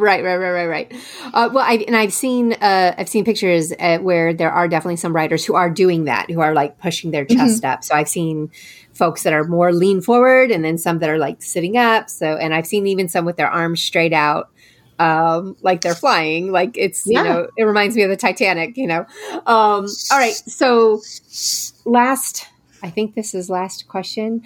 right, 0.04 0.22
right, 0.22 0.36
right, 0.36 0.50
right, 0.52 0.66
right. 0.66 0.92
Uh, 1.32 1.50
well, 1.52 1.64
I 1.66 1.84
and 1.86 1.96
I've 1.96 2.12
seen 2.12 2.52
uh, 2.52 2.94
I've 2.96 3.08
seen 3.08 3.24
pictures 3.24 3.72
uh, 3.80 3.98
where 3.98 4.32
there 4.32 4.52
are 4.52 4.68
definitely 4.68 4.96
some 4.96 5.14
writers 5.14 5.44
who 5.44 5.54
are 5.54 5.70
doing 5.70 6.04
that, 6.04 6.30
who 6.30 6.40
are 6.40 6.54
like 6.54 6.78
pushing 6.78 7.10
their 7.10 7.24
chest 7.24 7.64
up. 7.64 7.82
So 7.82 7.94
I've 7.94 8.08
seen 8.08 8.50
folks 8.92 9.24
that 9.24 9.32
are 9.32 9.44
more 9.44 9.72
lean 9.72 10.00
forward, 10.00 10.50
and 10.50 10.64
then 10.64 10.78
some 10.78 11.00
that 11.00 11.10
are 11.10 11.18
like 11.18 11.42
sitting 11.42 11.76
up. 11.76 12.08
So, 12.10 12.36
and 12.36 12.54
I've 12.54 12.66
seen 12.66 12.86
even 12.86 13.08
some 13.08 13.24
with 13.24 13.36
their 13.36 13.50
arms 13.50 13.82
straight 13.82 14.12
out, 14.12 14.50
um, 14.98 15.56
like 15.62 15.80
they're 15.80 15.94
flying. 15.94 16.52
Like 16.52 16.76
it's 16.78 17.06
Yeah. 17.06 17.22
you 17.22 17.28
know, 17.28 17.48
it 17.56 17.64
reminds 17.64 17.96
me 17.96 18.02
of 18.02 18.10
the 18.10 18.16
Titanic. 18.16 18.76
You 18.76 18.86
know. 18.86 19.06
Um, 19.46 19.86
all 20.12 20.18
right, 20.18 20.34
so 20.34 21.00
last, 21.84 22.46
I 22.82 22.90
think 22.90 23.14
this 23.14 23.34
is 23.34 23.50
last 23.50 23.88
question 23.88 24.42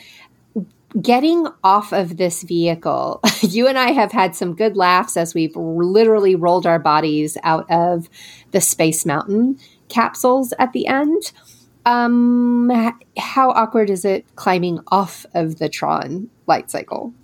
getting 1.00 1.46
off 1.62 1.92
of 1.92 2.16
this 2.16 2.42
vehicle, 2.42 3.20
you 3.42 3.68
and 3.68 3.78
I 3.78 3.92
have 3.92 4.12
had 4.12 4.34
some 4.34 4.54
good 4.54 4.76
laughs 4.76 5.16
as 5.16 5.34
we've 5.34 5.56
literally 5.56 6.34
rolled 6.34 6.66
our 6.66 6.78
bodies 6.78 7.36
out 7.42 7.70
of 7.70 8.08
the 8.52 8.60
Space 8.60 9.04
Mountain. 9.04 9.58
capsules 9.88 10.52
at 10.58 10.72
the 10.72 10.86
end. 10.86 11.32
Um, 11.86 12.70
how 13.16 13.50
awkward 13.50 13.88
is 13.88 14.04
it 14.04 14.26
climbing 14.36 14.80
off 14.88 15.24
of 15.34 15.58
the 15.58 15.68
Tron 15.68 16.28
light 16.46 16.70
cycle? 16.70 17.14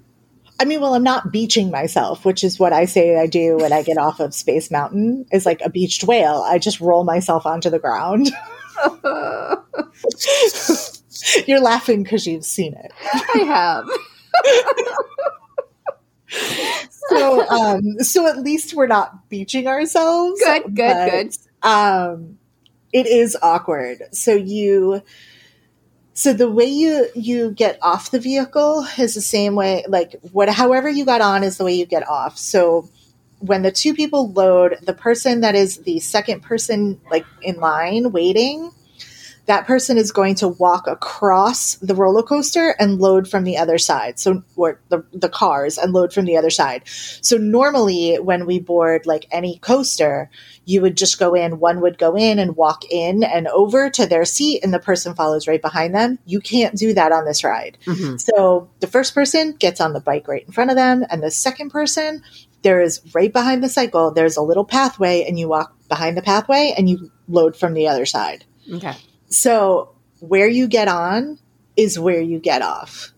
I 0.58 0.64
mean, 0.64 0.80
well, 0.80 0.94
I'm 0.94 1.02
not 1.02 1.32
beaching 1.32 1.70
myself, 1.70 2.24
which 2.24 2.44
is 2.44 2.58
what 2.58 2.72
I 2.72 2.84
say 2.84 3.18
I 3.18 3.26
do 3.26 3.58
when 3.58 3.72
I 3.72 3.82
get 3.82 3.98
off 3.98 4.20
of 4.20 4.32
Space 4.32 4.70
Mountain, 4.70 5.26
is 5.32 5.44
like 5.44 5.60
a 5.62 5.68
beached 5.68 6.04
whale. 6.04 6.44
I 6.46 6.58
just 6.58 6.80
roll 6.80 7.04
myself 7.04 7.44
onto 7.44 7.70
the 7.70 7.78
ground. 7.78 8.30
You're 11.46 11.60
laughing 11.60 12.02
because 12.02 12.26
you've 12.26 12.44
seen 12.44 12.74
it. 12.74 12.92
I 13.34 13.38
have. 13.38 13.88
so, 17.08 17.48
um, 17.48 17.98
so 18.00 18.26
at 18.26 18.38
least 18.38 18.74
we're 18.74 18.86
not 18.86 19.28
beaching 19.28 19.66
ourselves. 19.66 20.40
Good, 20.40 20.74
good, 20.74 20.76
but, 20.76 21.10
good. 21.10 21.36
Um, 21.62 22.38
it 22.92 23.06
is 23.06 23.36
awkward. 23.42 24.02
So 24.12 24.34
you, 24.34 25.02
so 26.14 26.32
the 26.32 26.50
way 26.50 26.66
you 26.66 27.08
you 27.14 27.50
get 27.50 27.78
off 27.82 28.12
the 28.12 28.20
vehicle 28.20 28.86
is 28.98 29.14
the 29.14 29.20
same 29.20 29.56
way. 29.56 29.84
Like 29.88 30.14
what, 30.32 30.48
however 30.48 30.88
you 30.88 31.04
got 31.04 31.20
on 31.20 31.42
is 31.42 31.58
the 31.58 31.64
way 31.64 31.74
you 31.74 31.86
get 31.86 32.08
off. 32.08 32.38
So 32.38 32.88
when 33.40 33.62
the 33.62 33.72
two 33.72 33.94
people 33.94 34.30
load, 34.32 34.78
the 34.82 34.94
person 34.94 35.40
that 35.40 35.54
is 35.54 35.78
the 35.78 35.98
second 35.98 36.42
person, 36.42 37.00
like 37.10 37.26
in 37.42 37.56
line 37.56 38.12
waiting, 38.12 38.70
that 39.46 39.66
person 39.66 39.98
is 39.98 40.12
going 40.12 40.34
to 40.36 40.48
walk 40.48 40.86
across 40.86 41.74
the 41.76 41.94
roller 41.94 42.22
coaster 42.22 42.74
and 42.78 42.98
load 42.98 43.28
from 43.28 43.44
the 43.44 43.58
other 43.58 43.78
side. 43.78 44.18
So, 44.18 44.42
or 44.56 44.80
the, 44.88 45.04
the 45.12 45.28
cars 45.28 45.76
and 45.76 45.92
load 45.92 46.12
from 46.12 46.24
the 46.24 46.36
other 46.36 46.50
side. 46.50 46.82
So, 46.86 47.36
normally 47.36 48.16
when 48.16 48.46
we 48.46 48.58
board 48.58 49.06
like 49.06 49.26
any 49.30 49.58
coaster, 49.58 50.30
you 50.64 50.80
would 50.80 50.96
just 50.96 51.18
go 51.18 51.34
in, 51.34 51.60
one 51.60 51.80
would 51.80 51.98
go 51.98 52.16
in 52.16 52.38
and 52.38 52.56
walk 52.56 52.84
in 52.90 53.22
and 53.22 53.46
over 53.48 53.90
to 53.90 54.06
their 54.06 54.24
seat, 54.24 54.64
and 54.64 54.72
the 54.72 54.78
person 54.78 55.14
follows 55.14 55.46
right 55.46 55.60
behind 55.60 55.94
them. 55.94 56.18
You 56.24 56.40
can't 56.40 56.76
do 56.76 56.94
that 56.94 57.12
on 57.12 57.24
this 57.24 57.44
ride. 57.44 57.76
Mm-hmm. 57.84 58.16
So, 58.16 58.70
the 58.80 58.86
first 58.86 59.14
person 59.14 59.52
gets 59.52 59.80
on 59.80 59.92
the 59.92 60.00
bike 60.00 60.26
right 60.26 60.44
in 60.46 60.52
front 60.52 60.70
of 60.70 60.76
them, 60.76 61.04
and 61.10 61.22
the 61.22 61.30
second 61.30 61.70
person, 61.70 62.22
there 62.62 62.80
is 62.80 63.02
right 63.14 63.32
behind 63.32 63.62
the 63.62 63.68
cycle, 63.68 64.10
there's 64.10 64.38
a 64.38 64.42
little 64.42 64.64
pathway, 64.64 65.24
and 65.24 65.38
you 65.38 65.48
walk 65.48 65.74
behind 65.88 66.16
the 66.16 66.22
pathway 66.22 66.74
and 66.76 66.88
you 66.88 67.10
load 67.28 67.56
from 67.56 67.74
the 67.74 67.88
other 67.88 68.06
side. 68.06 68.44
Okay. 68.72 68.94
So 69.34 69.90
where 70.20 70.48
you 70.48 70.68
get 70.68 70.86
on 70.86 71.38
is 71.76 71.98
where 71.98 72.20
you 72.20 72.38
get 72.38 72.62
off. 72.62 73.10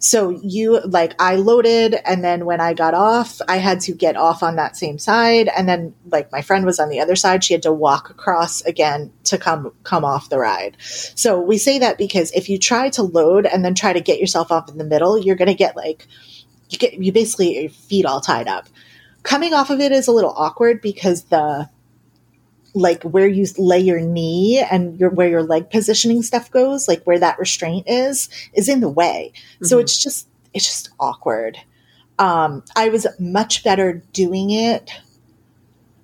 So 0.00 0.30
you 0.30 0.80
like 0.80 1.14
I 1.20 1.34
loaded 1.34 1.96
and 2.06 2.22
then 2.22 2.46
when 2.46 2.60
I 2.60 2.72
got 2.72 2.94
off, 2.94 3.40
I 3.48 3.56
had 3.56 3.80
to 3.80 3.92
get 3.92 4.16
off 4.16 4.42
on 4.42 4.56
that 4.56 4.76
same 4.76 4.96
side 4.96 5.48
and 5.48 5.68
then 5.68 5.92
like 6.06 6.30
my 6.30 6.40
friend 6.40 6.64
was 6.64 6.78
on 6.78 6.88
the 6.88 7.00
other 7.00 7.16
side, 7.16 7.42
she 7.42 7.52
had 7.52 7.64
to 7.64 7.72
walk 7.72 8.08
across 8.08 8.62
again 8.62 9.12
to 9.24 9.36
come 9.38 9.72
come 9.82 10.04
off 10.04 10.30
the 10.30 10.38
ride. 10.38 10.76
So 10.80 11.40
we 11.40 11.58
say 11.58 11.80
that 11.80 11.98
because 11.98 12.30
if 12.32 12.48
you 12.48 12.58
try 12.58 12.90
to 12.90 13.02
load 13.02 13.44
and 13.44 13.64
then 13.64 13.74
try 13.74 13.92
to 13.92 14.00
get 14.00 14.20
yourself 14.20 14.52
off 14.52 14.70
in 14.70 14.78
the 14.78 14.84
middle, 14.84 15.18
you're 15.18 15.36
going 15.36 15.48
to 15.48 15.54
get 15.54 15.76
like 15.76 16.06
you 16.70 16.78
get 16.78 16.94
you 16.94 17.12
basically 17.12 17.60
your 17.60 17.70
feet 17.70 18.06
all 18.06 18.20
tied 18.20 18.46
up. 18.46 18.68
Coming 19.24 19.52
off 19.52 19.68
of 19.68 19.80
it 19.80 19.92
is 19.92 20.06
a 20.06 20.12
little 20.12 20.32
awkward 20.34 20.80
because 20.80 21.24
the 21.24 21.68
like 22.74 23.02
where 23.02 23.26
you 23.26 23.46
lay 23.56 23.80
your 23.80 24.00
knee 24.00 24.64
and 24.70 24.98
your 24.98 25.10
where 25.10 25.28
your 25.28 25.42
leg 25.42 25.70
positioning 25.70 26.22
stuff 26.22 26.50
goes, 26.50 26.88
like 26.88 27.02
where 27.04 27.18
that 27.18 27.38
restraint 27.38 27.88
is, 27.88 28.28
is 28.52 28.68
in 28.68 28.80
the 28.80 28.88
way. 28.88 29.32
Mm-hmm. 29.34 29.66
So 29.66 29.78
it's 29.78 30.02
just 30.02 30.28
it's 30.54 30.66
just 30.66 30.90
awkward. 30.98 31.58
Um, 32.18 32.64
I 32.74 32.88
was 32.88 33.06
much 33.18 33.62
better 33.62 34.02
doing 34.12 34.50
it. 34.50 34.90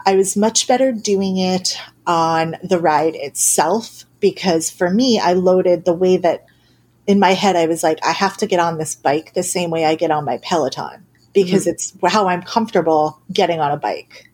I 0.07 0.17
was 0.17 0.37
much 0.37 0.69
better 0.69 0.93
doing 0.93 1.39
it 1.39 1.79
on 2.07 2.57
the 2.63 2.79
ride 2.79 3.15
itself 3.15 4.05
because 4.21 4.71
for 4.71 4.91
me, 4.91 5.19
I 5.19 5.33
loaded 5.33 5.85
the 5.85 5.95
way 5.95 6.19
that 6.19 6.47
in 7.07 7.19
my 7.19 7.33
head 7.33 7.57
I 7.57 7.67
was 7.67 7.83
like, 7.83 7.99
I 8.05 8.13
have 8.13 8.37
to 8.39 8.47
get 8.47 8.61
on 8.61 8.79
this 8.79 8.95
bike 8.95 9.35
the 9.35 9.43
same 9.43 9.71
way 9.71 9.85
I 9.85 9.95
get 9.95 10.11
on 10.11 10.25
my 10.25 10.39
Peloton 10.39 11.05
because 11.33 11.63
mm-hmm. 11.63 11.71
it's 11.71 12.13
how 12.13 12.29
I'm 12.29 12.43
comfortable 12.43 13.21
getting 13.33 13.61
on 13.61 13.73
a 13.73 13.77
bike 13.77 14.31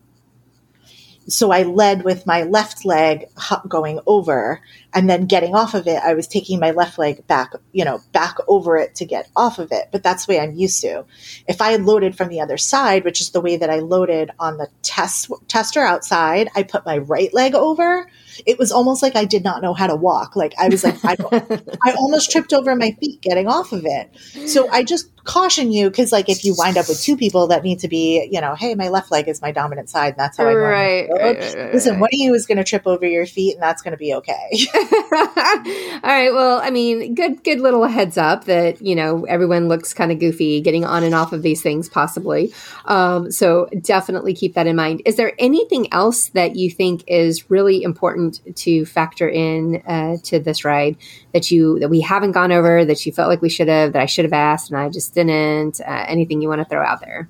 so 1.27 1.51
I 1.51 1.63
led 1.63 2.05
with 2.05 2.27
my 2.27 2.43
left 2.43 2.85
leg 2.85 3.27
going 3.69 4.01
over 4.07 4.61
and 4.93 5.09
then 5.09 5.27
getting 5.27 5.55
off 5.55 5.75
of 5.75 5.87
it. 5.87 6.03
I 6.03 6.15
was 6.15 6.27
taking 6.27 6.59
my 6.59 6.71
left 6.73 6.99
leg 6.99 7.27
back, 7.27 7.53
you 7.73 7.85
know, 7.85 8.01
back 8.13 8.37
over 8.49 8.77
it 8.77 8.95
to 8.97 9.05
get 9.05 9.29
off 9.37 9.59
of 9.59 9.71
it. 9.71 9.89
But 9.93 10.03
that's 10.03 10.27
the 10.27 10.33
way 10.33 10.41
I'm 10.41 10.55
used 10.55 10.81
to. 10.83 11.05
If 11.47 11.61
I 11.61 11.77
loaded 11.77 12.17
from 12.17 12.29
the 12.29 12.41
other 12.41 12.57
side, 12.57 13.05
which 13.05 13.21
is 13.21 13.31
the 13.31 13.41
way 13.41 13.57
that 13.57 13.71
I 13.71 13.81
loaded 13.81 14.31
on 14.39 14.57
the 14.57 14.69
test 14.83 15.31
tester 15.47 15.83
outside, 15.83 16.49
I 16.57 16.63
put 16.63 16.87
my 16.87 16.99
right 16.99 17.33
leg 17.33 17.55
over 17.55 18.07
it 18.47 18.59
was 18.59 18.73
almost 18.73 19.03
like 19.03 19.17
I 19.17 19.25
did 19.25 19.45
not 19.45 19.63
know 19.63 19.75
how 19.75 19.87
to 19.87 19.97
walk. 19.97 20.37
Like 20.37 20.55
I 20.59 20.69
was 20.69 20.85
like, 20.85 20.97
I, 21.05 21.17
I 21.85 21.93
almost 21.93 22.31
tripped 22.31 22.53
over 22.53 22.75
my 22.75 22.93
feet 22.93 23.21
getting 23.21 23.49
off 23.49 23.73
of 23.73 23.85
it. 23.85 24.17
So 24.49 24.69
I 24.71 24.85
just 24.85 25.11
caution 25.25 25.71
you 25.71 25.89
because, 25.89 26.13
like, 26.13 26.29
if 26.29 26.45
you 26.45 26.55
wind 26.57 26.77
up 26.77 26.89
with 26.89 27.01
two 27.01 27.17
people 27.17 27.49
that 27.49 27.63
need 27.63 27.81
to 27.81 27.89
be, 27.89 28.29
you 28.31 28.41
know, 28.41 28.55
hey, 28.55 28.75
my 28.75 28.89
left 28.89 29.11
leg 29.11 29.29
is 29.29 29.41
my 29.41 29.53
dominant 29.53 29.91
side, 29.91 30.11
and 30.11 30.17
that's 30.19 30.37
how 30.37 30.45
I 30.45 30.55
right, 30.55 31.09
right, 31.09 31.11
right, 31.11 31.55
right, 31.55 31.75
Listen, 31.75 32.01
one 32.01 32.09
of 32.13 32.19
you 32.19 32.35
is 32.35 32.47
going 32.47 32.59
to 32.59 32.65
trip 32.65 32.87
over 32.87 33.07
your 33.07 33.27
feet, 33.27 33.55
and 33.55 33.63
that's 33.63 33.83
going 33.83 33.93
to 33.93 33.99
be 33.99 34.15
okay. 34.15 34.51
All 35.13 36.01
right. 36.03 36.33
Well, 36.33 36.61
I 36.63 36.71
mean, 36.71 37.15
good, 37.15 37.43
good 37.45 37.61
little 37.61 37.85
heads 37.85 38.19
up 38.19 38.45
that 38.45 38.83
you 38.83 38.95
know 38.95 39.25
everyone 39.27 39.69
looks 39.69 39.95
kind 39.95 40.13
of 40.13 40.19
goofy 40.19 40.61
getting 40.61 40.85
on 40.85 41.05
and 41.05 41.15
off 41.15 41.33
of 41.33 41.43
these 41.43 41.63
things, 41.63 41.89
possibly. 41.89 42.53
Um, 42.87 43.31
so 43.31 43.69
definitely 43.81 44.35
keep 44.35 44.55
that 44.55 44.67
in 44.67 44.77
mind. 44.77 45.03
Is 45.05 45.17
there 45.17 45.33
anything 45.39 45.93
else 45.93 46.29
that 46.31 46.57
you 46.57 46.71
think 46.71 47.05
is 47.07 47.51
really 47.51 47.83
important 47.83 48.30
to 48.55 48.85
factor 48.85 49.29
in 49.29 49.83
uh, 49.87 50.17
to 50.25 50.39
this 50.39 50.65
ride 50.65 50.97
that 51.33 51.51
you 51.51 51.79
that 51.81 51.89
we 51.89 52.01
haven't 52.01 52.33
gone 52.33 52.53
over 52.53 52.85
that 52.85 53.05
you 53.07 53.13
felt 53.13 53.29
like 53.29 53.43
we 53.43 53.49
should 53.49 53.69
have 53.69 53.93
that 53.93 54.03
I 54.03 54.07
should 54.07 54.25
have 54.25 54.33
asked 54.33 54.71
and 54.71 54.79
I 54.79 54.89
just 54.89 55.15
didn't? 55.15 55.81
Uh, 55.81 56.05
anything 56.07 56.43
you 56.43 56.49
want 56.49 56.61
to 56.61 56.65
throw 56.65 56.85
out 56.85 57.01
there? 57.01 57.29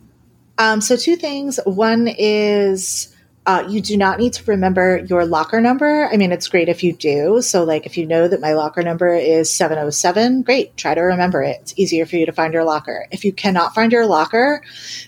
Um, 0.59 0.81
so 0.81 0.97
two 0.97 1.17
things. 1.17 1.59
One 1.65 2.07
is 2.07 3.15
uh, 3.47 3.67
you 3.69 3.81
do 3.81 3.97
not 3.97 4.19
need 4.19 4.35
to 4.35 4.45
remember 4.45 4.99
your 5.09 5.25
locker 5.25 5.61
number. 5.61 6.09
I 6.13 6.17
mean, 6.17 6.31
it's 6.31 6.47
great 6.47 6.69
if 6.69 6.85
you 6.85 6.93
do. 6.93 7.41
So, 7.41 7.65
like, 7.65 7.87
if 7.87 7.97
you 7.97 8.07
know 8.07 8.29
that 8.29 8.41
my 8.41 8.53
locker 8.53 8.83
number 8.83 9.15
is 9.15 9.51
707, 9.51 10.43
great, 10.43 10.77
try 10.77 10.95
to 10.95 11.01
remember 11.01 11.43
it. 11.43 11.59
It's 11.63 11.75
easier 11.79 12.05
for 12.05 12.17
you 12.17 12.27
to 12.27 12.33
find 12.33 12.53
your 12.53 12.65
locker. 12.65 13.07
If 13.11 13.25
you 13.25 13.33
cannot 13.33 13.75
find 13.75 13.91
your 13.91 14.07
locker, 14.07 14.63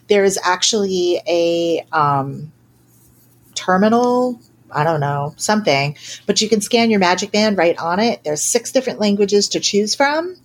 there 0.09 0.25
is 0.25 0.39
actually 0.43 1.21
a 1.29 1.87
um, 1.93 2.51
terminal 3.55 4.41
I 4.73 4.85
don't 4.85 5.01
know, 5.01 5.35
something, 5.37 5.97
but 6.27 6.41
you 6.41 6.49
can 6.49 6.61
scan 6.61 6.91
your 6.91 7.01
Magic 7.01 7.33
Band 7.33 7.59
right 7.59 7.77
on 7.79 8.01
it. 8.01 8.25
There's 8.25 8.43
six 8.43 8.73
different 8.73 9.01
languages 9.01 9.51
to 9.51 9.61
choose 9.61 9.95
from. 9.95 10.37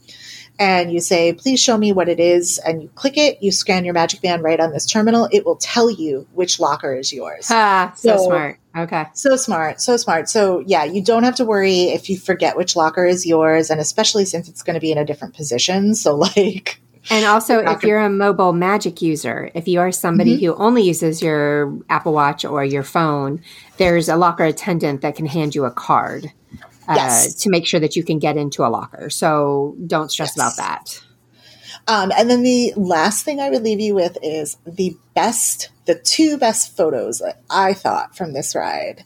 And 0.59 0.91
you 0.91 0.99
say, 1.01 1.33
please 1.33 1.59
show 1.59 1.77
me 1.77 1.91
what 1.91 2.09
it 2.09 2.19
is. 2.19 2.57
And 2.57 2.81
you 2.81 2.89
click 2.95 3.17
it, 3.17 3.43
you 3.43 3.51
scan 3.51 3.85
your 3.85 3.93
Magic 3.93 4.21
Band 4.21 4.43
right 4.43 4.59
on 4.59 4.71
this 4.71 4.87
terminal. 4.87 5.29
It 5.31 5.45
will 5.45 5.57
tell 5.57 5.89
you 5.89 6.27
which 6.33 6.59
locker 6.59 6.95
is 6.95 7.13
yours. 7.13 7.47
Ah, 7.51 7.93
so, 7.95 8.17
so 8.17 8.25
smart. 8.25 8.59
Okay. 8.75 9.05
So 9.13 9.35
smart. 9.35 9.81
So 9.81 9.97
smart. 9.97 10.29
So, 10.29 10.63
yeah, 10.65 10.83
you 10.83 11.03
don't 11.03 11.23
have 11.23 11.35
to 11.35 11.45
worry 11.45 11.89
if 11.89 12.09
you 12.09 12.17
forget 12.17 12.57
which 12.57 12.75
locker 12.75 13.05
is 13.05 13.25
yours. 13.25 13.69
And 13.69 13.79
especially 13.79 14.25
since 14.25 14.49
it's 14.49 14.63
going 14.63 14.73
to 14.73 14.79
be 14.79 14.91
in 14.91 14.97
a 14.97 15.05
different 15.05 15.35
position. 15.35 15.93
So, 15.93 16.15
like, 16.35 16.79
and 17.09 17.25
also, 17.25 17.59
if 17.59 17.83
you're 17.83 17.99
a 17.99 18.09
mobile 18.09 18.53
magic 18.53 19.01
user, 19.01 19.49
if 19.53 19.67
you 19.67 19.79
are 19.79 19.91
somebody 19.91 20.35
mm-hmm. 20.35 20.45
who 20.45 20.55
only 20.55 20.83
uses 20.83 21.21
your 21.21 21.77
Apple 21.89 22.13
Watch 22.13 22.43
or 22.45 22.63
your 22.63 22.83
phone, 22.83 23.41
there's 23.77 24.09
a 24.09 24.15
locker 24.15 24.43
attendant 24.43 25.01
that 25.01 25.15
can 25.15 25.25
hand 25.25 25.55
you 25.55 25.65
a 25.65 25.71
card 25.71 26.31
uh, 26.87 26.93
yes. 26.95 27.33
to 27.35 27.49
make 27.49 27.65
sure 27.65 27.79
that 27.79 27.95
you 27.95 28.03
can 28.03 28.19
get 28.19 28.37
into 28.37 28.65
a 28.65 28.69
locker. 28.69 29.09
So 29.09 29.75
don't 29.85 30.11
stress 30.11 30.33
yes. 30.35 30.37
about 30.37 30.57
that. 30.57 31.03
Um, 31.87 32.11
and 32.17 32.29
then 32.29 32.43
the 32.43 32.73
last 32.75 33.23
thing 33.23 33.39
I 33.39 33.49
would 33.49 33.63
leave 33.63 33.79
you 33.79 33.95
with 33.95 34.17
is 34.21 34.57
the 34.65 34.97
best, 35.13 35.69
the 35.85 35.95
two 35.95 36.37
best 36.37 36.75
photos 36.75 37.19
that 37.19 37.41
I 37.49 37.73
thought 37.73 38.17
from 38.17 38.33
this 38.33 38.55
ride. 38.55 39.05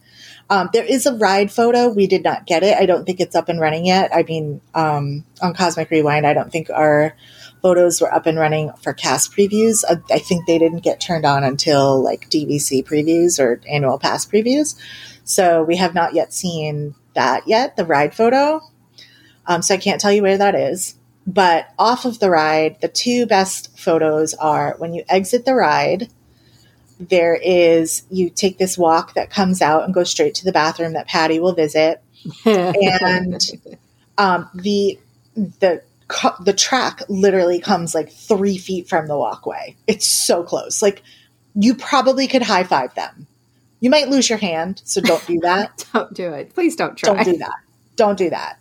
Um, 0.49 0.69
there 0.73 0.83
is 0.83 1.05
a 1.05 1.15
ride 1.15 1.51
photo. 1.51 1.89
We 1.89 2.07
did 2.07 2.23
not 2.23 2.45
get 2.45 2.63
it. 2.63 2.75
I 2.77 2.85
don't 2.85 3.05
think 3.05 3.19
it's 3.19 3.35
up 3.35 3.49
and 3.49 3.59
running 3.59 3.85
yet. 3.85 4.13
I 4.13 4.23
mean, 4.23 4.61
um, 4.73 5.23
on 5.41 5.53
Cosmic 5.53 5.91
Rewind, 5.91 6.25
I 6.25 6.33
don't 6.33 6.51
think 6.51 6.69
our 6.71 7.15
photos 7.61 8.01
were 8.01 8.13
up 8.13 8.25
and 8.25 8.37
running 8.37 8.71
for 8.81 8.93
cast 8.93 9.33
previews. 9.33 9.83
Uh, 9.87 9.97
I 10.09 10.19
think 10.19 10.45
they 10.45 10.57
didn't 10.57 10.79
get 10.79 10.99
turned 10.99 11.25
on 11.25 11.43
until 11.43 12.01
like 12.01 12.29
DVC 12.29 12.83
previews 12.85 13.39
or 13.39 13.61
annual 13.69 13.99
pass 13.99 14.25
previews. 14.25 14.75
So 15.23 15.63
we 15.63 15.77
have 15.77 15.93
not 15.93 16.13
yet 16.13 16.33
seen 16.33 16.95
that 17.13 17.47
yet, 17.47 17.75
the 17.75 17.85
ride 17.85 18.15
photo. 18.15 18.61
Um, 19.47 19.61
so 19.61 19.75
I 19.75 19.77
can't 19.77 20.01
tell 20.01 20.11
you 20.11 20.21
where 20.21 20.37
that 20.37 20.55
is. 20.55 20.95
But 21.27 21.67
off 21.77 22.05
of 22.05 22.19
the 22.19 22.29
ride, 22.29 22.81
the 22.81 22.87
two 22.87 23.25
best 23.27 23.77
photos 23.77 24.33
are 24.33 24.75
when 24.79 24.93
you 24.93 25.03
exit 25.07 25.45
the 25.45 25.53
ride, 25.53 26.09
there 26.99 27.35
is, 27.35 28.03
you 28.09 28.29
take 28.29 28.57
this 28.57 28.77
walk 28.77 29.13
that 29.13 29.29
comes 29.29 29.61
out 29.61 29.83
and 29.83 29.93
goes 29.93 30.09
straight 30.09 30.35
to 30.35 30.45
the 30.45 30.51
bathroom 30.51 30.93
that 30.93 31.07
Patty 31.07 31.39
will 31.39 31.53
visit. 31.53 32.01
and 32.45 33.41
um, 34.17 34.49
the, 34.53 34.99
the 35.35 35.83
the 36.41 36.53
track 36.53 37.01
literally 37.09 37.59
comes 37.59 37.95
like 37.95 38.11
three 38.11 38.57
feet 38.57 38.87
from 38.89 39.07
the 39.07 39.17
walkway. 39.17 39.75
It's 39.87 40.05
so 40.05 40.43
close. 40.43 40.81
Like 40.81 41.03
you 41.55 41.75
probably 41.75 42.27
could 42.27 42.43
high 42.43 42.63
five 42.63 42.93
them 42.95 43.27
You 43.79 43.89
might 43.89 44.09
lose 44.09 44.29
your 44.29 44.37
hand, 44.37 44.81
so 44.85 45.01
don't 45.01 45.25
do 45.25 45.39
that. 45.41 45.85
don't 45.93 46.13
do 46.13 46.33
it. 46.33 46.53
Please 46.53 46.75
don't 46.75 46.97
try. 46.97 47.13
Don't 47.13 47.25
do 47.25 47.37
that. 47.37 47.55
Don't 47.95 48.17
do 48.17 48.29
that. 48.29 48.57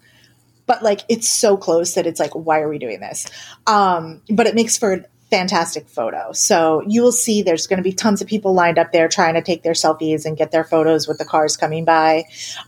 But 0.66 0.82
like 0.82 1.00
it's 1.08 1.28
so 1.28 1.56
close 1.56 1.94
that 1.94 2.06
it's 2.06 2.20
like, 2.20 2.34
why 2.34 2.60
are 2.60 2.68
we 2.68 2.78
doing 2.78 3.00
this? 3.00 3.26
Um, 3.66 4.22
but 4.28 4.46
it 4.46 4.54
makes 4.54 4.76
for 4.78 4.92
a 4.92 5.04
fantastic 5.30 5.88
photo. 5.88 6.32
So 6.32 6.82
you 6.86 7.02
will 7.02 7.12
see 7.12 7.42
there's 7.42 7.66
going 7.66 7.78
to 7.78 7.82
be 7.82 7.92
tons 7.92 8.20
of 8.20 8.26
people 8.26 8.52
lined 8.52 8.78
up 8.78 8.92
there 8.92 9.08
trying 9.08 9.34
to 9.34 9.42
take 9.42 9.62
their 9.62 9.72
selfies 9.72 10.26
and 10.26 10.36
get 10.36 10.50
their 10.50 10.64
photos 10.64 11.06
with 11.06 11.18
the 11.18 11.24
cars 11.24 11.56
coming 11.56 11.84
by. 11.84 12.24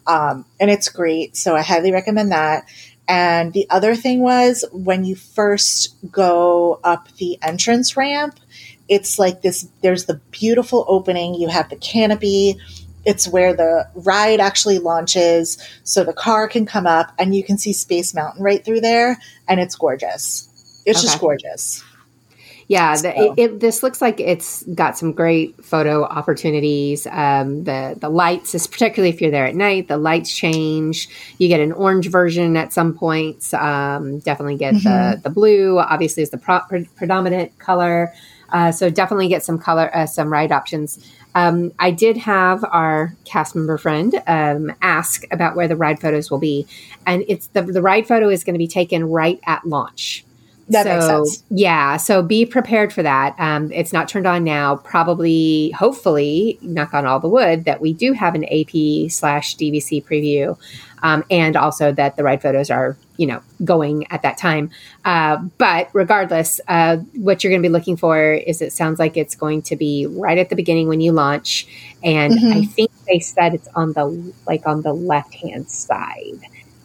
Um, 0.06 0.46
and 0.60 0.70
it's 0.70 0.88
great. 0.88 1.36
So 1.36 1.56
I 1.56 1.62
highly 1.62 1.92
recommend 1.92 2.32
that. 2.32 2.64
And 3.08 3.52
the 3.52 3.68
other 3.68 3.94
thing 3.94 4.20
was 4.20 4.64
when 4.72 5.04
you 5.04 5.16
first 5.16 5.96
go 6.10 6.80
up 6.84 7.08
the 7.16 7.38
entrance 7.42 7.96
ramp, 7.96 8.38
it's 8.88 9.18
like 9.18 9.42
this 9.42 9.68
there's 9.82 10.06
the 10.06 10.20
beautiful 10.30 10.84
opening, 10.88 11.34
you 11.34 11.48
have 11.48 11.68
the 11.68 11.76
canopy, 11.76 12.58
it's 13.04 13.26
where 13.26 13.54
the 13.54 13.88
ride 13.94 14.40
actually 14.40 14.78
launches 14.78 15.58
so 15.82 16.04
the 16.04 16.12
car 16.12 16.48
can 16.48 16.66
come 16.66 16.86
up 16.86 17.12
and 17.18 17.34
you 17.34 17.42
can 17.42 17.58
see 17.58 17.72
Space 17.72 18.14
Mountain 18.14 18.42
right 18.42 18.64
through 18.64 18.80
there 18.80 19.18
and 19.48 19.60
it's 19.60 19.74
gorgeous. 19.74 20.48
It's 20.86 21.00
okay. 21.00 21.06
just 21.06 21.20
gorgeous. 21.20 21.84
Yeah, 22.72 22.96
the, 22.96 23.20
it, 23.20 23.32
it, 23.36 23.60
this 23.60 23.82
looks 23.82 24.00
like 24.00 24.18
it's 24.18 24.62
got 24.62 24.96
some 24.96 25.12
great 25.12 25.62
photo 25.62 26.04
opportunities. 26.04 27.06
Um, 27.06 27.64
the 27.64 27.98
the 28.00 28.08
lights, 28.08 28.54
is 28.54 28.66
particularly 28.66 29.10
if 29.14 29.20
you're 29.20 29.30
there 29.30 29.44
at 29.44 29.54
night, 29.54 29.88
the 29.88 29.98
lights 29.98 30.34
change. 30.34 31.06
You 31.36 31.48
get 31.48 31.60
an 31.60 31.72
orange 31.72 32.08
version 32.08 32.56
at 32.56 32.72
some 32.72 32.94
points. 32.94 33.52
Um, 33.52 34.20
definitely 34.20 34.56
get 34.56 34.72
mm-hmm. 34.72 34.88
the 34.88 35.20
the 35.24 35.28
blue. 35.28 35.80
Obviously, 35.80 36.22
is 36.22 36.30
the 36.30 36.38
pro- 36.38 36.62
predominant 36.96 37.58
color. 37.58 38.10
Uh, 38.48 38.72
so 38.72 38.88
definitely 38.88 39.28
get 39.28 39.44
some 39.44 39.58
color, 39.58 39.94
uh, 39.94 40.06
some 40.06 40.32
ride 40.32 40.50
options. 40.50 40.98
Um, 41.34 41.72
I 41.78 41.90
did 41.90 42.16
have 42.16 42.64
our 42.64 43.14
cast 43.26 43.54
member 43.54 43.76
friend 43.76 44.14
um, 44.26 44.72
ask 44.80 45.24
about 45.30 45.56
where 45.56 45.68
the 45.68 45.76
ride 45.76 46.00
photos 46.00 46.30
will 46.30 46.38
be, 46.38 46.66
and 47.06 47.22
it's 47.28 47.48
the 47.48 47.60
the 47.60 47.82
ride 47.82 48.08
photo 48.08 48.30
is 48.30 48.44
going 48.44 48.54
to 48.54 48.58
be 48.58 48.66
taken 48.66 49.10
right 49.10 49.38
at 49.44 49.66
launch. 49.66 50.24
That 50.72 50.84
so, 50.84 50.92
makes 50.92 51.06
sense. 51.06 51.44
Yeah, 51.50 51.96
so 51.98 52.22
be 52.22 52.46
prepared 52.46 52.92
for 52.92 53.02
that. 53.02 53.34
Um, 53.38 53.70
it's 53.72 53.92
not 53.92 54.08
turned 54.08 54.26
on 54.26 54.42
now. 54.42 54.76
Probably, 54.76 55.70
hopefully, 55.72 56.58
knock 56.62 56.94
on 56.94 57.06
all 57.06 57.20
the 57.20 57.28
wood 57.28 57.64
that 57.66 57.80
we 57.80 57.92
do 57.92 58.12
have 58.14 58.34
an 58.34 58.44
AP 58.44 59.10
slash 59.10 59.56
DVC 59.56 60.02
preview, 60.04 60.58
um, 61.02 61.24
and 61.30 61.56
also 61.56 61.92
that 61.92 62.16
the 62.16 62.22
ride 62.22 62.40
photos 62.40 62.70
are 62.70 62.96
you 63.18 63.26
know 63.26 63.42
going 63.64 64.10
at 64.10 64.22
that 64.22 64.38
time. 64.38 64.70
Uh, 65.04 65.36
but 65.58 65.90
regardless, 65.92 66.60
uh, 66.68 66.96
what 67.16 67.44
you're 67.44 67.50
going 67.50 67.62
to 67.62 67.68
be 67.68 67.72
looking 67.72 67.96
for 67.96 68.32
is 68.32 68.62
it 68.62 68.72
sounds 68.72 68.98
like 68.98 69.16
it's 69.16 69.34
going 69.34 69.60
to 69.62 69.76
be 69.76 70.06
right 70.06 70.38
at 70.38 70.48
the 70.48 70.56
beginning 70.56 70.88
when 70.88 71.00
you 71.00 71.12
launch, 71.12 71.66
and 72.02 72.32
mm-hmm. 72.32 72.58
I 72.58 72.64
think 72.64 72.90
they 73.06 73.18
said 73.18 73.54
it's 73.54 73.68
on 73.74 73.92
the 73.92 74.06
like 74.46 74.66
on 74.66 74.82
the 74.82 74.94
left 74.94 75.34
hand 75.34 75.68
side. 75.70 76.40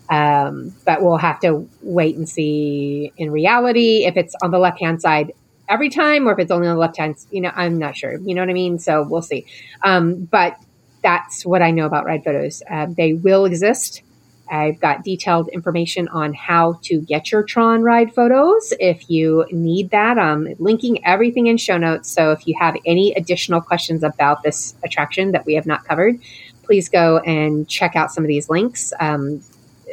Um, 0.10 0.74
but 0.86 1.02
we'll 1.02 1.18
have 1.18 1.40
to 1.42 1.68
wait 1.82 2.16
and 2.16 2.28
see 2.28 3.12
in 3.18 3.32
reality 3.32 4.06
if 4.06 4.16
it's 4.16 4.36
on 4.42 4.52
the 4.52 4.60
left 4.60 4.80
hand 4.80 5.02
side 5.02 5.34
every 5.70 5.90
time 5.90 6.28
or 6.28 6.32
if 6.32 6.40
it's 6.40 6.52
only 6.52 6.68
on 6.68 6.76
the 6.76 6.80
left 6.80 6.98
hand. 6.98 7.18
You 7.32 7.42
know, 7.42 7.52
I'm 7.56 7.78
not 7.78 7.96
sure. 7.98 8.18
You 8.20 8.34
know 8.34 8.42
what 8.42 8.50
I 8.50 8.54
mean? 8.54 8.80
So 8.80 9.04
we'll 9.04 9.22
see. 9.22 9.46
Um, 9.84 10.24
but 10.26 10.58
that's 11.04 11.46
what 11.46 11.62
I 11.62 11.72
know 11.72 11.86
about 11.86 12.06
ride 12.06 12.24
photos. 12.24 12.64
Uh, 12.70 12.88
they 12.90 13.14
will 13.14 13.46
exist. 13.46 14.02
I've 14.50 14.80
got 14.80 15.04
detailed 15.04 15.50
information 15.50 16.08
on 16.08 16.34
how 16.34 16.80
to 16.84 17.02
get 17.02 17.32
your 17.32 17.44
Tron 17.44 17.82
ride 17.82 18.14
photos 18.14 18.74
if 18.80 19.10
you 19.10 19.46
need 19.52 19.90
that. 19.90 20.18
I'm 20.18 20.48
linking 20.60 21.06
everything 21.06 21.48
in 21.48 21.58
show 21.58 21.78
notes. 21.78 22.10
So 22.10 22.32
if 22.32 22.48
you 22.48 22.56
have 22.60 22.78
any 22.86 23.14
additional 23.14 23.62
questions 23.62 24.04
about 24.04 24.44
this 24.44 24.76
attraction 24.86 25.32
that 25.34 25.46
we 25.46 25.54
have 25.56 25.66
not 25.66 25.84
covered, 25.86 26.20
please 26.64 26.90
go 26.90 27.20
and 27.20 27.68
check 27.68 27.96
out 27.96 28.12
some 28.12 28.24
of 28.24 28.28
these 28.28 28.50
links. 28.50 28.94
Um, 29.00 29.42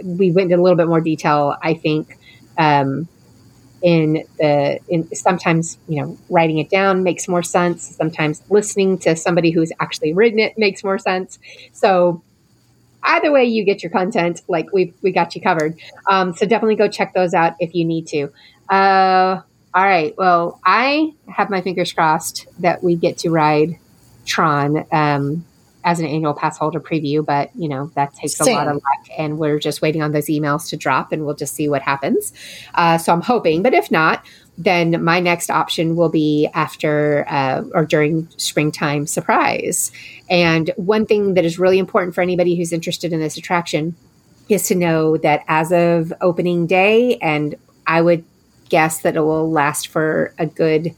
we 0.02 0.30
went 0.30 0.50
into 0.50 0.60
a 0.60 0.62
little 0.62 0.76
bit 0.76 0.88
more 0.88 1.00
detail, 1.00 1.56
I 1.62 1.74
think, 1.74 2.18
um, 2.58 3.08
in 3.82 4.24
the 4.38 4.80
in 4.88 5.14
sometimes 5.14 5.76
you 5.88 6.00
know 6.00 6.18
writing 6.30 6.58
it 6.58 6.70
down 6.70 7.02
makes 7.02 7.28
more 7.28 7.42
sense. 7.42 7.82
Sometimes 7.96 8.42
listening 8.48 8.98
to 8.98 9.14
somebody 9.14 9.50
who's 9.50 9.72
actually 9.80 10.14
written 10.14 10.38
it 10.38 10.56
makes 10.56 10.82
more 10.82 10.98
sense. 10.98 11.38
So 11.72 12.22
either 13.02 13.30
way 13.30 13.44
you 13.44 13.64
get 13.64 13.82
your 13.82 13.90
content, 13.90 14.42
like 14.48 14.72
we 14.72 14.94
we 15.02 15.12
got 15.12 15.34
you 15.34 15.42
covered. 15.42 15.78
Um, 16.08 16.34
so 16.34 16.46
definitely 16.46 16.76
go 16.76 16.88
check 16.88 17.12
those 17.14 17.34
out 17.34 17.54
if 17.60 17.74
you 17.74 17.84
need 17.84 18.06
to. 18.08 18.32
Uh, 18.70 19.42
all 19.74 19.84
right. 19.84 20.14
Well, 20.16 20.60
I 20.64 21.12
have 21.28 21.50
my 21.50 21.60
fingers 21.60 21.92
crossed 21.92 22.46
that 22.60 22.82
we 22.82 22.96
get 22.96 23.18
to 23.18 23.30
ride 23.30 23.78
Tron 24.24 24.86
um, 24.92 25.44
as 25.84 26.00
an 26.00 26.06
annual 26.06 26.34
pass 26.34 26.58
holder 26.58 26.80
preview, 26.80 27.24
but 27.24 27.54
you 27.54 27.68
know 27.68 27.90
that 27.94 28.14
takes 28.14 28.36
Same. 28.36 28.54
a 28.54 28.58
lot 28.58 28.68
of 28.68 28.74
luck, 28.74 29.08
and 29.18 29.38
we're 29.38 29.58
just 29.58 29.82
waiting 29.82 30.02
on 30.02 30.12
those 30.12 30.26
emails 30.26 30.68
to 30.70 30.76
drop, 30.76 31.12
and 31.12 31.24
we'll 31.24 31.34
just 31.34 31.54
see 31.54 31.68
what 31.68 31.82
happens. 31.82 32.32
Uh, 32.74 32.98
so 32.98 33.12
I'm 33.12 33.20
hoping, 33.20 33.62
but 33.62 33.74
if 33.74 33.90
not, 33.90 34.24
then 34.56 35.02
my 35.04 35.20
next 35.20 35.50
option 35.50 35.96
will 35.96 36.08
be 36.08 36.48
after 36.54 37.26
uh, 37.28 37.62
or 37.74 37.84
during 37.84 38.28
springtime 38.36 39.06
surprise. 39.06 39.92
And 40.30 40.70
one 40.76 41.06
thing 41.06 41.34
that 41.34 41.44
is 41.44 41.58
really 41.58 41.78
important 41.78 42.14
for 42.14 42.22
anybody 42.22 42.56
who's 42.56 42.72
interested 42.72 43.12
in 43.12 43.20
this 43.20 43.36
attraction 43.36 43.94
is 44.48 44.68
to 44.68 44.74
know 44.74 45.16
that 45.18 45.44
as 45.48 45.72
of 45.72 46.12
opening 46.20 46.66
day, 46.66 47.16
and 47.16 47.54
I 47.86 48.00
would 48.00 48.24
guess 48.68 49.02
that 49.02 49.16
it 49.16 49.20
will 49.20 49.50
last 49.50 49.88
for 49.88 50.34
a 50.38 50.46
good 50.46 50.94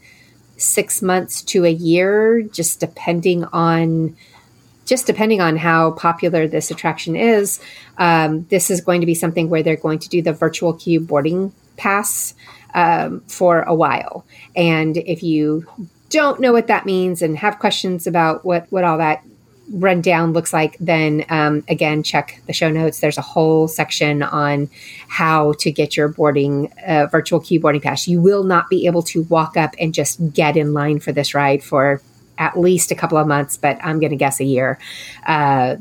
six 0.57 1.01
months 1.01 1.41
to 1.43 1.65
a 1.65 1.71
year, 1.71 2.41
just 2.41 2.79
depending 2.79 3.43
on 3.45 4.15
just 4.87 5.05
depending 5.05 5.41
on 5.41 5.57
how 5.57 5.91
popular 5.91 6.47
this 6.47 6.71
attraction 6.71 7.15
is. 7.15 7.59
Um, 7.97 8.45
this 8.49 8.71
is 8.71 8.81
going 8.81 9.01
to 9.01 9.05
be 9.05 9.13
something 9.13 9.49
where 9.49 9.61
they're 9.61 9.75
going 9.75 9.99
to 9.99 10.09
do 10.09 10.21
the 10.21 10.33
virtual 10.33 10.73
queue 10.73 10.99
boarding 10.99 11.53
pass 11.75 12.33
um, 12.73 13.21
for 13.27 13.61
a 13.61 13.75
while. 13.75 14.25
And 14.55 14.97
if 14.97 15.21
you 15.21 15.67
don't 16.09 16.39
know 16.39 16.53
what 16.53 16.67
that 16.67 16.85
means 16.85 17.21
and 17.21 17.37
have 17.37 17.59
questions 17.59 18.07
about 18.07 18.45
what, 18.45 18.65
what 18.71 18.85
all 18.85 18.97
that 18.97 19.23
rundown 19.73 20.31
looks 20.31 20.53
like, 20.53 20.77
then 20.79 21.25
um, 21.29 21.63
again, 21.67 22.01
check 22.01 22.41
the 22.47 22.53
show 22.53 22.69
notes. 22.69 23.01
There's 23.01 23.17
a 23.17 23.21
whole 23.21 23.67
section 23.67 24.23
on 24.23 24.69
how 25.09 25.53
to 25.59 25.71
get 25.71 25.97
your 25.97 26.07
boarding 26.07 26.71
uh, 26.85 27.07
virtual 27.11 27.41
queue 27.41 27.59
boarding 27.59 27.81
pass. 27.81 28.07
You 28.07 28.21
will 28.21 28.43
not 28.43 28.69
be 28.69 28.85
able 28.85 29.03
to 29.03 29.23
walk 29.23 29.57
up 29.57 29.75
and 29.79 29.93
just 29.93 30.33
get 30.33 30.55
in 30.55 30.73
line 30.73 30.99
for 30.99 31.11
this 31.11 31.33
ride 31.33 31.61
for 31.61 32.01
at 32.37 32.57
least 32.57 32.91
a 32.91 32.95
couple 32.95 33.17
of 33.17 33.27
months, 33.27 33.57
but 33.57 33.77
I'm 33.83 33.99
going 33.99 34.11
to 34.11 34.17
guess 34.17 34.39
a 34.39 34.45
year. 34.45 34.79
Uh, 35.25 35.77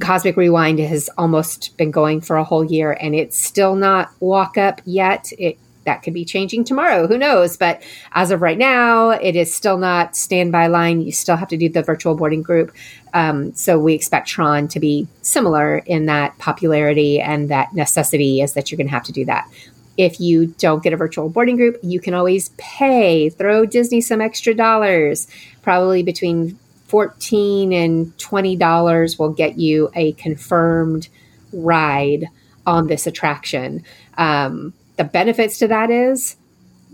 Cosmic 0.00 0.36
Rewind 0.36 0.80
has 0.80 1.08
almost 1.16 1.76
been 1.76 1.90
going 1.90 2.20
for 2.20 2.36
a 2.36 2.44
whole 2.44 2.64
year 2.64 2.96
and 3.00 3.14
it's 3.14 3.38
still 3.38 3.76
not 3.76 4.10
walk 4.20 4.58
up 4.58 4.80
yet. 4.84 5.32
It 5.38 5.58
that 5.84 6.02
could 6.02 6.14
be 6.14 6.24
changing 6.24 6.64
tomorrow. 6.64 7.06
Who 7.06 7.18
knows? 7.18 7.56
But 7.56 7.82
as 8.12 8.30
of 8.30 8.40
right 8.40 8.58
now, 8.58 9.10
it 9.10 9.34
is 9.36 9.52
still 9.52 9.78
not 9.78 10.16
standby 10.16 10.68
line. 10.68 11.00
You 11.00 11.12
still 11.12 11.36
have 11.36 11.48
to 11.48 11.56
do 11.56 11.68
the 11.68 11.82
virtual 11.82 12.14
boarding 12.14 12.42
group. 12.42 12.72
Um, 13.14 13.52
so 13.54 13.78
we 13.78 13.94
expect 13.94 14.28
Tron 14.28 14.68
to 14.68 14.80
be 14.80 15.06
similar 15.22 15.78
in 15.78 16.06
that 16.06 16.38
popularity 16.38 17.20
and 17.20 17.48
that 17.48 17.74
necessity 17.74 18.40
is 18.40 18.52
that 18.54 18.70
you're 18.70 18.76
going 18.76 18.86
to 18.86 18.92
have 18.92 19.04
to 19.04 19.12
do 19.12 19.24
that. 19.24 19.48
If 19.96 20.20
you 20.20 20.46
don't 20.46 20.82
get 20.82 20.92
a 20.92 20.96
virtual 20.96 21.28
boarding 21.28 21.56
group, 21.56 21.78
you 21.82 22.00
can 22.00 22.14
always 22.14 22.50
pay, 22.56 23.28
throw 23.28 23.66
Disney 23.66 24.00
some 24.00 24.20
extra 24.20 24.54
dollars, 24.54 25.28
probably 25.62 26.02
between 26.02 26.58
14 26.86 27.72
and 27.72 28.16
$20 28.18 29.18
will 29.18 29.32
get 29.32 29.58
you 29.58 29.90
a 29.94 30.12
confirmed 30.12 31.08
ride 31.52 32.26
on 32.66 32.86
this 32.86 33.06
attraction. 33.06 33.82
Um, 34.18 34.74
the 34.96 35.04
benefits 35.04 35.58
to 35.58 35.68
that 35.68 35.90
is 35.90 36.36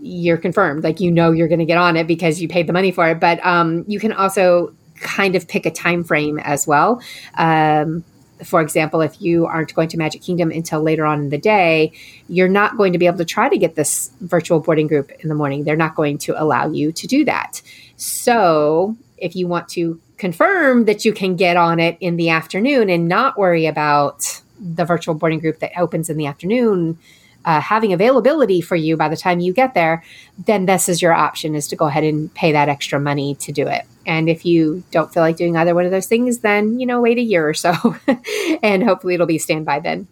you're 0.00 0.36
confirmed. 0.36 0.84
Like 0.84 1.00
you 1.00 1.10
know 1.10 1.32
you're 1.32 1.48
going 1.48 1.58
to 1.58 1.64
get 1.64 1.78
on 1.78 1.96
it 1.96 2.06
because 2.06 2.40
you 2.40 2.48
paid 2.48 2.66
the 2.66 2.72
money 2.72 2.92
for 2.92 3.08
it. 3.08 3.20
But 3.20 3.44
um, 3.44 3.84
you 3.88 3.98
can 3.98 4.12
also 4.12 4.72
kind 5.00 5.34
of 5.34 5.48
pick 5.48 5.66
a 5.66 5.70
time 5.70 6.04
frame 6.04 6.38
as 6.38 6.66
well. 6.66 7.02
Um, 7.36 8.04
for 8.44 8.60
example 8.60 9.00
if 9.00 9.20
you 9.20 9.46
aren't 9.46 9.74
going 9.74 9.88
to 9.88 9.96
magic 9.96 10.22
kingdom 10.22 10.50
until 10.50 10.82
later 10.82 11.04
on 11.04 11.20
in 11.20 11.28
the 11.30 11.38
day 11.38 11.92
you're 12.28 12.48
not 12.48 12.76
going 12.76 12.92
to 12.92 12.98
be 12.98 13.06
able 13.06 13.18
to 13.18 13.24
try 13.24 13.48
to 13.48 13.58
get 13.58 13.74
this 13.74 14.10
virtual 14.20 14.60
boarding 14.60 14.86
group 14.86 15.10
in 15.20 15.28
the 15.28 15.34
morning. 15.34 15.64
They're 15.64 15.76
not 15.76 15.94
going 15.94 16.18
to 16.18 16.40
allow 16.40 16.68
you 16.68 16.92
to 16.92 17.06
do 17.06 17.24
that. 17.24 17.62
So 17.96 18.96
if 19.16 19.34
you 19.34 19.46
want 19.46 19.68
to 19.70 20.00
confirm 20.16 20.84
that 20.84 21.04
you 21.04 21.12
can 21.12 21.36
get 21.36 21.56
on 21.56 21.80
it 21.80 21.96
in 22.00 22.16
the 22.16 22.28
afternoon 22.28 22.90
and 22.90 23.08
not 23.08 23.38
worry 23.38 23.66
about 23.66 24.42
the 24.60 24.84
virtual 24.84 25.14
boarding 25.14 25.38
group 25.38 25.60
that 25.60 25.72
opens 25.78 26.10
in 26.10 26.16
the 26.16 26.26
afternoon 26.26 26.98
uh, 27.44 27.60
having 27.60 27.92
availability 27.92 28.60
for 28.60 28.76
you 28.76 28.96
by 28.96 29.08
the 29.08 29.16
time 29.16 29.40
you 29.40 29.52
get 29.52 29.74
there, 29.74 30.04
then 30.46 30.66
this 30.66 30.88
is 30.88 31.00
your 31.00 31.12
option 31.12 31.54
is 31.54 31.68
to 31.68 31.76
go 31.76 31.86
ahead 31.86 32.04
and 32.04 32.32
pay 32.34 32.52
that 32.52 32.68
extra 32.68 33.00
money 33.00 33.34
to 33.36 33.52
do 33.52 33.66
it. 33.66 33.84
And 34.06 34.28
if 34.28 34.44
you 34.44 34.82
don't 34.90 35.12
feel 35.12 35.22
like 35.22 35.36
doing 35.36 35.56
either 35.56 35.74
one 35.74 35.84
of 35.84 35.90
those 35.90 36.06
things, 36.06 36.38
then, 36.38 36.80
you 36.80 36.86
know, 36.86 37.00
wait 37.00 37.18
a 37.18 37.22
year 37.22 37.48
or 37.48 37.54
so 37.54 37.96
and 38.62 38.82
hopefully 38.82 39.14
it'll 39.14 39.26
be 39.26 39.38
standby 39.38 39.80
then. 39.80 40.08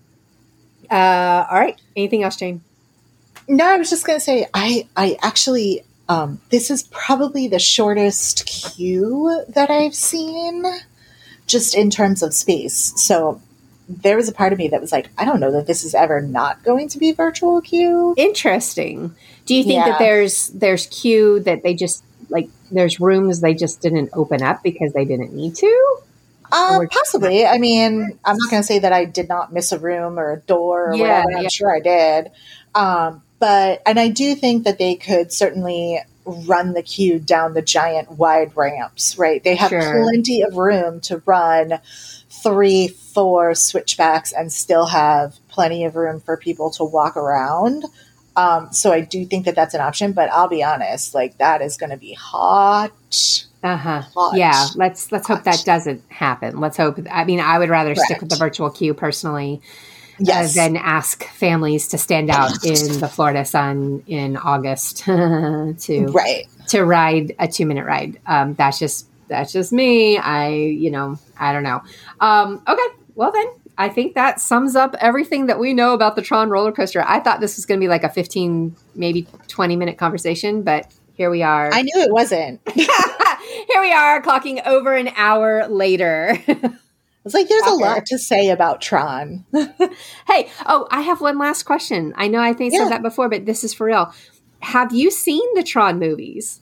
Uh, 0.90 1.47
all 1.51 1.59
right. 1.59 1.81
Anything 1.97 2.23
else, 2.23 2.36
Jane? 2.36 2.62
No, 3.48 3.66
I 3.66 3.77
was 3.77 3.90
just 3.90 4.07
going 4.07 4.19
to 4.19 4.24
say, 4.24 4.47
I, 4.55 4.89
I 4.97 5.19
actually, 5.23 5.82
um, 6.09 6.40
this 6.51 6.70
is 6.70 6.85
probably 6.85 7.48
the 7.48 7.59
shortest 7.59 8.47
queue 8.47 9.44
that 9.48 9.70
I've 9.70 9.94
seen 9.94 10.65
just 11.47 11.74
in 11.74 11.90
terms 11.90 12.23
of 12.23 12.35
space. 12.35 12.93
So 12.97 13.40
there 13.89 14.17
was 14.17 14.29
a 14.29 14.33
part 14.33 14.53
of 14.53 14.59
me 14.59 14.69
that 14.69 14.81
was 14.81 14.91
like, 14.93 15.09
I 15.17 15.25
don't 15.25 15.39
know 15.41 15.53
that 15.53 15.67
this 15.67 15.85
is 15.85 15.95
ever 15.95 16.21
not 16.21 16.63
going 16.65 16.89
to 16.89 16.99
be 16.99 17.13
virtual 17.13 17.61
queue. 17.61 18.15
Interesting. 18.17 19.15
Do 19.45 19.55
you 19.55 19.63
think 19.63 19.75
Yeah. 19.77 19.91
that 19.91 19.99
there's 19.99 20.49
there's 20.49 20.87
queue 20.87 21.41
that 21.41 21.63
they 21.63 21.75
just 21.75 22.03
like 22.29 22.49
there's 22.73 22.99
rooms 22.99 23.41
they 23.41 23.55
just 23.55 23.81
didn't 23.81 24.11
open 24.13 24.43
up 24.43 24.63
because 24.63 24.93
they 24.93 25.05
didn't 25.05 25.33
need 25.35 25.55
to? 25.57 25.97
Uh, 26.51 26.81
possibly. 26.91 27.45
I 27.47 27.59
mean, 27.59 28.19
I'm 28.25 28.37
not 28.37 28.51
going 28.51 28.63
to 28.63 28.67
say 28.67 28.79
that 28.81 28.93
I 28.93 29.05
did 29.05 29.29
not 29.29 29.53
miss 29.53 29.73
a 29.73 29.79
room 29.79 30.19
or 30.19 30.33
a 30.33 30.37
door 30.41 30.91
or 30.91 30.95
Yeah, 30.95 31.03
whatever. 31.25 31.37
I'm 31.39 31.43
yeah. 31.43 31.49
sure 31.49 31.75
I 31.75 31.81
did. 31.81 32.31
Um, 32.75 33.23
but, 33.41 33.83
and 33.85 33.99
I 33.99 34.09
do 34.09 34.35
think 34.37 34.65
that 34.65 34.79
they 34.79 34.95
could 34.95 35.33
certainly 35.33 35.99
run 36.25 36.73
the 36.73 36.83
queue 36.83 37.19
down 37.19 37.55
the 37.55 37.63
giant 37.63 38.13
wide 38.13 38.57
ramps, 38.57 39.19
right? 39.19 39.43
They 39.43 39.57
have 39.57 39.71
Sure. 39.71 40.03
plenty 40.05 40.43
of 40.43 40.57
room 40.57 41.01
to 41.03 41.21
run 41.27 41.81
three, 42.47 42.89
four 42.89 43.55
switchbacks 43.55 44.32
and 44.32 44.52
still 44.52 44.86
have 44.86 45.36
plenty 45.48 45.85
of 45.85 45.97
room 45.97 46.20
for 46.20 46.36
people 46.36 46.70
to 46.70 46.85
walk 46.85 47.16
around. 47.16 47.85
Um, 48.36 48.73
so 48.73 48.93
I 48.93 49.01
do 49.01 49.24
think 49.24 49.47
that 49.47 49.55
that's 49.55 49.74
an 49.74 49.81
option, 49.81 50.12
but 50.12 50.31
I'll 50.31 50.48
be 50.48 50.62
honest, 50.62 51.14
like 51.14 51.39
that 51.39 51.62
is 51.62 51.77
going 51.77 51.90
to 51.90 51.97
be 51.97 52.12
hot. 52.12 52.93
Uh 53.62 53.77
huh. 53.77 54.01
Hot. 54.14 54.36
Yeah. 54.36 54.66
Let's 54.77 55.10
let's 55.10 55.27
hope 55.27 55.44
that 55.44 55.62
doesn't 55.64 56.02
happen. 56.10 56.60
Let's 56.60 56.77
hope. 56.77 56.98
I 57.10 57.24
mean, 57.24 57.40
I 57.40 57.59
would 57.59 57.70
rather 57.70 57.94
stick 57.94 58.20
with 58.20 58.28
the 58.31 58.36
virtual 58.36 58.70
queue 58.70 58.94
personally 58.94 59.60
Yes. 60.18 60.56
uh, 60.56 60.62
than 60.62 60.77
ask 60.77 61.24
families 61.24 61.89
to 61.89 61.98
stand 61.98 62.31
out 62.31 62.64
in 62.64 63.01
the 63.01 63.09
Florida 63.09 63.44
sun 63.44 64.02
in 64.06 64.36
August 64.36 64.98
to 65.05 66.06
right. 66.12 66.44
to 66.68 66.85
ride 66.85 67.35
a 67.39 67.48
two 67.48 67.66
minute 67.66 67.85
ride. 67.86 68.18
Um, 68.27 68.55
that's 68.55 68.78
just 68.78 69.06
that's 69.28 69.53
just 69.53 69.73
me. 69.73 70.19
I 70.19 70.48
you 70.51 70.90
know 70.90 71.19
I 71.39 71.53
don't 71.53 71.62
know. 71.62 71.81
Um, 72.20 72.62
okay, 72.66 72.86
well 73.15 73.32
then 73.32 73.47
I 73.78 73.89
think 73.89 74.15
that 74.15 74.40
sums 74.40 74.74
up 74.77 74.94
everything 75.01 75.47
that 75.47 75.59
we 75.59 75.74
know 75.74 75.93
about 75.93 76.16
the 76.16 76.23
Tron 76.23 76.48
roller 76.51 76.73
coaster. 76.73 77.05
I 77.07 77.20
thought 77.20 77.40
this 77.40 77.57
was 77.57 77.66
going 77.66 77.81
to 77.81 77.85
be 77.85 77.89
like 77.89 78.05
a 78.05 78.09
fifteen 78.09 78.77
maybe 78.94 79.28
twenty 79.48 79.77
minute 79.77 79.98
conversation, 79.98 80.62
but 80.62 80.93
here 81.12 81.31
we 81.31 81.43
are. 81.43 81.70
I 81.73 81.82
knew 81.82 82.03
it 82.03 82.12
wasn't. 82.12 82.61
here 82.70 83.81
we 83.81 83.93
are 83.93 84.23
clocking 84.23 84.65
over 84.66 84.94
an 84.94 85.09
hour 85.16 85.66
later. 85.69 86.39
It's 87.24 87.35
like 87.35 87.48
there's 87.48 87.66
a 87.66 87.74
lot 87.74 88.07
to 88.07 88.19
say 88.19 88.51
about 88.51 88.81
Tron. 88.81 89.44
hey, 90.28 90.48
oh, 90.65 90.86
I 90.93 91.01
have 91.01 91.20
one 91.20 91.39
last 91.39 91.65
question. 91.65 92.12
I 92.16 92.28
know 92.28 92.39
I 92.39 92.53
think 92.53 92.73
I 92.73 92.77
Yeah. 92.77 92.85
said 92.85 92.93
that 92.93 93.03
before, 93.03 93.28
but 93.28 93.47
this 93.47 93.65
is 93.65 93.74
for 93.74 93.86
real. 93.86 94.12
Have 94.61 94.93
you 94.93 95.11
seen 95.11 95.43
the 95.55 95.65
Tron 95.65 95.98
movies? 95.98 96.61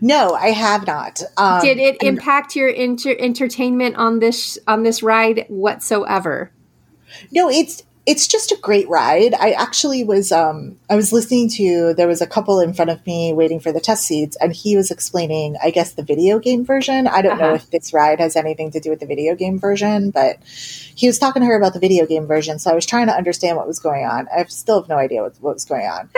No, 0.00 0.34
I 0.34 0.48
have 0.48 0.86
not. 0.86 1.22
Um, 1.36 1.60
Did 1.60 1.78
it 1.78 2.02
impact 2.02 2.56
your 2.56 2.68
inter- 2.68 3.16
entertainment 3.18 3.96
on 3.96 4.18
this 4.18 4.58
on 4.66 4.82
this 4.82 5.02
ride 5.02 5.46
whatsoever? 5.48 6.52
No, 7.32 7.48
it's 7.48 7.82
it's 8.10 8.26
just 8.26 8.50
a 8.52 8.56
great 8.62 8.88
ride. 8.88 9.34
I 9.34 9.50
actually 9.52 10.02
was 10.02 10.32
um 10.32 10.78
I 10.88 10.96
was 10.96 11.12
listening 11.12 11.50
to 11.50 11.92
there 11.92 12.08
was 12.08 12.22
a 12.22 12.26
couple 12.26 12.58
in 12.58 12.72
front 12.72 12.90
of 12.90 13.06
me 13.06 13.34
waiting 13.34 13.60
for 13.60 13.70
the 13.70 13.80
test 13.80 14.04
seats 14.04 14.34
and 14.40 14.50
he 14.52 14.76
was 14.76 14.90
explaining 14.90 15.56
I 15.62 15.70
guess 15.70 15.92
the 15.92 16.02
video 16.02 16.38
game 16.38 16.64
version. 16.64 17.06
I 17.06 17.20
don't 17.20 17.36
know 17.38 17.48
Uh-huh. 17.48 17.54
if 17.56 17.70
this 17.70 17.92
ride 17.92 18.18
has 18.18 18.34
anything 18.34 18.70
to 18.70 18.80
do 18.80 18.88
with 18.90 19.00
the 19.00 19.06
video 19.06 19.34
game 19.34 19.58
version, 19.58 20.10
but 20.10 20.38
he 20.44 21.06
was 21.06 21.18
talking 21.18 21.42
to 21.42 21.46
her 21.46 21.56
about 21.56 21.74
the 21.74 21.80
video 21.80 22.06
game 22.06 22.26
version, 22.26 22.58
so 22.58 22.70
I 22.70 22.74
was 22.74 22.86
trying 22.86 23.08
to 23.08 23.14
understand 23.14 23.56
what 23.58 23.66
was 23.68 23.78
going 23.78 24.04
on. 24.06 24.26
I 24.34 24.42
still 24.44 24.80
have 24.80 24.88
no 24.88 24.96
idea 24.96 25.22
what, 25.22 25.36
what 25.40 25.54
was 25.54 25.66
going 25.66 25.86
on. 25.86 26.08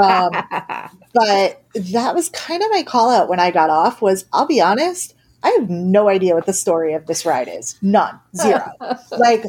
Um, 0.00 0.30
but 1.12 1.62
that 1.74 2.14
was 2.14 2.30
kind 2.30 2.62
of 2.62 2.70
my 2.70 2.82
call 2.84 3.10
out 3.10 3.28
when 3.28 3.38
I 3.38 3.50
got 3.50 3.68
off 3.68 4.00
was 4.00 4.24
I'll 4.32 4.46
be 4.46 4.60
honest, 4.62 5.14
I 5.42 5.50
have 5.58 5.68
no 5.68 6.08
idea 6.08 6.34
what 6.34 6.46
the 6.46 6.54
story 6.54 6.94
of 6.94 7.06
this 7.06 7.26
ride 7.26 7.48
is. 7.48 7.78
None. 7.82 8.18
Zero. 8.34 8.72
like 9.18 9.44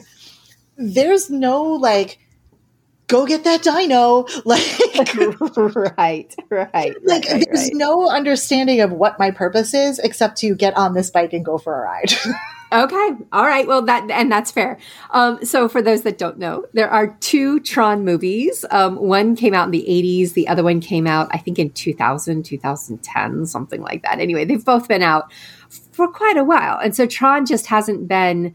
there's 0.77 1.29
no 1.29 1.63
like 1.63 2.19
go 3.07 3.25
get 3.25 3.43
that 3.43 3.61
dino 3.61 4.25
like 4.45 4.65
right, 5.97 6.35
right, 6.49 6.95
like 7.03 7.25
right, 7.25 7.45
there's 7.45 7.63
right. 7.63 7.71
no 7.73 8.09
understanding 8.09 8.81
of 8.81 8.91
what 8.91 9.19
my 9.19 9.31
purpose 9.31 9.73
is 9.73 9.99
except 9.99 10.37
to 10.37 10.55
get 10.55 10.75
on 10.77 10.93
this 10.93 11.09
bike 11.09 11.33
and 11.33 11.45
go 11.45 11.57
for 11.57 11.77
a 11.77 11.83
ride. 11.83 12.13
Okay. 12.73 13.09
All 13.31 13.45
right. 13.45 13.67
Well, 13.67 13.83
that 13.83 14.09
and 14.09 14.31
that's 14.31 14.51
fair. 14.51 14.79
Um, 15.11 15.43
so, 15.45 15.69
for 15.69 15.81
those 15.81 16.01
that 16.01 16.17
don't 16.17 16.39
know, 16.39 16.65
there 16.73 16.89
are 16.89 17.15
two 17.19 17.59
Tron 17.59 18.03
movies. 18.03 18.65
Um, 18.71 18.95
one 18.97 19.35
came 19.35 19.53
out 19.53 19.65
in 19.65 19.71
the 19.71 19.85
80s. 19.87 20.33
The 20.33 20.47
other 20.47 20.63
one 20.63 20.81
came 20.81 21.05
out, 21.05 21.29
I 21.31 21.37
think, 21.37 21.59
in 21.59 21.69
2000, 21.69 22.43
2010, 22.43 23.45
something 23.45 23.81
like 23.81 24.01
that. 24.01 24.19
Anyway, 24.19 24.45
they've 24.45 24.65
both 24.65 24.87
been 24.87 25.03
out 25.03 25.31
for 25.91 26.11
quite 26.11 26.37
a 26.37 26.43
while, 26.43 26.79
and 26.79 26.95
so 26.95 27.05
Tron 27.05 27.45
just 27.45 27.67
hasn't 27.67 28.07
been. 28.07 28.53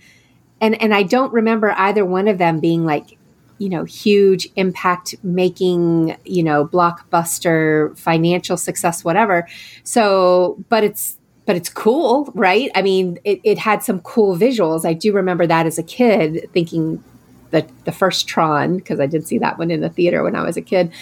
And 0.61 0.81
and 0.81 0.95
I 0.95 1.03
don't 1.03 1.33
remember 1.33 1.73
either 1.73 2.05
one 2.05 2.29
of 2.29 2.39
them 2.39 2.61
being 2.61 2.85
like, 2.85 3.19
you 3.59 3.69
know, 3.69 3.85
huge 3.85 4.49
impact 4.57 5.15
making, 5.23 6.17
you 6.25 6.43
know, 6.43 6.67
blockbuster 6.67 7.97
financial 7.99 8.57
success, 8.57 9.05
whatever. 9.05 9.47
So, 9.85 10.63
but 10.69 10.83
it's 10.85 11.19
but 11.47 11.57
it's 11.57 11.69
cool, 11.69 12.31
right? 12.35 12.71
I 12.75 12.83
mean, 12.83 13.19
it, 13.25 13.41
it 13.43 13.59
had 13.59 13.83
some 13.83 14.01
cool 14.01 14.37
visuals. 14.37 14.85
I 14.85 14.93
do 14.93 15.13
remember 15.13 15.47
that 15.47 15.67
as 15.67 15.79
a 15.79 15.83
kid 15.83 16.49
thinking 16.53 17.03
that 17.51 17.69
the 17.85 17.93
first 17.93 18.29
Tron, 18.29 18.77
because 18.77 19.01
I 19.01 19.07
did 19.07 19.27
see 19.27 19.39
that 19.39 19.59
one 19.59 19.71
in 19.71 19.81
the 19.81 19.89
theater 19.89 20.23
when 20.23 20.37
I 20.37 20.43
was 20.43 20.57
a 20.57 20.63
kid, 20.63 20.93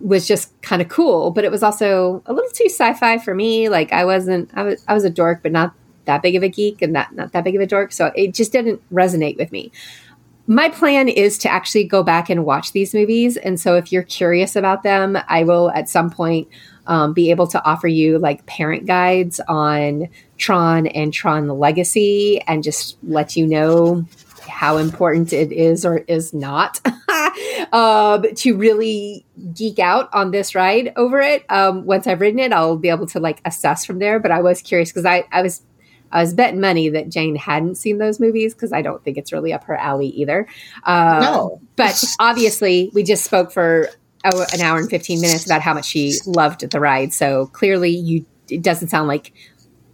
was 0.00 0.26
just 0.26 0.58
kind 0.62 0.80
of 0.80 0.88
cool. 0.88 1.30
But 1.30 1.44
it 1.44 1.50
was 1.50 1.62
also 1.62 2.22
a 2.26 2.32
little 2.32 2.50
too 2.50 2.68
sci-fi 2.68 3.18
for 3.18 3.34
me. 3.34 3.68
Like 3.68 3.92
I 3.92 4.04
wasn't, 4.04 4.50
I 4.54 4.62
was, 4.62 4.84
I 4.88 4.94
was 4.94 5.04
a 5.04 5.10
dork, 5.10 5.42
but 5.42 5.52
not 5.52 5.74
that 6.10 6.22
big 6.22 6.34
of 6.34 6.42
a 6.42 6.48
geek 6.48 6.82
and 6.82 6.92
not 6.92 7.14
not 7.14 7.32
that 7.32 7.44
big 7.44 7.54
of 7.54 7.62
a 7.62 7.66
dork. 7.66 7.92
So 7.92 8.12
it 8.16 8.34
just 8.34 8.52
didn't 8.52 8.82
resonate 8.92 9.38
with 9.38 9.52
me. 9.52 9.70
My 10.46 10.68
plan 10.68 11.08
is 11.08 11.38
to 11.38 11.48
actually 11.48 11.84
go 11.84 12.02
back 12.02 12.28
and 12.28 12.44
watch 12.44 12.72
these 12.72 12.92
movies. 12.92 13.36
And 13.36 13.60
so 13.60 13.76
if 13.76 13.92
you're 13.92 14.02
curious 14.02 14.56
about 14.56 14.82
them, 14.82 15.16
I 15.28 15.44
will 15.44 15.70
at 15.70 15.88
some 15.88 16.10
point 16.10 16.48
um, 16.88 17.12
be 17.12 17.30
able 17.30 17.46
to 17.46 17.64
offer 17.64 17.86
you 17.86 18.18
like 18.18 18.44
parent 18.46 18.86
guides 18.86 19.38
on 19.48 20.08
Tron 20.38 20.88
and 20.88 21.12
Tron 21.12 21.46
Legacy 21.46 22.40
and 22.48 22.64
just 22.64 22.98
let 23.04 23.36
you 23.36 23.46
know 23.46 24.04
how 24.48 24.76
important 24.78 25.32
it 25.32 25.52
is 25.52 25.86
or 25.86 25.98
is 26.08 26.34
not 26.34 26.80
um, 27.72 28.24
to 28.34 28.56
really 28.56 29.24
geek 29.54 29.78
out 29.78 30.12
on 30.12 30.32
this 30.32 30.54
ride 30.54 30.92
over 30.96 31.20
it. 31.20 31.44
Um, 31.48 31.84
once 31.84 32.06
I've 32.06 32.20
ridden 32.20 32.40
it, 32.40 32.52
I'll 32.52 32.76
be 32.76 32.88
able 32.88 33.06
to 33.08 33.20
like 33.20 33.40
assess 33.44 33.84
from 33.84 34.00
there. 34.00 34.18
But 34.18 34.32
I 34.32 34.42
was 34.42 34.60
curious 34.60 34.90
because 34.90 35.06
I, 35.06 35.24
I 35.30 35.42
was 35.42 35.62
I 36.12 36.20
was 36.22 36.34
betting 36.34 36.60
money 36.60 36.88
that 36.88 37.08
Jane 37.08 37.36
hadn't 37.36 37.76
seen 37.76 37.98
those 37.98 38.18
movies 38.20 38.54
because 38.54 38.72
I 38.72 38.82
don't 38.82 39.02
think 39.04 39.16
it's 39.16 39.32
really 39.32 39.52
up 39.52 39.64
her 39.64 39.76
alley 39.76 40.08
either. 40.08 40.46
Uh, 40.84 41.20
No. 41.22 41.60
but 41.76 42.02
obviously, 42.18 42.90
we 42.94 43.02
just 43.02 43.24
spoke 43.24 43.52
for 43.52 43.88
oh, 44.24 44.46
an 44.52 44.60
hour 44.60 44.78
and 44.78 44.90
15 44.90 45.20
minutes 45.20 45.46
about 45.46 45.60
how 45.62 45.74
much 45.74 45.86
she 45.86 46.14
loved 46.26 46.68
the 46.68 46.80
ride. 46.80 47.12
So 47.12 47.46
clearly, 47.46 47.90
you 47.90 48.24
it 48.48 48.62
doesn't 48.62 48.88
sound 48.88 49.06
like 49.08 49.32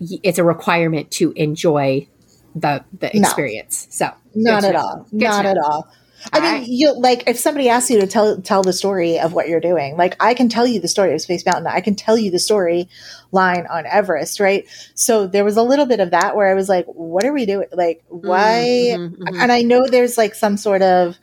it's 0.01 0.38
a 0.38 0.44
requirement 0.44 1.10
to 1.12 1.32
enjoy 1.36 2.06
the 2.55 2.84
the 2.98 3.10
No. 3.14 3.20
experience. 3.20 3.86
So 3.90 4.10
Not 4.34 4.64
at 4.64 4.74
all. 4.76 5.06
Good 5.10 5.20
Not 5.20 5.44
at 5.47 5.59
all. 5.59 5.88
I 6.32 6.40
mean, 6.40 6.52
right. 6.52 6.66
you 6.66 6.92
like 6.98 7.24
if 7.28 7.38
somebody 7.38 7.68
asks 7.68 7.90
you 7.90 8.00
to 8.00 8.06
tell 8.06 8.40
tell 8.40 8.62
the 8.62 8.72
story 8.72 9.18
of 9.18 9.32
what 9.32 9.48
you're 9.48 9.60
doing, 9.60 9.96
like 9.96 10.16
I 10.20 10.34
can 10.34 10.48
tell 10.48 10.66
you 10.66 10.80
the 10.80 10.88
story 10.88 11.14
of 11.14 11.20
Space 11.20 11.44
Mountain. 11.46 11.66
I 11.66 11.80
can 11.80 11.94
tell 11.94 12.18
you 12.18 12.30
the 12.30 12.38
story 12.38 12.88
line 13.32 13.66
on 13.70 13.86
Everest, 13.86 14.40
right? 14.40 14.66
So 14.94 15.26
there 15.26 15.44
was 15.44 15.56
a 15.56 15.62
little 15.62 15.86
bit 15.86 16.00
of 16.00 16.10
that 16.10 16.36
where 16.36 16.48
I 16.50 16.54
was 16.54 16.68
like, 16.68 16.86
what 16.86 17.24
are 17.24 17.32
we 17.32 17.46
doing? 17.46 17.68
Like, 17.72 18.04
why? 18.08 18.94
Mhm, 18.96 19.16
mhm. 19.16 19.42
And 19.42 19.50
I 19.52 19.62
know 19.62 19.86
there's 19.86 20.18
like 20.18 20.34
some 20.34 20.56
sort 20.56 20.82
of 20.82 21.16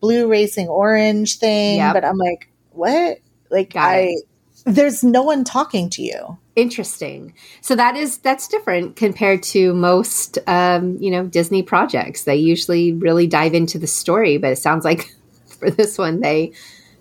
blue 0.00 0.28
racing 0.28 0.68
orange 0.68 1.38
thing, 1.38 1.78
Yep. 1.78 1.94
but 1.94 2.04
I'm 2.04 2.16
like, 2.16 2.50
what? 2.70 3.18
Like 3.50 3.72
Got 3.74 3.82
I 3.88 3.96
it. 4.10 4.24
there's 4.64 5.02
no 5.04 5.22
one 5.22 5.44
talking 5.44 5.90
to 5.90 6.02
you. 6.02 6.38
Interesting. 6.60 7.32
So 7.62 7.74
that 7.76 7.96
is 7.96 8.18
that's 8.18 8.46
different 8.46 8.94
compared 8.94 9.42
to 9.44 9.72
most 9.72 10.38
um, 10.46 10.98
you 11.00 11.10
know 11.10 11.24
Disney 11.24 11.62
projects. 11.62 12.24
They 12.24 12.36
usually 12.36 12.92
really 12.92 13.26
dive 13.26 13.54
into 13.54 13.78
the 13.78 13.86
story, 13.86 14.36
but 14.36 14.52
it 14.52 14.58
sounds 14.58 14.84
like 14.84 15.10
for 15.58 15.70
this 15.70 15.96
one 15.96 16.20
they 16.20 16.52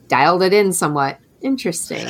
dialed 0.07 0.43
it 0.43 0.53
in 0.53 0.71
somewhat. 0.71 1.19
Interesting. 1.41 2.07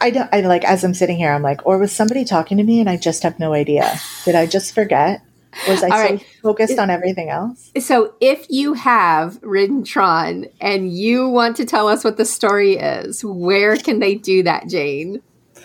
I 0.00 0.10
don't 0.10 0.32
I 0.32 0.42
like 0.42 0.64
as 0.64 0.84
I'm 0.84 0.94
sitting 0.94 1.16
here, 1.16 1.32
I'm 1.32 1.42
like, 1.42 1.66
or 1.66 1.76
was 1.76 1.90
somebody 1.90 2.24
talking 2.24 2.56
to 2.58 2.62
me 2.62 2.78
and 2.78 2.88
I 2.88 2.96
just 2.96 3.24
have 3.24 3.40
no 3.40 3.52
idea? 3.52 3.98
Did 4.24 4.36
I 4.36 4.46
just 4.46 4.72
forget? 4.72 5.22
Was 5.66 5.82
I 5.82 5.88
All 5.88 5.96
so 5.96 6.02
right. 6.04 6.26
focused 6.40 6.78
on 6.78 6.90
everything 6.90 7.30
else? 7.30 7.72
So 7.80 8.14
if 8.20 8.46
you 8.48 8.74
have 8.74 9.40
ridden 9.42 9.82
Tron 9.82 10.46
and 10.60 10.92
you 10.92 11.28
want 11.28 11.56
to 11.56 11.64
tell 11.64 11.88
us 11.88 12.04
what 12.04 12.16
the 12.16 12.24
story 12.24 12.76
is, 12.76 13.24
where 13.24 13.76
can 13.76 13.98
they 13.98 14.14
do 14.14 14.44
that, 14.44 14.68
Jane? 14.68 15.20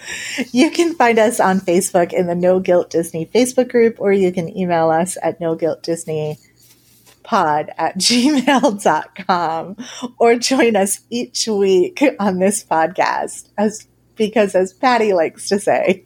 You 0.52 0.72
can 0.72 0.96
find 0.96 1.18
us 1.20 1.40
on 1.40 1.60
Facebook 1.60 2.14
in 2.14 2.28
the 2.28 2.36
No 2.36 2.60
Guilt 2.60 2.90
Disney 2.90 3.26
Facebook 3.26 3.70
group, 3.70 3.96
or 4.00 4.12
you 4.12 4.32
can 4.32 4.56
email 4.56 4.90
us 4.90 5.18
at 5.22 5.40
no 5.40 5.56
guilt 5.56 5.84
Disney 5.84 6.38
pod 7.24 7.72
at 7.78 7.98
gmail.com 7.98 9.78
or 10.20 10.36
join 10.36 10.76
us 10.76 11.00
each 11.10 11.48
week 11.48 12.04
on 12.20 12.40
this 12.40 12.64
podcast 12.64 13.50
as 13.58 13.88
because 14.16 14.56
as 14.56 14.74
Patty 14.74 15.14
likes 15.14 15.50
to 15.50 15.60
say, 15.60 16.06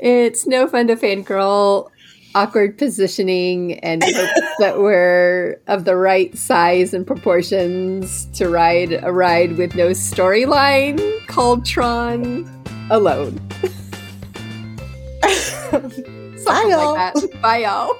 It's 0.00 0.46
no 0.46 0.66
fun 0.66 0.86
to 0.88 0.96
fangirl 0.96 1.90
awkward 2.34 2.76
positioning 2.76 3.78
and 3.80 4.02
that 4.58 4.78
we're 4.78 5.60
of 5.66 5.84
the 5.84 5.96
right 5.96 6.36
size 6.36 6.92
and 6.92 7.06
proportions 7.06 8.26
to 8.26 8.48
ride 8.48 8.92
a 9.02 9.12
ride 9.12 9.56
with 9.56 9.74
no 9.74 9.90
storyline 9.90 11.26
called 11.26 11.64
Tron 11.64 12.44
alone. 12.90 13.40
Bye, 16.44 16.66
y'all. 16.68 16.94
Like 16.94 17.40
Bye, 17.42 17.58
y'all. 17.58 17.96